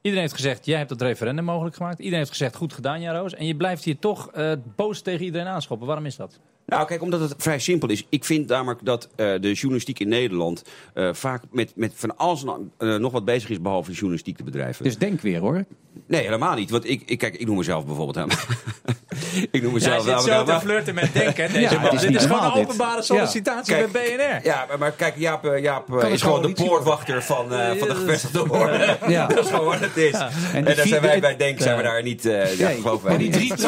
Iedereen 0.00 0.26
heeft 0.26 0.40
gezegd, 0.40 0.66
jij 0.66 0.76
hebt 0.76 0.88
dat 0.88 1.00
referendum 1.02 1.44
mogelijk 1.44 1.76
gemaakt. 1.76 1.98
Iedereen 1.98 2.18
heeft 2.18 2.30
gezegd, 2.30 2.56
goed 2.56 2.72
gedaan, 2.72 3.00
Jan 3.00 3.16
Roos. 3.16 3.34
En 3.34 3.46
je 3.46 3.54
blijft 3.56 3.84
hier 3.84 3.98
toch 3.98 4.30
eh, 4.32 4.52
boos 4.76 5.00
tegen 5.00 5.24
iedereen 5.24 5.46
aanschoppen. 5.46 5.86
Waarom 5.86 6.06
is 6.06 6.16
dat? 6.16 6.38
Nou, 6.66 6.86
kijk, 6.86 7.02
omdat 7.02 7.20
het 7.20 7.34
vrij 7.38 7.58
simpel 7.58 7.88
is. 7.88 8.06
Ik 8.08 8.24
vind 8.24 8.48
namelijk 8.48 8.80
dat 8.84 9.08
eh, 9.16 9.26
de 9.40 9.52
journalistiek 9.52 9.98
in 9.98 10.08
Nederland 10.08 10.62
eh, 10.94 11.08
vaak 11.12 11.42
met, 11.50 11.72
met 11.74 11.92
van 11.94 12.16
alles 12.16 12.44
en, 12.44 12.72
eh, 12.78 12.94
nog 12.96 13.12
wat 13.12 13.24
bezig 13.24 13.50
is 13.50 13.60
behalve 13.60 13.92
journalistiek 13.92 14.36
te 14.36 14.44
bedrijven. 14.44 14.84
Dus 14.84 14.98
denk 14.98 15.20
weer 15.20 15.40
hoor. 15.40 15.64
Nee, 16.06 16.22
helemaal 16.22 16.54
niet. 16.54 16.70
Want 16.70 16.88
ik, 16.88 17.02
ik, 17.06 17.18
kijk, 17.18 17.34
ik 17.34 17.46
noem 17.46 17.56
mezelf 17.56 17.86
bijvoorbeeld 17.86 18.32
ik 19.50 19.62
noem 19.62 19.72
mezelf 19.72 20.04
zit 20.04 20.20
zo 20.20 20.44
te 20.44 20.58
flirten 20.60 20.94
met 20.94 21.12
denken, 21.12 21.48
deze 21.52 21.60
Ja, 21.60 21.72
man. 21.72 21.82
het 21.82 21.92
is 21.92 22.00
Dit 22.00 22.14
is 22.14 22.22
gewoon 22.24 22.44
een 22.44 22.52
openbare 22.52 22.96
Ja. 22.96 23.02
sollicitatie 23.02 23.74
Kijk, 23.74 23.92
bij 23.92 24.16
BNR. 24.16 24.46
Ja, 24.46 24.64
maar, 24.68 24.78
maar 24.78 24.92
kijk, 24.92 25.14
Jaap, 25.16 25.58
Jaap 25.60 25.86
Kan 25.98 26.10
is 26.10 26.22
gewoon 26.22 26.42
de 26.42 26.52
poortwachter 26.52 27.22
van, 27.22 27.48
van 27.48 27.88
de 27.88 27.94
gevestigde 27.94 28.50
orde. 28.50 28.98
Ja. 29.06 29.26
Dat 29.36 29.44
is 29.44 29.50
gewoon 29.50 29.64
wat 29.64 29.80
het 29.80 29.96
is. 29.96 30.10
Ja. 30.10 30.30
En, 30.52 30.64
daar 30.64 30.74
zijn 30.74 31.02
wij 31.02 31.20
bij 31.20 31.36
Denk, 31.36 31.60
zijn 31.60 31.76
we 31.76 31.82
Ja. 31.82 31.88
daar 31.90 32.02
niet, 32.02 32.24
eh 32.26 32.58
ja, 32.58 32.68
Nee, 32.68 32.80
geloven 32.80 33.06
wij 33.06 33.12
Maar 33.12 33.22
die 33.22 33.30
drie. 33.30 33.54
Die, 33.54 33.66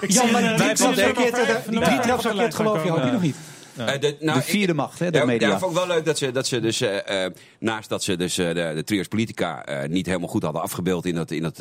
die, 0.00 0.12
Jan, 0.14 0.30
maar 0.30 0.42
die 0.42 0.54
drie 0.54 0.72
traps 0.72 0.98
raket, 0.98 1.62
die 1.68 1.73
drie 1.80 2.00
traps 2.00 2.24
raket 2.24 2.54
geloof 2.54 2.84
je 2.84 2.92
ook 2.92 3.12
nog 3.12 3.22
niet. 3.22 3.36
Eh, 3.76 4.00
de, 4.00 4.16
nou, 4.20 4.38
de 4.38 4.44
vierde 4.44 4.74
macht, 4.74 4.98
hè, 4.98 5.10
de 5.10 5.18
ja, 5.18 5.24
media. 5.24 5.48
Ja, 5.48 5.58
vond 5.58 5.72
ik 5.72 5.78
wel 5.78 5.86
leuk 5.86 6.04
dat 6.04 6.18
ze, 6.18 6.30
dat 6.30 6.46
ze 6.46 6.60
dus, 6.60 6.80
eh, 6.80 7.24
eh, 7.24 7.32
naast 7.58 7.88
dat 7.88 8.02
ze 8.02 8.16
dus, 8.16 8.34
de, 8.34 8.72
de 8.74 8.82
trios 8.84 9.08
politica 9.08 9.64
niet 9.88 10.06
helemaal 10.06 10.28
goed 10.28 10.42
hadden 10.42 10.62
afgebeeld 10.62 11.06
in 11.06 11.14
dat, 11.14 11.30
in 11.30 11.42
dat, 11.42 11.58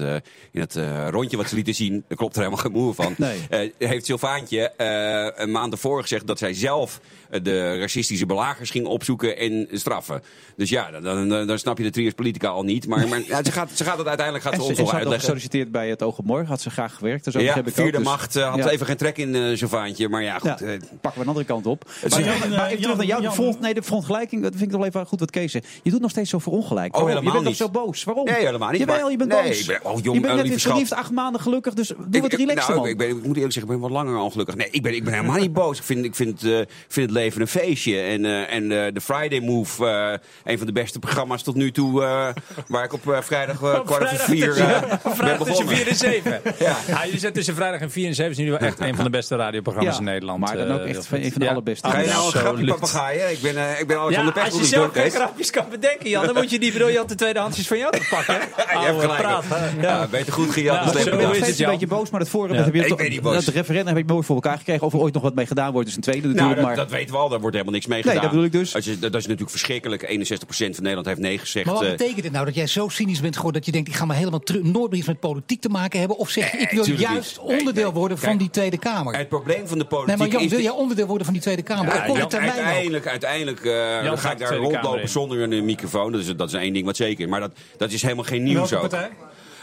in 0.51 0.59
dat 0.67 0.79
rondje 1.09 1.37
wat 1.37 1.49
ze 1.49 1.55
lieten 1.55 1.75
zien, 1.75 2.03
daar 2.07 2.17
klopt 2.17 2.35
er 2.35 2.41
helemaal 2.41 2.63
geen 2.63 2.71
moer 2.71 2.93
van. 2.93 3.15
Nee. 3.17 3.73
Heeft 3.77 4.05
Sylvaantje 4.05 4.69
eh, 4.69 5.43
een 5.43 5.51
maand 5.51 5.73
ervoor 5.73 6.01
gezegd 6.01 6.27
dat 6.27 6.37
zij 6.37 6.53
zelf 6.53 6.99
de 7.41 7.79
racistische 7.79 8.25
belagers 8.25 8.69
ging 8.69 8.85
opzoeken 8.85 9.37
en 9.37 9.67
straffen. 9.71 10.23
Dus 10.55 10.69
ja, 10.69 10.91
dan, 10.91 11.29
dan, 11.29 11.47
dan 11.47 11.59
snap 11.59 11.77
je 11.77 11.83
de 11.83 11.89
trios 11.89 12.13
politica 12.13 12.47
al 12.47 12.63
niet. 12.63 12.87
Maar, 12.87 13.07
maar 13.07 13.21
ja, 13.27 13.43
ze, 13.43 13.51
gaat, 13.51 13.71
ze 13.73 13.83
gaat 13.83 13.97
het 13.97 14.07
uiteindelijk 14.07 14.45
gaat 14.45 14.55
ze 14.55 14.61
ons 14.61 14.69
en 14.69 14.75
nog 14.75 14.85
ze 14.85 14.91
had 14.91 14.93
uitleggen. 14.93 15.19
gesolliciteerd 15.19 15.71
bij 15.71 15.89
het 15.89 16.03
Oog 16.03 16.17
op 16.17 16.25
Morgen. 16.25 16.47
Had 16.47 16.61
ze 16.61 16.69
graag 16.69 16.95
gewerkt. 16.95 17.23
Dus 17.23 17.33
Ja, 17.33 17.53
heb 17.53 17.67
ik 17.67 17.73
vierde 17.73 17.97
ook, 17.97 18.03
dus- 18.03 18.11
macht 18.11 18.33
had 18.35 18.65
even 18.65 18.85
geen 18.85 18.97
trek 18.97 19.17
in 19.17 19.57
Sylvaantje. 19.57 20.09
Maar 20.09 20.23
ja, 20.23 20.39
goed. 20.39 20.57
Pakken 20.57 20.81
we 21.01 21.19
een 21.19 21.27
andere 21.27 21.45
kant 21.45 21.65
op. 21.65 21.91
Maar, 22.09 22.19
is- 22.19 22.25
maar 22.25 22.49
Jan, 22.49 22.65
even 22.65 22.81
terug 22.81 22.97
naar 22.97 23.05
jou. 23.05 23.17
De, 23.21 23.25
Jan- 23.27 23.33
front, 23.35 23.59
nee, 23.59 23.73
de 23.73 23.83
frontgelijking, 23.83 24.41
dat 24.43 24.51
vind 24.55 24.71
ik 24.71 24.77
nog 24.77 24.85
even 24.85 25.05
goed 25.05 25.19
wat 25.19 25.29
Kees 25.31 25.51
zegt. 25.51 25.67
Je 25.83 25.91
doet 25.91 26.01
nog 26.01 26.09
steeds 26.09 26.29
zo 26.29 26.39
verongelijk. 26.39 26.95
Oh, 26.95 27.01
Waarom? 27.01 27.07
helemaal 27.09 27.33
je 27.33 27.43
bent 27.43 27.49
niet. 27.59 27.59
nog 27.59 27.69
zo 27.83 27.85
boos. 27.85 28.03
Waarom? 28.03 28.25
Nee, 28.25 28.45
helemaal 28.45 28.69
niet, 28.69 28.79
Jawel, 28.79 29.09
je 29.09 29.17
bent 29.17 29.29
nee, 29.31 29.43
boos. 29.43 29.59
ik 29.59 29.65
ben- 29.67 29.79
oh, 29.83 29.91
jong, 29.91 30.03
je 30.03 30.11
bent 30.11 30.23
net 30.23 30.33
lieve 30.33 30.49
weer 30.49 30.59
verliefd, 30.59 30.93
acht 30.93 31.11
maanden 31.11 31.41
gelukkig. 31.41 31.73
Dus 31.73 31.87
doe 31.87 31.97
Ik- 32.11 32.21
wat 32.21 32.33
relaxer, 32.33 32.69
nou, 32.69 32.79
man. 32.79 32.89
Ik, 32.89 32.97
ben, 32.97 33.07
ik 33.09 33.13
moet 33.13 33.35
eerlijk 33.35 33.53
zeggen, 33.53 33.61
ik 33.73 33.79
ben 33.79 33.79
wat 33.79 33.91
langer 33.91 34.17
ongelukkig. 34.17 34.55
Nee, 34.55 34.67
ik 34.71 34.81
ben, 34.81 34.95
ik 34.95 35.03
ben 35.03 35.13
helemaal 35.13 35.39
niet 35.39 35.53
boos. 35.53 35.77
Ik 35.77 35.83
vind, 35.83 36.05
ik 36.05 36.15
vind, 36.15 36.43
eh, 36.43 36.49
vind 36.87 37.09
het 37.09 37.11
leven 37.11 37.41
een 37.41 37.47
feestje. 37.47 37.99
En, 37.99 38.25
eh, 38.25 38.53
en 38.53 38.85
eh, 38.85 38.93
de 38.93 39.01
Friday 39.01 39.39
Move, 39.39 39.85
eh, 39.85 40.51
een 40.51 40.57
van 40.57 40.67
de 40.67 40.73
beste 40.73 40.99
programma's 40.99 41.43
tot 41.43 41.55
nu 41.55 41.71
toe. 41.71 42.03
eh, 42.03 42.27
waar 42.67 42.83
ik 42.83 42.93
op 42.93 43.17
vrijdag 43.21 43.57
kwart 43.57 44.03
over 44.03 44.07
vier 44.17 44.57
eh, 44.57 44.81
ben 45.03 45.15
Vrijdag 45.15 45.47
tussen 45.47 45.65
begonnen. 45.65 45.75
4 45.75 45.87
en 45.87 45.95
7. 45.95 46.41
Ja. 46.59 46.77
ja. 46.87 47.03
jullie 47.05 47.19
zijn 47.19 47.33
tussen 47.33 47.55
vrijdag 47.55 47.79
en 47.81 47.91
4 47.91 48.07
en 48.07 48.15
7 48.15 48.35
zijn 48.35 48.45
jullie 48.47 48.59
wel 48.61 48.69
echt 48.69 48.79
een 48.79 48.95
van 48.95 49.03
de 49.03 49.09
beste 49.09 49.35
radioprogramma's 49.35 49.93
Ja, 49.93 49.99
in 49.99 50.05
Nederland. 50.05 50.39
maar 50.39 50.57
dan 50.57 50.71
ook 50.71 50.85
echt 50.85 51.11
een 51.11 51.31
van 51.31 51.41
de 51.41 51.49
allerbeste. 51.49 51.87
Ga 51.93 51.99
je 51.99 52.07
nou 52.07 52.25
een 52.25 52.31
grapje 52.31 52.65
papegaaien? 52.65 53.31
Ik 53.31 53.41
ben, 53.41 53.57
eh, 53.57 53.79
ik 53.79 53.87
ben 53.87 53.95
Ja, 53.97 54.01
Alexander 54.03 54.33
als 54.33 54.41
Pechtel 54.43 54.55
je 54.57 54.61
niet 54.63 54.73
zelf 54.73 54.91
geen 54.93 55.11
grapjes 55.11 55.49
kan 55.51 55.65
bedenken, 55.69 56.09
Jan, 56.09 56.25
dan 56.25 56.35
moet 56.35 56.49
je 56.49 56.59
die 56.59 56.71
briljante 56.71 57.15
tweedehandsjes 57.15 57.67
van 57.67 57.77
jou 57.77 57.91
te 57.91 58.07
pakken. 58.09 58.33
Je 58.83 58.89
hebt 58.89 58.99
gelijk. 59.01 59.21
praat, 59.21 59.43
hè? 59.47 59.81
Ja, 59.81 60.07
beter 60.07 60.33
goed 60.33 60.51
gejat 60.51 60.75
Ja, 60.75 60.81
dan 60.83 60.89
slecht 60.91 61.05
Ik 61.05 61.11
ben 61.11 61.21
een 61.43 61.53
Jan. 61.55 61.69
beetje 61.71 61.87
boos, 61.87 62.09
maar 62.09 62.19
het 62.19 62.29
vorige 62.29 62.55
Ja. 62.55 62.63
heb 62.63 62.73
je 62.73 62.81
Ik 62.81 62.87
toch- 62.87 62.97
ben 62.97 63.09
niet 63.09 63.21
boos. 63.21 63.45
Het 63.45 63.55
referendum 63.55 63.95
heb 63.95 64.07
je 64.07 64.13
mooi 64.13 64.25
voor 64.25 64.35
elkaar 64.35 64.57
gekregen. 64.57 64.85
Of 64.85 64.93
er 64.93 64.99
ooit 64.99 65.13
nog 65.13 65.23
wat 65.23 65.35
mee 65.35 65.45
gedaan 65.45 65.71
wordt, 65.71 65.87
is 65.89 65.95
een 65.95 66.01
tweede 66.01 66.21
Nou, 66.21 66.33
natuurlijk. 66.33 66.59
dat, 66.59 66.67
maar 66.67 66.75
dat 66.75 66.91
weten 66.91 67.13
we 67.13 67.17
al, 67.21 67.29
daar 67.29 67.39
wordt 67.39 67.53
helemaal 67.55 67.73
niks 67.75 67.85
mee 67.87 68.03
Nee, 68.03 68.07
gedaan. 68.07 68.21
dat 68.21 68.31
bedoel 68.31 68.45
ik 68.45 68.51
dus. 68.51 68.75
Als 68.75 68.85
je, 68.85 68.99
dat 68.99 69.15
is 69.15 69.21
natuurlijk 69.23 69.49
verschrikkelijk. 69.51 70.03
61% 70.03 70.75
van 70.75 70.83
Nederland 70.83 71.05
heeft 71.07 71.19
nee 71.19 71.37
gezegd. 71.37 71.65
Maar 71.65 71.75
wat 71.75 71.83
eh, 71.83 71.89
betekent 71.91 72.23
het 72.23 72.33
nou 72.33 72.45
dat 72.45 72.55
jij 72.55 72.67
zo 72.67 72.87
cynisch 72.89 73.19
bent 73.21 73.35
geworden 73.35 73.61
dat 73.61 73.65
je 73.65 73.71
denkt: 73.75 73.89
ik 73.89 73.95
ga 73.95 74.05
maar 74.05 74.15
helemaal 74.17 74.41
nooit 74.61 74.89
meer 74.89 74.99
iets 74.99 75.07
met 75.07 75.19
politiek 75.19 75.61
te 75.61 75.69
maken 75.69 75.99
hebben? 75.99 76.17
Of 76.17 76.29
zeg 76.29 76.51
je: 76.51 76.57
ik 76.57 76.69
wil 76.69 76.85
juist. 76.85 77.39
Nee, 77.47 77.57
onderdeel 77.57 77.83
nee. 77.83 77.93
worden 77.93 78.17
van 78.17 78.37
die 78.37 78.49
Tweede 78.49 78.77
Kamer? 78.77 79.17
het 79.17 79.29
probleem 79.29 79.67
van 79.67 79.77
de 79.77 79.85
Nee, 79.89 79.99
politiek 79.99 80.17
maar 80.17 80.41
Jan, 80.41 80.49
wil 80.49 80.59
jij 80.61 80.71
onderdeel 80.71 81.05
worden 81.07 81.25
van 81.25 81.33
die 81.33 81.43
Tweede 81.43 81.61
Kamer? 81.61 81.82
Uiteindelijk, 81.89 83.07
uiteindelijk 83.07 83.65
eh, 83.65 84.17
ga 84.17 84.31
ik 84.31 84.39
daar 84.39 84.55
rondlopen 84.55 85.09
zonder 85.09 85.41
een 85.41 85.65
microfoon. 85.65 86.11
Dat 86.11 86.21
is, 86.21 86.35
dat 86.35 86.47
is 86.47 86.53
één 86.53 86.73
ding 86.73 86.85
wat 86.85 86.95
zeker. 86.95 87.29
Maar 87.29 87.39
dat, 87.39 87.51
dat 87.77 87.91
is 87.91 88.01
helemaal 88.01 88.23
geen 88.23 88.43
nieuws 88.43 88.73
ook. 88.73 88.91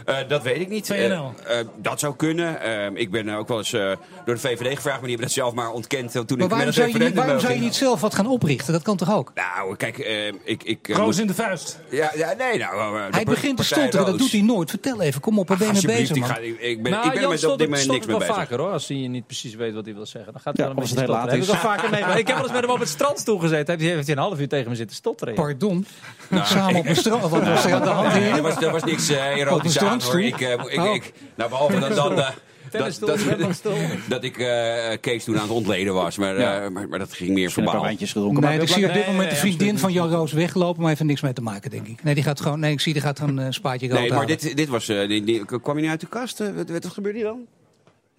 Eh, 0.04 0.16
dat 0.28 0.42
weet 0.42 0.60
ik 0.60 0.68
niet. 0.68 0.90
Eh, 0.90 1.12
eh, 1.12 1.26
dat 1.76 2.00
zou 2.00 2.16
kunnen. 2.16 2.60
Ehm, 2.60 2.96
ik 2.96 3.10
ben 3.10 3.28
ook 3.28 3.48
wel 3.48 3.58
eens 3.58 3.70
door 3.70 4.34
de 4.34 4.36
VVD 4.36 4.74
gevraagd, 4.74 4.84
maar 4.84 5.08
die 5.08 5.16
hebben 5.16 5.26
dat 5.26 5.30
zelf 5.30 5.54
maar 5.54 5.70
ontkend 5.70 6.12
toen 6.12 6.24
maar 6.28 6.46
ik 6.46 6.50
waarom 6.52 6.72
zou, 6.72 6.88
je 6.88 6.98
niet, 6.98 7.14
waarom 7.14 7.40
zou 7.40 7.52
je 7.52 7.60
niet 7.60 7.74
zelf 7.74 8.00
wat 8.00 8.14
gaan 8.14 8.26
oprichten? 8.26 8.72
Dat 8.72 8.82
kan 8.82 8.96
toch 8.96 9.12
ook? 9.12 9.32
Nou, 9.34 9.76
kijk, 9.76 9.98
ik... 10.44 10.62
ik 10.62 10.88
Roos 10.96 11.18
in 11.18 11.26
de 11.26 11.34
vuist. 11.34 11.78
Ja, 11.90 12.10
ja 12.14 12.34
nee, 12.38 12.58
nou... 12.58 13.00
hij 13.10 13.24
begint 13.24 13.56
te 13.56 13.64
stotteren, 13.64 14.06
dat 14.06 14.18
doet 14.18 14.32
hij 14.32 14.42
nooit. 14.42 14.70
Vertel 14.70 15.00
even, 15.00 15.20
kom 15.20 15.38
op, 15.38 15.48
waar 15.48 15.58
ben 15.58 15.74
je 15.74 15.86
mee 15.86 15.96
bezig. 15.96 16.26
Ga, 16.26 16.38
ik, 16.38 16.82
ben, 16.82 16.92
nou, 16.92 17.06
ik 17.06 17.20
ben 17.20 17.28
met 17.28 17.40
z'n 17.40 17.56
dit 17.56 17.68
niks 17.68 17.86
mee 18.06 18.16
bezig. 18.16 18.34
vaker, 18.34 18.58
hoor. 18.58 18.70
Als 18.72 18.88
hij 18.88 18.96
niet 18.96 19.26
precies 19.26 19.54
weet 19.54 19.74
wat 19.74 19.84
hij 19.84 19.94
wil 19.94 20.06
zeggen, 20.06 20.32
dan 20.32 20.40
gaat 20.40 20.56
hij 20.56 20.66
wel 20.66 20.74
een 20.74 20.80
beetje 20.80 20.96
stotteren. 20.96 21.30
Heb 21.30 22.18
ik 22.18 22.26
heb 22.26 22.36
wel 22.36 22.44
eens 22.44 22.52
met 22.52 22.62
hem 22.62 22.70
op 22.70 22.78
het 22.78 22.88
strand 22.88 23.24
toegezeten. 23.24 23.78
Hij 23.78 23.86
heeft 23.86 24.08
een 24.08 24.18
half 24.18 24.40
uur 24.40 24.48
tegen 24.48 24.70
me 24.70 24.76
zitten 24.76 24.96
stotteren. 24.96 25.34
Pardon? 25.34 25.86
Nou. 26.28 26.46
Samen 26.46 26.76
op 26.76 26.86
de 26.86 26.94
strand? 26.94 27.22
Dat 28.60 28.70
was 28.70 28.84
niks 28.84 29.08
erotisch 29.08 29.78
ik, 29.94 30.40
eh, 30.40 30.64
oh. 30.64 30.72
ik, 30.72 30.80
oh. 30.80 30.94
ik, 30.94 31.12
nou, 31.34 31.50
behalve 31.50 31.78
dat 31.78 31.94
dan... 31.94 32.18
Eh, 32.18 32.28
dat, 33.00 33.00
dat, 34.08 34.24
ik 34.24 34.38
uh, 34.38 34.46
Kees 35.00 35.24
toen 35.24 35.34
aan 35.34 35.42
het 35.42 35.50
ontleden 35.50 35.94
was. 35.94 36.16
Maar, 36.16 36.38
ja. 36.38 36.64
uh, 36.64 36.68
maar, 36.68 36.88
maar, 36.88 36.98
dat 36.98 37.12
ging 37.12 37.30
meer 37.30 37.50
verbaal. 37.50 37.82
Nee, 37.82 37.92
ik 38.60 38.68
zie 38.68 38.86
op 38.86 38.92
dit 38.92 39.06
moment 39.06 39.30
de 39.30 39.36
vriendin 39.36 39.78
van 39.78 39.92
Jan 39.92 40.10
Roos 40.10 40.32
weglopen, 40.32 40.78
maar 40.78 40.88
heeft 40.88 41.00
er 41.00 41.06
niks 41.06 41.20
mee 41.20 41.32
te 41.32 41.42
maken, 41.42 41.70
denk 41.70 41.86
ik. 41.86 42.02
Nee, 42.02 42.14
die 42.14 42.22
gaat 42.22 42.40
gewoon, 42.40 42.60
nee 42.60 42.72
ik 42.72 42.80
zie, 42.80 42.92
die 42.92 43.02
gaat 43.02 43.18
gewoon 43.18 43.36
een 43.36 43.54
spaatje 43.54 43.88
Nee, 43.88 44.12
maar 44.12 44.26
dit, 44.26 44.56
dit 44.56 44.68
was, 44.68 44.88
uh, 44.88 45.08
die, 45.08 45.44
kwam 45.44 45.76
je 45.76 45.82
niet 45.82 45.90
uit 45.90 46.00
de 46.00 46.06
kast? 46.06 46.38
wat, 46.38 46.70
wat 46.70 46.86
gebeurde 46.86 47.18
hier 47.18 47.26
dan? 47.26 47.46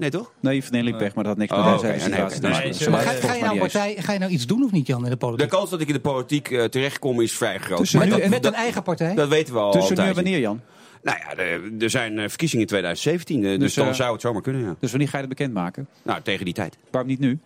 Nee, 0.01 0.09
toch? 0.09 0.31
Nee, 0.39 0.63
Van 0.63 0.75
Eerlijk 0.75 0.97
Pech, 0.97 1.15
maar 1.15 1.23
dat 1.23 1.37
had 1.37 1.41
niks 1.41 1.51
oh, 1.51 1.65
met 1.65 1.75
oh, 1.75 1.81
deze 1.81 2.91
ga, 3.27 3.33
je 3.33 3.43
nou 3.43 3.57
partij, 3.57 3.95
ga 3.99 4.13
je 4.13 4.19
nou 4.19 4.31
iets 4.31 4.47
doen 4.47 4.63
of 4.63 4.71
niet, 4.71 4.87
Jan, 4.87 5.03
in 5.03 5.09
de 5.09 5.17
politiek? 5.17 5.49
De 5.49 5.55
kans 5.55 5.69
dat 5.69 5.81
ik 5.81 5.87
in 5.87 5.93
de 5.93 5.99
politiek 5.99 6.49
uh, 6.49 6.63
terechtkom 6.63 7.21
is 7.21 7.33
vrij 7.33 7.59
groot. 7.59 7.93
Maar 7.93 8.07
nu, 8.07 8.27
met 8.29 8.45
een 8.45 8.53
eigen 8.53 8.83
partij? 8.83 9.15
Dat 9.15 9.27
weten 9.27 9.53
we 9.53 9.59
al 9.59 9.71
Tussen 9.71 9.97
nu 9.97 10.03
en 10.03 10.13
wanneer, 10.13 10.39
Jan? 10.39 10.61
Nou 11.01 11.17
ja, 11.17 11.43
er 11.79 11.89
zijn 11.89 12.19
eh, 12.19 12.29
verkiezingen 12.29 12.61
in 12.61 12.67
2017, 12.67 13.43
eh, 13.43 13.49
dus, 13.49 13.59
dus, 13.59 13.73
dan 13.73 13.87
eh, 13.87 13.93
zou 13.93 14.11
het 14.11 14.21
zomaar 14.21 14.41
kunnen. 14.41 14.61
Ja. 14.61 14.75
Dus 14.79 14.89
wanneer 14.89 15.09
ga 15.09 15.17
je 15.17 15.27
dat 15.27 15.37
bekendmaken? 15.37 15.87
Nou, 16.03 16.21
tegen 16.21 16.45
die 16.45 16.53
tijd. 16.53 16.77
Waarom 16.91 17.09
niet 17.09 17.19
nu? 17.19 17.39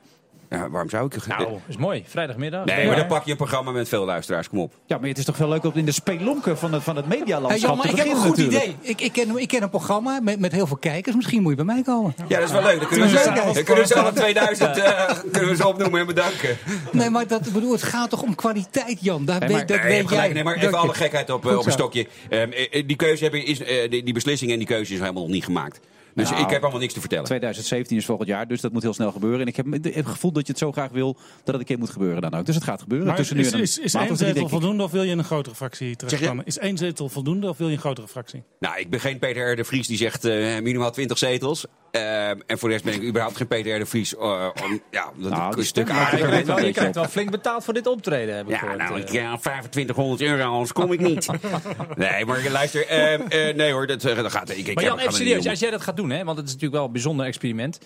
Ja, 0.50 0.70
waarom 0.70 0.90
zou 0.90 1.06
ik... 1.06 1.28
Nou, 1.28 1.60
is 1.68 1.78
mooi. 1.78 2.04
Vrijdagmiddag. 2.08 2.66
Nee, 2.66 2.88
maar 2.88 2.96
dan 2.96 3.08
pak 3.08 3.26
je 3.26 3.32
een 3.32 3.38
programma 3.38 3.72
met 3.72 3.90
veel 3.90 4.06
luisteraars. 4.06 4.50
Kom 4.50 4.60
op. 4.60 4.74
Ja, 4.86 4.98
maar 4.98 5.10
het 5.10 5.18
is 5.18 5.26
toch 5.26 5.38
wel 5.38 5.50
leuk 5.50 5.64
om 5.64 5.72
in 5.74 5.86
de 5.86 5.92
spelonken 5.92 6.58
van 6.58 6.74
het, 6.74 6.84
van 6.84 6.96
het 6.96 7.08
medialandschap 7.08 7.82
hey, 7.82 7.92
ik 7.92 7.98
heb 7.98 8.08
een 8.08 8.16
goed 8.16 8.38
idee. 8.38 8.76
Ik, 8.82 9.02
ik, 9.02 9.12
ken, 9.12 9.38
ik 9.38 9.48
ken 9.48 9.64
een 9.64 9.70
programma 9.70 10.20
met, 10.20 10.40
met 10.40 10.52
heel 10.52 10.68
veel 10.68 10.78
kijkers. 10.78 11.16
Misschien 11.16 11.42
moet 11.42 11.50
je 11.50 11.56
bij 11.56 11.76
mij 11.76 11.84
komen. 11.84 12.16
Ja, 12.28 12.40
dat 12.40 12.48
is 12.48 12.52
wel 12.52 12.62
leuk. 12.62 12.80
Dan 12.80 12.88
kunnen 12.88 13.10
we, 13.10 13.18
ze, 13.18 13.52
dan 13.54 13.64
kunnen 13.64 13.84
we 13.84 13.88
ze 13.88 14.12
2000 14.14 14.78
eh, 14.78 15.18
kunnen 15.32 15.50
we 15.50 15.56
ze 15.56 15.68
opnoemen 15.68 16.00
en 16.00 16.06
bedanken. 16.06 16.58
Nee, 16.92 17.10
maar 17.10 17.28
dat, 17.28 17.52
bedoel, 17.52 17.72
het 17.72 17.84
gaat 17.84 18.10
toch 18.10 18.22
om 18.22 18.36
kwaliteit, 18.36 18.98
Jan? 19.02 19.26
Daar 19.26 19.40
maar, 19.40 19.48
weet, 19.48 19.68
dat 19.68 19.82
weet 19.82 20.10
jij. 20.10 20.34
Nee, 20.34 20.44
maar 20.44 20.56
even 20.56 20.74
alle 20.74 20.94
gekheid 20.94 21.30
op, 21.30 21.46
eh, 21.46 21.58
op 21.58 21.66
een 21.66 21.72
stokje. 21.72 22.08
Ehm, 22.30 22.52
eh, 22.52 22.88
die, 22.88 22.96
keuze 22.96 23.24
hebben, 23.24 23.46
is, 23.46 23.58
die, 23.90 24.04
die 24.04 24.14
beslissing 24.14 24.52
en 24.52 24.58
die 24.58 24.68
keuze 24.68 24.94
is 24.94 25.00
helemaal 25.00 25.24
nog 25.24 25.32
niet 25.32 25.44
gemaakt. 25.44 25.80
Dus 26.16 26.30
ik 26.30 26.38
nou, 26.38 26.52
heb 26.52 26.62
allemaal 26.62 26.80
niks 26.80 26.94
te 26.94 27.00
vertellen. 27.00 27.26
2017 27.26 27.98
is 27.98 28.06
volgend 28.06 28.28
jaar, 28.28 28.48
dus 28.48 28.62
dat 28.62 28.72
moet 28.72 28.82
heel 28.82 28.94
snel 28.94 29.12
gebeuren. 29.12 29.40
En 29.40 29.48
ik 29.48 29.56
heb, 29.56 29.66
het 29.72 30.06
gevoel 30.06 30.32
dat 30.32 30.46
je 30.46 30.52
het 30.52 30.62
zo 30.62 30.72
graag 30.72 30.90
wil 30.92 31.14
dat 31.14 31.46
het 31.46 31.56
een 31.56 31.66
keer 31.66 31.78
moet 31.78 31.90
gebeuren 31.90 32.22
dan 32.22 32.34
ook. 32.34 32.46
Dus 32.46 32.56
het 32.56 32.64
gaat 32.64 32.82
gebeuren. 32.82 33.16
Tussen 33.16 33.38
is, 33.38 33.52
nu 33.52 33.58
en 33.58 33.64
is, 33.64 33.78
is, 33.78 33.84
is 33.84 33.94
één 33.94 34.18
zetel 34.18 34.50
voldoende 34.50 34.84
of 34.84 34.92
wil 34.92 35.04
je 35.04 35.12
een 35.12 35.24
grotere 35.24 35.56
fractie 35.56 35.96
terechtkomen? 35.96 36.46
Is 36.46 36.58
één 36.58 36.78
zetel 36.78 37.10
voldoende 37.10 37.50
of 37.50 37.58
wil 37.58 37.68
je 37.68 37.74
een 37.74 37.80
grotere 37.80 38.08
fractie? 38.08 38.44
Nou, 38.60 38.80
ik 38.80 38.90
ben 38.90 39.00
geen 39.00 39.20
Peter 39.20 39.52
R. 39.52 39.56
de 39.56 39.64
Vries 39.64 39.88
die 39.88 39.98
zegt 39.98 40.26
eh, 40.26 40.60
minimaal 40.60 40.92
20 40.92 41.18
zetels. 41.18 41.66
Ehm, 41.96 42.40
en 42.46 42.58
voor 42.58 42.70
de 42.70 42.74
rest 42.74 42.86
ben 42.86 42.94
ik 42.94 43.04
überhaupt 43.04 43.38
geen 43.38 43.48
Peter 43.48 43.80
de 43.80 43.86
Vries. 43.86 44.16
Eh, 44.16 44.48
om, 44.64 44.82
ja, 44.92 45.12
nou, 45.16 45.50
dat 45.50 45.58
een 45.58 45.66
stuk 45.66 45.90
aan. 45.90 46.18
Je, 46.18 46.24
krijgt 46.24 46.78
wel, 46.78 46.92
wel 46.92 47.06
flink 47.06 47.32
betaald 47.32 47.64
voor 47.64 47.74
dit 47.74 47.88
optreden. 47.88 48.36
Heb 48.36 48.50
ik 48.50 48.62
ja, 48.62 48.76
nou, 48.76 49.00
ik, 49.00 49.10
ja, 49.10 49.38
2500 49.38 50.22
euro, 50.22 50.52
anders 50.52 50.72
kom 50.72 50.92
ik 50.92 51.00
niet. 51.00 51.28
nee, 51.96 52.26
maar 52.26 52.50
luister. 52.50 52.82
Uh, 52.82 53.56
nee 53.56 53.72
hoor, 53.72 53.88
dat, 53.88 54.04
gaat. 54.06 54.50
Ik, 54.50 54.68
ik 54.68 54.76
maar 54.76 54.84
Jan, 54.84 55.00
even 55.00 55.14
serieus. 55.14 55.48
Als 55.48 55.60
jij 55.60 55.72
dat 55.72 55.82
gaat 55.82 55.98
doen, 55.98 56.10
hè, 56.10 56.24
want 56.24 56.38
het 56.38 56.46
is 56.48 56.54
natuurlijk 56.54 56.78
wel 56.78 56.86
een 56.86 56.92
bijzonder 56.92 57.26
experiment. 57.26 57.80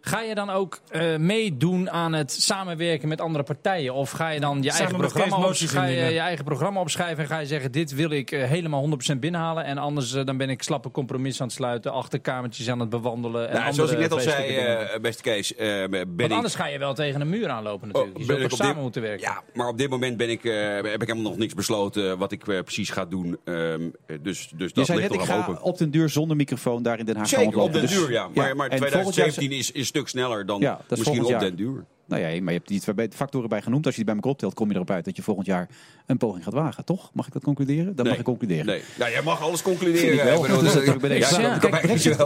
Ga 0.00 0.20
je 0.20 0.34
dan 0.34 0.50
ook 0.50 0.80
eh, 0.88 1.16
meedoen 1.16 1.90
aan 1.90 2.12
het 2.12 2.32
samenwerken 2.32 3.08
met 3.08 3.20
andere 3.20 3.44
partijen? 3.44 3.94
Of 3.94 4.10
ga 4.10 4.28
je 4.28 4.40
dan 4.40 4.62
je, 4.62 4.70
eigen 4.70 4.96
programma, 4.96 5.36
ga 5.52 5.84
je, 5.84 5.96
je, 5.96 6.18
eigen 6.18 6.44
programma 6.44 6.80
opschrijven 6.80 7.18
en 7.18 7.26
ga 7.26 7.38
je 7.38 7.46
zeggen: 7.46 7.72
Dit 7.72 7.94
wil 7.94 8.10
ik 8.10 8.30
eh, 8.30 8.44
helemaal 8.44 8.88
100% 9.14 9.18
binnenhalen. 9.18 9.64
En 9.64 9.78
anders 9.78 10.14
eh, 10.14 10.24
dan 10.24 10.36
ben 10.36 10.50
ik 10.50 10.62
slappe 10.62 10.90
compromis 10.90 11.40
aan 11.40 11.46
het 11.46 11.56
sluiten, 11.56 11.92
achterkamertjes 11.92 12.70
aan 12.70 12.80
het 12.80 12.88
bewandelen. 12.88 13.48
En 13.48 13.60
nou, 13.60 13.72
zoals 13.72 13.90
ik 13.90 13.98
net 13.98 14.12
al 14.12 14.20
zei, 14.20 14.98
beste 15.00 15.22
Kees. 15.22 15.54
ben 15.54 16.16
Want 16.16 16.32
anders 16.32 16.54
ga 16.54 16.66
je 16.66 16.78
wel 16.78 16.94
tegen 16.94 17.20
een 17.20 17.28
muur 17.28 17.48
aanlopen 17.48 17.88
oh, 17.88 17.94
natuurlijk. 17.94 18.30
Oh, 18.30 18.36
je 18.36 18.48
zult 18.48 18.60
samen 18.60 18.82
moeten 18.82 19.02
werken. 19.02 19.28
Ja, 19.28 19.42
maar 19.54 19.68
op 19.68 19.78
dit 19.78 19.90
moment 19.90 20.16
ben 20.16 20.30
ik, 20.30 20.42
heb 20.42 21.02
ik 21.02 21.08
helemaal 21.08 21.30
nog 21.30 21.36
niks 21.36 21.54
besloten 21.54 22.18
wat 22.18 22.32
ik 22.32 22.44
precies 22.44 22.90
ga 22.90 23.04
doen. 23.04 23.38
Ehm, 23.44 23.88
dus, 24.22 24.50
dus 24.56 24.72
dat 24.72 24.86
je 24.86 24.94
ligt 24.94 25.10
net, 25.10 25.20
ik 25.20 25.26
ga 25.26 25.38
open. 25.38 25.62
op 25.62 25.78
den 25.78 25.90
duur 25.90 26.08
zonder 26.08 26.36
microfoon 26.36 26.82
daar 26.82 26.98
in 26.98 27.04
Den 27.04 27.16
Haag 27.16 27.28
Zeker, 27.28 27.58
op 27.58 27.72
den 27.72 27.80
dus 27.80 27.90
duur, 27.90 28.10
ja. 28.10 28.28
Maar, 28.34 28.56
maar 28.56 28.68
2017 28.68 29.52
is 29.52 29.89
stuk 29.90 30.08
sneller 30.08 30.46
dan 30.46 30.60
ja, 30.60 30.80
misschien 30.88 31.24
op 31.24 31.40
den 31.40 31.56
duur. 31.56 31.84
Nou 32.10 32.22
ja, 32.22 32.28
maar 32.28 32.52
je 32.52 32.58
hebt 32.58 32.68
die 32.68 32.80
twee 32.80 33.08
factoren 33.14 33.48
bij 33.48 33.62
genoemd. 33.62 33.86
Als 33.86 33.94
je 33.96 34.04
die 34.04 34.14
bij 34.14 34.14
elkaar 34.14 34.32
optelt, 34.32 34.54
kom 34.54 34.68
je 34.68 34.74
erop 34.74 34.90
uit 34.90 35.04
dat 35.04 35.16
je 35.16 35.22
volgend 35.22 35.46
jaar 35.46 35.68
een 36.06 36.16
poging 36.16 36.44
gaat 36.44 36.52
wagen. 36.52 36.84
Toch? 36.84 37.10
Mag 37.12 37.26
ik 37.26 37.32
dat 37.32 37.42
concluderen? 37.42 37.96
Dat 37.96 38.06
mag 38.06 38.18
ik 38.18 38.24
concluderen. 38.24 38.66
Nee. 38.66 38.82
Nou, 38.98 39.10
jij 39.10 39.22
mag 39.22 39.42
alles 39.42 39.62
concluderen. 39.62 40.12
Ik 40.12 40.60
dus 40.60 40.72
dat, 40.72 41.02
ik 41.02 41.18
ja, 41.18 41.58
kijk, 41.58 41.80
Brexit, 41.80 42.18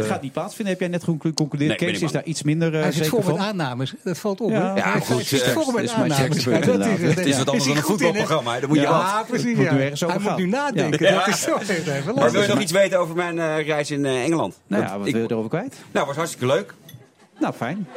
eh. 0.00 0.06
gaat 0.06 0.22
niet 0.22 0.32
plaatsvinden. 0.32 0.72
Heb 0.72 0.80
jij 0.80 0.90
net 0.90 1.02
geconcludeerd. 1.02 1.80
Nee, 1.80 1.90
Kees 1.90 2.00
is 2.00 2.12
daar 2.12 2.24
iets 2.24 2.42
minder 2.42 2.74
uh, 2.74 2.80
Hij 2.80 2.92
zit 2.92 3.26
met 3.26 3.36
aannames. 3.36 3.94
Dat 4.04 4.18
valt 4.18 4.40
op. 4.40 4.50
Ja, 4.50 5.00
goed. 5.00 5.30
Met 5.74 5.90
aannames. 5.92 6.44
Ja, 6.44 6.58
dat 6.58 6.86
is, 6.86 7.14
het 7.14 7.26
is 7.26 7.38
wat 7.38 7.46
anders 7.46 7.66
dan 7.66 7.76
een 7.76 7.82
voetbalprogramma. 7.82 8.60
Dan 8.60 8.68
moet 8.68 8.78
je 8.78 8.84
ja, 8.84 9.24
precies. 9.28 9.56
Hij 9.56 10.18
moet 10.20 10.36
nu 10.36 10.46
nadenken. 10.46 11.14
Maar 12.14 12.30
wil 12.30 12.42
je 12.42 12.48
nog 12.48 12.60
iets 12.60 12.72
weten 12.72 12.98
over 12.98 13.16
mijn 13.16 13.38
eh, 13.38 13.66
reis 13.66 13.90
in 13.90 14.04
Engeland? 14.04 14.60
Nou 14.66 14.82
ja, 14.82 14.98
wat 14.98 15.10
wil 15.10 15.22
je 15.22 15.30
erover 15.30 15.50
kwijt? 15.50 15.76
Nou, 15.92 16.06
was 16.06 16.16
hartstikke 16.16 16.46
leuk. 16.46 16.74
Nou, 17.42 17.54
fijn. 17.54 17.88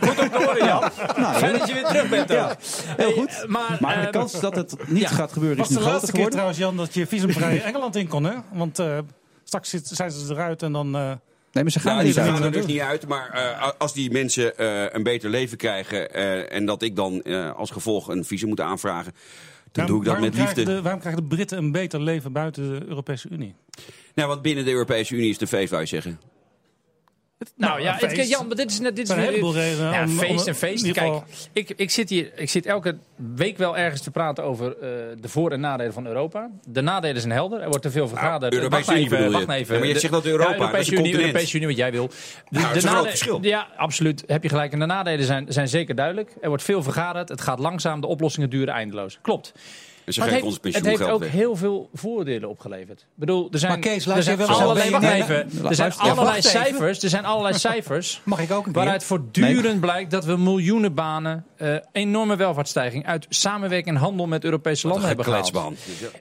Goed 0.00 0.18
om 0.20 0.30
te 0.30 0.44
horen, 0.44 0.66
Jan. 0.66 0.90
Nou, 1.16 1.34
fijn 1.34 1.58
dat 1.58 1.68
je 1.68 1.74
weer 1.74 1.84
terug 1.84 2.08
bent. 2.08 2.28
Ja, 2.28 2.56
heel 2.96 3.12
goed. 3.12 3.28
Eh, 3.28 3.48
maar, 3.48 4.00
de 4.00 4.06
eh, 4.06 4.10
kans 4.10 4.40
dat 4.40 4.56
het 4.56 4.88
niet 4.88 5.06
gaat 5.06 5.32
gebeuren 5.32 5.58
is 5.58 5.68
nu 5.68 5.74
groter 5.74 5.90
de 5.90 5.98
laatste 5.98 6.12
keer 6.12 6.30
trouwens, 6.30 6.58
Jan, 6.58 6.76
dat 6.76 6.94
je 6.94 7.06
visumvrij 7.06 7.62
Engeland 7.64 7.96
in 7.96 8.08
kon, 8.08 8.24
hè? 8.24 8.34
Want 8.52 8.78
eh, 8.78 8.98
straks 9.44 9.70
zijn 9.70 10.10
ze 10.10 10.32
eruit 10.32 10.62
en 10.62 10.72
dan... 10.72 10.96
Uh, 10.96 11.12
Nee, 11.52 11.62
maar 11.62 11.72
ze 11.72 11.80
gaan, 11.80 12.04
niet 12.04 12.18
uit. 12.18 12.28
Gaan 12.28 12.42
er 12.42 12.52
dus 12.52 12.66
niet 12.66 12.80
uit. 12.80 13.08
Maar 13.08 13.74
als 13.78 13.92
die 13.92 14.10
mensen 14.10 14.64
een 14.96 15.02
beter 15.02 15.30
leven 15.30 15.56
krijgen 15.56 16.12
en 16.50 16.66
dat 16.66 16.82
ik 16.82 16.96
dan 16.96 17.22
als 17.56 17.70
gevolg 17.70 18.08
een 18.08 18.24
visum 18.24 18.48
moet 18.48 18.60
aanvragen, 18.60 19.12
dan 19.12 19.86
waarom, 19.86 19.86
doe 19.86 19.98
ik 19.98 20.04
dat 20.04 20.20
met 20.20 20.34
liefde. 20.34 20.82
Waarom 20.82 21.00
krijgen 21.00 21.22
de 21.22 21.28
Britten 21.28 21.58
een 21.58 21.72
beter 21.72 22.00
leven 22.00 22.32
buiten 22.32 22.78
de 22.78 22.86
Europese 22.86 23.28
Unie? 23.30 23.54
Nou, 24.14 24.28
want 24.28 24.42
binnen 24.42 24.64
de 24.64 24.70
Europese 24.70 25.14
Unie 25.14 25.30
is 25.30 25.38
de 25.38 25.46
feest, 25.46 25.88
zeggen. 25.88 26.18
Nou, 27.38 27.72
nou, 27.72 27.82
ja, 27.82 27.92
het, 27.92 28.46
maar 28.46 28.56
dit 28.56 28.70
is 28.70 28.80
net 28.80 28.96
dit 28.96 29.08
is 29.08 29.14
een 29.14 29.20
heleboel 29.20 29.54
redenen. 29.54 29.92
Ja, 29.92 30.08
feest 30.08 30.46
en 30.46 30.54
feest. 30.54 30.92
Kijk, 30.92 31.22
ik, 31.52 31.72
ik, 31.76 31.90
zit 31.90 32.10
hier, 32.10 32.32
ik 32.36 32.50
zit 32.50 32.66
elke 32.66 32.96
week 33.34 33.58
wel 33.58 33.76
ergens 33.76 34.02
te 34.02 34.10
praten 34.10 34.44
over 34.44 34.66
eh, 34.66 34.88
de 35.20 35.28
voor- 35.28 35.50
en 35.50 35.60
nadelen 35.60 35.92
van 35.92 36.06
Europa. 36.06 36.50
De 36.68 36.80
nadelen 36.80 37.20
zijn 37.20 37.32
helder. 37.32 37.60
Er 37.60 37.68
wordt 37.68 37.82
te 37.82 37.90
veel 37.90 38.04
nou, 38.04 38.16
vergaderd. 38.16 38.52
Ja, 38.52 38.58
Europese 38.60 38.92
Unie 38.92 39.30
wacht 39.30 39.48
even. 39.48 39.78
Maar 39.78 39.88
je 39.88 39.98
zegt 39.98 40.12
dat 40.12 40.26
Europa. 40.26 40.50
Ja, 40.50 40.58
Europese, 40.58 40.94
Unie, 40.94 41.20
Europese 41.20 41.56
Unie, 41.56 41.68
wat 41.68 41.76
jij 41.76 41.92
wil. 41.92 42.08
De, 42.08 42.14
nou, 42.48 42.74
nadelen, 42.74 43.04
verschil. 43.04 43.38
Ja, 43.42 43.68
absoluut. 43.76 44.24
Heb 44.26 44.42
je 44.42 44.48
gelijk. 44.48 44.72
En 44.72 44.78
de 44.78 44.86
nadelen 44.86 45.24
zijn, 45.24 45.46
zijn 45.48 45.68
zeker 45.68 45.94
duidelijk. 45.94 46.34
Er 46.40 46.48
wordt 46.48 46.62
veel 46.62 46.82
vergaderd. 46.82 47.28
Het 47.28 47.40
gaat 47.40 47.58
langzaam. 47.58 48.00
De 48.00 48.06
oplossingen 48.06 48.50
duren 48.50 48.74
eindeloos. 48.74 49.18
Klopt. 49.22 49.52
Dus 50.04 50.16
het 50.16 50.30
heeft, 50.30 50.58
het 50.62 50.86
heeft 50.86 51.02
ook 51.02 51.24
heel 51.24 51.56
veel 51.56 51.88
voordelen 51.94 52.48
opgeleverd. 52.48 53.00
Ik 53.00 53.06
bedoel, 53.14 53.48
er 53.52 53.58
zijn, 53.58 53.80
Kees, 53.80 54.06
er 54.06 54.22
zijn 54.22 54.42
allerlei, 54.42 55.22
even, 55.22 55.50
er 55.68 55.74
zijn 55.74 55.92
allerlei 55.92 56.42
cijfers. 56.42 57.02
Er 57.02 57.08
zijn 57.08 57.24
allerlei 57.24 57.58
cijfers. 57.68 58.20
Mag 58.24 58.40
ik 58.40 58.50
ook 58.50 58.66
een 58.66 58.72
keer? 58.72 58.72
Waaruit 58.72 59.04
voortdurend 59.04 59.80
blijkt 59.80 60.10
dat 60.10 60.24
we 60.24 60.36
miljoenen 60.36 60.94
banen, 60.94 61.44
eh, 61.56 61.74
enorme 61.92 62.36
welvaartsstijging 62.36 63.06
uit 63.06 63.26
samenwerking 63.28 63.96
en 63.96 64.02
handel 64.02 64.26
met 64.26 64.44
Europese 64.44 64.88
landen 64.88 65.06
hebben 65.06 65.24
gehaald. 65.24 65.52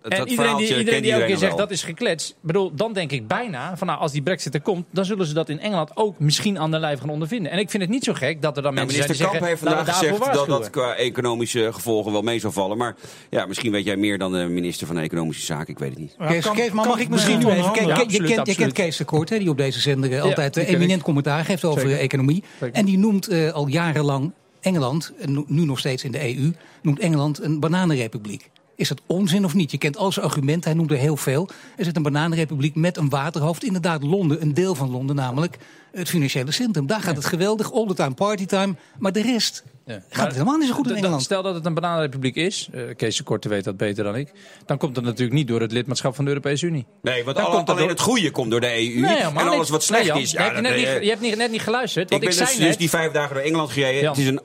En 0.02 0.28
iedereen 0.28 0.58
die, 0.58 0.78
iedereen 0.78 1.02
die 1.02 1.16
ook 1.16 1.28
weer 1.28 1.38
zegt 1.38 1.58
dat 1.58 1.72
is 1.72 1.84
geklets, 1.84 2.36
bedoel, 2.42 2.76
dan 2.76 2.94
denk 2.94 3.12
ik 3.12 3.28
bijna 3.28 3.78
van 3.78 3.88
nou, 3.88 4.00
als 4.00 4.12
die 4.12 4.22
brexit 4.22 4.54
er 4.54 4.62
komt, 4.62 4.86
dan 4.92 5.06
zullen 5.06 5.26
ze 5.26 5.34
dat 5.34 5.50
in 5.50 5.60
Engeland 5.60 5.98
ook 5.98 6.20
misschien 6.20 6.60
aan 6.60 6.72
de 6.72 6.80
lijf 6.80 7.00
gaan 7.00 7.10
ondervinden. 7.10 7.52
En 7.52 7.58
ik 7.58 7.70
vind 7.70 7.84
het 7.84 7.92
niet 7.92 8.04
zo 8.04 8.14
gek 8.14 8.42
dat 8.42 8.58
er 8.58 8.64
dan 8.64 8.74
mensen. 8.74 9.00
Minister 9.00 9.28
Kamp 9.28 9.44
heeft 9.44 9.62
vandaag 9.62 9.98
gezegd 9.98 10.34
dat 10.34 10.48
dat 10.48 10.70
qua 10.70 10.96
economische 10.96 11.74
gevolgen 11.74 12.12
wel 12.12 12.22
mee 12.22 12.40
zou 12.40 12.54
vallen. 12.54 12.78
Maar 12.78 12.96
ja, 13.30 13.46
misschien 13.46 13.72
weet 13.74 13.86
jij 13.86 13.98
meer 13.98 14.18
dan 14.18 14.32
de 14.32 14.48
minister 14.50 14.88
van 14.88 14.98
Economische 14.98 15.46
Zaken. 15.46 15.74
Ik 15.74 15.80
weet 15.80 15.90
het 15.90 16.00
niet. 16.00 16.16
Kees, 16.54 16.72
maar 16.72 16.88
mag 16.88 17.00
ik 17.00 17.10
misschien 17.10 17.40
nu 17.40 17.46
even... 17.46 17.64
Je, 17.64 18.24
kent, 18.24 18.48
je 18.48 18.56
kent 18.56 18.74
Kees 18.74 18.98
de 18.98 19.06
Kort, 19.06 19.30
hè, 19.30 19.38
die 19.38 19.50
op 19.50 19.58
deze 19.58 19.80
zender 19.80 20.14
eh, 20.14 20.22
altijd 20.22 20.54
de 20.54 20.62
eh, 20.62 20.74
eminent 20.74 21.02
commentaar 21.02 21.46
geeft 21.46 21.64
over 21.64 21.98
economie. 21.98 22.44
En 22.72 22.86
die 22.86 22.98
noemt 22.98 23.28
eh, 23.28 23.52
al 23.52 23.68
jarenlang 23.68 24.32
Engeland, 24.62 25.14
nu 25.48 25.66
nog 25.66 25.80
steeds 25.80 26.04
in 26.04 26.12
de 26.12 26.36
EU... 26.36 26.52
noemt 26.82 27.00
Engeland 27.00 27.44
een 27.44 27.60
bananenrepubliek. 27.60 28.50
Is 28.76 28.88
dat 28.88 29.02
onzin 29.06 29.46
of 29.46 29.54
niet? 29.54 29.72
Je 29.72 29.78
kent 29.78 29.98
al 29.98 30.12
zijn 30.12 30.26
argumenten, 30.26 30.70
hij 30.70 30.74
noemde 30.74 30.96
heel 30.96 31.18
veel. 31.18 31.50
Er 31.78 31.86
zit 31.86 31.96
een 31.96 32.04
bananenrepubliek 32.04 32.76
met 32.76 32.98
een 32.98 33.10
waterhoofd. 33.10 33.64
Inderdaad, 33.64 34.04
Londen, 34.04 34.42
een 34.42 34.54
deel 34.54 34.76
van 34.76 34.92
Londen, 34.92 35.16
namelijk 35.16 35.58
het 35.92 36.10
financiële 36.10 36.52
centrum. 36.52 36.88
Daar 36.88 37.02
gaat 37.02 37.16
het 37.16 37.26
geweldig, 37.26 37.74
all 37.74 37.88
the 37.88 37.94
time, 37.94 38.14
party 38.14 38.46
time. 38.46 38.76
Maar 39.00 39.12
de 39.12 39.22
rest 39.22 39.64
Gaat 39.86 40.26
het 40.26 40.32
helemaal 40.34 40.58
niet 40.58 40.68
zo 40.68 40.74
goed 40.74 40.90
in 40.90 40.96
Engeland. 40.96 41.22
Stel 41.22 41.42
dat 41.44 41.56
het 41.56 41.66
een 41.66 41.74
bananenrepubliek 41.74 42.36
is, 42.36 42.70
eh 42.74 42.82
Kees 42.96 43.18
de 43.18 43.24
Korte 43.24 43.50
weet 43.50 43.64
dat 43.64 43.78
beter 43.78 44.04
dan 44.04 44.16
ik, 44.16 44.32
dan 44.66 44.78
komt 44.78 44.96
het 44.96 45.06
natuurlijk 45.06 45.34
niet 45.34 45.48
door 45.48 45.62
het 45.62 45.72
lidmaatschap 45.72 46.16
van 46.16 46.24
de 46.24 46.30
Europese 46.30 46.66
Unie. 46.66 46.86
Nee, 47.02 47.24
want 47.24 47.36
Dan 47.36 47.46
alle- 47.46 47.56
komt 47.56 47.68
dat 47.68 47.76
alleen 47.76 47.88
door- 47.88 47.98
het 47.98 48.06
goede 48.06 48.32
komt 48.32 48.52
door 48.52 48.60
de 48.62 48.68
EU. 48.74 49.00
Nee, 49.00 49.18
en 49.18 49.36
alles 49.38 49.70
wat 49.70 49.84
slecht 49.84 50.14
Nee, 50.14 50.22
is... 50.22 50.32
je 50.32 50.38
hebt, 50.38 50.54
dat- 50.54 50.62
net 50.64 50.72
eh, 50.72 50.78
niet, 50.78 51.04
je 51.04 51.10
hebt 51.10 51.22
niet, 51.22 51.36
net 51.38 51.52
niet 51.52 51.62
geluisterd. 51.62 52.04
ik 52.06 52.10
Want 52.12 52.22
ben 52.24 52.32
ik, 52.32 52.38
dus, 52.38 52.48
zei 52.48 52.60
dus 52.60 52.68
net, 52.70 52.78
die 52.80 52.90
vijf 52.90 53.12
dagen 53.12 53.36
door 53.36 53.44
Engeland 53.44 53.72
gereden. 53.72 54.10
Het 54.10 54.18
is 54.18 54.28
een 54.28 54.42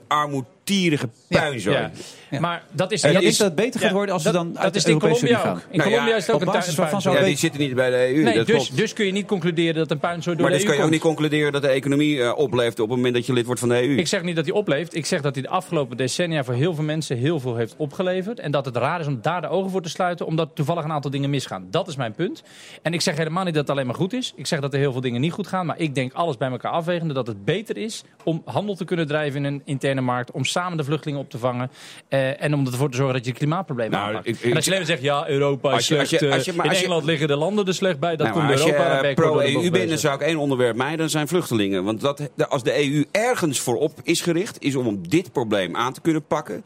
armoedtierige 0.72 1.08
puinzooi. 1.28 1.90
Ja. 2.30 2.40
Maar 2.40 2.62
dat 2.72 2.92
is... 2.92 3.02
Het 3.02 3.12
dat 3.12 3.22
is- 3.22 3.28
is 3.28 3.36
dat 3.36 3.46
het 3.46 3.56
beter 3.56 3.80
gaat 3.80 3.92
worden 3.92 4.14
als 4.14 4.22
we 4.24 4.30
dat- 4.32 4.42
dan 4.42 4.52
Dat 4.52 4.62
uit 4.62 4.82
de 4.82 4.88
Europese 4.88 5.24
Unie 5.26 5.36
gaan. 5.36 5.62
In 5.70 5.78
Nou 5.78 5.90
Colombia 5.90 6.10
ja, 6.10 6.16
is 6.16 6.26
het 6.26 6.34
ook 6.34 6.40
op 6.40 6.46
een 6.46 6.52
basis 6.52 6.74
puinzooi. 6.74 7.02
zou 7.02 7.16
Ja, 7.16 7.24
die 7.24 7.36
zitten 7.36 7.60
niet 7.60 7.74
bij 7.74 7.90
de 7.90 7.96
EU, 8.14 8.22
Nee, 8.22 8.34
dat 8.36 8.46
dus, 8.46 8.54
klopt. 8.56 8.76
dus 8.76 8.92
kun 8.92 9.06
je 9.06 9.12
niet 9.12 9.26
concluderen 9.26 9.74
dat 9.74 9.90
een 9.90 9.98
puinzooi 9.98 10.36
door 10.36 10.44
Maar 10.48 10.54
de 10.58 10.60
dus 10.60 10.66
EU 10.70 10.76
kan 10.76 10.76
je 10.76 10.84
ook 10.84 10.90
komt. 10.90 10.92
niet 10.92 11.14
concluderen 11.16 11.52
dat 11.52 11.62
de 11.62 11.68
economie 11.68 12.22
eh, 12.22 12.38
opleeft 12.38 12.80
op 12.80 12.88
het 12.88 12.96
moment 12.96 13.14
dat 13.14 13.26
je 13.26 13.32
lid 13.32 13.44
wordt 13.44 13.60
van 13.60 13.68
de 13.68 13.74
EU. 13.82 13.96
Ik 13.96 14.06
zeg 14.06 14.22
niet 14.22 14.36
dat 14.36 14.44
hij 14.44 14.54
opleeft. 14.54 14.94
Ik 14.96 15.06
zeg 15.06 15.20
dat 15.20 15.34
hij 15.34 15.42
de 15.42 15.48
afgelopen 15.48 15.96
decennia 15.96 16.44
voor 16.44 16.54
heel 16.54 16.74
veel 16.74 16.84
mensen 16.84 17.16
heel 17.16 17.40
veel 17.40 17.56
heeft 17.56 17.74
opgeleverd. 17.76 18.40
En 18.40 18.50
dat 18.50 18.64
het 18.64 18.76
raar 18.76 19.00
is 19.00 19.06
om 19.06 19.18
daar 19.22 19.40
de 19.40 19.48
ogen 19.48 19.70
voor 19.70 19.82
te 19.82 19.88
sluiten, 19.88 20.26
omdat 20.26 20.50
toevallig 20.54 20.84
een 20.84 20.92
aantal 20.92 21.10
dingen 21.10 21.30
misgaan. 21.30 21.66
Dat 21.70 21.88
is 21.88 21.96
mijn 21.96 22.12
punt. 22.12 22.42
En 22.82 22.92
ik 22.92 23.00
zeg 23.00 23.16
helemaal 23.16 23.44
niet 23.44 23.54
dat 23.54 23.62
het 23.62 23.70
alleen 23.72 23.86
maar 23.86 23.94
goed 23.94 24.12
is. 24.12 24.32
Ik 24.36 24.46
zeg 24.46 24.60
dat 24.60 24.72
er 24.72 24.78
heel 24.78 24.92
veel 24.92 25.00
dingen 25.00 25.20
niet 25.20 25.32
goed 25.32 25.46
gaan. 25.46 25.66
Maar 25.66 25.78
ik 25.78 25.94
denk 25.94 26.12
alles 26.12 26.36
bij 26.36 26.50
elkaar 26.50 26.72
afwegende 26.72 27.14
dat 27.14 27.26
het 27.26 27.44
beter 27.44 27.76
is 27.76 28.02
om 28.24 28.42
handel 28.44 28.74
te 28.74 28.84
kunnen 28.84 29.06
drijven 29.06 29.44
in 29.44 29.52
een 29.54 29.62
interne 29.64 30.00
markt. 30.00 30.30
Om 30.30 30.44
samen 30.58 30.76
de 30.76 30.84
vluchtelingen 30.84 31.20
op 31.20 31.30
te 31.30 31.38
vangen. 31.38 31.70
eh, 32.08 32.42
en 32.42 32.54
om 32.54 32.66
ervoor 32.66 32.90
te 32.90 32.96
zorgen 32.96 33.14
dat 33.14 33.24
je 33.26 33.32
klimaatproblemen 33.32 33.92
Nou, 33.92 34.06
aanpakt. 34.08 34.26
ik- 34.26 34.36
ik- 34.36 34.50
en 34.50 34.56
als 34.56 34.64
je 34.64 34.70
alleen 34.70 34.82
maar 34.86 34.90
zegt, 34.90 35.02
ja, 35.02 35.28
Europa 35.28 35.68
is 35.68 35.74
Als 35.74 35.88
je- 35.88 35.98
als 35.98 36.08
slecht. 36.08 36.22
je- 36.22 36.28
eh, 36.28 36.34
als 36.34 36.44
je- 36.44 36.52
maar 36.52 36.66
in 36.66 36.72
Engeland 36.72 37.04
liggen 37.04 37.28
de 37.28 37.36
landen 37.36 37.66
er 37.66 37.74
slecht 37.74 37.98
bij. 37.98 38.16
Dat 38.16 38.26
Nou, 38.26 38.38
komt 38.38 38.50
als 38.52 38.60
Europa. 38.60 38.96
je 38.96 39.08
de 39.08 39.14
pro-EU 39.14 39.52
bocht 39.52 39.52
bent, 39.62 39.74
dan 39.74 39.82
bezig. 39.84 39.98
zou 39.98 40.14
ik 40.14 40.20
één 40.20 40.36
onderwerp 40.36 40.76
mijden, 40.76 40.98
dan 40.98 41.08
zijn 41.10 41.28
vluchtelingen. 41.28 41.84
Want 41.84 42.00
dat, 42.00 42.30
als 42.48 42.62
de 42.62 42.78
EU 42.84 43.04
ergens 43.10 43.60
voorop 43.60 43.92
is 44.02 44.20
gericht, 44.20 44.56
is 44.62 44.74
om 44.76 45.08
dit 45.08 45.32
probleem 45.32 45.76
aan 45.76 45.92
te 45.92 46.00
kunnen 46.00 46.24
pakken. 46.26 46.64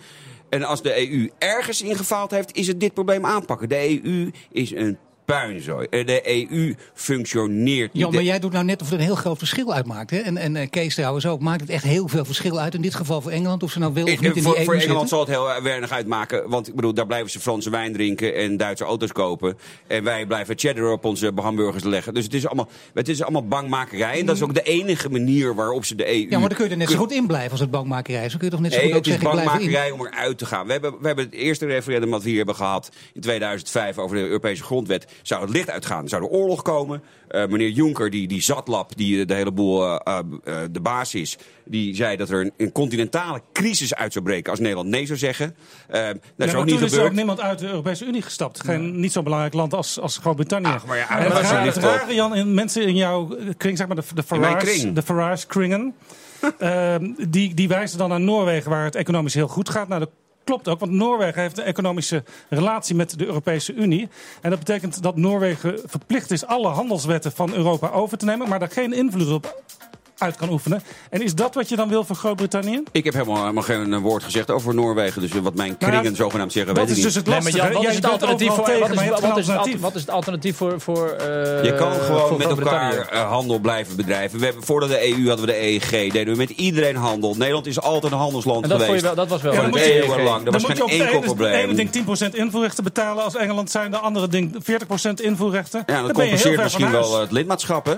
En 0.48 0.62
als 0.62 0.82
de 0.82 1.10
EU 1.10 1.30
ergens 1.38 1.82
ingefaald 1.82 2.30
heeft, 2.30 2.56
is 2.56 2.66
het 2.66 2.80
dit 2.80 2.94
probleem 2.94 3.26
aanpakken. 3.26 3.68
De 3.68 4.00
EU 4.04 4.30
is 4.50 4.70
een 4.74 4.98
puinzooi. 5.40 5.86
Eh, 5.90 6.06
De 6.06 6.48
EU 6.50 6.74
functioneert 6.94 7.92
niet. 7.92 8.02
Jan, 8.02 8.12
maar 8.14 8.22
jij 8.22 8.38
doet 8.38 8.52
nou 8.52 8.64
net 8.64 8.82
of 8.82 8.88
er 8.88 8.94
een 8.94 9.00
heel 9.00 9.14
groot 9.14 9.38
verschil 9.38 9.74
uitmaakt. 9.74 10.10
Hè? 10.10 10.18
En, 10.18 10.36
en 10.36 10.56
eh, 10.56 10.70
Kees 10.70 10.94
trouwens 10.94 11.26
ook. 11.26 11.40
Maakt 11.40 11.60
het 11.60 11.70
echt 11.70 11.84
heel 11.84 12.08
veel 12.08 12.24
verschil 12.24 12.60
uit? 12.60 12.74
In 12.74 12.80
dit 12.82 12.94
geval 12.94 13.20
voor 13.20 13.30
Engeland, 13.30 13.62
of 13.62 13.70
ze 13.70 13.78
nou 13.78 13.92
wil 13.92 14.04
of 14.04 14.10
niet 14.10 14.36
in 14.36 14.42
voor, 14.42 14.54
die 14.54 14.64
voor 14.64 14.74
EU 14.74 14.80
Engeland 14.80 15.08
zitten? 15.08 15.08
zal 15.08 15.44
het 15.44 15.54
heel 15.54 15.62
weinig 15.62 15.90
uitmaken. 15.90 16.48
Want 16.48 16.68
ik 16.68 16.74
bedoel, 16.74 16.94
daar 16.94 17.06
blijven 17.06 17.30
ze 17.30 17.40
Franse 17.40 17.70
wijn 17.70 17.92
drinken 17.92 18.34
en 18.34 18.56
Duitse 18.56 18.84
auto's 18.84 19.12
kopen. 19.12 19.56
En 19.86 20.04
wij 20.04 20.26
blijven 20.26 20.58
cheddar 20.58 20.92
op 20.92 21.04
onze 21.04 21.32
hamburgers 21.34 21.84
leggen. 21.84 22.14
Dus 22.14 22.24
het 22.24 22.34
is 22.34 22.46
allemaal, 22.46 22.68
het 22.94 23.08
is 23.08 23.22
allemaal 23.22 23.46
bangmakerij. 23.46 24.18
En 24.20 24.26
dat 24.26 24.36
is 24.36 24.42
ook 24.42 24.54
de 24.54 24.62
enige 24.62 25.08
manier 25.10 25.54
waarop 25.54 25.84
ze 25.84 25.94
de 25.94 26.06
EU... 26.08 26.26
Ja, 26.30 26.38
maar 26.38 26.48
dan 26.48 26.58
kun 26.58 26.64
je 26.64 26.70
er 26.70 26.76
net 26.76 26.90
zo 26.90 26.98
goed 26.98 27.12
in 27.12 27.26
blijven 27.26 27.50
als 27.50 27.60
het 27.60 27.70
bankmakerij 27.70 28.24
is. 28.24 28.30
Dan 28.30 28.38
kun 28.38 28.48
je 28.48 28.54
toch 28.54 28.62
net 28.62 28.72
zo 28.72 28.78
Nee, 28.78 28.86
goed 28.88 28.96
ook 28.98 29.04
het 29.04 29.14
is 29.14 29.20
zeggen, 29.20 29.38
ik 29.38 29.44
blijf 29.44 29.60
erin. 29.60 29.72
bankmakerij 29.72 29.90
om 29.90 30.06
eruit 30.06 30.38
te 30.38 30.46
gaan. 30.46 30.66
We 30.66 30.72
hebben, 30.72 30.94
we 31.00 31.06
hebben 31.06 31.24
het 31.24 31.34
eerste 31.34 31.66
referendum 31.66 32.10
wat 32.10 32.22
we 32.22 32.28
hier 32.28 32.36
hebben 32.36 32.54
gehad 32.56 32.88
in 33.12 33.20
2005 33.20 33.98
over 33.98 34.16
de 34.16 34.22
Europese 34.22 34.62
grondwet. 34.62 35.06
Zou 35.22 35.40
het 35.42 35.50
licht 35.50 35.70
uitgaan? 35.70 36.08
Zou 36.08 36.22
er 36.22 36.28
oorlog 36.28 36.62
komen? 36.62 37.02
Eh, 37.28 37.46
meneer 37.46 37.70
Juncker, 37.70 38.10
die, 38.10 38.28
die 38.28 38.42
zatlap, 38.42 38.96
die 38.96 39.20
eh, 39.20 39.26
de 39.26 39.34
hele 39.34 39.52
boel 39.52 40.00
eh, 40.00 40.18
de 40.70 40.80
baas 40.80 41.14
is, 41.14 41.38
die 41.64 41.94
zei 41.94 42.16
dat 42.16 42.30
er 42.30 42.40
een, 42.40 42.52
een 42.56 42.72
continentale 42.72 43.42
crisis 43.52 43.94
uit 43.94 44.12
zou 44.12 44.24
breken 44.24 44.50
als 44.50 44.60
Nederland 44.60 44.88
nee 44.88 45.06
zou 45.06 45.18
zeggen. 45.18 45.56
Dat 45.86 45.96
Ja, 46.36 46.44
is 46.44 46.54
ook 46.54 46.64
niet 46.64 46.74
is 46.74 46.80
er 46.80 46.86
ook 46.86 46.90
gebeurd. 46.90 47.12
niemand 47.12 47.40
uit 47.40 47.58
de 47.58 47.66
Europese 47.66 48.04
Unie 48.04 48.22
gestapt. 48.22 48.64
Geen 48.64 49.00
niet 49.00 49.12
zo 49.12 49.22
belangrijk 49.22 49.54
land 49.54 49.74
als, 49.74 50.00
als 50.00 50.18
Groot-Brittannië. 50.18 50.76
maar 50.86 50.96
ja, 50.96 51.18
en 51.18 51.66
het, 51.66 52.14
Jan, 52.14 52.54
mensen 52.54 52.82
in 52.86 52.96
jouw 52.96 53.36
kring, 53.56 53.78
zeg 53.78 53.86
maar 53.86 53.96
de, 53.96 54.02
de 54.14 54.22
Farage, 54.22 54.92
de 54.92 55.02
Farage 55.02 55.46
kringen, 55.46 55.94
ehm, 56.58 57.12
die, 57.28 57.54
die 57.54 57.68
wijzen 57.68 57.98
dan 57.98 58.08
naar 58.08 58.20
Noorwegen 58.20 58.70
waar 58.70 58.84
het 58.84 58.94
economisch 58.94 59.34
heel 59.34 59.48
goed 59.48 59.70
gaat. 59.70 59.88
Nou, 59.88 60.00
dat 60.00 60.10
klopt 60.44 60.68
ook, 60.68 60.80
want 60.80 60.92
Noorwegen 60.92 61.40
heeft 61.42 61.58
een 61.58 61.64
economische 61.64 62.22
relatie 62.48 62.94
met 62.94 63.18
de 63.18 63.26
Europese 63.26 63.74
Unie. 63.74 64.08
En 64.40 64.50
dat 64.50 64.58
betekent 64.58 65.02
dat 65.02 65.16
Noorwegen 65.16 65.80
verplicht 65.84 66.30
is 66.30 66.46
alle 66.46 66.68
handelswetten 66.68 67.32
van 67.32 67.54
Europa 67.54 67.90
over 67.90 68.18
te 68.18 68.24
nemen, 68.24 68.48
maar 68.48 68.58
daar 68.58 68.70
geen 68.70 68.92
invloed 68.92 69.32
op 69.32 69.62
uit 70.22 70.36
kan 70.36 70.50
oefenen. 70.50 70.82
En 71.10 71.22
is 71.22 71.34
dat 71.34 71.54
wat 71.54 71.68
je 71.68 71.76
dan 71.76 71.88
wil 71.88 72.04
voor 72.04 72.16
Groot-Brittannië? 72.16 72.82
Ik 72.92 73.04
heb 73.04 73.14
helemaal, 73.14 73.40
helemaal 73.40 73.62
geen 73.62 73.92
eh, 73.92 73.98
woord 74.00 74.22
gezegd 74.22 74.50
over 74.50 74.74
Noorwegen. 74.74 75.20
Dus 75.20 75.30
wat 75.32 75.54
mijn 75.54 75.76
Nou 75.78 75.92
ja, 75.92 75.98
kringen 75.98 76.16
zogenaamd 76.16 76.52
zeggen, 76.52 76.74
weet 76.74 76.90
ik 76.90 76.96
is 76.96 77.02
dus 77.02 77.14
het 77.14 77.26
Nee, 77.26 77.34
lastige. 77.34 77.56
Jan, 77.56 77.72
wat 77.72 77.84
is 77.84 77.94
het 77.94 78.06
alternatief 78.06 78.52
voor, 78.52 78.64
tegen, 78.64 78.80
wat, 78.80 78.90
is, 78.90 78.96
wat, 78.96 79.04
het, 79.04 79.24
al- 79.24 79.30
alternatief. 79.34 79.80
wat 79.80 79.94
is 79.94 80.00
het 80.00 80.10
alternatief 80.10 80.56
voor, 80.56 80.80
voor 80.80 81.08
eh, 81.08 81.64
Je 81.64 81.74
kan 81.78 81.92
gewoon 81.92 82.38
met 82.38 82.46
elkaar 82.48 83.08
eh, 83.08 83.28
handel 83.30 83.58
blijven 83.58 83.96
bedrijven. 83.96 84.38
We 84.38 84.44
hebben, 84.44 84.62
voordat 84.64 84.88
de 84.88 85.08
EU 85.08 85.26
hadden 85.28 85.46
we 85.46 85.52
de 85.52 85.58
EEG. 85.62 85.90
Deden 85.90 86.32
we 86.32 86.36
met 86.38 86.50
iedereen 86.50 86.96
handel. 86.96 87.34
Nederland 87.36 87.66
is 87.66 87.80
altijd 87.80 88.12
een 88.12 88.18
handelsland 88.18 88.62
En 88.62 88.68
dat 88.68 88.78
vond 88.84 88.84
geweest. 88.90 89.04
je 89.08 89.14
wel- 89.14 89.26
dat 89.26 89.40
was 89.40 89.42
wel 89.56 89.64
het 89.64 89.76
EEG. 89.76 90.02
eeuwenlang. 90.02 90.42
Dat 90.44 90.44
Dan 90.44 90.52
was 90.52 90.62
moet 90.62 90.76
je 90.76 90.82
geen 90.82 90.84
op 90.84 90.90
enkel 90.90 91.34
de 91.34 91.46
ene, 91.48 91.62
probleem. 91.66 91.76
ding 91.76 91.90
10% 91.90 92.34
invoerrechten 92.34 92.84
betalen 92.84 93.24
als 93.24 93.36
Engeland 93.36 93.70
zijn. 93.70 93.90
De 93.90 93.96
andere 93.98 94.28
ding 94.28 94.56
40% 94.62 95.20
invoerrechten. 95.20 95.82
Ja, 95.86 95.94
Dan 95.94 96.06
dat 96.06 96.12
compenseert 96.12 96.62
misschien 96.62 96.90
wel 96.90 97.20
het 97.20 97.30
lidmaatschap, 97.32 97.86
hè? 97.86 97.94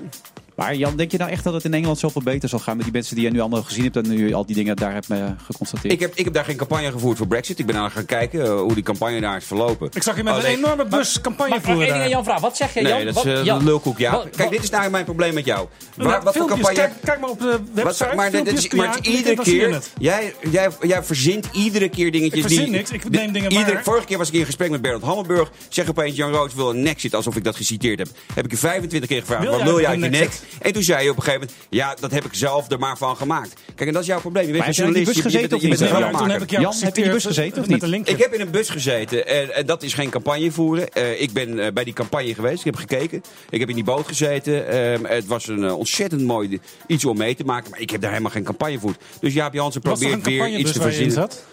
Maar 0.57 0.75
Jan, 0.75 0.97
denk 0.97 1.11
je 1.11 1.19
nou 1.19 1.31
echt 1.31 1.45
dat 1.45 1.53
het 1.53 1.65
in 1.65 1.75
Engeland 1.75 1.99
zoveel 1.99 2.23
beter 2.23 2.49
zal 2.49 2.59
gaan 2.59 2.75
met 2.77 2.85
die 2.85 2.93
mensen 2.95 3.15
die 3.15 3.25
je 3.25 3.31
nu 3.31 3.41
allemaal 3.41 3.63
gezien 3.63 3.83
hebt 3.85 3.97
en 3.97 4.09
nu 4.09 4.33
al 4.33 4.47
die 4.47 4.55
dingen 4.55 4.77
daar 4.77 4.93
hebt 4.93 5.11
eh, 5.11 5.25
geconstateerd? 5.47 5.93
Ik 5.93 6.01
heb, 6.01 6.15
ik 6.15 6.25
heb 6.25 6.35
daar 6.35 6.45
geen 6.45 6.57
campagne 6.57 6.91
gevoerd 6.91 7.17
voor 7.19 7.27
Brexit. 7.27 7.59
Ik 7.59 7.67
ben 7.67 7.77
aan 7.77 7.91
gaan 7.91 8.05
kijken 8.05 8.45
eh, 8.45 8.61
hoe 8.61 8.75
die 8.75 8.83
campagne 8.83 9.21
daar 9.21 9.37
is 9.37 9.45
verlopen. 9.45 9.89
Ik 9.93 10.03
zag 10.03 10.17
je 10.17 10.23
met 10.23 10.33
Alleen- 10.33 10.53
een 10.53 10.59
enorme 10.59 10.85
bus 10.85 11.21
campagne 11.21 11.55
ik 11.55 11.61
één 11.61 11.63
voeren 11.65 11.81
ding 11.83 11.93
aan 11.93 11.99
daar. 11.99 12.09
Jan 12.09 12.25
vragen? 12.25 12.43
Wat 12.43 12.57
zeg 12.57 12.75
je, 12.75 12.81
Jan? 12.81 12.91
Nee, 12.91 13.05
dat 13.13 13.27
is 13.27 13.49
een 13.49 13.65
lulkoek. 13.65 13.99
Ja. 13.99 14.11
wat- 14.11 14.23
Kijk, 14.23 14.37
wat- 14.37 14.51
dit 14.51 14.63
is 14.63 14.71
nou 14.71 14.91
mijn 14.91 15.05
probleem 15.05 15.35
met 15.35 15.45
jou. 15.45 15.69
Waar, 15.97 16.07
Nou, 16.07 16.23
wat 16.23 16.37
voor 16.37 16.47
filmpjes, 16.47 16.67
campagne... 16.67 16.89
kijk, 16.89 17.05
kijk 17.05 17.21
maar 17.21 17.31
op 17.31 17.39
de 17.41 17.61
website. 17.75 18.05
Wat, 18.05 18.15
maar 18.15 18.31
dit 18.31 18.47
is, 18.53 18.69
maar 18.69 18.95
het 18.95 19.07
iedere 19.07 19.43
keer. 19.43 19.73
het. 19.73 19.91
Jij, 19.99 20.35
jij, 20.51 20.69
jij 20.81 21.03
verzint 21.03 21.49
iedere 21.53 21.89
keer 21.89 22.13
dingetjes 22.13 22.41
Ik 22.41 22.47
verzin 22.47 22.65
die. 22.65 22.73
niks, 22.75 22.91
ik 22.91 23.11
neem 23.11 23.33
dingen 23.33 23.51
iedere, 23.53 23.73
waar. 23.75 23.83
Vorige 23.85 24.07
keer 24.07 24.19
was 24.19 24.29
ik 24.29 24.35
in 24.35 24.45
gesprek 24.45 24.71
met 24.71 24.83
Bernard 24.83 25.03
Hammelburg. 25.05 25.51
Zeg 25.69 25.89
opeens: 25.89 26.17
Jan 26.17 26.31
Roos 26.31 26.55
wil 26.55 26.71
een 26.71 26.83
nexit, 26.83 27.15
alsof 27.15 27.37
ik 27.37 27.45
dat 27.45 27.57
geciteerd 27.57 27.99
heb. 27.99 28.09
Heb 28.35 28.45
ik 28.45 28.51
je 28.51 28.57
25 28.57 29.09
keer 29.09 29.21
gevraagd: 29.21 29.43
Wil 29.43 29.51
wat 29.51 29.61
jij 29.61 29.69
wil 29.69 29.79
je 29.79 29.85
een 29.85 29.91
uit 29.91 30.01
je 30.03 30.09
nek? 30.09 30.21
nexit? 30.21 30.43
En 30.61 30.73
toen 30.73 30.83
zei 30.83 31.05
je 31.05 31.11
op 31.11 31.17
een 31.17 31.23
gegeven 31.23 31.47
moment: 31.47 31.67
Ja, 31.71 31.95
dat 32.01 32.11
heb 32.11 32.25
ik 32.25 32.35
zelf 32.35 32.71
er 32.71 32.79
maar 32.79 32.97
van 32.99 33.17
gemaakt. 33.17 33.53
Kijk, 33.75 33.89
en 33.89 33.93
dat 33.95 34.03
is 34.03 34.09
jouw 34.09 34.21
probleem. 34.21 34.47
Je 34.47 34.53
bent 34.53 34.67
een 34.67 34.73
journalist. 34.73 35.07
bus 35.07 35.17
je- 35.17 35.23
je 35.23 35.63
je 35.63 35.69
bent 35.69 35.81
niet? 35.81 35.81
een 35.81 36.31
heb 36.31 36.43
ik 36.43 36.51
jou 36.51 36.63
Jan, 36.63 36.73
heb 36.75 36.97
je 36.97 37.03
in 37.03 37.03
die 37.03 37.13
bus 37.13 37.25
gezeten 37.25 37.63
of 37.63 37.69
niet? 37.69 37.83
een. 37.83 37.93
Ik 38.05 38.19
heb 38.19 38.35
in 38.35 38.41
een 38.41 38.51
bus 38.51 38.69
gezeten 38.69 39.27
en, 39.27 39.55
en 39.55 39.67
dat 39.67 39.83
is 39.83 39.95
geen 39.95 40.11
campagne 40.11 40.51
voeren. 40.51 40.89
Eh, 40.93 41.21
ik 41.21 41.33
ben 41.33 41.59
eh, 41.59 41.73
bij 41.73 41.85
die 41.85 41.93
campagne 41.93 42.35
geweest, 42.35 42.59
ik 42.59 42.65
heb 42.65 42.77
gekeken. 42.77 43.23
Ik 43.51 43.61
heb 43.61 43.69
in 43.69 43.75
die 43.75 43.85
boot 43.85 44.07
gezeten. 44.07 44.69
Ehm, 44.69 45.05
het 45.05 45.27
was 45.27 45.47
een 45.49 45.65
eh, 45.65 45.79
ontzettend 45.79 46.23
mooi 46.23 46.61
iets 46.87 47.05
om 47.05 47.17
mee 47.17 47.35
te 47.35 47.45
maken. 47.45 47.71
Maar 47.71 47.81
ik 47.81 47.91
heb 47.91 48.01
daar 48.01 48.11
helemaal 48.11 48.33
geen 48.33 48.45
campagne 48.45 48.79
voor. 48.79 48.95
Dus 49.21 49.33
Jaap 49.35 49.55
Jansen 49.55 49.81
een 49.85 49.91
probeert 49.93 50.25
weer 50.27 50.49
iets 50.59 50.73
te 50.73 50.79
je 50.79 50.85
verzinnen. 50.85 51.13
zat? 51.15 51.45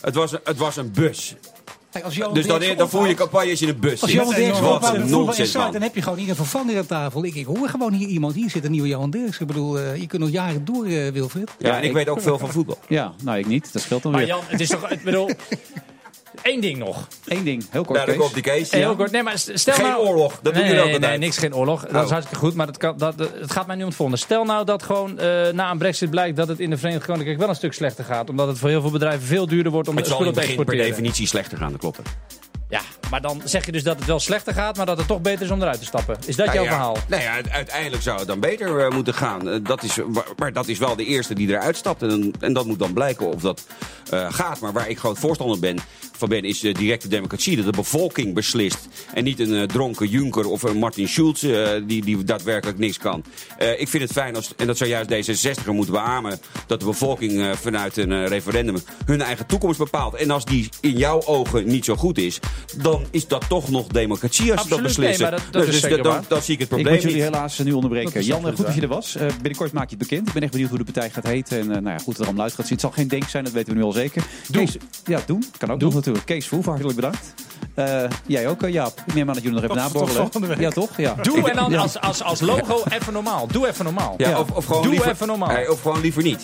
Het 0.00 0.14
was, 0.14 0.32
een- 0.32 0.40
het 0.44 0.56
was 0.56 0.76
een 0.76 0.90
bus. 0.92 1.34
Kijk, 1.94 2.06
als 2.06 2.14
Johan 2.14 2.34
Dus 2.34 2.46
dan, 2.46 2.60
dan 2.76 2.90
voer 2.90 3.08
je 3.08 3.14
campagne 3.14 3.50
als 3.50 3.58
je 3.58 3.66
in 3.66 3.72
een 3.72 3.80
bus 3.80 4.02
Als 4.02 4.10
zit. 4.10 4.20
Johan 4.20 4.34
Derksen 4.34 4.64
voetbal 4.64 5.62
man. 5.62 5.72
dan 5.72 5.82
heb 5.82 5.94
je 5.94 6.02
gewoon 6.02 6.18
hier 6.18 6.28
een 6.28 6.36
vervanger 6.36 6.78
aan 6.78 6.86
tafel. 6.86 7.24
Ik, 7.24 7.34
ik 7.34 7.46
hoor 7.46 7.68
gewoon 7.68 7.92
hier 7.92 8.08
iemand. 8.08 8.34
Hier 8.34 8.50
zit 8.50 8.64
een 8.64 8.70
nieuwe 8.70 8.88
Johan 8.88 9.10
Derksen. 9.10 9.40
Ik 9.40 9.46
bedoel, 9.46 9.78
eh, 9.78 9.96
je 9.96 10.06
kunt 10.06 10.22
nog 10.22 10.30
jaren 10.30 10.64
door, 10.64 10.86
eh, 10.86 11.12
Wilfried. 11.12 11.50
Ja, 11.58 11.76
en 11.76 11.84
ik 11.84 11.92
weet 11.92 12.08
ook 12.08 12.20
veel 12.20 12.38
van 12.38 12.50
voetbal. 12.50 12.78
Ja, 12.88 13.12
nou 13.22 13.38
ik 13.38 13.46
niet. 13.46 13.72
Dat 13.72 13.82
scheelt 13.82 14.02
dan 14.02 14.12
Maar 14.12 14.20
weer. 14.20 14.30
Jan, 14.30 14.40
het 14.46 14.60
is 14.60 14.68
toch... 14.68 14.90
Ik 14.90 15.02
bedoel... 15.02 15.30
Eén 16.42 16.60
ding 16.60 16.78
nog. 16.78 17.08
Eén 17.24 17.44
ding, 17.44 17.64
heel 17.70 17.84
kort 17.84 17.98
Ja, 17.98 18.04
dan 18.04 18.14
Kees. 18.14 18.22
komt 18.24 18.34
die 18.34 18.42
Kees. 18.42 18.70
Heel 18.70 18.96
kort. 18.96 19.10
Nee, 19.10 19.22
maar 19.22 19.38
st- 19.38 19.50
stel 19.54 19.74
Geen 19.74 19.84
nou... 19.86 20.06
oorlog, 20.06 20.38
dat 20.42 20.54
nee, 20.54 20.62
doe 20.66 20.74
je 20.74 20.80
ook 20.80 20.88
nee, 20.88 20.98
nee, 20.98 21.18
niks, 21.18 21.38
geen 21.38 21.54
oorlog. 21.54 21.80
Dat 21.80 21.90
is 21.94 22.00
Oh. 22.00 22.08
hartstikke 22.10 22.44
goed, 22.44 22.54
maar 22.54 22.66
dat 22.66 22.76
kan, 22.76 22.98
dat, 22.98 23.14
het 23.18 23.50
gaat 23.52 23.66
mij 23.66 23.76
nu 23.76 23.82
om 23.82 23.88
het 23.88 23.96
volgende. 23.96 24.20
Stel 24.20 24.44
nou 24.44 24.64
dat 24.64 24.82
gewoon 24.82 25.18
eh, 25.18 25.48
na 25.52 25.70
een 25.70 25.78
brexit 25.78 26.10
blijkt 26.10 26.36
dat 26.36 26.48
het 26.48 26.60
in 26.60 26.70
de 26.70 26.76
Verenigd 26.78 27.06
Koninkrijk 27.06 27.38
wel 27.38 27.48
een 27.48 27.54
stuk 27.54 27.72
slechter 27.72 28.04
gaat. 28.04 28.30
Omdat 28.30 28.48
het 28.48 28.58
voor 28.58 28.68
heel 28.68 28.80
veel 28.80 28.90
bedrijven 28.90 29.26
veel 29.26 29.46
duurder 29.46 29.72
wordt 29.72 29.88
om 29.88 29.96
Het 29.96 30.04
de 30.04 30.10
zal 30.10 30.20
in 30.20 30.24
spullen 30.26 30.42
het 30.42 30.50
te 30.50 30.56
begin 30.56 30.74
per 30.74 30.74
exporteren. 30.74 31.04
definitie 31.12 31.26
slechter 31.26 31.58
gaan, 31.58 31.70
dat 31.70 31.80
klopt. 31.80 31.98
Ja, 32.68 32.80
maar 33.10 33.20
dan 33.20 33.40
zeg 33.44 33.66
je 33.66 33.72
dus 33.72 33.82
dat 33.82 33.96
het 33.98 34.04
wel 34.06 34.20
slechter 34.20 34.54
gaat, 34.54 34.76
maar 34.76 34.86
dat 34.86 34.98
het 34.98 35.06
toch 35.06 35.20
beter 35.20 35.44
is 35.44 35.50
om 35.50 35.60
eruit 35.62 35.78
te 35.78 35.84
stappen. 35.84 36.16
Is 36.26 36.36
dat 36.36 36.46
Nou 36.46 36.58
jouw 36.58 36.64
ja, 36.66 36.70
verhaal? 36.70 36.96
Nou 37.08 37.22
ja, 37.22 37.30
uite- 37.32 37.50
uiteindelijk 37.50 38.02
zou 38.02 38.18
het 38.18 38.26
dan 38.26 38.40
beter 38.40 38.78
eh, 38.80 38.90
moeten 38.90 39.14
gaan. 39.14 39.48
Eh, 39.48 39.58
dat 39.62 39.82
is, 39.82 39.98
maar 40.36 40.52
dat 40.52 40.68
is 40.68 40.78
wel 40.78 40.96
de 40.96 41.04
eerste 41.04 41.34
die 41.34 41.48
eruit 41.48 41.76
stapt. 41.76 42.02
En, 42.02 42.08
dan- 42.08 42.34
en 42.40 42.52
dat 42.52 42.66
moet 42.66 42.78
dan 42.78 42.92
blijken 42.92 43.26
of 43.32 43.40
dat 43.40 43.66
eh, 44.10 44.26
gaat. 44.32 44.60
Maar 44.60 44.72
waar 44.72 44.88
ik 44.88 44.98
groot 44.98 45.18
voorstander 45.18 45.58
ben, 45.58 45.78
van 46.16 46.28
ben, 46.28 46.42
is 46.42 46.62
eh, 46.62 46.74
directe 46.74 47.08
democratie. 47.08 47.56
Dat 47.56 47.64
de 47.64 47.70
bevolking 47.70 48.34
beslist. 48.34 48.88
En 49.14 49.24
niet 49.24 49.40
een 49.40 49.54
eh, 49.54 49.62
dronken 49.62 50.08
Juncker 50.08 50.46
of 50.48 50.62
een 50.62 50.76
Martin 50.76 51.08
Schulz 51.08 51.42
eh, 51.44 51.68
die, 51.86 52.04
die 52.04 52.24
daadwerkelijk 52.24 52.78
niks 52.78 52.98
kan. 52.98 53.24
Eh, 53.58 53.80
ik 53.80 53.88
vind 53.88 54.02
het 54.02 54.12
fijn, 54.12 54.36
als, 54.36 54.52
en 54.56 54.66
dat 54.66 54.76
zou 54.76 54.90
juist 54.90 55.10
D66 55.10 55.66
moeten 55.66 55.92
beamen... 55.94 56.38
dat 56.66 56.80
de 56.80 56.86
bevolking 56.86 57.56
vanuit 57.60 57.96
een 57.96 58.12
eh, 58.12 58.26
referendum 58.26 58.76
hun 59.06 59.20
eigen 59.22 59.46
toekomst 59.46 59.78
bepaalt. 59.78 60.14
En 60.14 60.30
als 60.30 60.44
die 60.44 60.68
in 60.80 60.96
jouw 60.96 61.22
ogen 61.24 61.66
niet 61.66 61.84
zo 61.84 61.96
goed 61.96 62.18
is... 62.18 62.38
dan 62.82 63.04
is 63.10 63.26
dat 63.26 63.44
toch 63.48 63.70
nog 63.70 63.86
democratie 63.86 64.52
als 64.52 64.62
je 64.62 64.68
dat 64.68 64.78
Absoluut, 64.78 64.96
nee, 64.98 65.06
beslissen. 65.08 65.22
maar 65.22 65.30
dat- 65.30 65.52
dat 65.52 65.62
is 65.66 65.70
dus 65.70 65.80
zeker 65.80 66.02
dan, 66.02 66.12
waar. 66.12 66.24
dan 66.28 66.42
zie 66.42 66.54
ik 66.54 66.60
het 66.60 66.68
Ik 66.68 66.74
probleem 66.74 66.92
moet 66.92 67.02
jullie 67.02 67.16
niet. 67.16 67.24
helaas 67.32 67.58
nu 67.58 67.72
onderbreken. 67.72 68.12
Dat 68.14 68.26
Jan, 68.26 68.42
goed 68.42 68.56
dat 68.66 68.74
je 68.74 68.80
er 68.80 68.88
was. 68.88 69.16
Eh, 69.16 69.26
binnenkort 69.26 69.72
maak 69.72 69.90
je 69.90 69.96
het 69.98 70.08
bekend. 70.08 70.26
Ik 70.26 70.32
ben 70.32 70.42
echt 70.42 70.50
benieuwd 70.52 70.68
hoe 70.70 70.78
de 70.78 70.84
partij 70.84 71.10
gaat 71.10 71.26
heten. 71.26 71.58
En 71.58 71.64
eh, 71.64 71.80
nou 71.82 71.88
ja, 71.88 71.98
goed, 71.98 72.06
dat 72.06 72.18
er 72.18 72.24
allemaal 72.24 72.44
uit 72.44 72.54
gaat 72.54 72.62
zien. 72.66 72.72
Het 72.72 72.80
zal 72.80 72.90
geen 72.90 73.08
denk 73.08 73.28
zijn, 73.28 73.44
dat 73.44 73.52
weten 73.52 73.72
we 73.72 73.78
nu 73.78 73.84
al 73.84 73.92
zeker. 73.92 74.22
Doe. 74.48 74.68
Ja, 75.04 75.22
doen. 75.26 75.44
Kan 75.58 75.70
ook 75.70 75.80
nog 75.80 75.92
natuurlijk. 76.04 76.26
Kees 76.26 76.44
Verhoeven, 76.46 76.72
hartelijk 76.72 77.00
bedankt. 77.00 77.34
Eh, 77.74 78.02
jij 78.26 78.48
ook, 78.48 78.62
eh, 78.62 78.72
Jaap. 78.72 79.02
Ik 79.06 79.14
neem 79.14 79.28
aan 79.28 79.34
dat 79.34 79.42
jullie 79.42 79.60
nog 79.60 79.70
even 79.70 79.82
naborrelen. 79.82 80.60
Ja, 80.60 80.70
toch? 80.70 80.90
Ja. 80.96 81.14
Doe 81.22 81.50
en 81.50 81.56
dan 81.56 81.70
Ja. 81.70 81.78
als, 81.80 82.00
als, 82.00 82.22
als 82.22 82.40
logo 82.40 82.82
even 82.90 83.12
normaal. 83.12 83.46
Doe 83.46 83.68
even 83.68 83.84
normaal. 83.84 84.14
Ja, 84.16 84.38
Of, 84.40 84.50
of 84.50 84.64
gewoon 84.64 84.82
Doe 84.82 84.90
liever, 84.90 85.10
even 85.10 85.26
normaal. 85.26 85.70
Of 85.70 85.80
gewoon 85.82 86.00
liever 86.00 86.22
niet. 86.22 86.42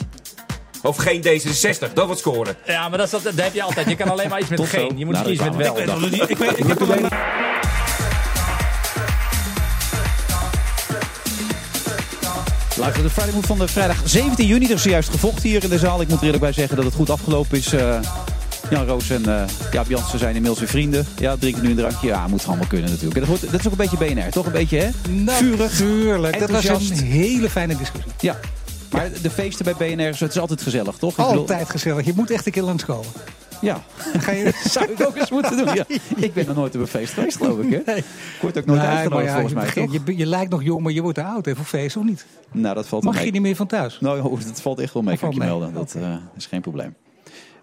Of 0.82 0.96
geen 0.96 1.22
D66, 1.22 1.92
dat 1.94 2.06
wordt 2.06 2.20
scoren. 2.20 2.54
Ja, 2.66 2.88
maar 2.88 2.98
dat, 2.98 3.06
is, 3.06 3.12
dat, 3.12 3.22
dat 3.22 3.44
heb 3.44 3.54
je 3.54 3.62
altijd. 3.62 3.88
Je 3.88 3.96
kan 3.96 4.10
alleen 4.10 4.28
maar 4.28 4.40
iets 4.40 4.48
met 4.48 4.58
zo. 4.58 4.64
geen. 4.64 4.98
Je 4.98 5.04
moet 5.04 5.14
Nou, 5.14 5.26
kiezen 5.26 5.44
met 5.46 5.56
wel. 5.56 5.78
Ik 5.78 5.84
weet 5.86 5.86
nog 6.00 6.10
niet- 6.10 6.30
ik 6.30 6.38
weet- 6.38 6.58
ik 6.58 6.66
heb 6.66 6.78
Moet 6.78 6.90
alleen- 6.90 7.08
Luister, 12.76 13.02
de 13.02 13.10
Friday 13.10 13.34
Move 13.34 13.46
van 13.46 13.58
de 13.58 13.68
vrijdag 13.68 13.96
17 14.04 14.46
juni. 14.46 14.64
Er 14.66 14.70
is 14.70 14.82
zojuist 14.82 15.08
gevochten 15.10 15.48
hier 15.48 15.62
in 15.62 15.68
de 15.70 15.78
zaal. 15.78 16.00
Ik 16.00 16.08
moet 16.08 16.18
er 16.18 16.24
eerlijk 16.24 16.42
bij 16.42 16.52
zeggen 16.52 16.76
dat 16.76 16.84
het 16.84 16.94
goed 16.94 17.10
afgelopen 17.10 17.58
is. 17.58 17.72
Eh, 17.72 17.98
Jan 18.70 18.86
Roos 18.86 19.10
en 19.10 19.22
uh, 19.28 19.42
Jaap 19.72 19.88
Jansen 19.88 20.18
zijn 20.18 20.30
inmiddels 20.34 20.58
weer 20.58 20.68
vrienden. 20.68 21.06
Ja, 21.18 21.36
drinken 21.36 21.62
nu 21.62 21.70
een 21.70 21.76
drankje. 21.76 22.06
Ja, 22.06 22.26
moet 22.26 22.46
allemaal 22.46 22.66
kunnen 22.66 22.90
natuurlijk. 22.90 23.20
En 23.20 23.26
dat, 23.32 23.40
dat 23.50 23.60
is 23.60 23.66
ook 23.66 23.72
een 23.72 23.88
beetje 23.88 23.96
BNR, 24.14 24.30
toch? 24.30 24.46
Een 24.46 24.52
beetje, 24.52 24.78
hè? 24.78 24.90
Vurig, 25.26 25.76
Tuurlijk, 25.76 26.38
dat 26.38 26.50
was 26.50 26.64
een 26.90 26.96
hele 26.96 27.50
fijne 27.50 27.76
discussie. 27.76 28.12
Ja, 28.20 28.38
maar 28.90 29.10
de 29.22 29.30
feesten 29.30 29.64
bij 29.64 29.74
BNR, 29.96 30.04
het 30.18 30.20
is 30.20 30.38
altijd 30.38 30.62
gezellig, 30.62 30.96
toch? 30.96 31.10
Ik 31.10 31.16
bedoel- 31.16 31.32
Altijd 31.38 31.70
gezellig. 31.70 32.06
Je 32.06 32.12
moet 32.16 32.30
echt 32.30 32.46
een 32.46 32.52
keer 32.52 32.62
langskomen. 32.62 33.06
Ja. 33.60 33.82
Ga 34.18 34.32
je... 34.32 34.52
Zou 34.70 34.90
ik 34.92 35.06
ook 35.06 35.16
eens 35.16 35.30
moeten 35.30 35.56
doen, 35.56 35.74
ja. 35.74 35.84
Ik 36.16 36.34
ben 36.34 36.46
nog 36.46 36.56
nooit 36.56 36.74
op 36.74 36.80
een 36.80 36.86
feest 36.86 37.12
geweest, 37.12 37.36
geloof 37.36 37.58
ik, 37.58 37.82
hè? 37.84 37.94
Ik 37.94 38.04
word 38.40 38.58
ook 38.58 38.64
nooit 38.66 38.80
Nee, 38.80 38.88
uitgenodigd, 38.88 39.26
ja, 39.28 39.32
volgens 39.32 39.52
je, 39.52 39.58
mij, 39.58 39.66
begint- 39.86 40.06
je, 40.06 40.16
je 40.16 40.26
lijkt 40.26 40.50
nog 40.50 40.62
jong, 40.62 40.82
maar 40.82 40.92
je 40.92 41.02
wordt 41.02 41.18
te 41.18 41.24
oud 41.24 41.44
hè, 41.44 41.56
voor 41.56 41.64
feest, 41.64 41.96
of 41.96 42.04
niet? 42.04 42.26
Nou, 42.52 42.74
dat 42.74 42.86
valt 42.88 43.02
Mag 43.04 43.14
je 43.16 43.22
mee. 43.22 43.30
niet 43.32 43.42
meer 43.42 43.56
van 43.56 43.66
thuis? 43.66 43.98
Nou, 44.00 44.22
dat 44.46 44.60
valt 44.60 44.78
echt 44.80 44.92
wel 44.94 45.02
mee, 45.02 45.12
Dat 45.12 45.20
kan 45.20 45.30
ik 45.32 45.34
je 45.38 45.44
melden. 45.44 45.72
Dat 45.72 45.94
eh, 45.94 46.14
is 46.36 46.46
geen 46.46 46.60
probleem. 46.60 46.94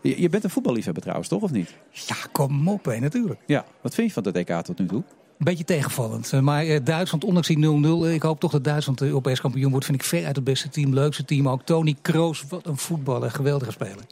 Je, 0.01 0.21
je 0.21 0.29
bent 0.29 0.43
een 0.43 0.49
voetballiefhebber 0.49 1.01
trouwens, 1.01 1.29
toch? 1.29 1.41
Of 1.41 1.51
niet? 1.51 1.73
Ja, 1.91 2.15
kom 2.31 2.67
op, 2.67 2.85
hè, 2.85 2.99
natuurlijk. 2.99 3.39
Ja. 3.45 3.65
Wat 3.81 3.93
vind 3.93 4.07
je 4.07 4.13
van 4.13 4.23
het 4.23 4.35
EK 4.35 4.61
tot 4.61 4.79
nu 4.79 4.85
toe? 4.85 5.03
Een 5.37 5.45
beetje 5.45 5.63
tegenvallend. 5.63 6.33
Eh, 6.33 6.39
Maar 6.39 6.63
eh, 6.65 6.79
Duitsland, 6.83 7.23
ondanks 7.23 7.47
die 7.47 7.57
0-0, 7.57 8.05
eh, 8.05 8.13
ik 8.13 8.21
hoop 8.21 8.39
toch 8.39 8.51
dat 8.51 8.63
Duitsland 8.63 9.01
eh, 9.01 9.07
Europees 9.07 9.41
kampioen 9.41 9.69
wordt. 9.71 9.85
Vind 9.85 9.97
ik 10.01 10.05
veruit 10.07 10.35
het 10.35 10.45
beste 10.45 10.69
team, 10.69 10.93
leukste 10.93 11.25
team. 11.25 11.49
Ook 11.49 11.61
Tony 11.61 11.95
Kroos, 12.01 12.43
wat 12.49 12.65
een 12.65 12.77
voetballer, 12.77 13.31
geweldige 13.31 13.71
speler. 13.71 14.03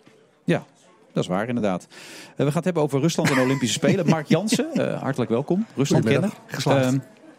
Ja, 0.44 0.66
dat 1.14 1.24
is 1.24 1.30
waar 1.30 1.48
inderdaad. 1.48 1.88
We 2.36 2.44
gaan 2.46 2.54
het 2.54 2.64
hebben 2.64 2.84
over 2.84 3.00
Rusland 3.02 3.30
en 3.30 3.36
de 3.36 3.42
Olympische 3.42 3.74
Spelen. 3.74 4.06
Mark 4.10 4.28
Jansen, 4.28 4.98
hartelijk 5.00 5.32
welkom. 5.32 5.66
Rusland 5.76 6.06
kennen. 6.06 6.32
Geslaagd. 6.46 6.86
Ehm, 6.86 6.98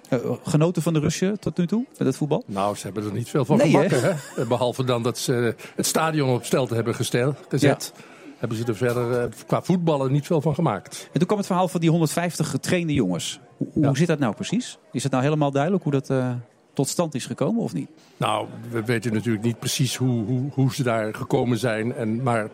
eh, 0.08 0.30
genoten 0.42 0.82
van 0.82 0.92
de 0.92 0.98
Russen 1.00 1.40
tot 1.40 1.56
nu 1.56 1.66
toe 1.66 1.84
met 1.98 2.06
het 2.06 2.16
voetbal? 2.16 2.42
Nou, 2.46 2.76
ze 2.76 2.82
hebben 2.86 3.04
er 3.04 3.12
niet 3.12 3.28
veel 3.28 3.44
van 3.44 3.56
Nee, 3.56 3.70
gemakken. 3.70 4.02
hè? 4.02 4.10
Eh, 4.42 4.48
Behalve 4.48 4.84
dan 4.84 5.02
dat 5.02 5.18
ze 5.18 5.54
het 5.76 5.86
stadion 5.86 6.28
op 6.34 6.44
stelte 6.44 6.74
hebben 6.74 6.94
gestel, 6.94 7.34
gezet. 7.48 7.92
Hebben 8.38 8.58
ze 8.58 8.64
er 8.64 8.76
verder 8.76 9.20
eh, 9.20 9.30
qua 9.46 9.62
voetballen 9.62 10.12
niet 10.12 10.26
veel 10.26 10.40
van 10.40 10.54
gemaakt. 10.54 11.08
En 11.12 11.18
toen 11.18 11.26
kwam 11.26 11.38
het 11.38 11.46
verhaal 11.46 11.68
van 11.68 11.80
die 11.80 11.90
150 11.90 12.50
getrainde 12.50 12.92
jongens. 12.92 13.40
Hoe, 13.56 13.86
hoe 13.86 13.96
zit 13.96 14.06
dat 14.06 14.18
nou 14.18 14.34
precies? 14.34 14.78
Is 14.92 15.02
het 15.02 15.12
nou 15.12 15.24
helemaal 15.24 15.50
duidelijk 15.50 15.82
hoe 15.82 15.92
dat 15.92 16.10
eh, 16.10 16.32
tot 16.72 16.88
stand 16.88 17.14
is 17.14 17.26
gekomen 17.26 17.62
of 17.62 17.72
niet? 17.72 17.88
Nou, 18.16 18.46
we 18.70 18.84
weten 18.84 19.12
natuurlijk 19.12 19.44
niet 19.44 19.58
precies 19.58 19.96
hoe, 19.96 20.24
hoe, 20.24 20.50
hoe 20.52 20.74
ze 20.74 20.82
daar 20.82 21.14
gekomen 21.14 21.58
zijn. 21.58 21.94
En, 21.94 22.22
maar 22.22 22.48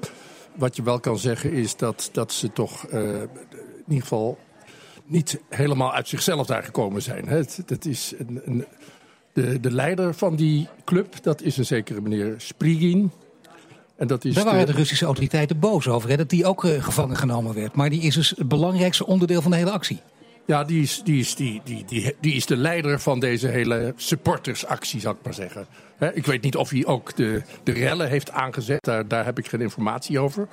wat 0.54 0.76
je 0.76 0.82
wel 0.82 1.00
kan 1.00 1.18
zeggen 1.18 1.52
is 1.52 1.76
dat, 1.76 2.08
dat 2.12 2.32
ze 2.32 2.52
toch 2.52 2.86
eh, 2.86 3.00
in 3.02 3.28
ieder 3.88 4.02
geval 4.02 4.38
niet 5.04 5.40
helemaal 5.48 5.92
uit 5.92 6.08
zichzelf 6.08 6.46
daar 6.46 6.62
gekomen 6.62 7.02
zijn. 7.02 7.28
Hè. 7.28 7.36
Het, 7.36 7.62
het 7.66 7.86
is 7.86 8.14
een, 8.18 8.40
een, 8.44 8.64
de, 9.32 9.60
de 9.60 9.70
leider 9.70 10.14
van 10.14 10.36
die 10.36 10.68
club, 10.84 11.22
dat 11.22 11.42
is 11.42 11.56
een 11.56 11.66
zekere 11.66 12.00
meneer 12.00 12.34
Sprigin. 12.38 13.10
En 14.02 14.08
dat 14.08 14.24
is 14.24 14.34
Daar 14.34 14.44
waren 14.44 14.66
de- 14.66 14.72
Russische 14.72 15.04
autoriteiten 15.04 15.58
boos 15.58 15.88
over, 15.88 16.08
hè, 16.10 16.16
dat 16.16 16.30
die 16.30 16.46
ook 16.46 16.64
eh, 16.64 16.82
gevangen 16.82 17.16
genomen 17.16 17.54
werd. 17.54 17.74
Maar 17.74 17.90
die 17.90 18.00
is 18.02 18.14
dus 18.14 18.30
het 18.36 18.48
belangrijkste 18.48 19.06
onderdeel 19.06 19.42
van 19.42 19.50
de 19.50 19.56
hele 19.56 19.70
actie. 19.70 20.00
Ja, 20.46 20.64
die 20.64 20.82
is, 20.82 21.00
die, 21.04 21.20
is, 21.20 21.34
die, 21.34 21.60
die, 21.64 21.84
die, 21.86 22.14
die 22.20 22.34
is 22.34 22.46
de 22.46 22.56
leider 22.56 23.00
van 23.00 23.20
deze 23.20 23.48
hele 23.48 23.92
supportersactie, 23.96 25.00
zou 25.00 25.14
ik 25.14 25.24
maar 25.24 25.34
zeggen. 25.34 25.66
Hè, 25.96 26.14
ik 26.14 26.26
weet 26.26 26.42
niet 26.42 26.56
of 26.56 26.70
hij 26.70 26.86
ook 26.86 27.16
de, 27.16 27.42
de 27.62 27.72
rellen 27.72 28.08
heeft 28.08 28.30
aangezet, 28.30 28.84
daar, 28.84 29.08
daar 29.08 29.24
heb 29.24 29.38
ik 29.38 29.48
geen 29.48 29.60
informatie 29.60 30.18
over. 30.18 30.48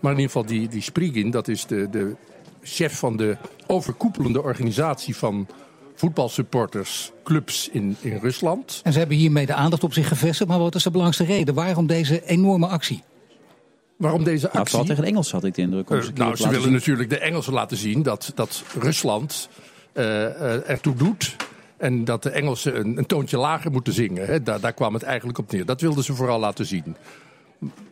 Maar 0.00 0.12
in 0.12 0.18
ieder 0.18 0.32
geval, 0.32 0.46
die, 0.46 0.68
die 0.68 0.82
Sprigin, 0.82 1.30
dat 1.30 1.48
is 1.48 1.66
de, 1.66 1.88
de 1.90 2.14
chef 2.62 2.98
van 2.98 3.16
de 3.16 3.36
overkoepelende 3.66 4.42
organisatie 4.42 5.16
van 5.16 5.46
voetbalsupporters, 6.00 7.12
clubs 7.24 7.68
in, 7.68 7.96
in 8.00 8.18
Rusland. 8.22 8.80
En 8.84 8.92
ze 8.92 8.98
hebben 8.98 9.16
hiermee 9.16 9.46
de 9.46 9.54
aandacht 9.54 9.84
op 9.84 9.92
zich 9.92 10.08
gevestigd. 10.08 10.50
Maar 10.50 10.58
wat 10.58 10.74
is 10.74 10.82
de 10.82 10.90
belangrijkste 10.90 11.34
reden? 11.36 11.54
Waarom 11.54 11.86
deze 11.86 12.24
enorme 12.26 12.66
actie? 12.66 13.02
Waarom 13.96 14.24
deze 14.24 14.44
Nou, 14.46 14.58
actie? 14.58 14.68
vooral 14.70 14.88
tegen 14.88 15.02
de 15.02 15.08
Engelsen 15.10 15.34
had 15.34 15.44
ik 15.44 15.54
de 15.54 15.62
indruk. 15.62 15.86
keer 15.86 16.10
nou, 16.14 16.36
ze 16.36 16.48
willen 16.48 16.62
zien. 16.62 16.72
natuurlijk 16.72 17.08
de 17.10 17.18
Engelsen 17.18 17.52
laten 17.52 17.76
zien 17.76 18.02
dat, 18.02 18.32
dat 18.34 18.62
Rusland 18.78 19.48
eh, 19.92 20.24
eh, 20.24 20.68
ertoe 20.70 20.94
doet. 20.94 21.36
En 21.76 22.04
dat 22.04 22.22
de 22.22 22.30
Engelsen 22.30 22.80
een, 22.80 22.98
een 22.98 23.06
toontje 23.06 23.36
lager 23.36 23.70
moeten 23.70 23.92
zingen. 23.92 24.26
Hè. 24.26 24.42
Daar, 24.42 24.60
daar 24.60 24.72
kwam 24.72 24.94
het 24.94 25.02
eigenlijk 25.02 25.38
op 25.38 25.52
neer. 25.52 25.64
Dat 25.64 25.80
wilden 25.80 26.04
ze 26.04 26.14
vooral 26.14 26.38
laten 26.40 26.66
zien. 26.66 26.96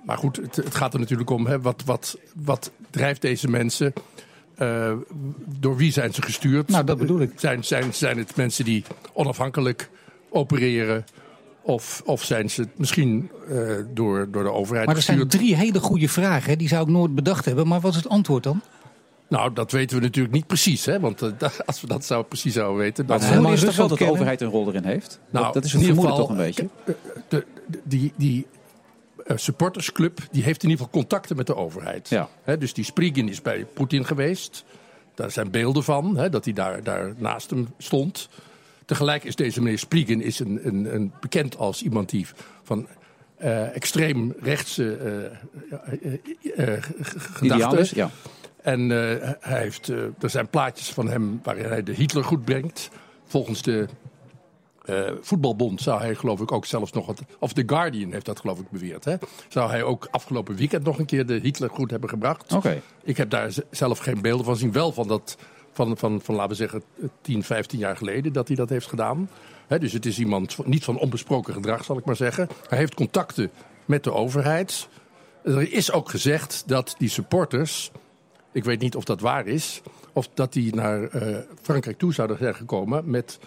Maar 0.05 0.19
goed, 0.19 0.37
het, 0.37 0.57
het 0.57 0.75
gaat 0.75 0.95
er 0.95 1.01
natuurlijk 1.01 1.31
om. 1.31 1.47
Hè, 1.47 1.61
wat, 1.61 1.83
wat, 1.85 2.19
wat 2.45 2.71
drijft 2.91 3.21
deze 3.21 3.49
mensen? 3.49 3.93
Eh, 4.59 4.93
door 5.59 5.77
wie 5.77 5.93
zijn 5.93 6.15
ze 6.15 6.23
gestuurd? 6.23 6.69
Nou, 6.69 6.85
dat 6.85 6.99
bedoel 6.99 7.21
ik. 7.21 7.33
Zijn, 7.37 7.65
zijn, 7.65 7.95
zijn 7.95 8.19
het 8.19 8.37
mensen 8.37 8.65
die 8.65 8.85
onafhankelijk 9.13 9.91
opereren? 10.31 11.05
Of, 11.63 12.03
of 12.05 12.25
zijn 12.25 12.51
ze 12.51 12.61
het 12.61 12.79
misschien 12.79 13.31
eh, 13.49 13.61
door, 13.95 14.29
door 14.31 14.43
de 14.43 14.53
overheid 14.53 14.87
Maar 14.87 14.97
er 14.97 15.03
zijn 15.03 15.29
drie 15.29 15.57
hele 15.57 15.81
goede 15.81 16.09
vragen. 16.09 16.51
Hè? 16.51 16.57
Die 16.57 16.69
zou 16.69 16.83
ik 16.83 16.89
nooit 16.89 17.15
bedacht 17.15 17.45
hebben. 17.45 17.69
Maar 17.69 17.81
wat 17.81 17.91
is 17.91 17.97
het 17.97 18.09
antwoord 18.09 18.43
dan? 18.43 18.61
Nou, 19.29 19.53
dat 19.53 19.73
weten 19.73 19.97
we 19.97 20.03
natuurlijk 20.03 20.35
niet 20.35 20.47
precies. 20.47 20.85
Hè? 20.85 21.01
Want 21.01 21.23
eh, 21.23 21.49
als 21.67 21.81
we 21.81 21.87
dat 21.87 22.05
zou, 22.05 22.25
precies 22.25 22.55
zouden 22.55 22.79
weten... 22.79 23.07
Maar 23.07 23.19
Dan 23.19 23.27
het 23.27 23.35
vermoeden 23.35 23.61
is 23.61 23.67
toch 23.67 23.77
wel 23.77 23.89
dat 23.89 23.99
de 23.99 24.11
overheid 24.11 24.41
een 24.41 24.49
rol 24.49 24.69
erin 24.69 24.85
heeft? 24.85 25.21
Nou, 25.31 25.45
dat, 25.45 25.55
dat 25.55 25.65
is 25.65 25.73
in 25.75 25.79
een 25.81 25.87
ieder 25.87 26.03
vermoeden 26.03 26.27
geval, 26.27 26.37
toch 26.37 26.45
een 26.45 26.45
beetje? 26.47 26.69
De, 27.29 27.45
de- 27.67 27.81
die 27.85 28.13
die 28.17 28.47
supportersclub 29.35 30.19
die 30.31 30.43
heeft 30.43 30.63
in 30.63 30.69
ieder 30.71 30.85
geval 30.85 31.01
contacten 31.01 31.37
met 31.37 31.47
de 31.47 31.57
overheid. 31.57 32.09
Ja. 32.09 32.29
Dus 32.59 32.73
die 32.73 32.85
Sprigin 32.85 33.29
is 33.29 33.43
bij 33.43 33.65
Poetin 33.75 34.05
geweest. 34.05 34.65
Daar 35.15 35.31
zijn 35.31 35.51
beelden 35.51 35.85
van, 35.85 36.29
dat 36.31 36.45
hij 36.45 36.55
daar, 36.55 36.83
daar 36.83 37.13
naast 37.17 37.51
hem 37.51 37.69
stond. 37.79 38.29
Tegelijk 38.85 39.25
is 39.25 39.37
deze 39.37 39.63
meneer 39.63 39.79
Sprigin 39.79 40.21
is 40.23 40.39
een, 40.39 40.61
een, 40.67 40.95
een 40.95 41.13
bekend 41.21 41.57
als 41.57 41.83
iemand 41.83 42.09
die 42.11 42.27
van 42.63 42.87
eh, 43.37 43.77
extreem 43.77 44.35
rechtse 44.41 44.97
eh, 44.97 45.25
eh, 46.57 46.75
eh, 46.75 46.83
g- 46.83 47.41
Ideaal 47.43 47.59
gedachten. 47.59 47.79
is, 47.79 47.91
ja. 47.91 48.11
En 48.63 48.81
eh, 48.91 49.31
hij 49.41 49.61
heeft, 49.61 49.89
eh, 49.89 49.97
er 50.21 50.31
zijn 50.31 50.49
plaatjes 50.49 50.89
van 50.89 51.09
hem 51.09 51.41
waarin 51.43 51.65
hij 51.65 51.83
de 51.83 51.93
Hitler 51.93 52.25
goed 52.25 52.45
brengt. 52.45 52.91
Volgens 53.25 53.63
de 53.63 53.87
eh, 54.89 55.13
voetbalbond 55.21 55.81
zou 55.81 56.01
hij 56.01 56.15
geloof 56.15 56.41
ik 56.41 56.53
ook 56.53 56.67
zelfs 56.67 56.93
nog... 56.93 57.07
Het, 57.07 57.21
of 57.39 57.53
The 57.53 57.63
Guardian 57.67 58.13
heeft 58.13 58.27
dat 58.27 58.41
geloof 58.41 58.59
ik 58.59 58.71
beweerd. 58.71 59.05
Hè? 59.05 59.17
Zou 59.49 59.71
hij 59.71 59.83
ook 59.83 60.09
afgelopen 60.11 60.57
weekend 60.57 60.85
nog 60.85 60.99
een 60.99 61.07
keer 61.07 61.27
de 61.27 61.39
Hitler 61.43 61.71
goed 61.71 61.91
hebben 61.91 62.09
gebracht. 62.09 62.53
Oké. 62.53 62.83
Ik 63.03 63.17
heb 63.17 63.31
daar 63.31 63.53
zelf 63.71 63.99
geen 63.99 64.21
beelden 64.21 64.45
van 64.45 64.57
zien. 64.57 64.73
Wel 64.73 64.93
van 64.93 65.09
dat, 65.09 65.37
van, 65.73 65.97
van, 65.97 66.21
van 66.21 66.35
laten 66.35 66.51
we 66.51 66.57
zeggen, 66.57 66.83
10, 67.21 67.43
15 67.43 67.79
jaar 67.79 67.97
geleden 67.97 68.33
dat 68.33 68.47
hij 68.47 68.57
dat 68.57 68.69
heeft 68.69 68.87
gedaan. 68.87 69.31
Hè, 69.67 69.79
dus 69.79 69.93
het 69.93 70.07
is 70.07 70.19
iemand 70.19 70.67
niet 70.67 70.85
van 70.85 70.99
onbesproken 70.99 71.55
gedrag, 71.55 71.85
zal 71.85 71.99
ik 71.99 72.05
maar 72.05 72.17
zeggen. 72.17 72.49
Hij 72.69 72.79
heeft 72.79 72.95
contacten 72.95 73.51
met 73.85 74.05
de 74.05 74.13
overheid. 74.13 74.89
Er 75.45 75.73
is 75.73 75.93
ook 75.93 76.09
gezegd 76.09 76.63
dat 76.67 76.95
die 76.99 77.09
supporters, 77.09 77.91
ik 78.53 78.65
weet 78.65 78.81
niet 78.81 78.97
of 78.97 79.05
dat 79.05 79.21
waar 79.21 79.47
is, 79.47 79.83
of 80.13 80.29
dat 80.35 80.53
die 80.53 80.75
naar 80.75 81.03
eh, 81.03 81.37
Frankrijk 81.63 81.99
toe 81.99 82.15
zouden 82.15 82.39
zijn 82.39 82.55
gekomen 82.55 83.11
met 83.11 83.39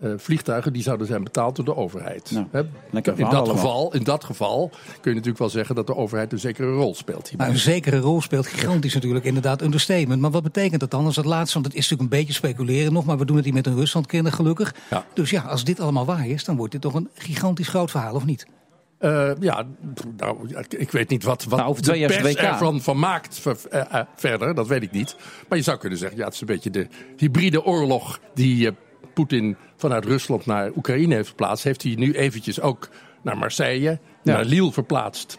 eh, 0.00 0.10
vliegtuigen 0.16 0.72
die 0.72 0.82
zouden 0.82 1.06
zijn 1.06 1.24
betaald 1.24 1.56
door 1.56 1.64
de 1.64 1.76
overheid. 1.76 2.30
Nou, 2.30 2.46
in, 2.92 3.02
dat 3.02 3.18
allemaal. 3.18 3.46
geval, 3.46 3.94
in 3.94 4.04
dat 4.04 4.24
geval 4.24 4.68
kun 4.70 4.98
je 5.02 5.10
natuurlijk 5.10 5.38
wel 5.38 5.48
zeggen 5.48 5.74
dat 5.74 5.86
de 5.86 5.96
overheid 5.96 6.32
een 6.32 6.38
zekere 6.38 6.72
rol 6.72 6.94
speelt. 6.94 7.28
hierbij. 7.28 7.46
Nou, 7.46 7.58
een 7.58 7.64
zekere 7.64 7.98
rol 7.98 8.20
speelt 8.20 8.46
gigantisch 8.46 8.94
natuurlijk 8.94 9.24
inderdaad 9.24 9.62
understatement. 9.62 10.20
Maar 10.20 10.30
wat 10.30 10.42
betekent 10.42 10.80
dat 10.80 10.90
dan 10.90 11.04
als 11.04 11.16
het 11.16 11.24
laatste? 11.24 11.54
Want 11.54 11.66
het 11.66 11.74
is 11.76 11.88
natuurlijk 11.88 12.12
een 12.12 12.18
beetje 12.18 12.34
speculeren 12.34 12.92
nog. 12.92 13.04
Maar 13.04 13.18
we 13.18 13.24
doen 13.24 13.36
het 13.36 13.44
hier 13.44 13.54
met 13.54 13.66
een 13.66 13.76
Ruslandkenner 13.76 14.32
gelukkig. 14.32 14.74
Ja. 14.90 15.04
Dus 15.14 15.30
ja, 15.30 15.40
als 15.42 15.64
dit 15.64 15.80
allemaal 15.80 16.04
waar 16.04 16.28
is, 16.28 16.44
dan 16.44 16.56
wordt 16.56 16.72
dit 16.72 16.80
toch 16.80 16.94
een 16.94 17.08
gigantisch 17.14 17.68
groot 17.68 17.90
verhaal, 17.90 18.14
of 18.14 18.24
niet? 18.24 18.46
Eh, 18.98 19.30
ja, 19.40 19.66
nou, 20.16 20.48
ik- 20.68 20.90
weet 20.90 21.08
niet 21.08 21.22
wat, 21.24 21.44
wat 21.44 21.58
Nou, 21.58 21.70
over 21.70 21.82
de 21.82 21.88
twee 21.88 22.00
jaar 22.00 22.10
is 22.10 22.16
pers 22.16 22.34
ervan 22.34 22.80
van 22.80 22.98
maakt 22.98 23.38
ver- 23.38 23.66
eh, 23.70 24.00
verder. 24.16 24.54
Dat 24.54 24.66
weet 24.68 24.82
ik 24.82 24.90
niet. 24.90 25.16
Maar 25.48 25.58
je 25.58 25.64
zou 25.64 25.78
kunnen 25.78 25.98
zeggen, 25.98 26.18
ja, 26.18 26.24
het 26.24 26.34
is 26.34 26.40
een 26.40 26.46
beetje 26.46 26.70
de 26.70 26.86
hybride 27.16 27.64
oorlog 27.64 28.20
die 28.34 28.66
eh, 28.66 28.72
Poetin 29.20 29.56
vanuit 29.76 30.04
Rusland 30.04 30.46
naar 30.46 30.70
Oekraïne 30.76 31.14
heeft 31.14 31.26
verplaatst. 31.26 31.64
Heeft 31.64 31.82
hij 31.82 31.94
nu 31.94 32.12
eventjes 32.12 32.60
ook 32.60 32.88
naar 33.22 33.38
Marseille, 33.38 33.98
naar 34.22 34.44
Lille 34.44 34.72
verplaatst. 34.72 35.38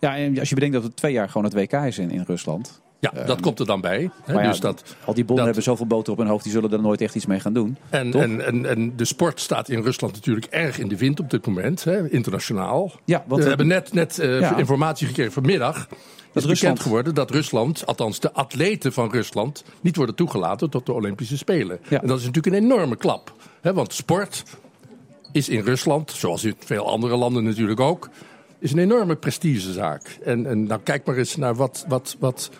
Ja, 0.00 0.16
en 0.16 0.38
als 0.38 0.48
je 0.48 0.54
bedenkt 0.54 0.74
dat 0.74 0.84
het 0.84 0.96
twee 0.96 1.12
jaar 1.12 1.28
gewoon 1.28 1.44
het 1.44 1.54
WK 1.54 1.72
is 1.72 1.98
in, 1.98 2.10
in 2.10 2.24
Rusland. 2.26 2.82
Ja, 3.00 3.10
dat 3.26 3.40
komt 3.40 3.60
er 3.60 3.66
dan 3.66 3.80
bij. 3.80 4.10
Hè? 4.24 4.32
Ja, 4.42 4.48
dus 4.50 4.60
dat, 4.60 4.96
al 5.04 5.14
die 5.14 5.24
bonden 5.24 5.36
dat- 5.36 5.44
hebben 5.44 5.62
zoveel 5.62 5.86
boter 5.86 6.12
op 6.12 6.18
hun 6.18 6.26
hoofd, 6.28 6.42
die 6.42 6.52
zullen 6.52 6.72
er 6.72 6.80
nooit 6.80 7.00
echt 7.00 7.14
iets 7.14 7.26
mee 7.26 7.40
gaan 7.40 7.52
doen. 7.52 7.76
En, 7.90 8.12
en, 8.12 8.44
en, 8.46 8.66
en 8.66 8.96
de 8.96 9.04
sport 9.04 9.40
staat 9.40 9.68
in 9.68 9.82
Rusland 9.82 10.14
natuurlijk 10.14 10.46
erg 10.46 10.78
in 10.78 10.88
de 10.88 10.96
wind 10.98 11.20
op 11.20 11.30
dit 11.30 11.46
moment, 11.46 11.84
hè, 11.84 12.10
internationaal. 12.10 12.92
Ja, 13.04 13.24
want 13.26 13.42
we 13.42 13.48
hebben 13.48 13.66
net, 13.66 13.92
net 13.92 14.18
eh, 14.18 14.40
Ja. 14.40 14.56
informatie 14.56 15.06
gekregen 15.06 15.32
vanmiddag. 15.32 15.88
Het 16.34 16.42
is 16.42 16.48
Rusland- 16.48 16.74
bekend 16.74 16.80
geworden 16.80 17.14
dat 17.14 17.30
Rusland, 17.30 17.86
althans 17.86 18.20
de 18.20 18.32
atleten 18.32 18.92
van 18.92 19.10
Rusland, 19.10 19.64
niet 19.80 19.96
worden 19.96 20.14
toegelaten 20.14 20.70
tot 20.70 20.86
de 20.86 20.92
Olympische 20.92 21.36
Spelen. 21.36 21.78
Ja. 21.88 22.00
En 22.02 22.06
dat 22.08 22.18
is 22.18 22.24
natuurlijk 22.24 22.56
een 22.56 22.62
enorme 22.62 22.96
klap. 22.96 23.34
Hè, 23.60 23.72
want 23.72 23.92
sport 23.92 24.42
is 25.32 25.48
in 25.48 25.60
Rusland, 25.60 26.10
zoals 26.10 26.44
in 26.44 26.54
veel 26.58 26.88
andere 26.88 27.16
landen 27.16 27.44
natuurlijk 27.44 27.80
ook, 27.80 28.10
is 28.58 28.72
een 28.72 28.78
enorme 28.78 29.16
prestigezaak. 29.16 30.18
En, 30.24 30.46
en 30.46 30.64
nou, 30.64 30.80
kijk 30.80 31.06
maar 31.06 31.16
eens 31.16 31.36
naar 31.36 31.54
wat, 31.54 31.84
wat, 31.88 32.16
wat 32.18 32.50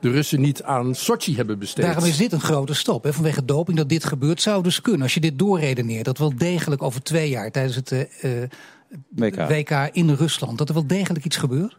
de 0.00 0.10
Russen 0.10 0.40
niet 0.40 0.62
aan 0.62 0.94
Sochi 0.94 1.36
hebben 1.36 1.58
besteed. 1.58 1.84
Daarom 1.84 2.04
is 2.04 2.16
dit 2.16 2.32
een 2.32 2.40
grote 2.40 2.74
stap. 2.74 3.04
Hè? 3.04 3.12
Vanwege 3.12 3.44
doping 3.44 3.76
dat 3.76 3.88
dit 3.88 4.04
gebeurt, 4.04 4.42
zou 4.42 4.62
dus 4.62 4.80
kunnen. 4.80 5.02
Als 5.02 5.14
je 5.14 5.20
dit 5.20 5.38
doorredeneert, 5.38 6.04
dat 6.04 6.18
wel 6.18 6.36
degelijk 6.36 6.82
over 6.82 7.02
twee 7.02 7.28
jaar 7.28 7.50
tijdens 7.50 7.76
het 7.76 7.92
eh, 7.92 8.42
eh, 8.42 8.50
WK. 9.08 9.48
WK 9.48 9.88
in 9.92 10.10
Rusland, 10.10 10.58
dat 10.58 10.68
er 10.68 10.74
wel 10.74 10.86
degelijk 10.86 11.24
iets 11.24 11.36
gebeurt. 11.36 11.76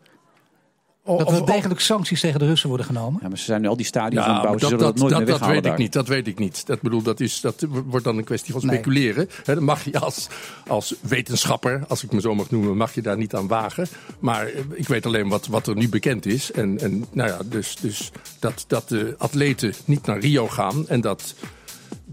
Oh, 1.08 1.18
dat 1.18 1.32
er 1.32 1.46
degelijk 1.46 1.80
sancties 1.80 2.20
tegen 2.20 2.40
de 2.40 2.46
Russen 2.46 2.68
worden 2.68 2.86
genomen. 2.86 3.20
Ja, 3.22 3.28
maar 3.28 3.38
ze 3.38 3.44
zijn 3.44 3.62
nu 3.62 3.68
al 3.68 3.76
die 3.76 3.86
stadions 3.86 4.26
Ja, 4.26 4.32
aan 4.32 4.40
het 4.40 4.50
maar 4.50 4.58
bouwen. 4.58 4.60
Ze 4.60 4.70
dat, 4.70 4.80
dat, 4.80 4.90
dat, 4.90 4.98
nooit 4.98 5.12
dat, 5.12 5.20
meer 5.20 5.30
dat 5.30 5.40
weghalen 5.40 5.64
weet 5.64 5.72
ik 5.72 5.78
niet. 5.78 5.94
Dat 5.94 6.08
weet 6.08 6.28
ik 6.28 6.40
niet. 6.40 6.66
Dat, 6.66 6.82
bedoel, 6.82 7.02
dat, 7.02 7.20
is, 7.20 7.42
dat 7.42 7.66
wordt 7.86 8.06
dan 8.06 8.18
een 8.18 8.24
kwestie 8.24 8.54
van 8.54 8.66
Nee. 8.66 8.76
speculeren. 8.76 9.30
Hè, 9.44 9.54
dan 9.54 9.64
mag 9.64 9.84
je 9.84 10.00
als, 10.00 10.28
als 10.68 10.96
wetenschapper, 11.02 11.84
als 11.88 12.04
ik 12.04 12.12
me 12.12 12.22
zo 12.22 12.36
mag 12.36 12.50
noemen, 12.50 12.78
mag 12.78 12.94
je 12.94 13.02
daar 13.02 13.18
niet 13.18 13.36
aan 13.36 13.48
wagen. 13.48 13.88
Maar 14.20 14.46
eh, 14.48 14.62
ik 14.74 14.88
weet 14.88 15.06
alleen 15.06 15.30
wat, 15.30 15.48
wat 15.48 15.68
er 15.68 15.76
nu 15.76 15.90
bekend 15.90 16.26
is. 16.26 16.52
En, 16.52 16.80
en 16.80 17.06
nou 17.12 17.30
ja, 17.30 17.38
dus, 17.46 17.76
dus 17.76 18.12
dat, 18.40 18.64
dat 18.68 18.90
de 18.90 19.16
atleten 19.18 19.74
niet 19.86 20.06
naar 20.06 20.20
Rio 20.20 20.48
gaan 20.48 20.88
en 20.88 21.02
dat 21.02 21.36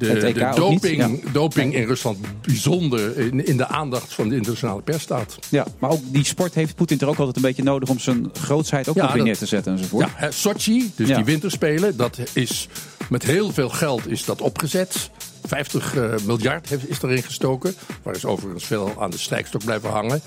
de, 0.09 0.53
doping, 0.55 0.97
ja. 0.97 1.31
doping 1.33 1.75
in 1.75 1.87
Rusland 1.87 2.19
bijzonder 2.43 3.19
in, 3.19 3.47
in 3.47 3.57
de 3.57 3.67
aandacht 3.67 4.13
van 4.15 4.29
de 4.29 4.35
internationale 4.35 4.83
pers 4.83 5.03
staat. 5.03 5.39
Ja, 5.49 5.67
maar 5.79 5.91
ook 5.91 6.01
die 6.05 6.25
sport 6.25 6.55
heeft 6.55 6.75
Poetin 6.75 6.99
er 7.01 7.09
ook 7.09 7.19
altijd 7.19 7.37
een 7.37 7.43
beetje 7.43 7.63
nodig 7.63 7.89
om 7.89 7.99
zijn 7.99 8.31
grootsheid 8.41 8.89
ook 8.89 8.95
Ja, 8.95 9.01
nog 9.03 9.09
weer 9.11 9.19
dat- 9.19 9.27
neer 9.27 9.39
te 9.39 9.47
zetten 9.47 9.73
enzovoort. 9.73 10.09
Ja, 10.21 10.31
Sochi, 10.31 10.93
dus 10.97 11.09
Ja. 11.09 11.17
die 11.17 11.25
winterspelen, 11.25 11.97
dat 11.97 12.19
is 12.33 12.69
met 13.09 13.23
heel 13.23 13.53
veel 13.53 13.69
geld 13.69 14.09
is 14.11 14.25
dat 14.25 14.41
opgezet. 14.41 15.11
50 15.45 15.97
eh, 15.97 16.05
miljard 16.27 16.69
is 16.87 17.03
erin 17.03 17.23
gestoken. 17.23 17.75
Waar 18.03 18.15
is 18.15 18.25
overigens 18.25 18.65
veel 18.65 18.95
aan 18.99 19.11
de 19.11 19.19
strijkstok 19.19 19.65
blijven 19.65 19.91
hangen. 19.91 20.21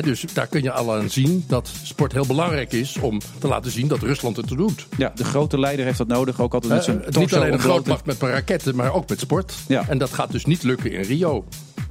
Dus 0.00 0.24
daar 0.32 0.46
kun 0.46 0.62
je 0.62 0.72
al 0.72 0.94
aan 0.94 1.10
zien 1.10 1.44
dat 1.48 1.70
sport 1.82 2.12
heel 2.12 2.26
belangrijk 2.26 2.72
is 2.72 2.96
om 3.00 3.20
te 3.38 3.48
laten 3.48 3.70
zien 3.70 3.88
dat 3.88 3.98
Rusland 4.02 4.36
het 4.36 4.48
doet. 4.48 4.86
Ja, 4.96 5.12
de 5.14 5.24
grote 5.24 5.58
leider 5.58 5.84
heeft 5.84 5.98
dat 5.98 6.06
nodig. 6.06 6.40
Ook 6.40 6.54
altijd 6.54 6.72
met 6.72 6.86
Hè, 6.86 6.92
zijn 6.92 7.22
niet 7.22 7.34
alleen 7.34 7.52
een 7.52 7.58
grootmacht 7.58 8.06
met 8.06 8.20
raketten, 8.22 8.76
maar 8.76 8.92
ook 8.94 9.08
met 9.08 9.20
sport. 9.20 9.54
Ja. 9.68 9.88
En 9.88 9.98
dat 9.98 10.10
gaat 10.12 10.32
dus 10.32 10.44
niet 10.44 10.62
lukken 10.62 10.92
in 10.92 11.02
Rio. 11.02 11.44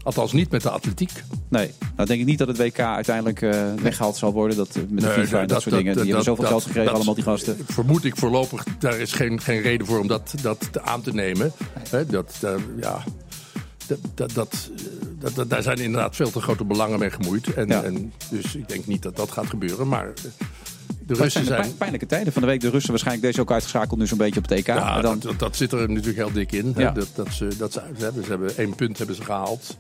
Althans 0.04 0.32
niet 0.34 0.52
met 0.52 0.62
de 0.62 0.70
atletiek. 0.70 1.12
Nee, 1.50 1.72
nou 1.96 2.08
denk 2.08 2.20
ik 2.20 2.26
niet 2.26 2.38
dat 2.38 2.48
het 2.48 2.58
WK 2.58 2.80
uiteindelijk 2.80 3.42
eh, 3.42 3.64
weggehaald 3.82 4.18
zal 4.18 4.32
worden. 4.34 4.58
Dat, 4.58 4.68
eh, 4.68 4.76
met 4.90 5.02
de 5.02 5.08
Nee, 5.08 5.16
FIFA 5.26 5.40
en 5.42 5.48
dat, 5.48 5.62
soort 5.62 5.76
dingen. 5.76 5.94
Die 5.96 6.04
hebben 6.06 6.24
zoveel 6.24 6.46
geld 6.46 6.62
gekregen, 6.64 6.86
dat- 6.86 6.96
allemaal 6.96 7.14
die 7.16 7.24
gasten. 7.24 7.58
Vermoed 7.68 8.04
ik 8.06 8.16
voorlopig, 8.18 8.64
daar 8.80 9.00
is 9.00 9.14
geen, 9.14 9.42
geen 9.42 9.62
reden 9.62 9.88
voor 9.88 10.00
om 10.00 10.08
dat, 10.08 10.34
dat 10.42 10.70
aan 10.82 11.02
te 11.02 11.14
nemen. 11.14 11.52
Dat, 12.08 12.38
eh, 12.42 12.54
ja, 12.80 13.04
dat, 13.88 13.98
dat, 14.16 14.32
dat, 14.34 14.70
eh, 14.78 14.84
dat, 15.22 15.36
dat- 15.36 15.50
daar 15.50 15.62
zijn 15.64 15.78
inderdaad 15.78 16.16
veel 16.16 16.32
te 16.32 16.42
grote 16.42 16.64
belangen 16.64 17.00
mee 17.00 17.10
gemoeid. 17.10 17.54
En, 17.54 17.68
Ja. 17.68 17.84
en 17.84 18.14
dus 18.30 18.56
ik 18.56 18.68
denk 18.70 18.86
niet 18.88 19.02
dat 19.02 19.16
dat 19.16 19.32
gaat 19.32 19.48
gebeuren. 19.48 19.88
Maar 19.88 20.06
eh, 20.08 20.14
de 21.06 21.14
Russen 21.14 21.32
zijn 21.32 21.44
de 21.44 21.50
zijn... 21.50 21.62
pijn- 21.62 21.78
pijnlijke 21.78 22.06
tijden 22.06 22.34
van 22.34 22.42
de 22.42 22.48
week. 22.48 22.62
De 22.62 22.70
Russen 22.70 22.90
waarschijnlijk 22.92 23.28
deze 23.28 23.42
ook 23.42 23.52
uitgeschakeld 23.52 24.00
nu 24.00 24.08
zo'n 24.08 24.18
beetje 24.18 24.40
op 24.40 24.50
het 24.50 24.58
EK. 24.60 24.68
Ja, 24.68 25.02
dan, 25.02 25.12
dat, 25.14 25.22
dat, 25.22 25.40
dat 25.40 25.56
zit 25.56 25.72
er 25.72 25.90
natuurlijk 25.90 26.18
heel 26.18 26.32
dik 26.32 26.52
in. 26.52 26.74
Ja. 26.78 26.92
Dat, 26.92 27.08
dat 27.16 27.28
ze, 27.34 27.48
dat 27.58 27.74
ze, 27.74 27.82
ze, 27.98 28.04
hebben, 28.04 28.24
ze 28.24 28.30
hebben 28.30 28.58
één 28.58 28.76
punt 28.76 28.98
hebben 28.98 29.16
ze 29.16 29.24
gehaald. 29.24 29.78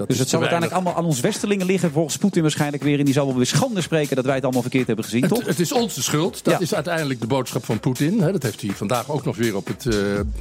Dat 0.00 0.08
dus 0.08 0.18
het 0.18 0.28
zal 0.28 0.40
te 0.40 0.46
uiteindelijk 0.48 0.72
allemaal 0.86 1.02
aan 1.02 1.08
ons 1.10 1.20
westerlingen 1.20 1.66
liggen. 1.66 1.92
Volgens 1.92 2.16
Poetin 2.16 2.42
waarschijnlijk 2.42 2.82
weer. 2.82 2.98
En 2.98 3.04
die 3.04 3.14
zal 3.14 3.26
wel 3.26 3.36
weer 3.36 3.46
schande 3.46 3.80
spreken 3.80 4.16
dat 4.16 4.24
wij 4.24 4.34
het 4.34 4.42
allemaal 4.44 4.62
verkeerd 4.62 4.86
hebben 4.86 5.04
gezien, 5.04 5.20
Het, 5.22 5.30
toch? 5.30 5.46
het 5.46 5.60
is 5.60 5.72
onze 5.72 6.02
schuld. 6.02 6.44
Dat 6.44 6.54
Ja. 6.54 6.60
is 6.60 6.74
uiteindelijk 6.74 7.20
de 7.20 7.26
boodschap 7.26 7.64
van 7.64 7.80
Poetin. 7.80 8.20
hè. 8.20 8.32
Dat 8.32 8.42
heeft 8.42 8.60
hij 8.60 8.70
vandaag 8.70 9.10
ook 9.10 9.24
nog 9.24 9.36
weer 9.36 9.56
op 9.56 9.66
het 9.66 9.86
eh, 9.86 9.96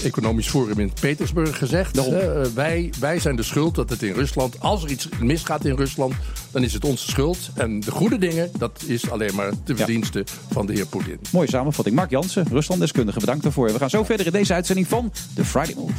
economisch 0.06 0.48
forum 0.48 0.80
in 0.80 0.92
Petersburg 1.02 1.58
gezegd. 1.58 1.98
Eh, 1.98 2.42
wij, 2.54 2.94
wij 3.00 3.20
zijn 3.20 3.36
de 3.36 3.44
schuld 3.44 3.76
dat 3.76 3.90
het 3.90 4.04
in 4.04 4.14
Rusland, 4.14 4.60
als 4.60 4.84
er 4.84 4.90
iets 4.90 5.10
misgaat 5.20 5.66
in 5.66 5.76
Rusland, 5.76 6.14
dan 6.52 6.64
is 6.64 6.74
het 6.74 6.86
onze 6.86 7.10
schuld. 7.10 7.38
En 7.56 7.80
de 7.80 7.92
goede 7.92 8.18
dingen, 8.18 8.52
dat 8.58 8.84
is 8.86 9.10
alleen 9.12 9.36
maar 9.36 9.52
de 9.66 9.76
verdienste 9.76 10.24
van 10.52 10.66
de 10.66 10.74
heer 10.74 10.86
Poetin. 10.86 11.20
Mooie 11.32 11.50
samenvatting. 11.50 11.96
Mark 11.96 12.10
Jansen, 12.10 12.46
Ruslanddeskundige, 12.52 13.20
bedankt 13.20 13.44
daarvoor. 13.44 13.68
We 13.74 13.80
gaan 13.80 13.90
zo 13.90 14.04
verder 14.04 14.26
in 14.26 14.32
deze 14.32 14.54
uitzending 14.54 14.88
van 14.88 15.12
The 15.36 15.46
Friday 15.46 15.74
Move. 15.78 15.94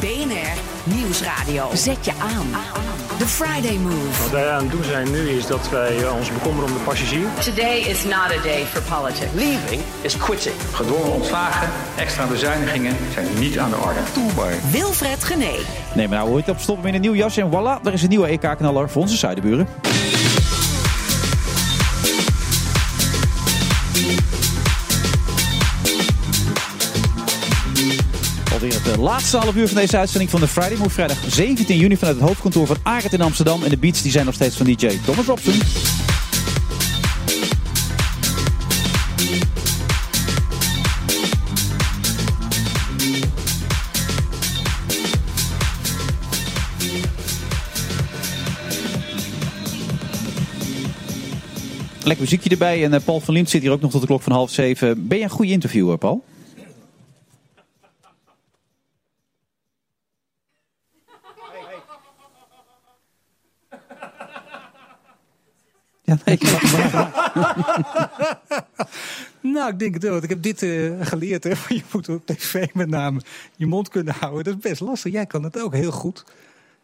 BNR 0.00 0.60
Nieuwsradio. 0.84 1.70
Zet 1.74 2.04
je 2.04 2.12
aan. 2.18 2.46
The 3.18 3.26
Friday 3.26 3.76
Move. 3.76 4.22
Wat 4.22 4.30
wij 4.30 4.50
aan 4.50 4.62
het 4.62 4.70
doen 4.70 4.84
zijn 4.84 5.10
nu 5.10 5.28
is 5.28 5.46
dat 5.46 5.70
wij 5.70 6.02
eh, 6.02 6.16
ons 6.16 6.32
bekommeren 6.32 6.70
om 6.70 6.76
de 6.76 6.82
passagier. 6.84 7.26
Today 7.44 7.78
is 7.78 8.04
not 8.04 8.38
a 8.38 8.42
day 8.42 8.64
for 8.64 8.82
politics. 8.82 9.32
Leaving 9.34 9.82
is 10.00 10.16
quitting. 10.16 10.54
Gedwongen 10.72 11.12
ontslagen, 11.12 11.68
extra 11.96 12.26
bezuinigingen 12.26 12.96
zijn 13.12 13.26
niet 13.38 13.58
aan 13.58 13.70
de 13.70 13.76
orde. 13.76 14.00
Toebaar. 14.12 14.54
Wilfred 14.70 15.24
Gené. 15.24 15.52
Nee, 15.94 16.08
maar 16.08 16.18
nou 16.18 16.28
hoort 16.28 16.48
op 16.48 16.58
stoppen 16.58 16.88
in 16.88 16.94
een 16.94 17.00
nieuw 17.00 17.14
jas. 17.14 17.36
En 17.36 17.48
voilà, 17.48 17.82
daar 17.82 17.92
is 17.92 18.02
een 18.02 18.08
nieuwe 18.08 18.26
EK-knaller 18.26 18.90
voor 18.90 19.02
onze 19.02 19.16
zuidenburen. 19.16 19.68
Laatste 28.98 29.36
half 29.36 29.54
uur 29.54 29.68
van 29.68 29.76
deze 29.76 29.98
uitzending 29.98 30.30
van 30.30 30.40
de 30.40 30.48
Friday 30.48 30.76
Move. 30.76 30.90
Vrijdag 30.90 31.18
17 31.28 31.76
juni 31.76 31.96
vanuit 31.96 32.16
het 32.16 32.26
hoofdkantoor 32.26 32.66
van 32.66 32.76
Arend 32.82 33.12
in 33.12 33.20
Amsterdam. 33.20 33.62
En 33.62 33.70
de 33.70 33.76
beats 33.76 34.02
die 34.02 34.12
zijn 34.12 34.24
nog 34.24 34.34
steeds 34.34 34.56
van 34.56 34.66
DJ 34.66 34.98
Thomas 35.04 35.26
Robson. 35.26 35.54
Lekker 52.04 52.20
muziekje 52.20 52.50
erbij. 52.50 52.84
En 52.84 52.94
eh, 52.94 53.00
Paul 53.04 53.20
van 53.20 53.34
Liemt 53.34 53.50
zit 53.50 53.62
hier 53.62 53.70
ook 53.70 53.80
nog 53.80 53.90
tot 53.90 54.00
de 54.00 54.06
klok 54.06 54.22
van 54.22 54.32
half 54.32 54.50
zeven. 54.50 55.06
Ben 55.08 55.18
je 55.18 55.24
een 55.24 55.30
goede 55.30 55.52
interviewer, 55.52 55.98
Paul? 55.98 56.24
Ik 66.24 66.42
Nou, 69.40 69.70
ik 69.70 69.78
denk 69.78 69.94
het 69.94 70.02
wel. 70.02 70.16
Ik 70.16 70.28
heb 70.28 70.42
dit 70.42 70.62
eh, 70.62 70.90
geleerd. 71.00 71.44
Hè. 71.44 71.52
Je 71.68 71.82
moet 71.92 72.08
op 72.08 72.26
tv 72.26 72.74
met 72.74 72.88
name 72.88 73.20
je 73.56 73.66
mond 73.66 73.88
kunnen 73.88 74.14
houden. 74.20 74.44
Dat 74.44 74.54
is 74.54 74.70
best 74.70 74.80
lastig. 74.80 75.12
Jij 75.12 75.26
kan 75.26 75.42
het 75.42 75.60
ook 75.60 75.74
heel 75.74 75.90
goed. 75.90 76.24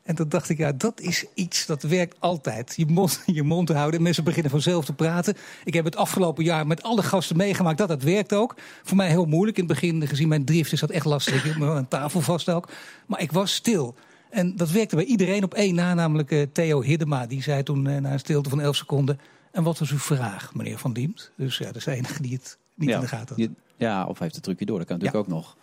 En 0.02 0.14
toen 0.14 0.28
dacht 0.28 0.48
ik, 0.48 0.58
ja, 0.58 0.72
dat 0.72 1.00
is 1.00 1.24
iets 1.34 1.66
dat 1.66 1.82
werkt 1.82 2.16
altijd. 2.18 2.74
Je 2.76 2.86
mond, 2.86 3.22
je 3.38 3.42
mond 3.42 3.68
houden. 3.68 4.02
Mensen 4.02 4.24
beginnen 4.24 4.50
vanzelf 4.50 4.84
te 4.84 4.92
praten. 4.92 5.36
Ik 5.64 5.74
heb 5.74 5.84
het 5.84 5.96
afgelopen 5.96 6.44
jaar 6.44 6.66
met 6.66 6.82
alle 6.82 7.02
gasten 7.02 7.36
meegemaakt 7.36 7.78
dat 7.78 7.88
dat 7.88 8.02
werkt 8.02 8.32
ook. 8.32 8.54
Voor 8.82 8.96
mij 8.96 9.08
heel 9.08 9.24
moeilijk. 9.24 9.58
In 9.58 9.64
het 9.64 9.72
begin, 9.72 10.06
gezien 10.06 10.28
mijn 10.28 10.44
drift, 10.44 10.72
is 10.72 10.80
dat 10.80 10.90
echt 10.90 11.04
lastig. 11.04 11.44
Ik 11.44 11.58
me 11.58 11.70
aan 11.70 11.88
tafel 11.88 12.20
vast 12.20 12.48
ook. 12.48 12.68
Maar 13.06 13.20
ik 13.20 13.32
was 13.32 13.54
stil. 13.54 13.94
En 14.30 14.56
dat 14.56 14.70
werkte 14.70 14.96
bij 14.96 15.04
iedereen 15.04 15.44
op 15.44 15.54
één 15.54 15.74
na, 15.74 15.94
namelijk 15.94 16.30
eh, 16.30 16.46
Theo 16.52 16.82
Hiddema. 16.82 17.26
Die 17.26 17.42
zei 17.42 17.62
toen 17.62 17.86
eh, 17.86 18.00
na 18.00 18.12
een 18.12 18.18
stilte 18.18 18.48
van 18.50 18.60
11 18.60 18.76
seconden... 18.76 19.18
En 19.52 19.62
wat 19.62 19.78
was 19.78 19.90
uw 19.90 19.98
vraag, 19.98 20.54
meneer 20.54 20.78
Van 20.78 20.92
Diemt? 20.92 21.30
Dus 21.36 21.58
ja, 21.58 21.66
dat 21.66 21.76
is 21.76 21.84
de 21.84 21.90
enige 21.90 22.22
die 22.22 22.32
het 22.32 22.58
niet 22.74 22.88
in 22.90 23.00
de 23.00 23.08
gaten 23.08 23.28
had. 23.28 23.38
je- 23.38 23.50
ja, 23.76 24.00
of 24.02 24.08
hij 24.08 24.16
heeft 24.20 24.34
het 24.34 24.44
trucje 24.44 24.64
door. 24.64 24.78
Dat 24.78 24.86
kan 24.86 24.98
natuurlijk 24.98 25.24
ook 25.26 25.34
nog. 25.34 25.56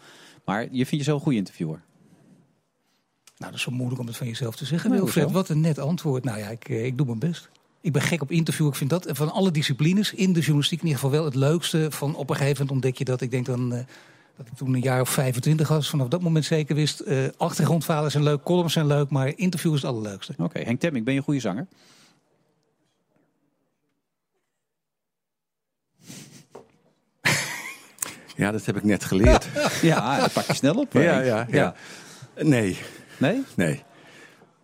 Maar 0.46 0.62
je 0.62 0.70
vindt 0.86 0.90
jezelf 0.90 1.18
een 1.18 1.24
goede 1.24 1.38
interviewer. 1.38 1.82
Nou, 3.38 3.52
dat 3.52 3.54
is 3.54 3.62
zo 3.62 3.72
moeilijk 3.72 4.00
om 4.02 4.08
het 4.08 4.18
van 4.18 4.28
jezelf 4.28 4.56
te 4.56 4.66
zeggen, 4.66 4.90
Nou? 4.90 5.32
Wat 5.32 5.50
een 5.50 5.62
net 5.62 5.80
antwoord. 5.80 6.24
Nou 6.24 6.38
ja, 6.40 6.48
ik, 6.48 6.70
eh, 6.70 6.86
ik 6.86 6.98
doe 6.98 7.06
mijn 7.06 7.20
best. 7.20 7.50
Ik 7.82 7.92
ben 7.92 8.02
gek 8.02 8.22
op 8.22 8.32
interview. 8.32 8.68
Ik 8.68 8.76
vind 8.76 8.90
dat 8.90 9.08
van 9.12 9.32
alle 9.32 9.52
disciplines 9.52 10.14
in 10.14 10.34
de 10.34 10.40
journalistiek 10.40 10.80
in 10.80 10.86
ieder 10.88 11.02
geval 11.02 11.16
wel 11.18 11.26
het 11.26 11.36
leukste. 11.36 11.88
Van 11.92 12.16
op 12.16 12.30
een 12.30 12.36
gegeven 12.36 12.58
moment 12.58 12.72
ontdek 12.72 12.98
je 12.98 13.06
dat. 13.06 13.22
Ik 13.22 13.32
denk 13.32 13.46
dan 13.46 13.86
dat 14.38 14.48
ik 14.48 14.54
toen 14.58 14.74
een 14.74 14.82
jaar 14.82 15.02
of 15.02 15.10
25 15.10 15.68
was. 15.68 15.90
Vanaf 15.90 16.08
dat 16.08 16.22
moment 16.22 16.46
zeker 16.46 16.76
wist. 16.76 17.00
eh 17.00 17.24
achtergrondverhalen 17.38 18.12
zijn 18.12 18.24
leuk, 18.24 18.44
columns 18.44 18.74
zijn 18.74 18.88
leuk. 18.88 19.10
Maar 19.10 19.34
interview 19.36 19.74
is 19.74 19.82
het 19.82 19.92
allerleukste. 19.92 20.34
Oké, 20.38 20.60
Henk 20.60 20.80
Temming, 20.80 21.06
ben 21.06 21.14
je 21.14 21.20
een 21.20 21.26
goede 21.26 21.40
zanger? 21.40 21.68
Ja, 28.36 28.52
dat 28.52 28.66
heb 28.66 28.78
ik 28.78 28.84
net 28.84 29.04
geleerd. 29.04 29.48
Ja, 29.82 30.20
dat 30.20 30.34
pak 30.34 30.46
je 30.46 30.54
snel 30.54 30.76
op. 30.76 30.94
Ja, 30.94 31.20
ja, 31.20 31.48
ja. 31.50 31.76
Nee. 32.42 32.78
Nee? 33.18 33.44
Nee. 33.56 33.84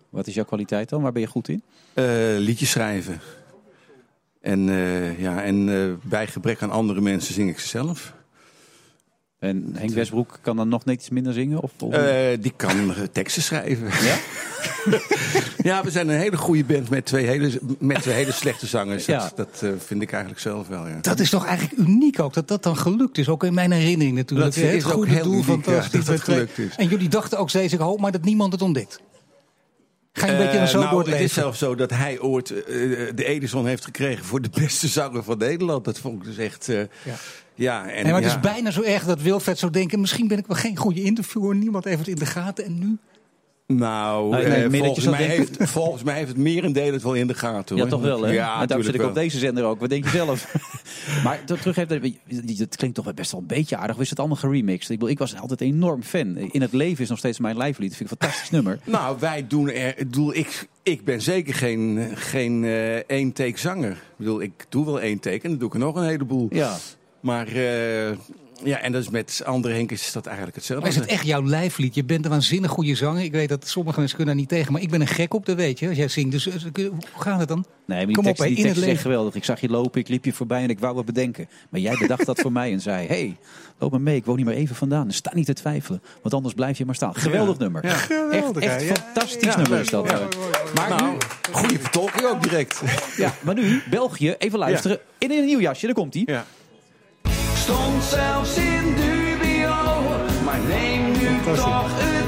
Wat 0.09 0.27
is 0.27 0.33
jouw 0.33 0.45
kwaliteit 0.45 0.89
dan? 0.89 1.01
Waar 1.01 1.11
ben 1.11 1.21
je 1.21 1.27
goed 1.27 1.47
in? 1.47 1.63
Eh, 1.93 2.05
liedjes 2.37 2.69
schrijven. 2.69 3.21
En, 4.41 4.69
eh, 4.69 5.19
ja, 5.19 5.43
en 5.43 5.69
eh, 5.69 6.09
bij 6.09 6.27
gebrek 6.27 6.61
aan 6.61 6.71
andere 6.71 7.01
mensen 7.01 7.33
zing 7.33 7.49
ik 7.49 7.59
ze 7.59 7.67
zelf. 7.67 8.13
En 9.41 9.69
Henk 9.77 9.89
Westbroek 9.93 10.39
kan 10.41 10.55
dan 10.55 10.67
nog 10.69 10.85
net 10.85 10.95
iets 10.95 11.09
minder 11.09 11.33
zingen? 11.33 11.59
Of, 11.61 11.71
of- 11.79 11.93
Eh, 11.93 12.37
die 12.39 12.53
kan 12.55 12.93
eh, 12.95 13.01
teksten 13.11 13.41
schrijven. 13.41 13.87
Ja? 13.87 14.17
ja, 15.69 15.83
we 15.83 15.91
zijn 15.91 16.09
een 16.09 16.17
hele 16.19 16.37
goede 16.37 16.63
band 16.63 16.89
met 16.89 17.05
twee 17.05 17.25
hele, 17.25 17.59
met 17.79 18.01
twee 18.01 18.15
hele 18.15 18.31
slechte 18.31 18.67
zangers. 18.67 19.05
Ja. 19.05 19.19
Dat, 19.19 19.35
dat 19.35 19.61
eh, 19.63 19.69
vind 19.85 20.01
ik 20.01 20.11
eigenlijk 20.11 20.41
zelf 20.41 20.67
wel, 20.67 20.87
ja. 20.87 20.97
Dat 21.01 21.19
is 21.19 21.29
toch 21.29 21.45
eigenlijk 21.45 21.79
uniek 21.87 22.19
ook, 22.19 22.33
dat 22.33 22.47
dat 22.47 22.63
dan 22.63 22.77
gelukt 22.77 23.17
is. 23.17 23.29
Ook 23.29 23.43
in 23.43 23.53
mijn 23.53 23.71
herinnering 23.71 24.15
natuurlijk. 24.15 24.55
Dat 24.55 24.63
is 24.63 24.83
het 24.83 24.93
goede 24.93 25.11
heel 25.11 25.23
doel, 25.23 25.33
uniek, 25.33 25.65
ja, 25.65 25.87
dat 25.91 26.03
twee- 26.03 26.17
gelukt 26.17 26.57
is. 26.57 26.75
En 26.77 26.87
jullie 26.87 27.09
dachten 27.09 27.37
ook 27.37 27.49
steeds, 27.49 27.73
ik 27.73 27.79
hoop 27.79 27.99
maar 27.99 28.11
dat 28.11 28.23
niemand 28.23 28.51
het 28.53 28.61
ontdekt. 28.61 28.99
Ga 30.13 30.25
je 30.25 30.31
een 30.31 30.37
beetje 30.37 30.57
dan 30.57 30.67
zo 30.67 30.79
nou, 30.79 30.97
het 30.97 31.07
Het 31.07 31.19
is 31.19 31.33
zelfs 31.33 31.59
zo 31.59 31.75
dat 31.75 31.89
hij 31.89 32.19
ooit 32.19 32.51
eh, 32.51 32.63
de 33.15 33.23
Edison 33.25 33.65
heeft 33.67 33.85
gekregen 33.85 34.25
voor 34.25 34.41
de 34.41 34.49
beste 34.53 34.87
zanger 34.87 35.23
van 35.23 35.37
Nederland. 35.37 35.85
Dat 35.85 35.99
vond 35.99 36.19
ik 36.19 36.23
dus 36.23 36.37
echt. 36.37 36.69
eh, 36.69 36.77
ja. 36.79 37.15
Ja, 37.61 37.87
en, 37.87 38.03
Nee, 38.03 38.11
maar 38.11 38.21
het 38.21 38.31
ja. 38.31 38.37
is 38.37 38.51
bijna 38.51 38.71
zo 38.71 38.81
erg 38.81 39.03
dat 39.03 39.21
Wilfred 39.21 39.59
zou 39.59 39.71
denken... 39.71 39.99
misschien 39.99 40.27
ben 40.27 40.37
ik 40.37 40.47
wel 40.47 40.57
geen 40.57 40.77
goede 40.77 41.03
interviewer. 41.03 41.55
Niemand 41.55 41.83
heeft 41.83 41.99
het 41.99 42.07
in 42.07 42.15
de 42.15 42.25
gaten. 42.25 42.65
En 42.65 42.79
nu? 42.79 42.97
Nou, 43.77 44.29
Nee, 44.29 44.43
eh, 44.43 44.69
nee, 44.69 44.69
dat 44.69 44.85
volgens, 44.85 45.05
mij 45.05 45.23
heeft, 45.23 45.57
volgens 45.59 46.03
mij 46.03 46.15
heeft 46.15 46.27
het 46.27 46.37
merendeel 46.37 46.93
het 46.93 47.03
wel 47.03 47.13
in 47.13 47.27
de 47.27 47.33
gaten. 47.33 47.75
Ja, 47.75 47.81
hoor. 47.81 47.91
toch 47.91 48.01
wel, 48.01 48.21
hè? 48.21 48.31
Ja, 48.31 48.61
en 48.61 48.67
daarom 48.67 48.67
zit 48.67 48.69
ik 48.69 48.69
natuurlijk 48.69 49.03
op 49.03 49.13
wel. 49.13 49.23
deze 49.23 49.39
zender 49.39 49.63
ook. 49.63 49.79
Wat 49.79 49.89
denk 49.89 50.03
je 50.03 50.09
zelf? 50.09 50.55
maar 51.23 51.43
terug 51.43 51.77
even, 51.77 52.15
het 52.57 52.75
klinkt 52.75 52.95
toch 52.95 53.05
wel 53.05 53.13
best 53.13 53.31
wel 53.31 53.41
een 53.41 53.47
beetje 53.47 53.77
aardig. 53.77 53.95
Of 53.95 54.01
is 54.01 54.09
het 54.09 54.19
allemaal 54.19 54.37
geremixed? 54.37 54.89
Ik, 54.89 54.95
bedoel, 54.95 55.09
ik 55.09 55.19
was 55.19 55.37
altijd 55.37 55.61
een 55.61 55.67
enorm 55.67 56.03
fan. 56.03 56.37
In 56.37 56.61
het 56.61 56.73
leven 56.73 57.03
is 57.03 57.09
nog 57.09 57.17
steeds 57.17 57.39
mijn 57.39 57.57
lijflied. 57.57 57.95
Vind 57.95 58.11
ik 58.11 58.19
een 58.19 58.27
fantastisch 58.27 58.49
nummer. 58.49 58.79
Nou, 58.91 59.17
wij 59.19 59.47
doen 59.47 59.69
er. 59.69 59.87
Ik, 59.87 59.97
bedoel, 59.97 60.35
ik, 60.35 60.67
ik 60.83 61.05
ben 61.05 61.21
zeker 61.21 61.53
geen, 61.53 62.11
geen 62.15 62.63
eh 62.63 62.95
één 62.95 63.33
take 63.33 63.59
zanger. 63.59 63.91
Ik 63.91 64.17
bedoel, 64.17 64.41
ik 64.41 64.65
doe 64.69 64.85
wel 64.85 65.01
één 65.01 65.19
take 65.19 65.41
en 65.41 65.49
dan 65.49 65.57
doe 65.57 65.67
ik 65.67 65.73
er 65.73 65.79
nog 65.79 65.95
een 65.95 66.03
heleboel. 66.03 66.47
Ja. 66.49 66.77
Maar 67.21 67.47
eh, 67.47 68.11
ja, 68.63 68.79
en 68.79 68.91
dat 68.91 69.01
is 69.01 69.09
met 69.09 69.41
andere 69.45 69.73
Henk 69.73 69.91
is 69.91 70.11
dat 70.11 70.25
eigenlijk 70.25 70.55
hetzelfde. 70.55 70.85
Maar 70.85 70.95
is 70.95 71.01
het 71.01 71.09
echt 71.09 71.25
jouw 71.25 71.43
lijflied? 71.43 71.95
Je 71.95 72.03
bent 72.03 72.25
een 72.25 72.31
waanzinnig 72.31 72.71
goede 72.71 72.95
zanger. 72.95 73.23
Ik 73.23 73.31
weet 73.31 73.49
dat 73.49 73.67
sommige 73.67 73.99
mensen 73.99 74.17
kunnen 74.17 74.35
daar 74.35 74.43
niet 74.43 74.53
tegen. 74.53 74.71
Maar 74.71 74.81
ik 74.81 74.89
ben 74.89 75.01
een 75.01 75.07
gek 75.07 75.33
op, 75.33 75.45
dat 75.45 75.55
weet 75.55 75.79
je. 75.79 75.87
Als 75.87 75.97
jij 75.97 76.07
zingt. 76.07 76.31
Dus 76.31 76.47
eh, 76.47 76.53
hoe 76.73 76.91
gaat 77.17 77.39
het 77.39 77.47
dan? 77.47 77.65
Nee, 77.85 77.97
maar 77.97 78.05
die 78.05 78.15
Kom 78.15 78.23
tekst, 78.23 78.41
op, 78.41 78.47
die 78.47 78.57
in 78.57 78.63
tekst 78.63 78.79
het 78.79 78.85
is 78.85 78.93
echt 78.93 79.01
geweldig. 79.01 79.35
Ik 79.35 79.43
zag 79.43 79.61
je 79.61 79.69
lopen, 79.69 79.99
ik 79.99 80.07
liep 80.07 80.25
je 80.25 80.33
voorbij 80.33 80.63
en 80.63 80.69
ik 80.69 80.79
wou 80.79 80.95
wat 80.95 81.05
bedenken. 81.05 81.49
Maar 81.69 81.79
jij 81.79 81.97
bedacht 81.99 82.25
dat 82.25 82.39
voor 82.39 82.51
mij 82.61 82.71
en 82.71 82.79
zei... 82.79 83.07
hey, 83.07 83.37
loop 83.77 83.91
maar 83.91 84.01
mee, 84.01 84.15
ik 84.15 84.25
woon 84.25 84.37
hier 84.37 84.45
maar 84.45 84.53
even 84.53 84.75
vandaan. 84.75 85.11
Sta 85.11 85.31
niet 85.33 85.45
te 85.45 85.53
twijfelen, 85.53 86.01
want 86.21 86.33
anders 86.33 86.53
blijf 86.53 86.77
je 86.77 86.85
maar 86.85 86.95
staan. 86.95 87.15
Geweldig 87.15 87.57
nummer. 87.57 87.85
Ja. 87.85 87.91
Echt, 88.31 88.57
echt 88.57 88.83
ja. 88.83 88.93
fantastisch 88.95 89.53
Ja, 89.53 89.57
nummer 89.57 89.79
is 89.79 89.89
dat. 89.89 90.09
Ja. 90.09 90.27
Maar 90.75 90.89
Nou, 90.89 91.11
nu, 91.11 91.17
goede 91.51 91.79
vertolking 91.79 92.25
ook 92.25 92.43
direct. 92.43 92.81
ja, 93.17 93.33
maar 93.41 93.55
nu, 93.55 93.81
België, 93.89 94.35
even 94.37 94.59
luisteren. 94.59 94.99
In 95.17 95.31
een 95.31 95.45
nieuw 95.45 95.59
jasje, 95.59 95.85
daar 95.85 95.95
komt 95.95 96.13
hij. 96.13 96.43
Stond 97.71 98.03
zelfs 98.03 98.55
in 98.55 98.95
dubio, 98.95 99.73
maar 100.43 100.59
neem 100.67 101.11
nu 101.11 101.55
toch 101.55 101.89
het 101.93 102.20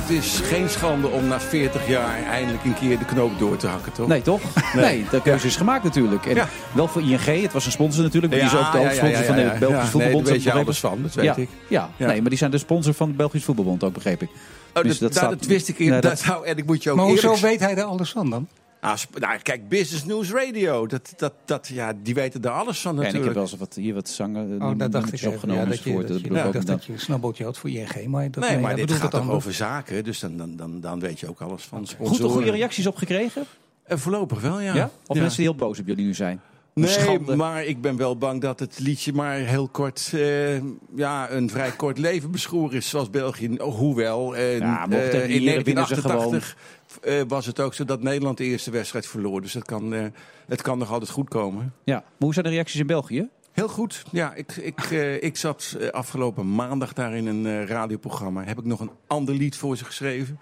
het 0.00 0.10
is 0.10 0.40
geen 0.42 0.68
schande 0.68 1.06
om 1.08 1.26
na 1.28 1.40
40 1.40 1.88
jaar 1.88 2.22
eindelijk 2.22 2.64
een 2.64 2.74
keer 2.74 2.98
de 2.98 3.04
knoop 3.04 3.38
door 3.38 3.56
te 3.56 3.66
hakken, 3.66 3.92
toch? 3.92 4.08
Nee, 4.08 4.22
toch? 4.22 4.40
Nee, 4.74 5.04
de 5.10 5.22
keuze 5.22 5.46
is 5.46 5.56
gemaakt 5.56 5.84
natuurlijk. 5.84 6.26
En 6.26 6.34
Ja. 6.34 6.48
wel 6.72 6.88
voor 6.88 7.02
ING, 7.02 7.42
het 7.42 7.52
was 7.52 7.66
een 7.66 7.72
sponsor 7.72 8.02
natuurlijk. 8.02 8.32
Maar 8.32 8.42
die 8.42 8.58
is 8.58 8.64
ook 8.64 8.72
de 8.72 8.78
ja, 8.78 8.84
hoofdsponsor 8.84 9.18
ja, 9.20 9.24
van 9.26 9.36
de. 9.36 9.42
Belgische 9.42 9.68
Ja, 9.68 9.84
Voetbalbond. 9.86 10.24
nee, 10.28 10.40
daar 10.42 10.54
weet 10.64 10.66
je 10.74 10.80
van, 10.80 10.98
dat 11.02 11.14
weet 11.14 11.24
ja. 11.24 11.36
ik. 11.36 11.48
Ja, 11.68 11.90
Ja. 11.96 12.06
nee, 12.06 12.20
maar 12.20 12.28
die 12.30 12.38
zijn 12.38 12.50
de 12.50 12.58
sponsor 12.58 12.94
van 12.94 13.08
de 13.10 13.14
Belgische 13.16 13.46
Voetbalbond 13.46 13.84
ook, 13.84 13.92
begreep 13.92 14.22
ik. 14.22 14.28
Oh, 14.74 14.82
Dus 14.82 14.98
dat, 14.98 15.00
dat 15.00 15.00
nou, 15.00 15.26
staat- 15.26 15.38
dat 15.38 15.48
wist 15.48 15.68
ik 15.68 15.78
Nee, 15.78 15.86
inderdaad. 15.86 16.16
dat- 16.18 16.26
Nou, 16.26 16.46
en 16.46 16.56
ik 16.56 16.66
moet 16.66 16.82
je 16.82 16.90
ook 16.90 16.96
Maar 16.96 17.06
hoezo 17.06 17.22
eerlijk 17.22 17.42
weet 17.42 17.60
hij 17.60 17.74
daar 17.74 17.84
alles 17.84 18.10
van 18.10 18.30
dan? 18.30 18.48
Ah, 18.80 18.96
sp- 18.96 19.18
nou, 19.18 19.38
kijk, 19.38 19.68
Business 19.68 20.04
News 20.04 20.30
Radio, 20.32 20.86
dat, 20.86 21.12
dat, 21.16 21.32
dat, 21.44 21.68
ja, 21.68 21.92
die 22.02 22.14
weten 22.14 22.42
er 22.42 22.50
alles 22.50 22.80
van 22.80 22.94
Ja, 22.94 22.98
en 22.98 23.04
natuurlijk. 23.04 23.30
ik 23.30 23.40
heb 23.40 23.50
wel 23.50 23.52
eens 23.52 23.68
wat, 23.68 23.84
hier 23.84 23.94
wat 23.94 24.08
zangen 24.08 24.62
Oh, 24.62 24.78
dat 24.78 24.92
dacht 24.92 25.12
ik 25.22 25.28
opgenomen 25.28 25.62
Ja, 25.62 25.68
dat 25.68 25.82
je, 25.82 26.04
dat 26.04 26.20
je, 26.20 26.28
dan- 26.52 26.64
dat 26.64 26.84
je 26.84 26.92
een 26.92 27.00
snabbeltje 27.00 27.44
had 27.44 27.58
voor 27.58 27.70
ING. 27.70 28.06
Maar 28.06 28.30
dat, 28.30 28.44
nee, 28.44 28.58
maar 28.58 28.74
dit 28.74 28.80
bedoelt 28.86 29.00
gaat 29.00 29.10
toch 29.10 29.30
over 29.30 29.52
zaken, 29.54 30.04
dus 30.04 30.18
dan, 30.20 30.36
dan, 30.36 30.56
dan, 30.56 30.80
dan 30.80 31.00
weet 31.00 31.20
je 31.20 31.28
ook 31.28 31.40
alles 31.40 31.62
van 31.62 31.78
Goed 31.78 31.88
sponsoren. 31.88 32.20
toch 32.22 32.32
goede 32.32 32.50
reacties 32.50 32.86
op 32.86 32.96
gekregen? 32.96 33.44
Eh, 33.82 33.96
voorlopig 33.98 34.40
wel, 34.40 34.60
ja. 34.60 34.74
Ja? 34.74 34.90
Of 35.06 35.14
Ja. 35.16 35.20
mensen 35.22 35.36
die 35.42 35.48
heel 35.48 35.58
boos 35.58 35.78
op 35.78 35.86
jullie 35.86 36.04
nu 36.06 36.14
zijn? 36.14 36.40
Nee, 36.80 36.90
schande. 36.90 37.36
maar 37.36 37.64
ik 37.64 37.80
ben 37.80 37.96
wel 37.96 38.16
bang 38.16 38.40
dat 38.40 38.60
het 38.60 38.78
liedje 38.78 39.12
maar 39.12 39.34
heel 39.34 39.68
kort, 39.68 40.10
eh, 40.14 40.56
ja, 40.94 41.30
een 41.30 41.50
vrij 41.50 41.70
kort 41.70 41.98
leven 41.98 42.30
beschoren 42.30 42.76
is, 42.76 42.88
zoals 42.88 43.10
België. 43.10 43.56
Hoewel, 43.58 44.36
eh, 44.36 44.58
Ja, 44.58 44.88
eh, 44.88 45.30
in 45.30 45.30
Ieren 45.30 45.64
winnen 45.64 45.86
ze 45.86 45.94
1988 45.94 46.56
eh, 47.02 47.20
was 47.28 47.46
het 47.46 47.60
ook 47.60 47.74
zo 47.74 47.84
dat 47.84 48.02
Nederland 48.02 48.36
de 48.36 48.44
eerste 48.44 48.70
wedstrijd 48.70 49.06
verloor. 49.06 49.40
Dus 49.40 49.52
het 49.52 49.64
kan, 49.64 50.12
het 50.46 50.62
kan 50.62 50.78
nog 50.78 50.92
altijd 50.92 51.10
goed 51.10 51.28
komen. 51.28 51.72
Ja, 51.84 51.94
maar 51.94 52.04
hoe 52.18 52.32
zijn 52.32 52.44
de 52.44 52.50
reacties 52.50 52.80
in 52.80 52.86
België? 52.86 53.28
Heel 53.52 53.68
goed. 53.68 54.02
Ja, 54.10 54.34
ik, 54.34 54.56
ik, 54.56 54.80
ik 55.20 55.36
zat 55.36 55.76
afgelopen 55.90 56.54
maandag 56.54 56.92
daar 56.92 57.14
in 57.14 57.26
een 57.26 57.66
radioprogramma. 57.66 58.44
Heb 58.44 58.58
ik 58.58 58.64
nog 58.64 58.80
een 58.80 58.90
ander 59.06 59.34
lied 59.34 59.56
voor 59.56 59.76
ze 59.76 59.84
geschreven. 59.84 60.38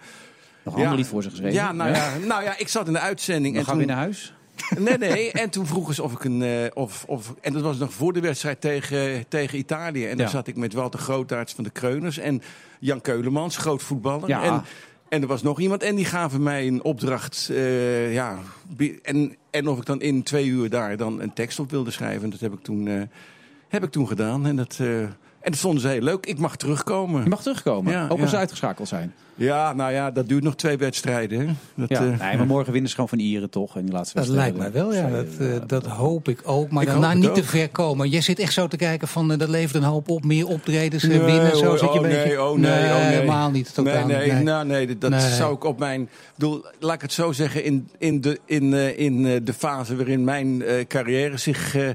Nog 0.63 0.75
een 0.75 0.81
ander 0.81 0.97
lied 0.97 1.07
voor 1.07 1.23
ze 1.23 1.29
geschreven? 1.29 1.53
Ja, 1.53 1.71
nou 1.71 1.89
ja, 1.89 1.95
Ja. 1.95 2.25
nou 2.25 2.43
ja 2.43 2.57
ik 2.57 2.67
zat 2.67 2.87
in 2.87 2.93
de 2.93 2.99
uitzending. 2.99 3.53
Dan 3.55 3.63
en 3.63 3.69
gaan 3.69 3.77
we 3.77 3.85
toen, 3.85 3.87
weer 3.87 3.97
naar 3.97 4.05
huis? 4.05 4.33
Nee, 4.79 4.97
nee. 4.97 5.31
En 5.31 5.49
toen 5.49 5.65
vroegen 5.67 5.95
ze 5.95 6.03
of 6.03 6.11
ik 6.13 6.23
een. 6.23 6.41
eh, 6.41 6.65
of, 6.73 7.03
of, 7.07 7.33
en 7.41 7.53
dat 7.53 7.61
was 7.61 7.77
nog 7.77 7.93
voor 7.93 8.13
de 8.13 8.19
wedstrijd 8.19 8.61
tegen, 8.61 9.27
tegen 9.27 9.57
Italië. 9.57 10.05
En 10.05 10.17
dan 10.17 10.29
zat 10.29 10.47
ik 10.47 10.55
met 10.55 10.73
Walter 10.73 10.99
Grootaerts 10.99 11.53
van 11.53 11.63
de 11.63 11.69
Kreuners. 11.69 12.17
En 12.17 12.41
Jan 12.79 13.01
Keulemans, 13.01 13.57
groot 13.57 13.83
voetballer. 13.83 14.27
Ja. 14.29 14.43
En, 14.43 14.63
en 15.09 15.21
er 15.21 15.27
was 15.27 15.41
nog 15.41 15.59
iemand. 15.59 15.83
En 15.83 15.95
die 15.95 16.05
gaven 16.05 16.43
mij 16.43 16.67
een 16.67 16.83
opdracht. 16.83 17.49
eh, 17.51 18.13
ja, 18.13 18.37
en, 19.03 19.35
en 19.51 19.67
of 19.67 19.77
ik 19.77 19.85
dan 19.85 20.01
in 20.01 20.23
twee 20.23 20.45
uur 20.45 20.69
daar 20.69 20.97
dan 20.97 21.21
een 21.21 21.33
tekst 21.33 21.59
op 21.59 21.71
wilde 21.71 21.91
schrijven. 21.91 22.23
En 22.23 22.29
dat 22.29 22.39
heb 22.39 22.53
ik 22.53 22.61
toen, 22.63 22.87
eh, 22.87 23.01
heb 23.67 23.83
ik 23.83 23.91
toen 23.91 24.07
gedaan. 24.07 24.45
En 24.45 24.55
dat, 24.55 24.77
en 24.79 25.51
dat 25.51 25.57
vonden 25.57 25.81
ze 25.81 25.87
heel 25.87 26.01
leuk. 26.01 26.25
Ik 26.25 26.37
mag 26.39 26.55
terugkomen. 26.55 27.23
Je 27.23 27.29
mag 27.29 27.41
terugkomen, 27.41 27.91
Ja, 27.93 28.07
ook 28.07 28.19
als 28.19 28.29
ze 28.29 28.37
uitgeschakeld 28.37 28.87
zijn. 28.87 29.13
Ja, 29.37 29.73
nou 29.73 29.91
ja, 29.91 30.11
dat 30.11 30.27
duurt 30.27 30.43
nog 30.43 30.55
twee 30.55 30.77
wedstrijden. 30.77 31.39
hè. 31.39 31.45
Dat, 31.75 31.89
Ja, 31.89 31.95
eh, 32.11 32.19
nee, 32.27 32.37
maar 32.37 32.45
morgen 32.45 32.71
winnen 32.71 32.89
ze 32.89 32.95
gewoon 32.95 33.09
van 33.09 33.19
Ieren 33.19 33.49
toch? 33.49 33.75
En 33.75 33.85
die 33.85 33.93
laatste 33.93 34.17
Dat 34.19 34.27
lijkt 34.27 34.57
mij 34.57 34.71
wel, 34.71 34.93
ja. 34.93 35.09
Dat, 35.09 35.25
eh, 35.39 35.47
dat 35.67 35.85
hoop 35.85 36.27
ik 36.27 36.41
ook. 36.43 36.69
Maar 36.69 36.83
Ik 36.83 36.89
daarna 36.89 37.09
het 37.09 37.17
niet 37.17 37.35
te 37.35 37.43
ver 37.43 37.69
komen. 37.69 38.09
Jij 38.09 38.21
zit 38.21 38.39
echt 38.39 38.53
zo 38.53 38.67
te 38.67 38.77
kijken 38.77 39.07
van, 39.07 39.27
dat 39.27 39.49
levert 39.49 39.75
een 39.83 39.89
hoop 39.89 40.09
op. 40.09 40.23
Meer 40.25 40.47
optredens, 40.47 41.03
eh, 41.03 41.09
Nee, 41.09 41.19
winnen. 41.19 41.57
Zo 41.57 41.71
zit 41.71 41.79
je 41.79 41.87
oh, 41.87 41.95
een 41.95 42.01
beetje... 42.01 42.15
nee, 42.27 42.41
oh, 42.41 42.57
nee, 42.57 42.91
oh, 42.91 42.95
nee. 42.97 43.15
helemaal 43.15 43.51
niet. 43.51 43.73
Totaal 43.73 44.05
nee, 44.07 44.17
nee, 44.17 44.31
niet. 44.33 44.43
Nou, 44.43 44.65
nee, 44.65 44.97
dat, 44.97 45.09
Nee. 45.09 45.19
zou 45.19 45.53
ik 45.55 45.63
op 45.63 45.79
mijn. 45.79 46.01
Ik 46.01 46.09
bedoel, 46.35 46.65
laat 46.79 46.95
ik 46.95 47.01
het 47.01 47.13
zo 47.13 47.31
zeggen, 47.31 47.63
in, 47.63 47.89
in, 47.97 48.21
de, 48.21 48.39
in, 48.45 48.73
eh, 48.73 48.99
in 48.99 49.25
eh, 49.25 49.39
de 49.43 49.53
fase 49.53 49.95
waarin 49.95 50.23
mijn 50.23 50.61
eh, 50.63 50.85
carrière 50.87 51.37
zich, 51.37 51.75
eh, 51.75 51.89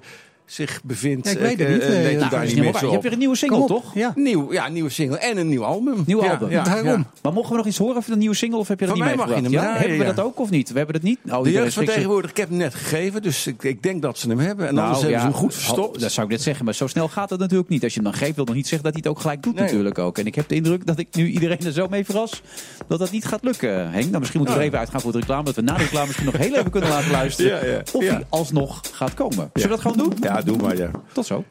zich 0.47 0.81
bevindt. 0.85 1.27
Ja, 1.27 1.33
ik 1.33 1.39
weet 1.39 1.59
het 1.59 1.69
eh, 1.69 1.73
niet, 1.73 1.83
eh, 1.83 1.89
eh, 1.89 2.03
let 2.03 2.05
ja. 2.05 2.11
u 2.11 2.17
Nou, 2.19 2.31
daar 2.31 2.31
dat 2.31 2.41
is 2.43 2.47
niet 2.47 2.55
niet 2.55 2.65
meer 2.65 2.73
waar. 2.73 2.81
Je 2.81 2.87
zo 2.87 2.91
hebt 2.93 3.03
weer 3.03 3.13
een 3.13 3.19
nieuwe 3.19 3.37
single, 3.37 3.67
toch? 3.67 3.95
Ja. 3.95 4.13
Nieuw, 4.15 4.53
ja, 4.53 4.69
nieuwe 4.69 4.91
single 4.91 5.19
en 5.19 5.37
een 5.37 5.49
nieuw 5.49 5.65
album. 5.65 6.03
Nieuw 6.07 6.23
Ja, 6.23 6.31
album. 6.31 6.51
Ja, 6.51 6.65
Daarom. 6.65 6.87
ja. 6.87 7.05
Maar 7.23 7.33
mogen 7.33 7.51
we 7.51 7.57
nog 7.57 7.67
iets 7.67 7.79
horen 7.79 8.03
van 8.03 8.13
een 8.13 8.19
nieuwe 8.19 8.35
single? 8.35 8.59
Of 8.59 8.69
heb 8.69 8.81
je 8.81 8.87
dat 8.87 8.97
Van 8.99 9.07
niet 9.07 9.17
mij 9.17 9.27
mag 9.27 9.37
je 9.37 9.43
hem 9.43 9.53
ja? 9.53 9.77
Hebben 9.77 9.99
we 9.99 10.05
dat 10.05 10.21
ook 10.21 10.39
of 10.41 10.51
niet? 10.51 10.71
We 10.73 10.77
hebben 10.77 10.95
het 10.95 11.05
niet. 11.05 11.19
Oh, 11.31 11.43
De 11.43 11.51
jeugd 11.51 11.75
van 11.75 11.85
tegenwoordig, 11.85 12.31
ik 12.31 12.37
heb 12.37 12.49
hem 12.49 12.59
net 12.59 12.75
gegeven, 12.75 13.23
dus 13.23 13.47
ik, 13.47 13.63
ik 13.63 13.83
denk 13.83 14.03
dat 14.03 14.19
ze 14.19 14.29
hem 14.29 14.39
hebben. 14.39 14.69
En 14.69 14.75
Nou, 14.75 14.87
anders 14.87 15.03
hebben 15.03 15.21
ze 15.21 15.27
hem 15.27 15.37
goed 15.37 15.55
verstopt. 15.55 16.01
dat 16.01 16.13
zou 16.13 16.27
ik 16.27 16.33
net 16.33 16.43
zeggen, 16.43 16.65
maar 16.65 16.75
zo 16.75 16.87
snel 16.87 17.09
gaat 17.09 17.31
het 17.31 17.39
natuurlijk 17.39 17.69
niet. 17.69 17.83
Als 17.83 17.95
je 17.95 18.01
hem 18.01 18.11
dan 18.11 18.19
geeft, 18.19 18.37
wil 18.37 18.45
nog 18.45 18.55
niet 18.55 18.69
zeggen 18.69 18.85
dat 18.85 18.93
hij 18.93 19.03
het 19.05 19.13
ook 19.13 19.21
gelijk 19.23 19.43
doet 19.43 19.55
Nee. 19.55 19.65
natuurlijk 19.65 19.99
ook. 19.99 20.19
En 20.19 20.27
ik 20.27 20.35
heb 20.35 20.49
de 20.49 20.55
indruk 20.55 20.87
dat 20.87 20.99
ik 20.99 21.09
nu 21.13 21.27
iedereen 21.29 21.59
er 21.65 21.73
zo 21.73 21.89
mee 21.89 22.05
verras 22.05 22.43
dat 22.87 22.99
dat 22.99 23.11
niet 23.11 23.25
gaat 23.25 23.45
lukken, 23.45 23.91
Henk. 23.91 24.05
Nou, 24.07 24.19
misschien 24.19 24.39
moeten 24.41 24.57
we 24.57 24.63
er 24.63 24.67
even 24.69 24.79
uitgaan 24.79 25.01
voor 25.01 25.13
de 25.13 25.19
reclame. 25.19 25.45
Dat 25.45 25.55
we 25.55 25.63
na 25.63 25.77
de 25.77 25.83
reclame 25.83 26.07
misschien 26.07 26.27
nog 26.27 26.37
heel 26.37 26.55
even 26.57 26.71
kunnen 26.71 26.91
laten 26.91 27.11
luisteren. 27.11 27.83
Of 27.93 28.05
hij 28.07 28.25
alsnog 28.29 28.81
gaat 28.93 29.15
komen. 29.15 29.51
Zullen 29.53 29.69
we 29.77 29.83
dat 29.83 29.93
gewoon 29.93 29.97
doen? 29.97 30.32
Ja, 30.33 30.43
doe 30.43 30.57
maar. 30.57 30.91
Tot 31.13 31.27
zo. 31.27 31.45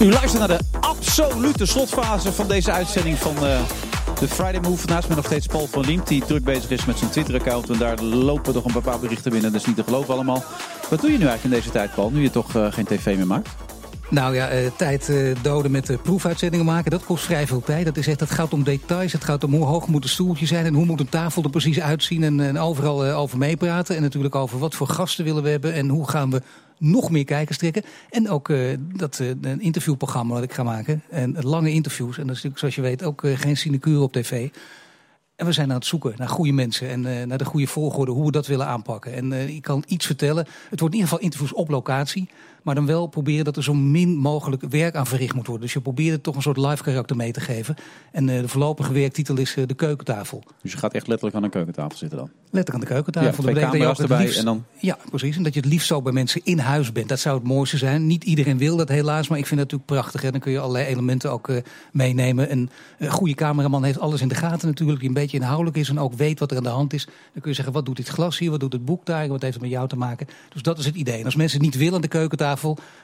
U 0.00 0.10
luistert 0.10 0.38
naar 0.38 0.58
de 0.58 0.64
absolute 0.80 1.66
slotfase 1.66 2.32
van 2.32 2.48
deze 2.48 2.72
uitzending 2.72 3.18
van 3.18 3.36
eh, 3.36 3.58
de 4.20 4.28
Friday 4.28 4.60
Move. 4.60 4.86
Naast 4.86 5.06
mij 5.06 5.16
nog 5.16 5.26
steeds 5.26 5.46
Paul 5.46 5.66
van 5.66 5.84
Liem, 5.84 6.00
die 6.04 6.24
druk 6.24 6.44
bezig 6.44 6.70
is 6.70 6.84
met 6.84 6.98
zijn 6.98 7.10
Twitter-account. 7.10 7.70
En 7.70 7.78
daar 7.78 8.02
lopen 8.02 8.52
toch 8.52 8.64
een 8.64 8.82
paar 8.82 8.98
berichten 8.98 9.30
binnen. 9.30 9.52
Dat 9.52 9.60
is 9.60 9.66
niet 9.66 9.76
te 9.76 9.84
geloven 9.84 10.14
allemaal. 10.14 10.44
Wat 10.90 11.00
doe 11.00 11.10
je 11.12 11.18
nu 11.18 11.26
eigenlijk 11.26 11.44
in 11.44 11.60
deze 11.60 11.70
tijd, 11.70 11.94
Paul? 11.94 12.10
Nu 12.10 12.22
je 12.22 12.30
toch 12.30 12.54
eh, 12.54 12.72
geen 12.72 12.84
tv 12.84 13.16
meer 13.16 13.26
maakt? 13.26 13.48
Nou 14.10 14.34
ja, 14.34 14.48
eh, 14.48 14.70
tijd 14.76 15.08
eh, 15.08 15.36
doden 15.42 15.70
met 15.70 15.90
eh, 15.90 15.96
proefuitzendingen 16.02 16.66
maken, 16.66 16.90
dat 16.90 17.04
kost 17.04 17.24
vrij 17.24 17.46
veel 17.46 17.60
tijd. 17.60 17.84
Dat 17.84 17.96
is 17.96 18.06
echt, 18.06 18.20
het 18.20 18.30
gaat 18.30 18.52
om 18.52 18.62
details, 18.62 19.12
het 19.12 19.24
gaat 19.24 19.44
om 19.44 19.54
hoe 19.54 19.64
hoog 19.64 19.88
moet 19.88 20.02
een 20.02 20.08
stoeltje 20.08 20.46
zijn... 20.46 20.64
en 20.64 20.74
hoe 20.74 20.84
moet 20.84 21.00
een 21.00 21.08
tafel 21.08 21.42
er 21.42 21.50
precies 21.50 21.80
uitzien 21.80 22.22
en, 22.22 22.40
en 22.40 22.58
overal 22.58 23.04
over 23.04 23.38
meepraten. 23.38 23.96
En 23.96 24.02
natuurlijk 24.02 24.34
over 24.34 24.58
wat 24.58 24.74
voor 24.74 24.88
gasten 24.88 25.24
willen 25.24 25.42
we 25.42 25.48
hebben 25.48 25.72
en 25.72 25.88
hoe 25.88 26.08
gaan 26.08 26.30
we 26.30 26.42
nog 26.78 27.10
meer 27.10 27.24
kijkers 27.24 27.58
trekken. 27.58 27.82
En 28.10 28.28
ook 28.30 28.52
dat 28.96 29.18
een 29.18 29.60
interviewprogramma 29.60 30.34
dat 30.34 30.44
ik 30.44 30.52
ga 30.52 30.62
maken. 30.62 31.02
En 31.10 31.36
lange 31.40 31.70
interviews, 31.70 32.18
en 32.18 32.26
dat 32.26 32.36
is 32.36 32.42
natuurlijk 32.42 32.58
zoals 32.58 32.74
je 32.74 32.80
weet 32.80 33.04
ook 33.04 33.22
geen 33.24 33.56
sinecure 33.56 34.00
op 34.00 34.12
tv... 34.12 34.48
En 35.36 35.46
we 35.46 35.52
zijn 35.52 35.68
aan 35.70 35.76
het 35.76 35.86
zoeken 35.86 36.14
naar 36.16 36.28
goede 36.28 36.52
mensen 36.52 36.88
en 36.88 37.28
naar 37.28 37.38
de 37.38 37.44
goede 37.44 37.66
volgorde, 37.66 38.12
hoe 38.12 38.24
we 38.24 38.30
dat 38.30 38.46
willen 38.46 38.66
aanpakken. 38.66 39.12
En 39.12 39.32
ik 39.32 39.62
kan 39.62 39.84
iets 39.86 40.06
vertellen. 40.06 40.46
Het 40.70 40.80
wordt 40.80 40.94
in 40.94 41.00
ieder 41.00 41.08
geval 41.08 41.24
interviews 41.24 41.52
op 41.52 41.68
locatie. 41.68 42.28
Maar 42.66 42.74
dan 42.74 42.86
wel 42.86 43.06
proberen 43.06 43.44
dat 43.44 43.56
er 43.56 43.62
zo 43.62 43.74
min 43.74 44.16
mogelijk 44.16 44.62
werk 44.62 44.94
aan 44.94 45.06
verricht 45.06 45.34
moet 45.34 45.46
worden. 45.46 45.64
Dus 45.64 45.72
je 45.72 45.80
probeert 45.80 46.12
er 46.12 46.20
toch 46.20 46.36
een 46.36 46.42
soort 46.42 46.56
live 46.56 46.82
karakter 46.82 47.16
mee 47.16 47.32
te 47.32 47.40
geven. 47.40 47.76
En 48.12 48.28
eh, 48.28 48.40
de 48.40 48.48
voorlopige 48.48 48.92
werktitel 48.92 49.36
is 49.36 49.56
eh, 49.56 49.66
De 49.66 49.74
Keukentafel. 49.74 50.42
Dus 50.62 50.72
je 50.72 50.78
gaat 50.78 50.94
echt 50.94 51.06
letterlijk 51.06 51.36
aan 51.36 51.42
een 51.44 51.50
keukentafel 51.50 51.98
zitten 51.98 52.18
dan? 52.18 52.30
Letterlijk 52.50 52.74
aan 52.74 52.80
de 52.80 52.86
keukentafel. 52.86 53.30
Ja, 53.30 53.52
Dat 53.52 53.72
dat 53.72 53.80
je 53.80 53.86
ook 53.86 53.90
het 53.90 54.00
erbij 54.00 54.24
liefst- 54.24 54.38
en 54.38 54.44
dan... 54.44 54.64
Ja, 54.78 54.98
precies. 55.10 55.36
En 55.36 55.42
dat 55.42 55.54
je 55.54 55.60
het 55.60 55.68
liefst 55.68 55.86
zo 55.86 56.02
bij 56.02 56.12
mensen 56.12 56.40
in 56.44 56.58
huis 56.58 56.92
bent. 56.92 57.08
Dat 57.08 57.20
zou 57.20 57.38
het 57.38 57.46
mooiste 57.46 57.76
zijn. 57.76 58.06
Niet 58.06 58.24
iedereen 58.24 58.58
wil 58.58 58.76
dat 58.76 58.88
helaas, 58.88 59.28
maar 59.28 59.38
ik 59.38 59.46
vind 59.46 59.60
dat 59.60 59.70
natuurlijk 59.70 60.00
prachtig. 60.00 60.22
Hè. 60.22 60.30
Dan 60.30 60.40
kun 60.40 60.52
je 60.52 60.58
allerlei 60.58 60.86
elementen 60.86 61.30
ook 61.30 61.48
eh, 61.48 61.56
meenemen. 61.92 62.50
Een 62.52 62.70
goede 63.08 63.34
cameraman 63.34 63.84
heeft 63.84 63.98
alles 63.98 64.20
in 64.20 64.28
de 64.28 64.34
gaten 64.34 64.68
natuurlijk. 64.68 64.98
Die 64.98 65.08
een 65.08 65.14
beetje 65.14 65.36
inhoudelijk 65.36 65.76
is 65.76 65.88
en 65.88 65.98
ook 65.98 66.14
weet 66.14 66.38
wat 66.38 66.50
er 66.50 66.56
aan 66.56 66.62
de 66.62 66.68
hand 66.68 66.92
is. 66.92 67.04
Dan 67.04 67.40
kun 67.40 67.50
je 67.50 67.56
zeggen, 67.56 67.74
wat 67.74 67.86
doet 67.86 67.96
dit 67.96 68.08
glas 68.08 68.38
hier? 68.38 68.50
Wat 68.50 68.60
doet 68.60 68.72
het 68.72 68.84
boek 68.84 69.06
daar? 69.06 69.28
Wat 69.28 69.42
heeft 69.42 69.54
het 69.54 69.62
met 69.62 69.72
jou 69.72 69.88
te 69.88 69.96
maken? 69.96 70.26
Dus 70.52 70.62
dat 70.62 70.78
is 70.78 70.84
het 70.84 70.94
idee. 70.94 71.18
En 71.18 71.24
als 71.24 71.36
mensen 71.36 71.58
het 71.58 71.66
niet 71.66 71.76
willen 71.76 71.94
aan 71.94 72.00
de 72.00 72.08
keukentafel, 72.08 72.55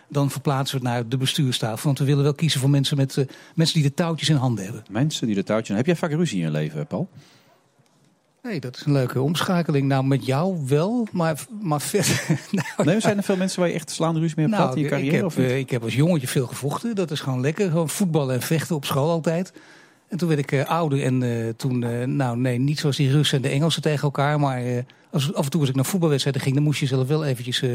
dan 0.08 0.30
verplaatsen 0.30 0.78
we 0.80 0.84
het 0.86 0.94
naar 0.94 1.08
de 1.08 1.16
bestuurstafel. 1.16 1.84
Want 1.86 1.98
we 1.98 2.04
willen 2.04 2.22
wel 2.22 2.34
kiezen 2.34 2.60
voor 2.60 2.70
mensen, 2.70 2.96
met, 2.96 3.16
eh, 3.16 3.24
mensen 3.54 3.80
die 3.80 3.88
de 3.88 3.94
touwtjes 3.94 4.28
in 4.28 4.36
handen 4.36 4.64
hebben. 4.64 4.82
Mensen 4.90 5.26
die 5.26 5.34
de 5.34 5.42
touwtjes... 5.42 5.76
Heb 5.76 5.86
jij 5.86 5.96
vaak 5.96 6.10
ruzie 6.12 6.38
in 6.38 6.44
je 6.44 6.50
leven, 6.50 6.86
Paul? 6.86 7.08
Nee, 8.42 8.60
dat 8.60 8.76
is 8.76 8.84
een 8.84 8.92
leuke 8.92 9.20
omschakeling. 9.20 9.86
Nou, 9.88 10.04
met 10.04 10.26
jou 10.26 10.58
wel, 10.66 11.06
maar, 11.12 11.44
maar 11.60 11.80
verder... 11.80 12.22
Nou, 12.50 12.66
Nee, 12.84 13.00
zijn 13.00 13.16
er 13.16 13.22
veel 13.22 13.36
mensen 13.36 13.60
waar 13.60 13.68
je 13.68 13.74
echt 13.74 13.90
slaande 13.90 14.20
ruzie 14.20 14.36
mee 14.36 14.46
hebt 14.46 14.58
gehad 14.58 14.76
in 14.76 14.82
je 14.82 14.88
carrière? 14.88 15.16
Ik 15.16 15.24
of 15.24 15.34
heb, 15.34 15.44
niet? 15.44 15.52
eh, 15.52 15.58
ik 15.58 15.70
heb 15.70 15.82
als 15.82 15.94
jongetje 15.94 16.26
veel 16.28 16.46
gevochten. 16.46 16.94
Dat 16.94 17.10
is 17.10 17.20
gewoon 17.20 17.40
lekker. 17.40 17.70
Gewoon 17.70 17.88
voetballen 17.88 18.34
en 18.34 18.42
vechten 18.42 18.76
op 18.76 18.84
school 18.84 19.10
altijd. 19.10 19.52
En 20.08 20.18
toen 20.18 20.28
werd 20.28 20.40
ik 20.40 20.52
eh, 20.52 20.64
ouder 20.64 21.02
en 21.02 21.22
eh, 21.22 21.48
toen, 21.56 21.82
eh, 21.84 22.06
nou 22.06 22.36
nee, 22.36 22.58
niet 22.58 22.78
zoals 22.78 22.96
die 22.96 23.10
Russen 23.10 23.36
en 23.36 23.42
de 23.42 23.48
Engelsen 23.48 23.82
tegen 23.82 24.02
elkaar. 24.02 24.40
Maar 24.40 24.64
eh, 24.64 24.82
als, 25.10 25.34
af 25.34 25.44
en 25.44 25.50
toe 25.50 25.60
als 25.60 25.68
ik 25.68 25.74
naar 25.76 25.84
voetbalwedstrijden 25.84 26.42
ging, 26.42 26.54
dan 26.54 26.64
moest 26.64 26.80
je 26.80 26.86
zelf 26.86 27.08
wel 27.08 27.24
eventjes 27.24 27.62
eh, 27.62 27.70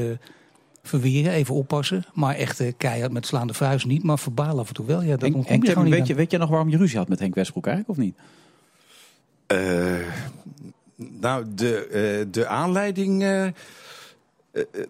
verweren, 0.88 1.32
even 1.32 1.56
oppassen. 1.56 2.06
Maar 2.14 2.36
echt 2.36 2.60
eh, 2.60 2.72
keihard 2.78 3.12
met 3.12 3.26
slaande 3.26 3.54
vuist 3.54 3.86
niet, 3.86 4.04
maar 4.04 4.20
verbaal 4.20 4.60
af 4.60 4.68
en 4.68 4.74
toe 4.74 4.86
wel. 4.86 5.02
Ja, 5.02 5.16
dat 5.18 5.22
Henk 5.46 5.66
je 5.66 5.70
gewoon 5.72 5.84
niet 5.84 5.94
weet, 5.94 6.08
je, 6.08 6.16
weet 6.16 6.32
je 6.32 6.38
nog 6.38 6.50
waarom 6.50 6.70
je 6.70 6.78
ruzie 6.78 6.98
had 6.98 7.08
met 7.08 7.20
Henk 7.20 7.36
Westbroek 7.36 7.68
eigenlijk, 7.68 8.00
of 8.00 8.06
niet? 8.06 8.16
Eh, 9.48 9.58
nou, 11.20 11.46
de, 11.56 11.88
eh, 11.88 12.26
de 12.32 12.48
aanleiding. 12.48 13.24
eh, 13.24 13.46
eh, 13.46 13.52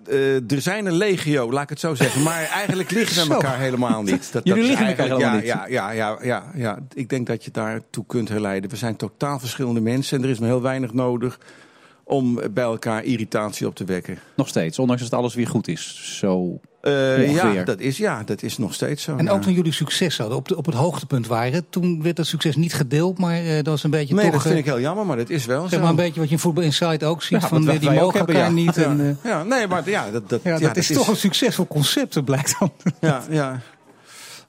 eh, 0.08 0.52
er 0.52 0.62
zijn 0.62 0.86
een 0.86 0.96
legio, 0.98 1.52
laat 1.52 1.64
ik 1.64 1.70
het 1.70 1.80
zo 1.80 1.96
zeggen. 1.96 2.24
Maar 2.24 2.44
eigenlijk 2.60 2.92
liggen 2.92 3.16
ze 3.26 3.34
elkaar 3.34 3.60
helemaal 3.60 4.04
niet. 4.04 4.32
Dat, 4.32 4.44
Jullie 4.44 4.62
is 4.64 4.68
liggen 4.68 4.88
elkaar 4.88 5.00
eigenlijk- 5.10 5.32
helemaal 5.36 5.66
ja, 5.66 5.66
Ja, 5.68 5.92
ja, 5.92 6.18
ja, 6.22 6.24
ja, 6.24 6.52
ja. 6.56 6.80
Ik 6.94 7.10
denk 7.10 7.28
dat 7.28 7.44
je 7.46 7.52
daartoe 7.52 8.04
kunt 8.08 8.30
herleiden. 8.30 8.70
We 8.70 8.76
zijn 8.76 8.96
totaal 8.96 9.40
verschillende 9.40 9.82
mensen. 9.82 10.18
En 10.18 10.24
er 10.24 10.30
is 10.30 10.40
maar 10.40 10.50
heel 10.50 10.62
weinig 10.62 10.94
nodig 10.94 11.40
om 12.08 12.40
bij 12.54 12.64
elkaar 12.64 13.04
irritatie 13.04 13.68
op 13.68 13.76
te 13.76 13.86
wekken. 13.86 14.20
Nog 14.36 14.48
steeds, 14.48 14.80
ondanks 14.80 15.02
dat 15.02 15.14
alles 15.14 15.36
weer 15.36 15.48
goed 15.48 15.68
is. 15.68 16.18
Zo 16.20 16.60
Eh, 16.82 17.34
ja, 17.34 17.64
dat 17.64 17.80
is, 17.80 17.98
ja, 17.98 18.24
dat 18.26 18.44
is 18.44 18.58
nog 18.58 18.74
steeds 18.74 19.04
zo. 19.04 19.16
En 19.16 19.26
ja. 19.26 19.32
ook 19.32 19.42
toen 19.42 19.54
jullie 19.54 19.72
succes 19.72 20.18
hadden, 20.18 20.38
op, 20.38 20.48
de, 20.48 20.58
op 20.58 20.66
het 20.66 20.76
hoogtepunt 20.76 21.28
waren, 21.28 21.66
toen 21.70 22.02
werd 22.02 22.16
dat 22.16 22.26
succes 22.26 22.56
niet 22.56 22.74
gedeeld, 22.74 23.18
maar 23.18 23.38
eh, 23.38 23.56
dat 23.56 23.66
was 23.66 23.84
een 23.84 23.90
beetje 23.90 24.14
Nee, 24.14 24.24
toch... 24.24 24.34
dat 24.34 24.42
vind 24.42 24.54
eh, 24.54 24.60
ik 24.60 24.66
heel 24.66 24.80
jammer, 24.80 25.06
maar 25.06 25.18
dat 25.18 25.30
is 25.30 25.46
wel 25.46 25.62
Zeg 25.62 25.72
zo. 25.72 25.80
maar 25.80 25.90
een 25.90 25.96
beetje 25.96 26.20
wat 26.20 26.30
je 26.30 26.36
in 26.36 26.42
Voetbal 26.42 26.64
Insight 26.64 27.04
ook 27.04 27.24
ziet, 27.24 27.42
Ja, 27.42 27.48
van 27.48 27.66
wat 27.66 27.80
die 27.80 27.92
mogen 27.92 28.18
hebben, 28.18 28.36
elkaar 28.36 28.50
ja. 28.50 28.56
niet. 28.56 28.76
Ja, 28.76 28.84
En, 28.84 29.20
ja, 29.24 29.44
nee, 29.44 29.68
maar 29.68 29.90
ja, 29.90 30.12
dat, 30.12 30.30
dat, 30.30 30.44
ja, 30.44 30.58
dat 30.60 30.78
is 30.78 30.88
toch 30.88 31.08
een 31.08 31.16
succesvol 31.16 31.68
concept, 31.68 32.14
dat 32.14 32.26
blijkt 32.26 32.56
dan. 32.60 32.72
Ja, 33.00 33.24
ja. 33.30 33.62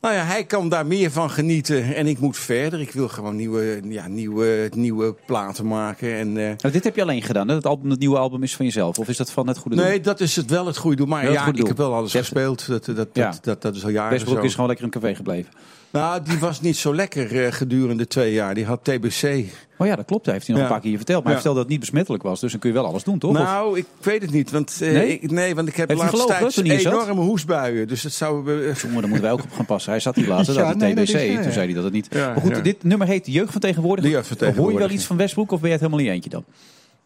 Nou 0.00 0.14
ja, 0.14 0.24
hij 0.24 0.44
kan 0.44 0.68
daar 0.68 0.86
meer 0.86 1.10
van 1.10 1.30
genieten 1.30 1.94
en 1.94 2.06
ik 2.06 2.18
moet 2.18 2.36
verder. 2.36 2.80
Ik 2.80 2.90
wil 2.92 3.08
gewoon 3.08 3.36
nieuwe, 3.36 3.80
ja, 3.88 4.08
nieuwe, 4.08 4.70
nieuwe 4.74 5.14
platen 5.26 5.66
maken. 5.66 6.14
En, 6.14 6.28
eh, 6.36 6.44
Nou, 6.44 6.72
dit 6.72 6.84
heb 6.84 6.96
je 6.96 7.02
alleen 7.02 7.22
gedaan, 7.22 7.48
hè? 7.48 7.54
Het, 7.54 7.66
album, 7.66 7.90
het 7.90 7.98
nieuwe 7.98 8.18
album 8.18 8.42
is 8.42 8.56
van 8.56 8.64
jezelf. 8.64 8.98
Of 8.98 9.08
is 9.08 9.16
dat 9.16 9.30
van 9.30 9.46
het 9.48 9.58
goede 9.58 9.76
doel? 9.76 9.86
nee, 9.86 10.00
dat 10.00 10.20
is 10.20 10.36
het 10.36 10.50
wel 10.50 10.66
het 10.66 10.76
goede 10.76 10.96
doel. 10.96 11.06
Maar 11.06 11.22
Wel 11.22 11.32
ja, 11.32 11.46
ik 11.46 11.56
doel. 11.56 11.66
heb 11.66 11.76
wel 11.76 11.94
alles 11.94 12.12
gespeeld. 12.12 12.66
Dat, 12.66 12.84
dat, 12.84 12.96
dat, 12.96 13.08
Ja. 13.12 13.34
dat, 13.40 13.62
dat, 13.62 13.76
is 13.76 13.84
al 13.84 13.90
jaren 13.90 14.10
Westbroek 14.10 14.36
zo. 14.38 14.42
is 14.44 14.52
gewoon 14.52 14.66
lekker 14.68 14.86
in 14.86 14.92
een 14.94 15.00
café 15.00 15.14
gebleven. 15.14 15.52
Nou, 15.90 16.22
die 16.22 16.38
was 16.38 16.60
niet 16.60 16.76
zo 16.76 16.94
lekker 16.94 17.44
eh, 17.44 17.52
gedurende 17.52 18.06
twee 18.06 18.32
jaar. 18.32 18.54
Die 18.54 18.64
had 18.64 18.84
TBC. 18.84 19.44
Oh 19.78 19.86
ja, 19.86 19.96
dat 19.96 20.04
klopt. 20.04 20.24
Dat 20.24 20.34
heeft 20.34 20.46
hij 20.46 20.56
nog 20.56 20.64
Ja. 20.64 20.70
een 20.70 20.74
paar 20.80 20.80
keer 20.88 20.96
verteld. 20.96 21.24
Maar 21.24 21.32
Ja. 21.32 21.38
hij 21.38 21.42
vertelde 21.42 21.58
dat 21.58 21.62
het 21.62 21.68
niet 21.68 21.80
besmettelijk 21.80 22.22
was. 22.22 22.40
Dus 22.40 22.50
dan 22.50 22.60
kun 22.60 22.68
je 22.70 22.74
wel 22.76 22.86
alles 22.86 23.04
doen, 23.04 23.18
toch? 23.18 23.30
Of- 23.30 23.36
Nou, 23.36 23.78
ik 23.78 23.84
weet 24.00 24.22
het 24.22 24.30
niet. 24.30 24.50
Want, 24.50 24.78
eh, 24.82 24.92
Nee? 24.92 25.18
ik, 25.18 25.30
nee, 25.30 25.54
want 25.54 25.68
ik 25.68 25.76
heb 25.76 25.88
Heeft 25.88 26.00
hij 26.00 26.10
laatst 26.10 26.26
gelogen 26.34 26.64
tijd 26.64 26.82
zat? 26.82 26.92
enorme 26.92 27.20
hoesbuien. 27.20 27.88
Dus 27.88 28.02
dat 28.02 28.12
zou... 28.12 28.50
eh, 28.68 28.74
Jongen, 28.74 29.00
daar 29.00 29.08
moeten 29.08 29.20
wij 29.22 29.32
ook 29.32 29.42
op 29.42 29.52
gaan 29.52 29.64
passen. 29.66 29.90
Hij 29.90 30.00
zat 30.00 30.14
hier 30.16 30.28
laatst, 30.28 30.46
Ja, 30.52 30.54
dat 30.58 30.66
had 30.66 30.76
nee, 30.76 30.94
de 30.94 31.02
TBC. 31.04 31.42
Toen 31.42 31.52
zei 31.52 31.64
hij 31.66 31.74
dat 31.74 31.84
het 31.84 31.92
niet... 31.92 32.14
Maar 32.14 32.36
goed, 32.40 32.64
dit 32.64 32.84
nummer 32.84 33.06
heet 33.06 33.24
de 33.24 33.30
Jeugd 33.30 33.52
van 33.52 33.60
Tegenwoordig. 33.60 34.04
De 34.04 34.10
Jeugd 34.10 34.26
van 34.28 34.36
Tegenwoordig, 34.36 34.72
Hoor 34.72 34.80
je 34.82 34.86
wel 34.88 34.96
iets 34.96 35.06
van 35.06 35.16
Westbroek 35.16 35.52
of 35.52 35.58
ben 35.60 35.68
je 35.70 35.74
het 35.74 35.84
helemaal 35.84 36.04
niet 36.04 36.12
eentje 36.14 36.30
dan? 36.30 36.44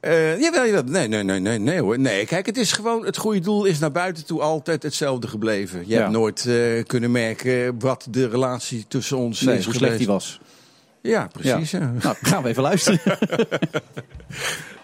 Eh, 0.03 0.41
jawel, 0.41 0.67
jawel. 0.67 0.83
Nee, 0.83 1.09
nee, 1.09 1.23
nee, 1.23 1.41
nee, 1.41 1.59
nee 1.59 1.81
hoor. 1.81 1.99
Nee, 1.99 2.27
kijk, 2.27 2.47
het 2.47 2.57
is 2.57 2.73
gewoon, 2.73 3.05
het 3.05 3.17
goede 3.17 3.41
doel 3.41 3.65
is 3.65 3.79
naar 3.79 3.93
buiten 3.93 4.25
toe 4.25 4.41
altijd 4.41 4.83
hetzelfde 4.83 5.29
gebleven. 5.29 5.79
Je 5.81 5.87
Ja. 5.95 5.99
hebt 6.01 6.11
nooit 6.11 6.47
eh, 6.47 6.85
kunnen 6.87 7.11
merken 7.11 7.79
wat 7.79 8.07
de 8.11 8.29
relatie 8.29 8.85
tussen 8.89 9.17
ons 9.17 9.41
Nee, 9.41 9.59
is 9.59 9.65
hoe 9.65 9.75
slecht 9.75 9.99
die 9.99 10.07
was. 10.07 10.41
Ja, 11.03 11.29
precies. 11.33 11.71
Ja. 11.71 11.93
Nou, 12.03 12.17
gaan 12.23 12.43
we 12.43 12.49
even 12.49 12.63
luisteren. 12.63 13.01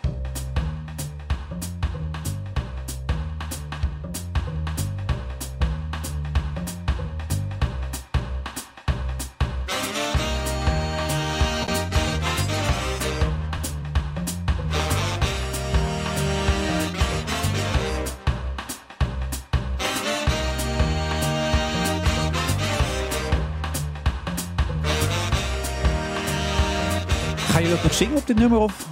Ga 27.58 27.64
je 27.64 27.70
dat 27.70 27.82
nog 27.82 27.94
zingen 27.94 28.16
op 28.16 28.26
dit 28.26 28.38
nummer? 28.38 28.58
Of? 28.58 28.86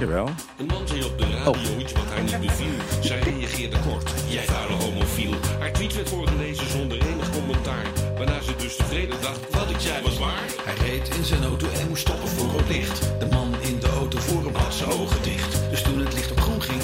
Jawel. 0.00 0.28
Een 0.56 0.66
man 0.66 0.88
zei 0.88 1.04
op 1.04 1.18
de 1.18 1.26
radio 1.44 1.78
iets 1.78 1.92
wat 1.92 2.04
haar 2.12 2.22
niet 2.22 2.40
beviel. 2.40 2.74
Zij 3.00 3.18
reageerde 3.18 3.76
kort, 3.88 4.10
jij 4.28 4.44
vuile 4.44 4.72
homofiel. 4.72 5.34
Haar 5.58 5.72
tweet 5.72 5.94
werd 5.94 6.08
voorgelezen 6.08 6.70
zonder 6.70 6.98
enig 7.00 7.30
commentaar. 7.30 7.86
Waarna 8.16 8.40
ze 8.40 8.56
dus 8.56 8.76
tevreden 8.76 9.20
dacht, 9.20 9.54
wat 9.54 9.70
ik 9.70 9.78
zei 9.78 10.02
was 10.02 10.18
waar. 10.18 10.46
Hij 10.64 10.74
reed 10.88 11.16
in 11.16 11.24
zijn 11.24 11.44
auto 11.44 11.66
en 11.80 11.88
moest 11.88 12.00
stoppen 12.00 12.28
voor 12.28 12.46
rood 12.46 12.68
licht. 12.68 13.00
De 13.18 13.26
man 13.30 13.54
in 13.60 13.80
de 13.80 13.88
auto 13.88 14.18
voor 14.18 14.44
hem 14.44 14.54
had 14.54 14.74
zijn 14.74 14.90
ogen 14.90 15.22
dicht. 15.22 15.70
Dus 15.70 15.82
toen 15.82 15.98
het 15.98 16.14
licht 16.14 16.30
op 16.30 16.40
groen 16.40 16.62
ging, 16.62 16.82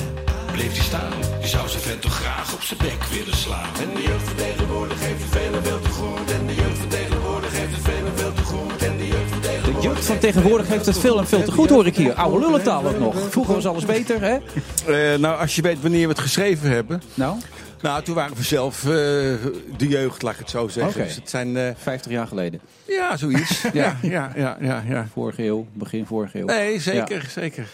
bleef 0.53 0.73
hij 0.73 0.85
staan. 0.85 1.13
Je 1.41 1.47
zou 1.47 1.69
zijn 1.69 1.83
vent 1.83 2.01
toch 2.01 2.15
graag 2.15 2.55
op 2.55 2.63
zijn 2.63 2.79
bek 2.79 3.03
willen 3.05 3.37
slaan. 3.37 3.75
En 3.81 3.95
de 3.95 4.03
jeugd 4.03 4.25
van 4.29 4.37
tegenwoordig 4.37 5.01
heeft 5.01 5.23
het 5.23 5.33
velen 5.33 5.63
veel 5.63 5.81
te 5.81 5.91
goed. 5.91 6.31
En 6.31 6.47
de 6.47 6.55
jeugd 6.55 6.79
van 6.79 6.89
tegenwoordig 6.89 7.53
heeft 7.53 7.75
het 7.77 7.85
velen 7.85 8.17
veel 8.19 8.33
te 8.33 8.43
goed. 8.43 8.86
De 9.67 9.81
jeugd 9.81 10.05
van 10.05 10.19
tegenwoordig... 10.19 10.69
heeft 10.69 10.87
het 10.87 10.99
veel 10.99 11.19
en 11.19 11.27
veel 11.27 11.43
te 11.43 11.53
goed, 11.53 11.71
hoor 11.71 11.87
ik 11.87 11.97
hier. 11.97 12.13
Oude 12.13 12.39
lullentaal 12.39 12.87
ook 12.87 12.99
nog. 12.99 13.31
Vroeger 13.31 13.55
was 13.55 13.67
alles 13.67 13.85
beter, 13.85 14.21
hè? 14.21 14.39
Eh, 14.87 15.19
nou, 15.19 15.39
als 15.39 15.57
je 15.57 15.63
weet 15.63 15.81
wanneer 15.81 16.03
we 16.03 16.09
het 16.09 16.19
geschreven 16.19 16.71
hebben. 16.71 17.03
Nou? 17.15 17.39
Nou, 17.83 18.03
toen 18.03 18.15
waren 18.15 18.37
we 18.37 18.43
zelf 18.43 18.85
eh, 18.85 18.91
de 18.91 19.89
jeugd, 19.89 20.23
laat 20.23 20.33
ik 20.33 20.39
het 20.39 20.51
zo 20.51 20.69
zeggen. 20.69 20.95
Oké. 20.95 21.05
Dus 21.05 21.15
het 21.15 21.31
zijn, 21.31 21.57
eh, 21.57 21.71
50 21.77 22.13
jaar 22.13 22.27
geleden. 22.27 22.61
ja, 22.87 23.17
zoiets. 23.17 23.63
ja, 23.73 23.97
ja, 24.03 24.33
ja, 24.37 24.57
ja, 24.61 24.83
ja. 24.89 25.07
Vorige 25.13 25.45
eeuw, 25.45 25.67
begin 25.73 26.07
vorige 26.07 26.39
eeuw. 26.39 26.47
Nee, 26.47 26.81
zeker, 26.81 27.27
zeker. 27.31 27.69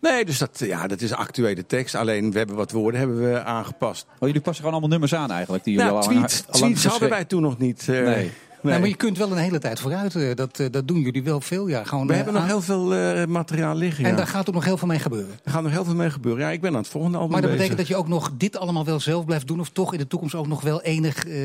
Nee, 0.00 0.24
dus 0.24 0.38
dat, 0.38 0.58
ja, 0.58 0.86
dat 0.86 1.00
is 1.00 1.10
een 1.10 1.16
actuele 1.16 1.66
tekst. 1.66 1.94
Alleen, 1.94 2.32
we 2.32 2.38
hebben 2.38 2.56
wat 2.56 2.70
woorden 2.70 3.00
hebben 3.00 3.32
we 3.32 3.42
aangepast. 3.42 4.06
Oh, 4.18 4.26
jullie 4.28 4.40
passen 4.42 4.64
gewoon 4.64 4.72
allemaal 4.72 4.98
nummers 4.98 5.14
aan 5.14 5.30
eigenlijk? 5.30 5.64
Die 5.64 5.74
jullie 5.74 5.90
Nou, 5.90 6.02
al 6.04 6.10
tweets, 6.10 6.44
al 6.50 6.58
tweets 6.58 6.84
hadden 6.84 7.08
wij 7.08 7.24
toen 7.24 7.42
nog 7.42 7.58
niet. 7.58 7.86
Nee. 7.86 8.30
Nee, 8.62 8.78
maar 8.78 8.88
je 8.88 8.94
kunt 8.96 9.18
wel 9.18 9.30
een 9.32 9.36
hele 9.38 9.58
tijd 9.58 9.80
vooruit. 9.80 10.14
eh, 10.14 10.34
Dat, 10.34 10.58
eh, 10.60 10.66
dat 10.70 10.88
doen 10.88 11.00
jullie 11.00 11.22
wel 11.22 11.40
veel. 11.40 11.68
Ja, 11.68 11.84
gewoon, 11.84 12.04
We 12.06 12.10
eh, 12.10 12.16
hebben 12.16 12.34
nog 12.34 12.42
aan- 12.42 12.48
heel 12.48 12.62
veel 12.62 12.94
eh, 12.94 13.26
materiaal 13.26 13.76
liggen. 13.76 14.04
En 14.04 14.10
ja. 14.10 14.16
daar 14.16 14.26
gaat 14.26 14.48
ook 14.48 14.54
nog 14.54 14.64
heel 14.64 14.76
veel 14.76 14.88
mee 14.88 14.98
gebeuren. 14.98 15.34
Er 15.44 15.50
gaat 15.50 15.62
nog 15.62 15.72
heel 15.72 15.84
veel 15.84 15.94
mee 15.94 16.10
gebeuren. 16.10 16.42
Ja, 16.44 16.50
ik 16.50 16.60
ben 16.60 16.70
aan 16.70 16.76
het 16.76 16.88
volgende 16.88 17.16
album 17.18 17.32
Maar 17.32 17.40
dat 17.40 17.50
bezig. 17.50 17.66
betekent 17.68 17.88
dat 17.88 17.96
je 17.96 18.02
ook 18.04 18.20
nog 18.20 18.30
dit 18.36 18.56
allemaal 18.56 18.84
wel 18.84 19.00
zelf 19.00 19.24
blijft 19.24 19.46
doen... 19.46 19.60
of 19.60 19.68
toch 19.68 19.92
in 19.92 19.98
de 19.98 20.06
toekomst 20.06 20.34
ook 20.34 20.46
nog 20.46 20.60
wel 20.62 20.82
enig 20.82 21.26
eh, 21.26 21.36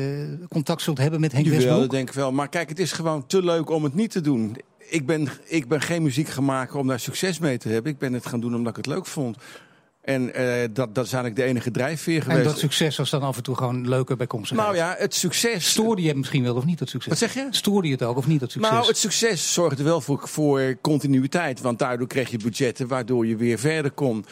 contact 0.48 0.82
zult 0.82 0.98
hebben 0.98 1.20
met 1.20 1.32
Henk 1.32 1.44
Jawel, 1.44 1.60
Westbroek? 1.60 1.82
dat 1.86 1.90
denk 1.96 2.08
ik 2.08 2.14
wel. 2.14 2.32
Maar 2.32 2.48
kijk, 2.48 2.68
het 2.68 2.78
is 2.78 2.92
gewoon 2.92 3.26
te 3.26 3.42
leuk 3.44 3.70
om 3.70 3.84
het 3.84 3.94
niet 3.94 4.10
te 4.10 4.20
doen. 4.20 4.56
Ik 4.90 5.06
ben, 5.06 5.28
ik 5.44 5.68
ben 5.68 5.80
geen 5.80 6.02
muziek 6.02 6.28
gaan 6.28 6.44
maken 6.44 6.78
om 6.78 6.86
daar 6.86 7.00
succes 7.00 7.38
mee 7.38 7.58
te 7.58 7.68
hebben. 7.68 7.92
Ik 7.92 7.98
ben 7.98 8.12
het 8.12 8.26
gaan 8.26 8.40
doen 8.40 8.54
omdat 8.54 8.70
ik 8.70 8.76
het 8.76 8.94
leuk 8.94 9.06
vond. 9.06 9.36
En 10.08 10.34
eh, 10.34 10.68
dat, 10.72 10.94
dat 10.94 11.04
is 11.04 11.12
eigenlijk 11.12 11.36
de 11.36 11.42
enige 11.42 11.70
drijfveer 11.70 12.22
geweest. 12.22 12.40
En 12.40 12.44
dat 12.46 12.58
succes 12.58 12.96
was 12.96 13.10
dan 13.10 13.22
af 13.22 13.36
en 13.36 13.42
toe 13.42 13.56
gewoon 13.56 13.88
leuker 13.88 14.16
bij 14.16 14.26
komst. 14.26 14.52
nou 14.52 14.76
ja, 14.76 14.94
het 14.98 15.14
succes... 15.14 15.70
Stoorde 15.70 16.02
je 16.02 16.08
het 16.08 16.16
misschien 16.16 16.42
wel 16.42 16.54
of 16.54 16.64
niet, 16.64 16.78
dat 16.78 16.88
succes? 16.88 17.08
Wat 17.08 17.18
zeg 17.18 17.34
je? 17.34 17.46
Stoorde 17.50 17.88
je 17.88 17.92
het 17.94 18.02
ook 18.02 18.16
of 18.16 18.26
niet, 18.26 18.40
dat 18.40 18.50
succes? 18.50 18.72
Nou, 18.72 18.86
het 18.86 18.96
succes 18.96 19.52
zorgde 19.52 19.82
wel 19.82 20.00
voor, 20.00 20.28
voor 20.28 20.76
continuïteit. 20.80 21.60
Want 21.60 21.78
daardoor 21.78 22.06
kreeg 22.06 22.30
je 22.30 22.38
budgetten 22.38 22.86
waardoor 22.88 23.26
je 23.26 23.36
weer 23.36 23.58
verder 23.58 23.90
kon. 23.90 24.24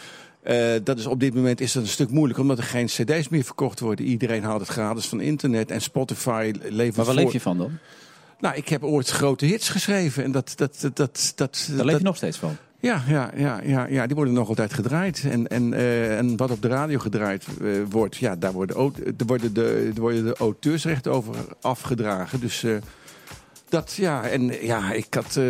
Eh, 0.43 0.73
dat 0.85 0.99
is, 0.99 1.07
op 1.07 1.21
dit 1.21 1.35
moment 1.35 1.61
is 1.61 1.73
dat 1.73 1.83
een 1.83 1.89
stuk 1.89 2.11
moeilijk, 2.11 2.39
omdat 2.39 2.59
er 2.59 2.65
geen 2.65 2.87
cd's 2.87 3.29
meer 3.29 3.45
verkocht 3.45 3.81
worden. 3.81 4.05
Iedereen 4.05 4.43
haalt 4.45 4.61
het 4.61 4.69
gratis 4.69 5.07
van 5.07 5.21
internet 5.21 5.71
en 5.71 5.81
Spotify 5.81 6.53
levert 6.63 6.97
Maar 6.97 7.05
waar 7.05 7.15
voor- 7.15 7.15
leef 7.15 7.33
je 7.33 7.41
van 7.41 7.59
dan? 7.59 7.79
Nou, 8.41 8.57
ik 8.57 8.69
heb 8.69 8.85
ooit 8.85 9.09
grote 9.09 9.45
hits 9.45 9.69
geschreven. 9.69 10.25
En 10.25 10.33
dat, 10.33 10.53
dat, 10.57 10.79
dat, 10.81 10.97
dat, 10.97 11.33
dat, 11.35 11.69
Daar 11.77 11.85
leef 11.85 11.99
je 11.99 12.05
nog 12.05 12.17
steeds 12.17 12.39
van. 12.39 12.57
Ja, 12.87 13.03
ja, 13.09 13.31
ja, 13.37 13.61
ja, 13.65 13.87
ja, 13.87 14.07
die 14.07 14.17
worden 14.17 14.35
nog 14.35 14.49
altijd 14.49 14.73
gedraaid. 14.73 15.25
En, 15.31 15.47
en, 15.47 15.73
eh, 15.75 16.19
en 16.19 16.37
wat 16.37 16.51
op 16.51 16.63
de 16.63 16.69
radio 16.69 16.99
gedraaid 16.99 17.47
eh, 17.63 17.69
wordt, 17.91 18.17
ja, 18.17 18.37
daar 18.37 18.53
worden, 18.53 18.77
er 19.19 19.27
worden, 19.27 19.55
de, 19.55 19.93
worden 19.97 20.25
de 20.25 20.37
auteursrechten 20.37 21.13
over 21.13 21.35
afgedragen. 21.61 22.41
Dus 22.41 22.65
eh, 22.65 22.77
dat, 23.69 23.93
ja, 23.97 24.23
en 24.23 24.53
ja, 24.67 24.93
ik 24.93 25.07
had... 25.15 25.37
eh, 25.37 25.45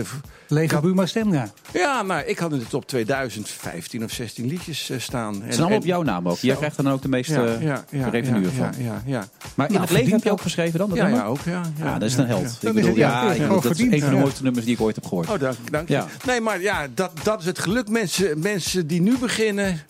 Lege 0.49 0.81
Buma 0.81 1.07
Stemga. 1.07 1.51
ja, 1.73 2.03
nou, 2.03 2.23
ik 2.27 2.39
had 2.39 2.53
in 2.53 2.59
de 2.59 2.67
top 2.67 2.87
2015 2.87 4.05
of 4.05 4.11
16 4.11 4.47
liedjes 4.47 4.91
eh, 4.91 4.99
staan. 4.99 5.43
Het 5.43 5.53
is 5.53 5.59
allemaal 5.61 5.79
op 5.79 5.85
jouw 5.85 6.03
naam 6.03 6.29
ook. 6.29 6.39
Jij 6.39 6.53
Zo. 6.53 6.59
krijgt 6.59 6.77
er 6.77 6.85
dan 6.85 6.93
ook 6.93 7.03
de 7.03 7.09
meeste 7.09 7.33
Ja, 7.33 7.45
eh, 7.47 7.63
ja, 7.63 7.85
ja, 7.91 8.09
revenue 8.09 8.43
ja, 8.43 8.49
van. 8.51 8.73
Ja, 8.79 8.85
ja, 8.85 9.03
ja. 9.07 9.27
Maar 9.55 9.67
in 9.67 9.73
Nou, 9.75 9.85
het 9.87 9.95
leven 9.97 10.13
heb 10.13 10.23
je 10.23 10.31
ook 10.31 10.41
geschreven 10.41 10.79
dan? 10.79 10.89
dat 10.89 10.99
Ja, 10.99 11.09
ja, 11.09 11.25
ook, 11.25 11.41
ja. 11.45 11.63
Ja, 11.79 11.99
dat 11.99 12.09
is 12.09 12.15
ja, 12.15 12.21
een 12.23 12.27
held. 12.27 12.43
ja. 12.43 12.49
Ik 12.49 12.61
Dat 12.61 12.75
bedoel, 12.75 12.91
is- 12.91 12.97
ja, 12.97 13.23
dat 13.23 13.33
is 13.33 13.39
een 13.81 14.01
van 14.01 14.09
de 14.11 14.15
ja. 14.15 14.21
mooiste 14.21 14.43
nummers 14.43 14.65
die 14.65 14.75
ik 14.75 14.81
ooit 14.81 14.95
heb 14.95 15.07
gehoord. 15.07 15.29
Oh, 15.31 15.39
dank, 15.41 15.57
dank 15.71 15.89
je. 15.89 15.95
Ja. 15.95 16.07
Nee, 16.27 16.41
maar 16.41 16.61
ja, 16.61 16.87
dat, 16.95 17.11
dat 17.23 17.41
is 17.41 17.47
het 17.47 17.59
geluk. 17.59 17.89
Mensen, 17.89 18.39
mensen 18.41 18.87
die 18.87 19.01
nu 19.01 19.19
beginnen, 19.19 19.81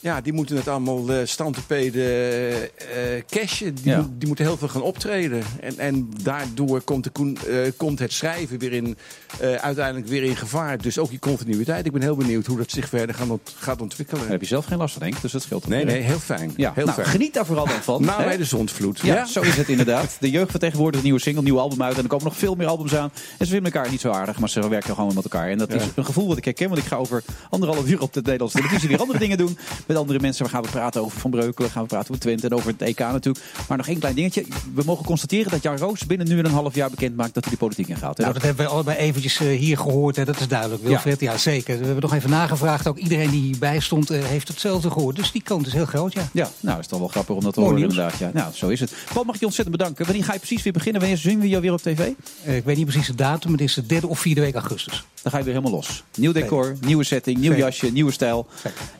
ja, 0.00 0.20
die 0.20 0.32
moeten 0.32 0.56
het 0.56 0.68
allemaal 0.68 1.12
eh 1.12 1.18
standtepeden 1.24 2.02
eh 2.76 3.22
cashen. 3.28 3.74
Die, 3.74 3.84
Ja. 3.92 4.08
die 4.18 4.26
moeten 4.26 4.44
heel 4.44 4.56
veel 4.56 4.68
gaan 4.68 4.82
optreden. 4.82 5.42
En, 5.60 5.78
en 5.78 6.08
daardoor 6.22 6.80
komt, 6.80 7.04
de, 7.04 7.10
koen- 7.10 7.38
eh, 7.48 7.56
komt 7.76 7.98
het 7.98 8.12
schrijven 8.12 8.58
weer 8.58 8.72
in, 8.72 8.96
eh, 9.40 9.54
uiteindelijk 9.54 10.06
weer 10.08 10.22
in 10.22 10.36
gevaar. 10.36 10.78
Dus 10.82 10.98
ook 10.98 11.08
die 11.10 11.18
continuïteit. 11.18 11.86
Ik 11.86 11.92
ben 11.92 12.02
heel 12.02 12.16
benieuwd 12.16 12.46
hoe 12.46 12.56
dat 12.58 12.70
zich 12.70 12.88
verder 12.88 13.14
gaat, 13.14 13.28
ont- 13.30 13.54
gaat 13.58 13.80
ontwikkelen. 13.80 14.22
Daar 14.22 14.30
heb 14.30 14.40
je 14.40 14.46
zelf 14.46 14.64
geen 14.64 14.78
last 14.78 14.92
van, 14.92 15.02
denk 15.02 15.14
ik. 15.14 15.22
Dus 15.22 15.32
dat 15.32 15.42
scheelt 15.42 15.66
Nee, 15.68 15.84
weer. 15.84 15.94
nee, 15.94 16.02
heel 16.02 16.18
fijn. 16.18 16.52
Ja, 16.56 16.72
heel 16.74 16.84
nou, 16.84 16.96
fijn. 16.96 17.08
geniet 17.08 17.34
daar 17.34 17.46
vooral 17.46 17.66
dan 17.66 17.82
van. 17.82 18.02
Hè? 18.08 18.24
bij 18.24 18.36
de 18.36 18.44
zondvloed. 18.44 19.00
Ja, 19.00 19.24
zo 19.26 19.40
is 19.40 19.56
het 19.56 19.68
inderdaad. 19.68 20.16
De 20.20 20.30
jeugd 20.30 20.50
van 20.50 20.60
tegenwoordig, 20.60 20.98
een 21.00 21.04
nieuwe 21.04 21.20
single, 21.20 21.42
nieuw 21.42 21.58
album 21.58 21.82
uit. 21.82 21.96
En 21.96 22.02
er 22.02 22.08
komen 22.08 22.24
nog 22.24 22.36
veel 22.36 22.54
meer 22.54 22.66
albums 22.66 22.94
aan. 22.94 23.10
En 23.38 23.46
ze 23.46 23.52
vinden 23.52 23.72
elkaar 23.72 23.90
niet 23.90 24.00
zo 24.00 24.10
aardig, 24.10 24.38
maar 24.38 24.48
ze 24.48 24.68
werken 24.68 24.94
gewoon 24.94 25.14
met 25.14 25.24
elkaar. 25.24 25.48
En 25.50 25.58
dat 25.58 25.72
is 25.74 25.82
een 25.94 26.04
gevoel 26.04 26.28
wat 26.28 26.36
ik 26.36 26.44
herken. 26.44 26.68
Want 26.68 26.80
ik 26.80 26.86
ga 26.86 26.96
over 26.96 27.22
anderhalf 27.50 27.88
uur 27.88 28.00
op 28.00 28.12
de 28.12 28.20
Nederlandse 28.22 28.56
televisie 28.58 28.88
weer 28.88 28.98
andere 29.00 29.18
dingen 29.24 29.38
doen. 29.38 29.58
Met 29.88 29.96
andere 29.96 30.20
mensen. 30.20 30.44
We 30.44 30.50
gaan 30.50 30.62
we 30.62 30.68
praten 30.68 31.02
over 31.04 31.20
Van 31.20 31.30
Breukelen, 31.30 31.70
gaan 31.70 31.82
we 31.82 31.88
praten 31.88 32.08
over 32.10 32.22
Twente 32.22 32.46
en 32.46 32.54
over 32.54 32.70
het 32.70 32.82
EK 32.82 32.98
natuurlijk. 32.98 33.44
Maar 33.68 33.76
nog 33.76 33.88
één 33.88 33.98
klein 33.98 34.14
dingetje. 34.14 34.44
We 34.74 34.82
mogen 34.86 35.04
constateren 35.04 35.50
dat 35.50 35.62
Jan 35.62 35.76
Roos 35.76 36.06
binnen 36.06 36.28
nu 36.28 36.38
en 36.38 36.44
een 36.44 36.50
half 36.50 36.74
jaar 36.74 36.90
bekend 36.90 37.16
maakt 37.16 37.34
dat 37.34 37.42
hij 37.44 37.52
de 37.52 37.58
politiek 37.58 37.88
ingaat. 37.88 38.16
hè? 38.16 38.22
Nou, 38.22 38.34
dat 38.34 38.42
hebben 38.42 38.64
we 38.64 38.70
allebei 38.70 38.96
eventjes 38.98 39.40
eh, 39.40 39.58
hier 39.58 39.76
gehoord. 39.78 40.16
Hè. 40.16 40.24
Dat 40.24 40.40
is 40.40 40.48
duidelijk, 40.48 40.82
Wilfred. 40.82 41.20
Ja. 41.20 41.36
zeker. 41.36 41.78
We 41.78 41.84
hebben 41.84 42.02
nog 42.02 42.14
even 42.14 42.30
nagevraagd. 42.30 42.86
Ook 42.86 42.98
iedereen 42.98 43.30
die 43.30 43.40
hierbij 43.42 43.80
stond 43.80 44.10
eh, 44.10 44.24
heeft 44.24 44.48
hetzelfde 44.48 44.90
gehoord. 44.90 45.16
Dus 45.16 45.32
die 45.32 45.42
kant 45.42 45.66
is 45.66 45.72
heel 45.72 45.86
groot, 45.86 46.12
ja. 46.12 46.28
Ja, 46.32 46.50
nou 46.60 46.74
is 46.74 46.80
het 46.80 46.90
dan 46.90 46.98
wel 46.98 47.08
grappig 47.08 47.34
om 47.36 47.42
dat 47.42 47.54
te 47.54 47.60
horen 47.60 47.78
inderdaad. 47.82 48.18
Ja. 48.18 48.30
Nou, 48.34 48.52
zo 48.54 48.68
is 48.68 48.80
het. 48.80 48.92
Paul, 49.12 49.24
mag 49.24 49.34
ik 49.34 49.40
je 49.40 49.46
ontzettend 49.46 49.76
bedanken. 49.76 50.04
Wanneer 50.04 50.24
ga 50.24 50.32
je 50.32 50.38
precies 50.38 50.62
weer 50.62 50.72
beginnen? 50.72 51.00
Wanneer 51.00 51.18
zien 51.18 51.40
we 51.40 51.48
jou 51.48 51.62
weer 51.62 51.72
op 51.72 51.80
tv? 51.82 52.08
Eh, 52.44 52.56
ik 52.56 52.64
weet 52.64 52.76
niet 52.76 52.86
precies 52.86 53.06
de 53.06 53.14
datum. 53.14 53.52
Het 53.52 53.60
is 53.60 53.74
de 53.74 53.86
derde 53.86 54.06
of 54.06 54.18
vierde 54.20 54.40
week 54.40 54.54
augustus. 54.54 55.04
Dan 55.22 55.32
ga 55.32 55.38
je 55.38 55.44
weer 55.44 55.54
helemaal 55.54 55.76
los. 55.78 56.04
Nieuw 56.16 56.32
decor, 56.32 56.76
nieuwe 56.80 57.04
setting, 57.04 57.38
nieuw 57.38 57.50
Zeker. 57.50 57.66
jasje, 57.66 57.86
nieuwe 57.92 58.12
stijl. 58.12 58.46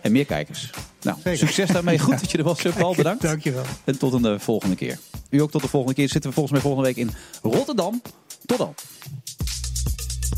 En 0.01 0.13
meer 0.13 0.25
kijkers. 0.25 0.71
Nou, 1.03 1.17
Zeker. 1.25 1.39
succes 1.39 1.69
daarmee. 1.71 1.99
Goed 1.99 2.21
dat 2.21 2.31
je 2.31 2.39
er 2.39 2.45
was, 2.45 2.63
Paul. 2.79 2.95
Bedankt. 2.95 3.23
Dankjewel. 3.23 3.65
En 3.85 3.99
tot 3.99 4.13
een 4.13 4.25
eh, 4.25 4.39
volgende 4.39 4.77
keer. 4.77 4.99
U 5.31 5.41
ook 5.41 5.51
tot 5.51 5.63
de 5.63 5.69
volgende 5.69 5.95
keer. 5.95 6.09
Zitten 6.09 6.31
we 6.31 6.37
volgens 6.37 6.55
mij 6.55 6.63
volgende 6.65 6.87
week 6.89 6.97
in 6.97 7.11
Rotterdam. 7.43 8.03
Tot 8.47 8.59
dan. 8.59 8.75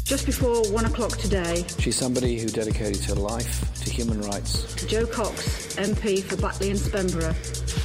Just 0.05 0.25
before 0.25 0.73
one 0.73 0.87
o'clock 0.87 1.17
today, 1.17 1.65
She's 1.81 1.97
somebody 1.97 2.37
who 2.41 2.51
dedicated 2.51 3.05
her 3.07 3.17
life 3.35 3.65
to 3.85 3.91
human 3.91 4.23
rights. 4.23 4.65
Joe 4.89 5.07
Cox, 5.07 5.45
MP 5.77 6.25
for 6.27 6.37
Batley 6.41 6.71
and 6.71 6.79
Spenborough, 6.81 7.35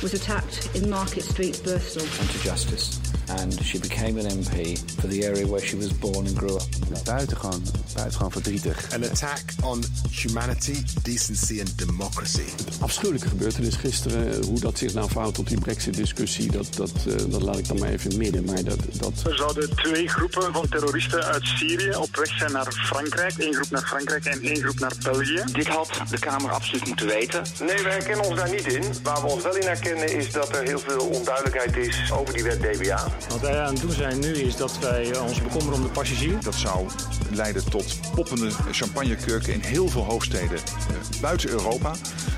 was 0.02 0.14
attacked 0.14 0.69
in 0.73 0.90
Market 0.90 1.23
Street, 1.23 1.61
Bristol. 1.64 2.02
and 2.19 2.30
to 2.32 2.38
justice. 2.49 2.99
And 3.27 3.60
she 3.64 3.80
became 3.80 4.19
an 4.19 4.26
MP 4.26 4.77
for 4.99 5.07
the 5.07 5.26
area 5.26 5.47
where 5.47 5.65
she 5.65 5.77
was 5.77 5.97
born 5.97 6.27
and 6.27 6.38
grew 6.38 6.56
up. 6.56 6.68
Buitengewoon, 7.03 7.64
buitengewoon 7.95 8.31
verdrietig. 8.31 8.93
An 8.93 9.03
attack 9.03 9.43
on 9.64 9.84
humanity, 10.11 10.84
decency 11.03 11.60
and 11.60 11.77
democracy. 11.77 12.45
Afschuwelijke 12.80 13.27
gebeurtenis 13.27 13.76
gisteren. 13.76 14.43
Hoe 14.43 14.60
dat 14.60 14.77
zich 14.77 14.93
nou 14.93 15.10
verhoudt 15.10 15.35
tot 15.35 15.47
die 15.47 15.60
brexit-discussie, 15.60 16.52
dat, 16.52 16.68
dat, 16.76 16.91
eh, 17.07 17.14
dat 17.27 17.41
laat 17.41 17.57
ik 17.57 17.68
dan 17.68 17.80
maar 17.80 17.89
even 17.89 18.10
het 18.10 18.18
midden. 18.18 18.45
Maar 18.45 18.64
dat, 18.64 18.80
dat... 18.91 19.14
Er 19.26 19.35
zouden 19.35 19.76
twee 19.76 20.07
groepen 20.07 20.53
van 20.53 20.68
terroristen 20.69 21.23
uit 21.23 21.43
Syrië 21.43 21.95
op 21.95 22.15
weg 22.15 22.38
zijn 22.38 22.52
naar 22.52 22.72
Frankrijk. 22.72 23.34
Eén 23.38 23.53
groep 23.53 23.69
naar 23.69 23.85
Frankrijk 23.85 24.26
en 24.26 24.41
één 24.41 24.61
groep 24.61 24.80
naar 24.80 24.93
België. 25.03 25.43
Dit 25.52 25.68
had 25.68 26.02
de 26.10 26.19
Kamer 26.19 26.52
absoluut 26.52 26.88
moeten 26.88 27.07
weten. 27.07 27.43
Nee, 27.60 27.84
wij 27.84 27.91
herkennen 27.91 28.26
ons 28.26 28.35
daar 28.35 28.49
niet 28.49 28.73
in. 28.73 28.84
Waar 29.03 29.22
we 29.22 29.27
ons 29.27 29.43
wel 29.43 29.56
in 29.56 29.68
herkennen 29.68 30.14
is 30.14 30.31
dat 30.31 30.56
er 30.56 30.64
heel 30.64 30.80
veel 30.80 31.06
onduidelijkheid 31.06 31.76
is 31.77 32.11
over 32.11 32.34
die 32.34 32.43
wet 32.43 32.61
DBA. 32.61 33.14
Wat 33.29 33.39
wij 33.39 33.59
aan 33.59 33.73
het 33.73 33.81
doen 33.81 33.91
zijn 33.91 34.19
nu 34.19 34.33
is 34.33 34.55
dat 34.55 34.79
wij 34.79 35.11
eh, 35.11 35.23
ons 35.23 35.41
bekommeren 35.41 35.73
om 35.73 35.81
de 35.81 35.89
passagier. 35.89 36.37
Dat 36.43 36.55
zou 36.55 36.85
leiden 37.31 37.69
tot 37.69 37.99
poppende 38.15 38.49
champagnekurken 38.71 39.53
in 39.53 39.61
heel 39.61 39.87
veel 39.87 40.03
hoofdsteden 40.03 40.57
eh, 40.57 41.21
buiten 41.21 41.49
Europa. 41.49 41.91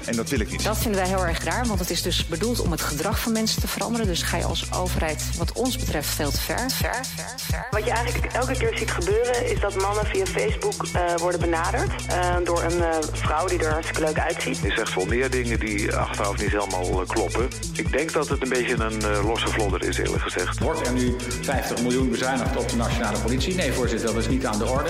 En 0.05 0.15
dat 0.15 0.29
wil 0.29 0.39
ik 0.39 0.51
niet. 0.51 0.63
Dat 0.63 0.77
vinden 0.77 1.01
wij 1.01 1.09
heel 1.09 1.25
erg 1.25 1.43
raar, 1.43 1.65
want 1.65 1.79
het 1.79 1.89
is 1.89 2.01
dus 2.01 2.27
bedoeld 2.27 2.59
om 2.59 2.71
het 2.71 2.81
gedrag 2.81 3.19
van 3.19 3.31
mensen 3.31 3.61
te 3.61 3.67
veranderen. 3.67 4.07
Dus 4.07 4.21
ga 4.21 4.37
je 4.37 4.43
als 4.43 4.73
overheid, 4.73 5.23
wat 5.37 5.51
ons 5.51 5.77
betreft, 5.77 6.09
veel 6.09 6.31
te 6.31 6.41
ver. 6.41 6.71
Ver, 6.71 7.05
ver, 7.15 7.33
ver. 7.37 7.67
Wat 7.71 7.85
je 7.85 7.91
eigenlijk 7.91 8.33
elke 8.33 8.57
keer 8.57 8.77
ziet 8.77 8.91
gebeuren 8.91 9.51
is 9.51 9.59
dat 9.59 9.75
mannen 9.75 10.05
via 10.05 10.25
Facebook 10.25 10.85
eh, 10.93 11.15
worden 11.15 11.39
benaderd 11.39 12.05
eh, 12.07 12.35
door 12.43 12.63
een 12.63 12.83
eh, 12.83 12.97
vrouw 13.11 13.47
die 13.47 13.59
er 13.59 13.71
hartstikke 13.71 14.01
leuk 14.01 14.19
uitziet. 14.19 14.57
Je 14.57 14.71
zegt 14.71 14.95
wel 14.95 15.05
meer 15.05 15.29
dingen 15.29 15.59
die 15.59 15.95
achteraf 15.95 16.37
niet 16.37 16.51
helemaal 16.51 17.03
kloppen. 17.05 17.47
Ik 17.73 17.91
denk 17.91 18.13
dat 18.13 18.27
het 18.27 18.41
een 18.41 18.49
beetje 18.49 18.83
een 18.83 19.01
eh, 19.01 19.25
losse 19.27 19.47
vlodder 19.47 19.83
is, 19.83 19.97
eerlijk 19.97 20.23
gezegd. 20.23 20.59
Wordt 20.68 20.88
er 20.88 20.94
nu 20.94 21.15
50 21.41 21.81
miljoen 21.81 22.10
bezuinigd 22.10 22.57
op 22.57 22.69
de 22.69 22.76
nationale 22.76 23.19
politie? 23.19 23.56
Nee, 23.56 23.72
voorzitter, 23.72 24.14
dat 24.14 24.18
is 24.18 24.27
niet 24.27 24.45
aan 24.45 24.57
de 24.57 24.65
orde. 24.65 24.89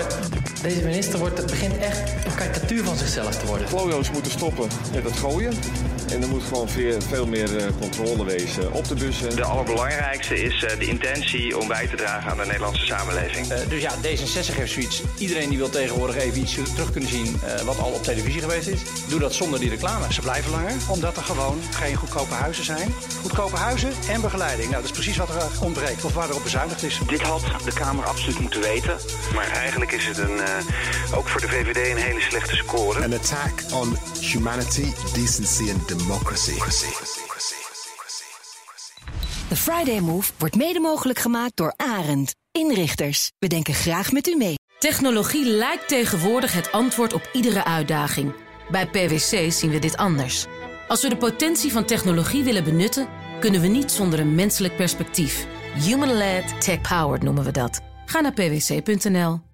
Deze 0.62 0.84
minister 0.84 1.18
wordt, 1.18 1.46
begint 1.46 1.78
echt 1.78 2.26
een 2.26 2.34
karikatuur 2.34 2.84
van 2.84 2.96
zichzelf 2.96 3.38
te 3.38 3.46
worden. 3.46 3.66
Klojo's 3.66 4.10
moeten 4.10 4.32
stoppen 4.32 4.68
met 4.92 5.04
het 5.04 5.16
gooien. 5.16 5.52
En 6.12 6.22
er 6.22 6.28
moet 6.28 6.42
gewoon 6.42 6.68
veel, 6.68 7.00
veel 7.00 7.26
meer 7.26 7.56
eh, 7.56 7.66
controle 7.80 8.24
wezen 8.24 8.72
op 8.72 8.88
de 8.88 8.94
bussen. 8.94 9.36
De 9.36 9.44
allerbelangrijkste 9.44 10.42
is 10.42 10.64
eh, 10.64 10.78
de 10.78 10.86
intentie 10.86 11.58
om 11.58 11.68
bij 11.68 11.86
te 11.86 11.96
dragen 11.96 12.30
aan 12.30 12.36
de 12.36 12.44
Nederlandse 12.44 12.86
samenleving. 12.86 13.48
Eh, 13.48 13.68
dus 13.68 13.82
ja, 13.82 13.94
D66 13.94 14.54
heeft 14.54 14.72
zoiets. 14.72 15.02
Iedereen 15.18 15.48
die 15.48 15.58
wil 15.58 15.70
tegenwoordig 15.70 16.16
even 16.16 16.40
iets 16.40 16.54
terug 16.74 16.90
kunnen 16.90 17.10
zien 17.10 17.40
eh, 17.44 17.60
wat 17.60 17.78
al 17.78 17.90
op 17.90 18.02
televisie 18.02 18.40
geweest 18.40 18.66
is. 18.66 18.80
Doe 19.08 19.20
dat 19.20 19.34
zonder 19.34 19.60
die 19.60 19.70
reclame. 19.70 20.12
Ze 20.12 20.20
blijven 20.20 20.50
langer, 20.50 20.72
omdat 20.88 21.16
er 21.16 21.22
gewoon 21.22 21.60
geen 21.70 21.96
goedkope 21.96 22.34
huizen 22.34 22.64
zijn. 22.64 22.94
Goedkope 23.22 23.56
huizen 23.56 23.90
en 24.08 24.20
begeleiding. 24.20 24.70
Nou, 24.70 24.82
dat 24.82 24.90
is 24.90 24.96
precies 24.96 25.16
wat 25.16 25.28
er 25.28 25.64
ontbreekt, 25.64 26.04
of 26.04 26.14
waar 26.14 26.28
er 26.28 26.34
op 26.34 26.42
bezuinigd 26.42 26.82
is. 26.82 27.00
Dit 27.06 27.22
had 27.22 27.42
de 27.64 27.72
Kamer 27.72 28.04
absoluut 28.04 28.38
moeten 28.38 28.60
weten. 28.60 28.96
Maar 29.34 29.50
eigenlijk 29.50 29.92
is 29.92 30.06
het 30.06 30.18
een, 30.18 30.40
eh, 30.40 31.16
ook 31.18 31.28
voor 31.28 31.40
de 31.40 31.48
VVD 31.48 31.90
een 31.90 32.02
hele 32.02 32.20
slechte 32.20 32.56
score. 32.56 33.04
An 33.04 33.12
attack 33.12 33.72
on 33.72 33.96
humanity, 34.20 34.92
decency 35.14 35.70
and 35.70 35.88
democracy. 35.98 36.52
De 39.48 39.56
Friday 39.56 40.00
Move 40.00 40.32
wordt 40.38 40.56
mede 40.56 40.80
mogelijk 40.80 41.18
gemaakt 41.18 41.56
door 41.56 41.74
Arend. 41.76 42.34
Inrichters, 42.52 43.30
we 43.38 43.46
denken 43.46 43.74
graag 43.74 44.12
met 44.12 44.26
u 44.26 44.36
mee. 44.36 44.54
Technologie 44.78 45.44
lijkt 45.44 45.88
tegenwoordig 45.88 46.52
het 46.52 46.72
antwoord 46.72 47.12
op 47.12 47.30
iedere 47.32 47.64
uitdaging. 47.64 48.34
Bij 48.70 48.86
PwC 48.86 49.52
zien 49.52 49.70
we 49.70 49.78
dit 49.78 49.96
anders. 49.96 50.46
Als 50.88 51.02
we 51.02 51.08
de 51.08 51.16
potentie 51.16 51.72
van 51.72 51.84
technologie 51.84 52.44
willen 52.44 52.64
benutten, 52.64 53.08
kunnen 53.40 53.60
we 53.60 53.66
niet 53.66 53.90
zonder 53.90 54.20
een 54.20 54.34
menselijk 54.34 54.76
perspectief. 54.76 55.46
Human-led, 55.74 56.60
tech-powered 56.60 57.22
noemen 57.22 57.44
we 57.44 57.50
dat. 57.50 57.80
Ga 58.06 58.20
naar 58.20 58.32
pwc.nl. 58.32 59.47